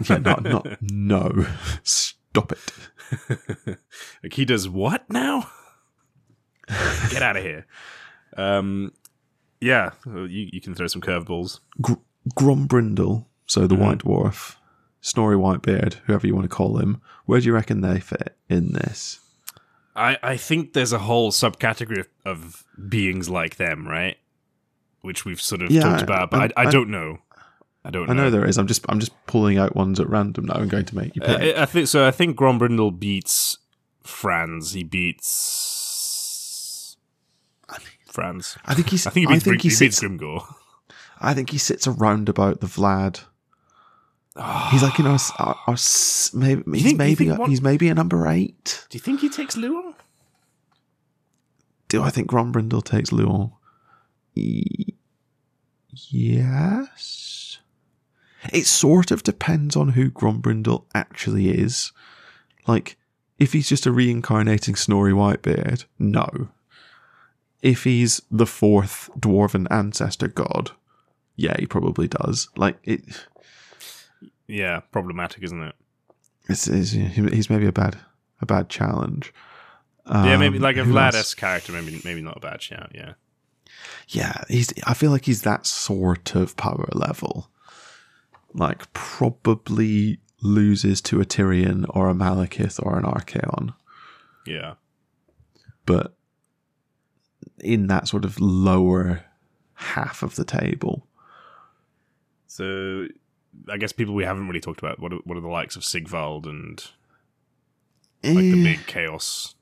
Yeah, 0.09 0.19
not 0.19 0.45
not 0.45 0.81
no. 0.81 1.47
Stop 2.33 2.53
it. 2.53 3.79
like 4.23 4.35
he 4.35 4.45
does 4.45 4.69
what 4.69 5.09
now? 5.11 5.51
Get 7.11 7.23
out 7.23 7.37
of 7.37 7.43
here. 7.43 7.67
Um, 8.37 8.93
yeah, 9.61 9.91
you 10.07 10.49
you 10.53 10.61
can 10.61 10.75
throw 10.75 10.87
some 10.87 11.03
curveballs. 11.03 11.61
Gr- 11.81 11.95
Grombrindle, 12.39 13.27
so 13.47 13.67
the 13.67 13.75
Mhm. 13.75 13.79
White 13.81 13.99
Dwarf, 13.99 14.55
Snorri 15.01 15.37
Whitebeard, 15.37 15.95
whoever 16.07 16.27
you 16.27 16.35
want 16.35 16.45
to 16.49 16.55
call 16.55 16.79
him. 16.79 17.01
Where 17.27 17.41
do 17.41 17.47
you 17.47 17.53
reckon 17.53 17.81
they 17.81 17.99
fit 18.01 18.37
in 18.49 18.73
this? 18.73 19.19
I 19.97 20.17
I 20.23 20.37
think 20.37 20.73
there's 20.73 20.93
a 20.93 21.01
whole 21.01 21.33
subcategory 21.33 21.99
of, 22.01 22.09
of 22.25 22.65
beings 22.89 23.29
like 23.29 23.57
them, 23.57 23.89
right? 23.89 24.17
Which 25.03 25.25
we've 25.25 25.41
sort 25.41 25.63
of 25.63 25.71
Yeah, 25.73 25.81
talked 25.83 26.03
about, 26.03 26.31
but 26.31 26.57
I, 26.57 26.63
I, 26.63 26.67
I- 26.67 26.71
don't 26.71 26.91
know. 26.91 27.19
I 27.85 27.91
don't 27.91 28.11
I 28.11 28.13
know. 28.13 28.25
know 28.25 28.31
there 28.31 28.45
is. 28.47 28.59
I'm 28.59 28.67
just 28.67 28.85
I'm 28.89 29.01
just 29.01 29.13
pulling 29.27 29.59
out 29.59 29.75
ones 29.75 29.99
at 30.01 30.09
random 30.09 30.47
now. 30.47 30.55
I'm 30.55 30.69
going 30.69 30.85
to 30.85 30.97
make 30.97 31.17
you 31.17 31.23
pick. 31.23 31.57
Uh, 31.57 31.63
I 31.63 31.67
think 31.67 31.89
so. 31.89 32.07
I 32.07 32.11
think 32.11 32.37
Grombrindle 32.37 32.99
beats 32.99 33.59
Franz. 34.03 34.73
He 34.75 34.85
beats 34.85 36.97
Franz. 38.07 38.57
I 38.67 38.75
think 38.75 38.91
he's. 38.91 39.07
I 39.07 39.11
think 39.11 39.29
he 39.29 39.35
beats, 39.35 39.47
I 39.47 39.51
think 39.51 39.63
he 39.63 39.69
he 39.69 39.79
beats 39.79 39.99
sits. 39.99 40.45
I 41.21 41.35
think 41.35 41.51
he 41.51 41.59
sits 41.59 41.87
around 41.87 42.29
about 42.29 42.61
the 42.61 42.67
Vlad. 42.67 43.21
He's 44.71 44.83
like 44.83 44.95
you 44.99 45.05
know, 45.05 45.15
s- 45.15 45.33
a- 45.39 45.55
a 45.69 45.73
s- 45.73 46.33
maybe 46.35 46.63
he's 46.73 46.83
think- 46.83 46.99
maybe 46.99 47.29
a, 47.29 47.35
one- 47.37 47.51
he's 47.51 47.63
maybe 47.63 47.89
a 47.89 47.95
number 47.95 48.27
eight. 48.27 48.85
Do 48.91 48.97
you 48.97 49.01
think 49.01 49.21
he 49.21 49.29
takes 49.29 49.57
Louen? 49.57 49.95
Do 51.89 52.03
I 52.03 52.11
think 52.11 52.31
Grombrindle 52.31 52.85
takes 52.85 53.11
Louen? 53.11 53.53
E- 54.35 54.95
yes. 56.11 57.40
It 58.53 58.67
sort 58.67 59.11
of 59.11 59.23
depends 59.23 59.77
on 59.77 59.91
who 59.91 60.11
Grombrindle 60.11 60.85
actually 60.95 61.51
is. 61.51 61.93
Like, 62.67 62.97
if 63.39 63.53
he's 63.53 63.69
just 63.69 63.87
a 63.87 63.93
reincarnating 63.93 64.75
Snorri 64.75 65.13
Whitebeard, 65.13 65.85
no. 65.99 66.49
If 67.63 67.85
he's 67.85 68.21
the 68.31 68.47
fourth 68.47 69.11
dwarven 69.19 69.67
ancestor 69.71 70.29
god, 70.29 70.73
yeah, 71.37 71.55
he 71.59 71.67
probably 71.67 72.09
does. 72.09 72.49
Like, 72.57 72.79
it, 72.85 73.03
Yeah, 74.47 74.81
problematic, 74.93 75.43
isn't 75.43 75.63
it? 75.63 75.75
it's, 76.49 76.67
it's 76.67 76.91
he's 76.91 77.49
maybe 77.51 77.67
a 77.67 77.73
bad 77.73 77.99
a 78.41 78.47
bad 78.47 78.69
challenge. 78.69 79.33
yeah, 80.07 80.37
maybe 80.39 80.57
Um, 80.57 80.63
like 80.63 80.77
a? 80.77 80.81
Vladis 80.81 81.37
character. 81.37 81.73
Maybe 81.73 82.01
maybe 82.05 82.23
not 82.23 82.39
a 82.39 82.41
bad 82.41 82.61
shout. 82.63 82.91
Yeah. 82.95 83.13
Yeah, 84.09 84.43
he's. 84.49 84.73
I 84.87 84.95
feel 84.95 85.11
like 85.13 85.27
he's 85.27 85.43
that 85.43 85.67
sort 85.67 86.35
of 86.35 86.57
power 86.57 86.89
level. 86.93 87.49
Like 88.55 88.93
probably 88.93 90.19
loses 90.43 91.01
to 91.03 91.21
a 91.21 91.25
Tyrion 91.25 91.85
or 91.91 92.09
a 92.09 92.15
Malekith 92.15 92.85
or 92.85 92.99
an 92.99 93.05
Archaon, 93.05 93.75
Yeah. 94.47 94.75
but 95.87 96.15
in 97.59 97.87
that 97.89 98.09
sort 98.09 98.25
of 98.25 98.41
lower 98.41 99.25
half 99.75 100.23
of 100.23 100.35
the 100.37 100.45
table. 100.45 101.07
So 102.47 103.07
I 103.69 103.77
guess 103.77 103.93
people 103.93 104.15
we 104.15 104.25
haven't 104.25 104.49
really 104.49 104.61
talked 104.61 104.81
about. 104.81 104.99
What 104.99 105.13
are, 105.13 105.19
what 105.25 105.37
are 105.37 105.41
the 105.43 105.49
likes 105.49 105.77
of 105.77 105.85
Sigvald 105.85 106.47
and 106.47 106.83
like 108.25 108.35
the 108.37 108.61
Eh, 108.61 108.65
big 108.65 108.87
chaos 108.87 109.55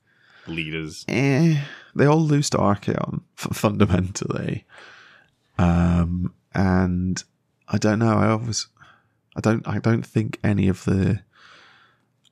leaders? 0.47 1.05
eh, 1.07 1.61
they 1.95 2.05
all 2.05 2.21
lose 2.21 2.49
to 2.51 2.57
Archaon 2.57 3.21
f- 3.37 3.55
fundamentally, 3.55 4.65
um, 5.57 6.33
and 6.53 7.23
I 7.67 7.77
don't 7.77 7.99
know. 7.99 8.17
I 8.17 8.29
always, 8.29 8.67
I 9.39 9.51
don't, 9.51 9.67
I 9.67 9.79
don't 9.79 10.05
think 10.05 10.39
any 10.43 10.67
of 10.67 10.85
the 10.85 11.21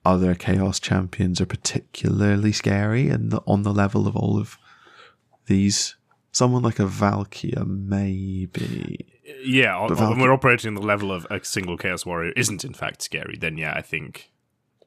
other 0.05 0.35
Chaos 0.35 0.79
champions 0.79 1.41
are 1.41 1.45
particularly 1.45 2.51
scary, 2.51 3.09
and 3.09 3.31
the, 3.31 3.41
on 3.47 3.63
the 3.63 3.73
level 3.73 4.07
of 4.07 4.15
all 4.15 4.39
of 4.39 4.57
these. 5.45 5.95
Someone 6.31 6.61
like 6.61 6.77
a 6.79 6.85
Valkyria, 6.85 7.65
maybe. 7.65 9.07
Yeah, 9.43 9.85
But 9.87 9.97
when 9.97 10.09
Valky- 10.09 10.21
we're 10.21 10.33
operating 10.33 10.69
on 10.69 10.75
the 10.75 10.81
level 10.85 11.11
of 11.11 11.25
a 11.31 11.43
single 11.43 11.77
chaos 11.77 12.05
warrior 12.05 12.31
isn't 12.35 12.63
in 12.63 12.73
fact 12.73 13.01
scary, 13.01 13.37
then 13.39 13.57
yeah, 13.57 13.73
I 13.75 13.81
think 13.81 14.31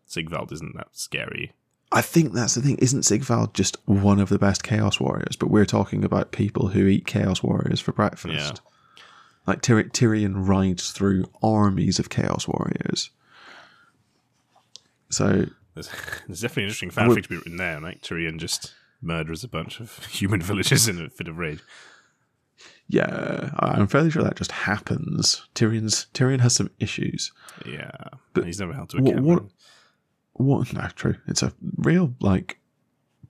Sigvald 0.06 0.52
isn't 0.52 0.76
that 0.76 0.88
scary. 0.92 1.52
I 1.92 2.02
think 2.02 2.34
that's 2.34 2.54
the 2.54 2.62
thing. 2.62 2.78
Isn't 2.78 3.02
Sigvald 3.02 3.52
just 3.54 3.76
one 3.86 4.20
of 4.20 4.28
the 4.28 4.38
best 4.38 4.62
Chaos 4.62 5.00
warriors? 5.00 5.34
But 5.34 5.50
we're 5.50 5.66
talking 5.66 6.04
about 6.04 6.30
people 6.30 6.68
who 6.68 6.86
eat 6.86 7.04
Chaos 7.06 7.42
warriors 7.42 7.80
for 7.80 7.92
breakfast. 7.92 8.60
Like 9.46 9.62
Tyr- 9.62 9.84
Tyrion 9.90 10.46
rides 10.46 10.92
through 10.92 11.24
armies 11.42 11.98
of 11.98 12.08
Chaos 12.10 12.46
warriors. 12.46 13.10
So 15.10 15.46
There's, 15.74 15.90
there's 16.26 16.40
definitely 16.40 16.64
an 16.64 16.68
interesting 16.68 16.90
fanfic 16.90 17.22
to 17.24 17.28
be 17.28 17.36
written 17.36 17.56
there. 17.56 17.80
Like 17.80 18.00
Tyrion 18.02 18.38
just 18.38 18.74
murders 19.02 19.42
a 19.44 19.48
bunch 19.48 19.80
of 19.80 20.04
human 20.06 20.42
villagers 20.42 20.88
in 20.88 21.02
a 21.04 21.08
fit 21.10 21.28
of 21.28 21.38
rage. 21.38 21.60
yeah, 22.88 23.50
I'm 23.58 23.86
fairly 23.86 24.10
sure 24.10 24.22
that 24.22 24.36
just 24.36 24.52
happens. 24.52 25.46
Tyrion's 25.54 26.06
Tyrion 26.14 26.40
has 26.40 26.54
some 26.54 26.70
issues. 26.78 27.32
Yeah, 27.66 27.90
But 28.34 28.44
he's 28.44 28.60
never 28.60 28.72
held 28.72 28.90
to 28.90 28.98
what- 28.98 29.10
account. 29.10 29.24
what- 29.26 29.44
What? 30.34 30.72
No, 30.72 30.86
true. 30.94 31.16
It's 31.26 31.42
a 31.42 31.52
real 31.76 32.14
like 32.20 32.58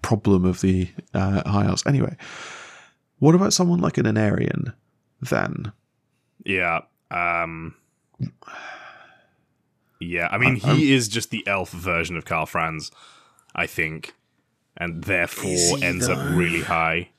problem 0.02 0.44
of 0.44 0.60
the 0.60 0.88
uh, 1.14 1.48
High 1.48 1.66
Elves. 1.66 1.84
Anyway, 1.86 2.16
what 3.18 3.34
about 3.34 3.52
someone 3.52 3.80
like 3.80 3.98
an 3.98 4.06
Aenarion 4.06 4.74
then? 5.20 5.72
Yeah. 6.44 6.80
Um 7.10 7.74
Yeah, 10.00 10.28
I 10.30 10.38
mean 10.38 10.60
I- 10.64 10.74
he 10.74 10.92
is 10.92 11.08
just 11.08 11.30
the 11.30 11.46
elf 11.46 11.70
version 11.70 12.16
of 12.16 12.24
Karl 12.24 12.46
Franz, 12.46 12.90
I 13.54 13.66
think. 13.66 14.14
And 14.76 15.04
therefore 15.04 15.78
ends 15.82 16.08
up 16.08 16.18
really 16.34 16.62
high. 16.62 17.10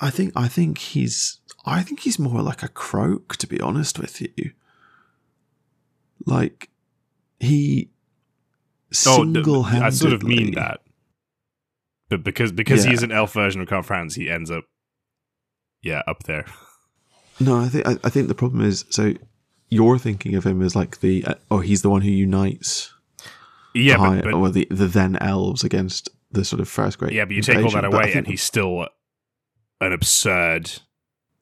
I 0.00 0.08
think 0.10 0.32
I 0.34 0.48
think 0.48 0.78
he's 0.78 1.38
I 1.66 1.82
think 1.82 2.00
he's 2.00 2.18
more 2.18 2.40
like 2.42 2.62
a 2.62 2.68
Kroak 2.68 3.36
to 3.36 3.46
be 3.46 3.60
honest 3.60 3.98
with 3.98 4.20
you. 4.22 4.52
Like 6.24 6.70
he 7.38 7.90
Oh, 9.04 9.16
single 9.24 9.64
handedly 9.64 9.86
I 9.86 9.90
sort 9.90 10.12
of 10.14 10.22
mean 10.22 10.52
that. 10.54 10.80
But 12.08 12.22
because 12.24 12.52
because 12.52 12.84
Yeah. 12.84 12.92
he's 12.92 13.02
an 13.02 13.12
elf 13.12 13.32
version 13.34 13.60
of 13.60 13.68
Karl 13.68 13.82
Franz, 13.82 14.14
he 14.14 14.30
ends 14.30 14.50
up 14.50 14.64
yeah, 15.82 16.02
up 16.06 16.22
there. 16.22 16.46
No, 17.38 17.58
I 17.60 17.68
think 17.68 17.86
I, 17.86 17.96
I 18.04 18.10
think 18.10 18.28
the 18.28 18.34
problem 18.34 18.62
is 18.62 18.84
so 18.90 19.14
you're 19.68 19.98
thinking 19.98 20.34
of 20.34 20.44
him 20.44 20.62
as 20.62 20.76
like 20.76 21.00
the 21.00 21.24
uh, 21.24 21.34
oh 21.50 21.60
he's 21.60 21.82
the 21.82 21.90
one 21.90 22.02
who 22.02 22.10
unites 22.10 22.92
Yeah, 23.74 23.96
the 23.96 24.02
high, 24.02 24.16
but, 24.16 24.32
but 24.32 24.34
or 24.34 24.50
the 24.50 24.66
the 24.70 24.86
then 24.86 25.16
elves 25.16 25.64
against 25.64 26.08
the 26.30 26.44
sort 26.44 26.60
of 26.60 26.68
first 26.68 26.98
great 26.98 27.12
yeah, 27.12 27.24
but 27.24 27.34
you 27.34 27.42
take 27.42 27.64
all 27.64 27.70
that 27.70 27.84
away 27.84 28.12
and 28.14 28.26
he's 28.26 28.42
still 28.42 28.88
an 29.80 29.92
absurd 29.92 30.70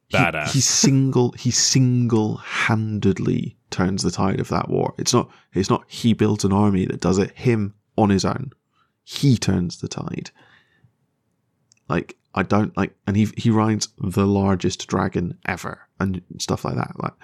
he- 0.08 0.16
badass. 0.16 0.52
He 0.52 0.60
single 0.60 1.32
he 1.32 1.50
single 1.50 2.36
handedly 2.38 3.56
turns 3.70 4.02
the 4.02 4.10
tide 4.10 4.40
of 4.40 4.48
that 4.48 4.68
war. 4.68 4.94
It's 4.98 5.12
not 5.12 5.30
it's 5.52 5.70
not 5.70 5.84
he 5.88 6.12
built 6.12 6.44
an 6.44 6.52
army 6.52 6.86
that 6.86 7.00
does 7.00 7.18
it. 7.18 7.30
Him 7.36 7.74
on 7.96 8.10
his 8.10 8.24
own, 8.24 8.52
he 9.04 9.36
turns 9.36 9.80
the 9.80 9.88
tide. 9.88 10.30
Like 11.88 12.16
I 12.34 12.42
don't 12.42 12.76
like, 12.76 12.94
and 13.06 13.16
he 13.16 13.28
he 13.36 13.50
rides 13.50 13.88
the 13.98 14.26
largest 14.26 14.86
dragon 14.86 15.38
ever 15.46 15.84
and 16.00 16.22
stuff 16.38 16.64
like 16.64 16.76
that. 16.76 16.92
Like, 17.02 17.14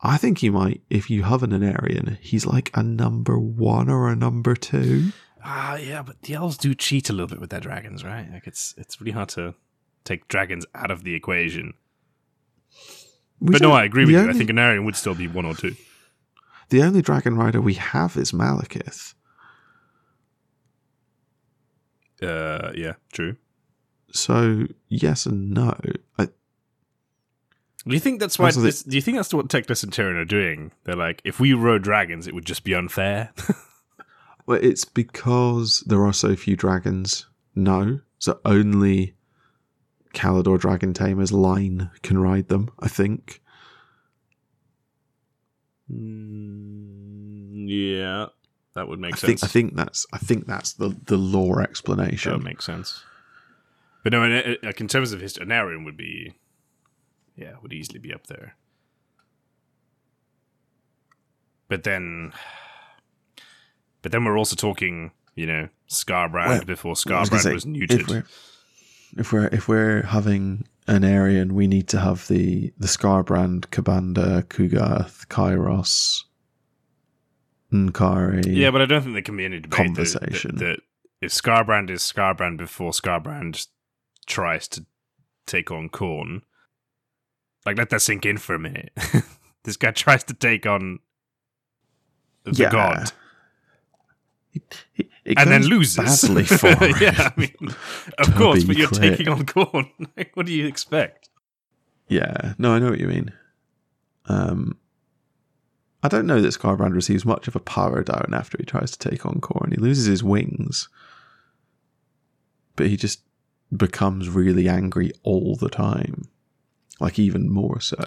I 0.00 0.16
think 0.16 0.38
he 0.38 0.50
might, 0.50 0.82
if 0.90 1.08
you 1.08 1.22
have 1.22 1.42
an 1.42 1.50
Aenarion, 1.50 2.18
he's 2.20 2.46
like 2.46 2.70
a 2.74 2.82
number 2.82 3.38
one 3.38 3.88
or 3.88 4.08
a 4.08 4.16
number 4.16 4.54
two. 4.54 5.12
Ah, 5.42 5.76
yeah, 5.76 6.02
but 6.02 6.22
the 6.22 6.34
elves 6.34 6.56
do 6.56 6.74
cheat 6.74 7.10
a 7.10 7.12
little 7.12 7.26
bit 7.26 7.40
with 7.40 7.50
their 7.50 7.60
dragons, 7.60 8.04
right? 8.04 8.30
Like 8.30 8.46
it's 8.46 8.74
it's 8.78 9.00
really 9.00 9.12
hard 9.12 9.28
to 9.30 9.54
take 10.04 10.28
dragons 10.28 10.64
out 10.74 10.90
of 10.90 11.04
the 11.04 11.14
equation. 11.14 11.74
We 13.40 13.52
but 13.52 13.62
no, 13.62 13.72
I 13.72 13.84
agree 13.84 14.04
with 14.04 14.14
you. 14.14 14.28
I 14.28 14.32
think 14.32 14.50
an 14.50 14.56
Aenarion 14.56 14.84
would 14.84 14.96
still 14.96 15.14
be 15.14 15.28
one 15.28 15.44
or 15.44 15.54
two. 15.54 15.74
the 16.70 16.82
only 16.82 17.02
dragon 17.02 17.36
rider 17.36 17.60
we 17.60 17.74
have 17.74 18.16
is 18.16 18.32
Malekith. 18.32 19.14
Uh, 22.22 22.72
yeah, 22.74 22.94
true. 23.12 23.36
So 24.12 24.66
yes 24.88 25.26
and 25.26 25.50
no. 25.50 25.76
I, 26.18 26.28
Do 27.86 27.94
you 27.94 28.00
think 28.00 28.18
that's 28.20 28.38
why? 28.38 28.50
This, 28.50 28.82
do 28.82 28.96
you 28.96 29.02
think 29.02 29.18
that's 29.18 29.34
what 29.34 29.48
Teclis 29.48 29.82
and 29.84 29.92
Tyrion 29.92 30.16
are 30.16 30.24
doing? 30.24 30.72
They're 30.84 30.96
like, 30.96 31.20
if 31.24 31.38
we 31.38 31.52
rode 31.52 31.82
dragons, 31.82 32.26
it 32.26 32.34
would 32.34 32.46
just 32.46 32.64
be 32.64 32.74
unfair. 32.74 33.32
well, 34.46 34.58
it's 34.62 34.84
because 34.86 35.84
there 35.86 36.02
are 36.04 36.12
so 36.14 36.34
few 36.34 36.56
dragons. 36.56 37.26
No, 37.54 38.00
so 38.18 38.40
only 38.46 39.14
Caledor 40.14 40.56
Dragon 40.58 40.94
Tamer's 40.94 41.30
line 41.32 41.90
can 42.02 42.18
ride 42.18 42.48
them. 42.48 42.70
I 42.80 42.88
think. 42.88 43.42
Mm, 45.92 47.64
yeah, 47.68 48.26
that 48.74 48.88
would 48.88 48.98
make 48.98 49.14
I 49.14 49.16
sense. 49.18 49.40
think 49.40 49.44
I 49.44 49.46
think 49.48 49.76
that's 49.76 50.06
I 50.12 50.18
think 50.18 50.46
that's 50.46 50.72
the 50.72 50.96
the 51.06 51.16
lore 51.16 51.60
explanation. 51.62 52.32
that 52.32 52.38
would 52.38 52.46
explanation. 52.50 52.78
make 52.78 52.86
sense. 52.86 53.02
But 54.02 54.12
no, 54.12 54.22
in, 54.24 54.32
in- 54.32 54.56
in 54.78 54.88
terms 54.88 55.12
of 55.12 55.20
history, 55.20 55.42
an 55.44 55.48
Aenarion 55.50 55.84
would 55.84 55.96
be, 55.96 56.34
yeah, 57.36 57.52
would 57.62 57.72
easily 57.72 57.98
be 57.98 58.12
up 58.12 58.26
there. 58.26 58.56
But 61.68 61.82
then, 61.82 62.32
but 64.02 64.12
then 64.12 64.24
we're 64.24 64.38
also 64.38 64.54
talking, 64.56 65.12
you 65.34 65.46
know, 65.46 65.68
Skarbrand 65.88 66.48
Well, 66.48 66.64
before 66.64 66.90
was 66.90 67.04
Skarbrand 67.04 67.40
say, 67.40 67.52
was 67.52 67.64
If 67.64 67.70
neutered. 67.70 68.08
we're, 68.08 68.24
if 69.16 69.32
we're 69.32 69.46
if 69.48 69.68
we're 69.68 70.02
having 70.02 70.66
an 70.86 71.04
area 71.04 71.40
and 71.40 71.52
we 71.52 71.66
need 71.66 71.88
to 71.88 72.00
have 72.00 72.28
the 72.28 72.72
the 72.78 72.86
Skarbrand, 72.86 73.66
Ka'Bandha, 73.70 74.42
Ku'gath, 74.44 75.26
Kairos, 75.28 76.24
N'Kari. 77.72 78.44
Yeah, 78.46 78.70
but 78.70 78.82
I 78.82 78.86
don't 78.86 79.02
think 79.02 79.14
there 79.14 79.22
can 79.22 79.36
be 79.36 79.44
any 79.46 79.60
debate 79.60 79.76
Conversation. 79.76 80.56
That, 80.56 80.64
that 80.64 80.80
if 81.20 81.32
Skarbrand 81.32 81.90
is 81.90 82.02
Skarbrand 82.02 82.58
before 82.58 82.92
Skarbrand 82.92 83.66
tries 84.26 84.68
to 84.68 84.84
take 85.46 85.70
on 85.70 85.88
Khorne, 85.88 86.42
like 87.66 87.76
let 87.78 87.90
that 87.90 88.00
sink 88.02 88.26
in 88.26 88.36
for 88.38 88.54
a 88.54 88.58
minute. 88.58 88.92
this 89.64 89.76
guy 89.76 89.90
tries 89.90 90.24
to 90.24 90.34
take 90.34 90.66
on 90.66 90.98
the 92.44 92.52
Yeah. 92.52 92.70
god 92.70 93.12
It- 94.52 94.84
it- 94.96 95.10
it 95.24 95.38
and 95.38 95.50
then 95.50 95.62
loses. 95.64 96.22
badly 96.22 96.44
for 96.44 96.68
yeah, 97.02 97.30
I 97.36 97.40
mean, 97.40 97.54
of 98.18 98.34
course, 98.36 98.62
but 98.64 98.76
you're 98.76 98.88
clear. 98.88 99.16
taking 99.16 99.28
on. 99.28 99.90
Like, 100.16 100.30
what 100.36 100.44
do 100.46 100.52
you 100.52 100.66
expect? 100.66 101.30
Yeah, 102.08 102.52
no, 102.58 102.72
I 102.74 102.78
know 102.78 102.90
what 102.90 103.00
you 103.00 103.06
mean. 103.08 103.32
Um, 104.26 104.78
I 106.02 106.08
don't 106.08 106.26
know 106.26 106.40
that 106.42 106.48
Skarbrand 106.52 106.94
receives 106.94 107.24
much 107.24 107.48
of 107.48 107.56
a 107.56 107.60
power 107.60 108.02
down 108.04 108.34
after 108.34 108.58
he 108.58 108.64
tries 108.64 108.90
to 108.94 109.08
take 109.08 109.24
on 109.24 109.40
Khorne. 109.40 109.70
He 109.70 109.76
loses 109.80 110.04
his 110.04 110.22
wings, 110.22 110.88
but 112.76 112.86
he 112.88 112.96
just 112.98 113.20
becomes 113.74 114.28
really 114.28 114.68
angry 114.68 115.10
all 115.22 115.56
the 115.56 115.70
time, 115.70 116.28
like 117.00 117.18
even 117.18 117.50
more 117.50 117.80
so. 117.80 118.02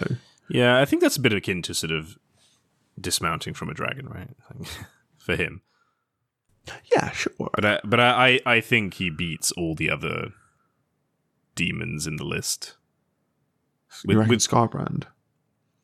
Yeah, 0.48 0.78
I 0.80 0.84
think 0.84 1.02
that's 1.02 1.16
a 1.16 1.20
bit 1.20 1.32
akin 1.32 1.62
to 1.62 1.74
sort 1.74 1.92
of 1.92 2.18
dismounting 3.00 3.54
from 3.54 3.68
a 3.68 3.74
dragon, 3.74 4.08
right? 4.08 4.30
For 5.18 5.36
him. 5.36 5.62
Yeah, 6.92 7.10
sure. 7.10 7.50
But 7.54 7.64
I, 7.64 7.80
but 7.84 8.00
I, 8.00 8.40
I 8.46 8.60
think 8.60 8.94
he 8.94 9.10
beats 9.10 9.52
all 9.52 9.74
the 9.74 9.90
other 9.90 10.32
demons 11.54 12.06
in 12.06 12.16
the 12.16 12.24
list. 12.24 12.76
you 14.04 14.08
With, 14.08 14.16
reckon 14.18 14.30
with 14.30 14.40
Skarbrand? 14.40 15.04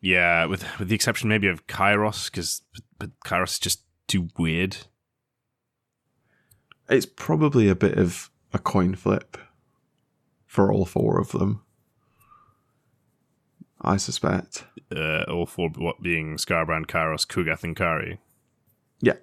yeah, 0.01 0.45
with 0.47 0.65
with 0.79 0.89
the 0.89 0.95
exception 0.95 1.29
maybe 1.29 1.49
of 1.49 1.67
Kairos, 1.67 2.31
because 2.31 2.63
but, 2.73 2.83
but 2.99 3.21
Kairos 3.31 3.53
is 3.53 3.59
just 3.59 3.83
too 4.07 4.29
weird. 4.39 4.77
It's 6.89 7.07
probably 7.07 7.69
a 7.69 7.75
bit 7.75 7.97
of 7.99 8.31
a 8.53 8.59
coin 8.59 8.95
flip 8.95 9.39
for 10.47 10.71
all 10.71 10.85
four 10.85 11.19
of 11.19 11.33
them. 11.33 11.64
I 13.85 13.97
suspect. 13.97 14.65
Uh, 14.95 15.23
all 15.29 15.47
four 15.47 15.71
what 15.77 16.03
being 16.03 16.37
Skarbrand, 16.37 16.87
Kairos, 16.87 17.27
Ku'gath, 17.27 17.65
and 17.65 17.77
Kari. 17.77 18.19
Yeah. 19.01 19.15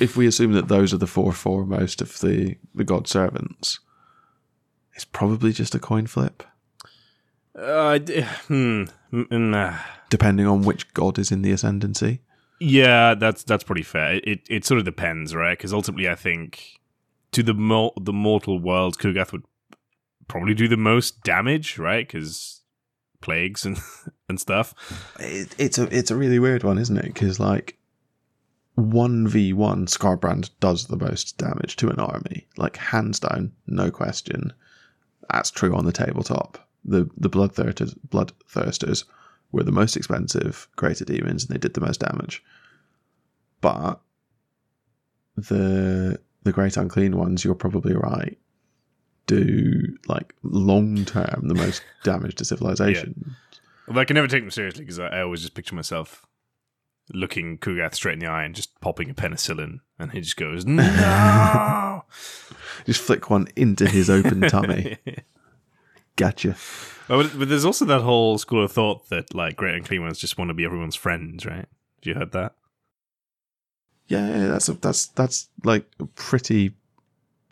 If 0.00 0.16
we 0.16 0.26
assume 0.26 0.52
that 0.52 0.68
those 0.68 0.92
are 0.92 0.98
the 0.98 1.06
four 1.06 1.32
foremost 1.32 2.02
of 2.02 2.18
the, 2.20 2.56
the 2.74 2.84
god 2.84 3.06
servants, 3.08 3.80
it's 4.94 5.04
probably 5.04 5.52
just 5.52 5.74
a 5.74 5.78
coin 5.78 6.06
flip, 6.06 6.42
Uh, 7.54 7.98
d- 7.98 8.20
hmm. 8.48 8.82
mm, 9.12 9.28
mm, 9.28 9.54
uh, 9.54 9.78
depending 10.10 10.46
on 10.46 10.62
which 10.62 10.92
god 10.94 11.18
is 11.18 11.30
in 11.30 11.42
the 11.42 11.52
ascendancy. 11.52 12.20
Yeah, 12.60 13.14
that's 13.14 13.44
that's 13.44 13.64
pretty 13.64 13.82
fair. 13.82 14.20
It 14.24 14.40
it, 14.48 14.64
sort 14.64 14.78
of 14.78 14.84
depends, 14.84 15.34
right? 15.34 15.56
Because 15.56 15.72
ultimately, 15.74 16.08
I 16.08 16.14
think 16.14 16.78
to 17.32 17.42
the 17.42 17.54
mo- 17.54 17.92
the 18.00 18.12
mortal 18.14 18.58
world, 18.58 18.98
Ku'gath 18.98 19.32
would 19.32 19.44
probably 20.28 20.54
do 20.54 20.66
the 20.68 20.76
most 20.76 21.22
damage, 21.22 21.78
right? 21.78 22.06
Because 22.06 22.62
plagues 23.20 23.64
and 23.64 23.78
and 24.28 24.40
stuff. 24.40 24.74
It, 25.18 25.54
it's 25.58 25.78
a 25.78 25.84
it's 25.96 26.10
a 26.10 26.16
really 26.16 26.38
weird 26.38 26.64
one, 26.64 26.78
isn't 26.78 26.96
it? 26.96 27.06
Because 27.14 27.40
like 27.40 27.78
one 28.74 29.26
v 29.26 29.52
one, 29.52 29.86
Skarbrand 29.86 30.50
does 30.60 30.86
the 30.86 30.96
most 30.96 31.38
damage 31.38 31.76
to 31.76 31.88
an 31.88 31.98
army, 31.98 32.46
like 32.56 32.76
hands 32.76 33.20
down, 33.20 33.52
no 33.66 33.90
question. 33.90 34.52
That's 35.32 35.50
true 35.50 35.74
on 35.74 35.84
the 35.84 35.92
tabletop. 35.92 36.68
The 36.84 37.08
the 37.16 37.30
bloodthirsters 37.30 37.96
bloodthirsters 38.08 39.04
were 39.52 39.62
the 39.62 39.72
most 39.72 39.96
expensive 39.96 40.68
greater 40.76 41.04
demons, 41.04 41.44
and 41.44 41.54
they 41.54 41.58
did 41.58 41.74
the 41.74 41.80
most 41.80 42.00
damage. 42.00 42.44
But 43.60 44.00
the 45.36 46.20
the 46.42 46.52
great 46.52 46.76
unclean 46.76 47.16
ones, 47.16 47.44
you're 47.44 47.54
probably 47.54 47.94
right, 47.94 48.38
do 49.26 49.96
like 50.06 50.34
long 50.42 51.04
term 51.04 51.48
the 51.48 51.54
most 51.54 51.82
damage 52.04 52.36
to 52.36 52.44
civilization. 52.44 53.36
Although 53.88 54.00
I 54.00 54.04
can 54.04 54.14
never 54.14 54.28
take 54.28 54.42
them 54.42 54.50
seriously 54.50 54.84
because 54.84 54.98
I, 54.98 55.08
I 55.08 55.20
always 55.22 55.42
just 55.42 55.54
picture 55.54 55.74
myself 55.74 56.26
looking 57.12 57.58
Ku'gath 57.58 57.94
straight 57.94 58.14
in 58.14 58.18
the 58.18 58.26
eye 58.26 58.44
and 58.44 58.54
just 58.54 58.80
popping 58.80 59.10
a 59.10 59.14
penicillin, 59.14 59.80
and 59.98 60.12
he 60.12 60.20
just 60.20 60.36
goes 60.36 60.64
no. 60.64 62.04
Just 62.84 63.00
flick 63.00 63.30
one 63.30 63.48
into 63.56 63.88
his 63.88 64.08
open 64.08 64.42
tummy. 64.42 64.98
Gotcha. 66.16 66.56
But, 67.08 67.36
but 67.36 67.48
there's 67.48 67.64
also 67.64 67.84
that 67.86 68.02
whole 68.02 68.38
school 68.38 68.64
of 68.64 68.72
thought 68.72 69.08
that 69.08 69.34
like 69.34 69.56
great 69.56 69.74
and 69.74 69.84
clean 69.84 70.02
ones 70.02 70.18
just 70.18 70.38
want 70.38 70.50
to 70.50 70.54
be 70.54 70.64
everyone's 70.64 70.94
friends, 70.94 71.44
right? 71.44 71.56
Have 71.56 72.04
you 72.04 72.14
heard 72.14 72.32
that? 72.32 72.54
Yeah, 74.08 74.28
yeah, 74.28 74.46
that's 74.46 74.68
a, 74.68 74.74
that's 74.74 75.06
that's 75.08 75.48
like 75.64 75.84
a 75.98 76.06
pretty 76.06 76.74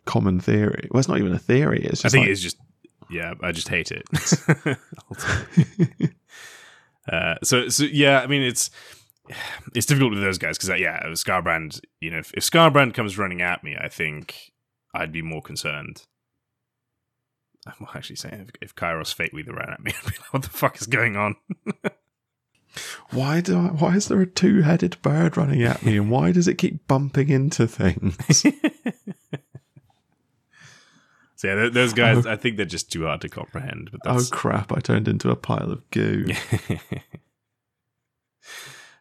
common 0.05 0.39
theory. 0.39 0.87
Well, 0.91 0.99
it's 0.99 1.07
not 1.07 1.19
even 1.19 1.33
a 1.33 1.39
theory. 1.39 1.83
It's 1.83 2.01
just 2.01 2.05
I 2.05 2.09
think 2.09 2.23
like, 2.23 2.31
it's 2.31 2.41
just 2.41 2.57
yeah, 3.09 3.33
I 3.41 3.51
just 3.51 3.67
hate 3.67 3.91
it. 3.91 4.03
uh, 7.11 7.35
so 7.43 7.69
so 7.69 7.83
yeah, 7.83 8.21
I 8.21 8.27
mean 8.27 8.41
it's 8.41 8.69
it's 9.73 9.85
difficult 9.85 10.11
with 10.11 10.21
those 10.21 10.37
guys 10.37 10.57
because 10.57 10.79
yeah, 10.79 11.03
Skarbrand. 11.07 11.81
You 11.99 12.11
know, 12.11 12.19
if, 12.19 12.33
if 12.33 12.43
Skarbrand 12.43 12.93
comes 12.93 13.17
running 13.17 13.41
at 13.41 13.63
me, 13.63 13.75
I 13.79 13.89
think 13.89 14.51
I'd 14.93 15.11
be 15.11 15.21
more 15.21 15.41
concerned. 15.41 16.03
I'm 17.67 17.87
actually 17.95 18.17
saying 18.17 18.47
if, 18.47 18.49
if 18.61 18.75
Kairos 18.75 19.13
Fate 19.13 19.33
Weaver 19.33 19.53
ran 19.53 19.71
at 19.71 19.83
me, 19.83 19.91
I'd 19.97 20.11
be 20.11 20.17
like, 20.17 20.33
what 20.33 20.43
the 20.43 20.49
fuck 20.49 20.79
is 20.79 20.87
going 20.87 21.15
on? 21.15 21.35
why 23.11 23.41
do 23.41 23.57
I, 23.57 23.67
why 23.67 23.95
is 23.95 24.07
there 24.07 24.21
a 24.21 24.27
two 24.27 24.61
headed 24.61 25.01
bird 25.01 25.37
running 25.37 25.63
at 25.63 25.83
me, 25.83 25.97
and 25.97 26.11
why 26.11 26.31
does 26.31 26.47
it 26.47 26.55
keep 26.55 26.87
bumping 26.87 27.29
into 27.29 27.67
things? 27.67 28.45
Yeah, 31.45 31.69
those 31.69 31.93
guys, 31.93 32.25
I 32.25 32.35
think 32.35 32.57
they're 32.57 32.65
just 32.65 32.91
too 32.91 33.05
hard 33.05 33.21
to 33.21 33.29
comprehend. 33.29 33.91
But 33.91 34.01
oh 34.05 34.23
crap! 34.31 34.71
I 34.71 34.79
turned 34.79 35.07
into 35.07 35.29
a 35.29 35.35
pile 35.35 35.71
of 35.71 35.89
goo. 35.91 36.25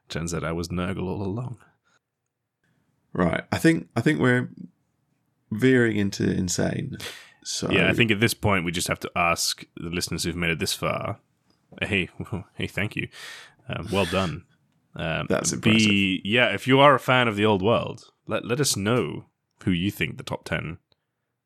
turns 0.09 0.35
out 0.35 0.45
I 0.45 0.53
was 0.53 0.69
Nurgle 0.69 1.09
all 1.09 1.23
along. 1.23 1.59
Right. 3.13 3.45
I 3.53 3.59
think 3.59 3.89
I 3.97 4.01
think 4.01 4.21
we're 4.21 4.51
veering 5.51 5.97
into 5.97 6.29
insane. 6.31 6.99
So 7.45 7.71
Yeah, 7.71 7.89
I 7.89 7.93
think 7.95 8.11
at 8.11 8.21
this 8.21 8.35
point 8.35 8.65
we 8.65 8.73
just 8.73 8.89
have 8.89 9.01
to 9.01 9.11
ask 9.15 9.65
the 9.77 9.91
listeners 9.91 10.25
who've 10.25 10.37
made 10.37 10.51
it 10.51 10.59
this 10.59 10.75
far. 10.75 11.21
Hey, 11.81 12.09
hey, 12.55 12.67
thank 12.67 12.97
you. 12.97 13.09
Um, 13.69 13.89
well 13.93 14.07
done. 14.07 14.45
Um, 14.97 15.27
That's 15.29 15.53
be, 15.53 16.21
yeah, 16.25 16.55
if 16.55 16.69
you 16.69 16.79
are 16.81 16.95
a 16.95 17.01
fan 17.01 17.27
of 17.27 17.37
the 17.37 17.45
old 17.45 17.63
world, 17.63 18.13
let 18.27 18.45
let 18.45 18.61
us 18.61 18.77
know 18.77 19.27
who 19.65 19.73
you 19.73 19.91
think 19.91 20.17
the 20.17 20.23
top 20.23 20.45
ten 20.45 20.79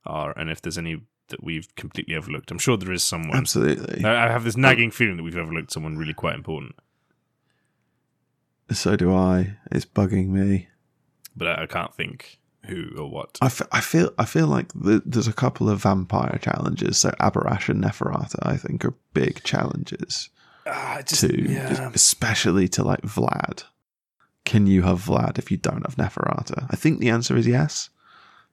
are, 0.08 0.32
and 0.38 0.50
if 0.50 0.60
there's 0.62 0.78
any 0.78 1.02
that 1.28 1.44
we've 1.44 1.68
completely 1.76 2.16
overlooked. 2.16 2.50
I'm 2.50 2.58
sure 2.58 2.76
there 2.78 2.92
is 2.92 3.04
someone. 3.04 3.36
Absolutely. 3.36 4.02
I 4.04 4.28
I 4.28 4.32
have 4.32 4.44
this 4.44 4.56
nagging 4.56 4.90
feeling 4.90 5.16
that 5.18 5.22
we've 5.22 5.36
overlooked 5.36 5.70
someone 5.70 5.98
really 5.98 6.14
quite 6.14 6.34
important, 6.34 6.74
So 8.70 8.96
do 8.96 9.14
I. 9.14 9.56
It's 9.70 9.84
bugging 9.86 10.28
me. 10.28 10.68
but 11.36 11.48
I, 11.48 11.62
I 11.62 11.66
can't 11.66 11.94
think 11.94 12.38
who 12.66 12.90
or 12.98 13.10
what. 13.10 13.38
I, 13.40 13.46
f- 13.46 13.68
I 13.72 13.80
feel 13.80 14.10
I 14.18 14.24
feel 14.24 14.46
like 14.46 14.72
the, 14.74 15.02
there's 15.04 15.28
a 15.28 15.32
couple 15.32 15.68
of 15.70 15.82
vampire 15.82 16.38
challenges. 16.40 16.98
So 16.98 17.10
Abhorash 17.20 17.68
and 17.68 17.82
Neferata, 17.82 18.38
I 18.42 18.56
think, 18.56 18.84
are 18.84 18.94
big 19.14 19.42
challenges 19.42 20.30
Ah, 20.66 21.00
just, 21.06 21.20
to, 21.22 21.90
especially 21.94 22.68
to 22.68 22.82
like 22.84 23.02
Vlad. 23.02 23.64
Can 24.44 24.66
you 24.66 24.82
have 24.82 25.04
Vlad 25.04 25.38
if 25.38 25.50
you 25.50 25.56
don't 25.56 25.84
have 25.86 25.96
Neferata? 25.96 26.66
I 26.70 26.76
think 26.76 27.00
the 27.00 27.10
answer 27.10 27.36
is 27.36 27.46
yes, 27.46 27.90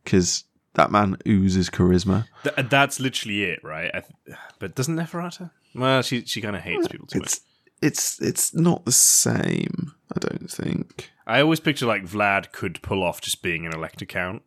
because 0.03 0.43
that 0.75 0.91
man 0.91 1.17
oozes 1.27 1.69
charisma. 1.69 2.27
Th- 2.43 2.69
that's 2.69 2.99
literally 2.99 3.43
it, 3.43 3.59
right? 3.63 3.91
Th- 3.91 4.37
but 4.59 4.75
doesn't 4.75 4.95
Neferata? 4.95 5.51
Well, 5.73 6.01
she 6.01 6.23
she 6.25 6.41
kind 6.41 6.55
of 6.55 6.61
hates 6.61 6.87
people 6.87 7.07
too 7.07 7.19
much. 7.19 7.27
It's 7.27 7.41
it's 7.81 8.21
it's 8.21 8.53
not 8.53 8.85
the 8.85 8.91
same. 8.91 9.93
I 10.15 10.19
don't 10.19 10.49
think. 10.49 11.11
I 11.27 11.41
always 11.41 11.59
picture 11.59 11.85
like 11.85 12.03
Vlad 12.03 12.51
could 12.51 12.81
pull 12.81 13.03
off 13.03 13.19
just 13.21 13.41
being 13.41 13.65
an 13.65 13.73
elect 13.73 14.07
count. 14.07 14.43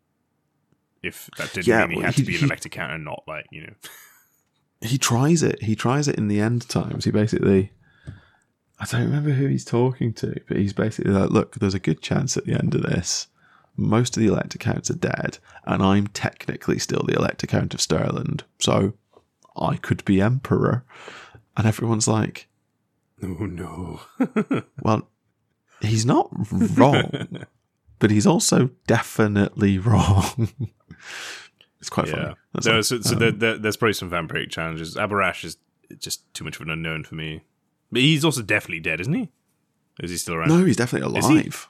If 1.02 1.28
that 1.36 1.52
didn't 1.52 1.66
Yeah, 1.66 1.80
mean 1.82 1.90
he 1.90 1.96
well, 1.96 2.06
had 2.06 2.14
he- 2.14 2.22
to 2.22 2.26
be 2.26 2.36
an 2.38 2.44
elect 2.44 2.68
count 2.70 2.92
and 2.92 3.04
not 3.04 3.22
like 3.28 3.46
you 3.50 3.62
know. 3.62 3.72
he 4.80 4.98
tries 4.98 5.42
it. 5.42 5.62
He 5.62 5.74
tries 5.76 6.08
it 6.08 6.16
in 6.16 6.28
the 6.28 6.40
end 6.40 6.68
times. 6.68 7.04
He 7.04 7.10
basically, 7.10 7.72
I 8.80 8.84
don't 8.86 9.02
remember 9.04 9.30
who 9.30 9.46
he's 9.46 9.64
talking 9.64 10.12
to, 10.14 10.40
but 10.48 10.56
he's 10.56 10.72
basically 10.72 11.12
like, 11.12 11.30
look, 11.30 11.56
there's 11.56 11.74
a 11.74 11.78
good 11.80 12.00
chance 12.00 12.36
at 12.36 12.46
the 12.46 12.54
end 12.54 12.74
of 12.74 12.82
this, 12.82 13.28
most 13.78 14.16
of 14.16 14.22
the 14.22 14.28
elect 14.28 14.54
accounts 14.54 14.90
are 14.90 14.94
dead, 14.96 15.38
and 15.64 15.82
I'm 15.82 16.08
technically 16.08 16.78
still 16.78 17.02
the 17.06 17.14
elect 17.14 17.42
account 17.42 17.72
of 17.74 17.80
Stirland, 17.80 18.42
so 18.58 18.92
I 19.56 19.76
could 19.76 20.04
be 20.04 20.20
emperor. 20.20 20.84
And 21.56 21.66
everyone's 21.66 22.06
like, 22.08 22.48
Oh 23.22 23.46
no! 23.46 24.00
well, 24.82 25.08
he's 25.80 26.04
not 26.06 26.28
wrong, 26.76 27.46
but 27.98 28.10
he's 28.10 28.26
also 28.26 28.70
definitely 28.86 29.78
wrong. 29.88 30.50
it's 31.80 31.88
quite 31.90 32.08
yeah. 32.08 32.14
funny. 32.14 32.34
That's 32.54 32.66
No, 32.66 32.76
all. 32.76 32.82
so 32.82 33.00
so 33.00 33.14
Um, 33.14 33.18
there, 33.18 33.32
there, 33.32 33.58
there's 33.58 33.76
probably 33.76 33.94
some 33.94 34.10
vampiric 34.10 34.50
challenges. 34.50 34.94
Abhorash 34.96 35.44
is 35.44 35.56
just 35.98 36.32
too 36.34 36.44
much 36.44 36.56
of 36.56 36.62
an 36.62 36.70
unknown 36.70 37.04
for 37.04 37.14
me. 37.14 37.42
But 37.90 38.02
he's 38.02 38.24
also 38.24 38.42
definitely 38.42 38.80
dead, 38.80 39.00
isn't 39.00 39.14
he? 39.14 39.30
Is 40.00 40.10
he 40.10 40.16
still 40.16 40.34
around? 40.34 40.48
no, 40.48 40.64
he's 40.64 40.76
definitely 40.76 41.08
alive. 41.18 41.66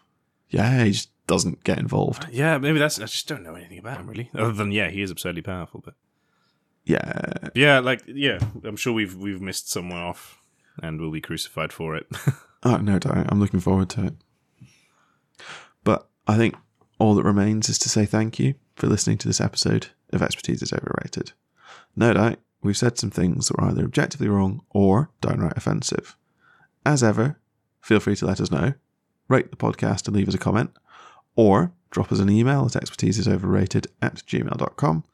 Yeah, 0.51 0.85
he 0.85 0.91
just 0.93 1.11
doesn't 1.29 1.63
get 1.63 1.79
involved. 1.79 2.25
Uh, 2.25 2.29
yeah, 2.33 2.59
maybe 2.59 2.81
that's. 2.81 2.99
I 2.99 3.03
just 3.03 3.29
don't 3.29 3.45
know 3.45 3.55
anything 3.55 3.79
about 3.79 3.99
him 3.99 4.09
really, 4.09 4.31
other 4.35 4.53
than 4.53 4.73
yeah, 4.73 4.91
he 4.91 5.03
is 5.03 5.13
absurdly 5.13 5.43
powerful. 5.43 5.81
But 5.85 5.95
Yeah, 6.85 7.51
yeah, 7.55 7.79
like 7.79 8.03
yeah, 8.09 8.41
I'm 8.65 8.77
sure 8.77 8.93
we've 8.93 9.15
we've 9.15 9.41
missed 9.41 9.71
someone 9.71 10.01
off, 10.01 10.43
and 10.83 11.01
we'll 11.01 11.13
be 11.13 11.21
crucified 11.21 11.73
for 11.73 11.95
it. 11.95 12.09
oh 12.65 12.79
no 12.79 12.99
doubt. 12.99 13.31
I'm 13.31 13.39
looking 13.39 13.61
forward 13.61 13.91
to 13.91 14.07
it. 14.07 14.15
But 15.85 16.09
I 16.27 16.37
think 16.37 16.57
all 16.99 17.15
that 17.15 17.23
remains 17.23 17.69
is 17.69 17.79
to 17.79 17.89
say 17.89 18.05
thank 18.05 18.41
you 18.41 18.55
for 18.75 18.89
listening 18.89 19.19
to 19.19 19.29
this 19.29 19.41
episode 19.41 19.89
of 20.13 20.23
Expertise 20.23 20.63
is 20.63 20.73
Overrated. 20.73 21.33
No 21.95 22.15
doubt 22.15 22.39
we've 22.63 22.77
said 22.77 22.99
some 22.99 23.11
things 23.11 23.49
that 23.49 23.59
were 23.59 23.69
either 23.69 23.85
objectively 23.85 24.29
wrong 24.29 24.63
or 24.71 25.11
downright 25.21 25.57
offensive. 25.57 26.17
As 26.85 27.03
ever, 27.03 27.39
feel 27.81 28.01
free 28.01 28.17
to 28.17 28.27
let 28.27 28.41
us 28.41 28.51
know, 28.51 28.75
rate 29.29 29.51
the 29.51 29.57
podcast 29.57 30.07
and 30.07 30.17
leave 30.17 30.29
us 30.29 30.35
a 30.35 30.39
comment, 30.39 30.71
or 31.39 31.73
drop 31.91 32.11
us 32.11 32.19
an 32.19 32.29
email 32.29 32.67
at 32.67 32.73
expertiseisoverrated 32.73 33.87
at 34.03 34.17
gmail.com, 34.17 35.05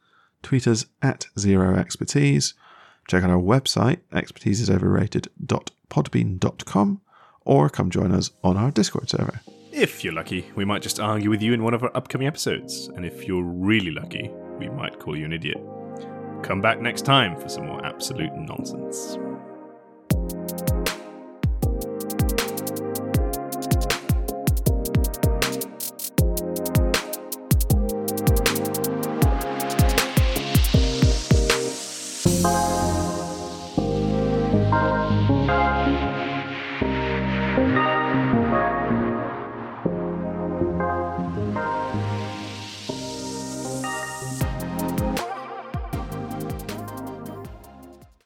tweet 0.42 0.66
us 0.66 0.86
at 1.02 1.26
zero 1.38 1.76
expertise, 1.76 2.54
check 3.06 3.22
out 3.22 3.28
our 3.28 3.36
website, 3.36 3.98
expertiseisoverrated.podbean.com, 4.10 7.00
or 7.44 7.68
come 7.68 7.90
join 7.90 8.10
us 8.10 8.30
on 8.42 8.56
our 8.56 8.70
Discord 8.70 9.10
server. 9.10 9.42
if 9.70 10.02
you're 10.02 10.14
lucky, 10.14 10.50
we 10.56 10.64
might 10.64 10.80
just 10.80 10.98
argue 10.98 11.28
with 11.28 11.42
you 11.42 11.52
in 11.52 11.62
one 11.62 11.74
of 11.74 11.82
our 11.82 11.94
upcoming 11.94 12.26
episodes, 12.26 12.88
and 12.96 13.04
if 13.04 13.28
you're 13.28 13.42
really 13.42 13.90
lucky, 13.90 14.30
we 14.58 14.70
might 14.70 14.98
call 14.98 15.14
you 15.14 15.26
an 15.26 15.32
idiot. 15.34 15.60
Come 16.42 16.62
back 16.62 16.80
next 16.80 17.02
time 17.02 17.38
for 17.38 17.50
some 17.50 17.66
more 17.66 17.84
absolute 17.84 18.34
nonsense. 18.34 19.18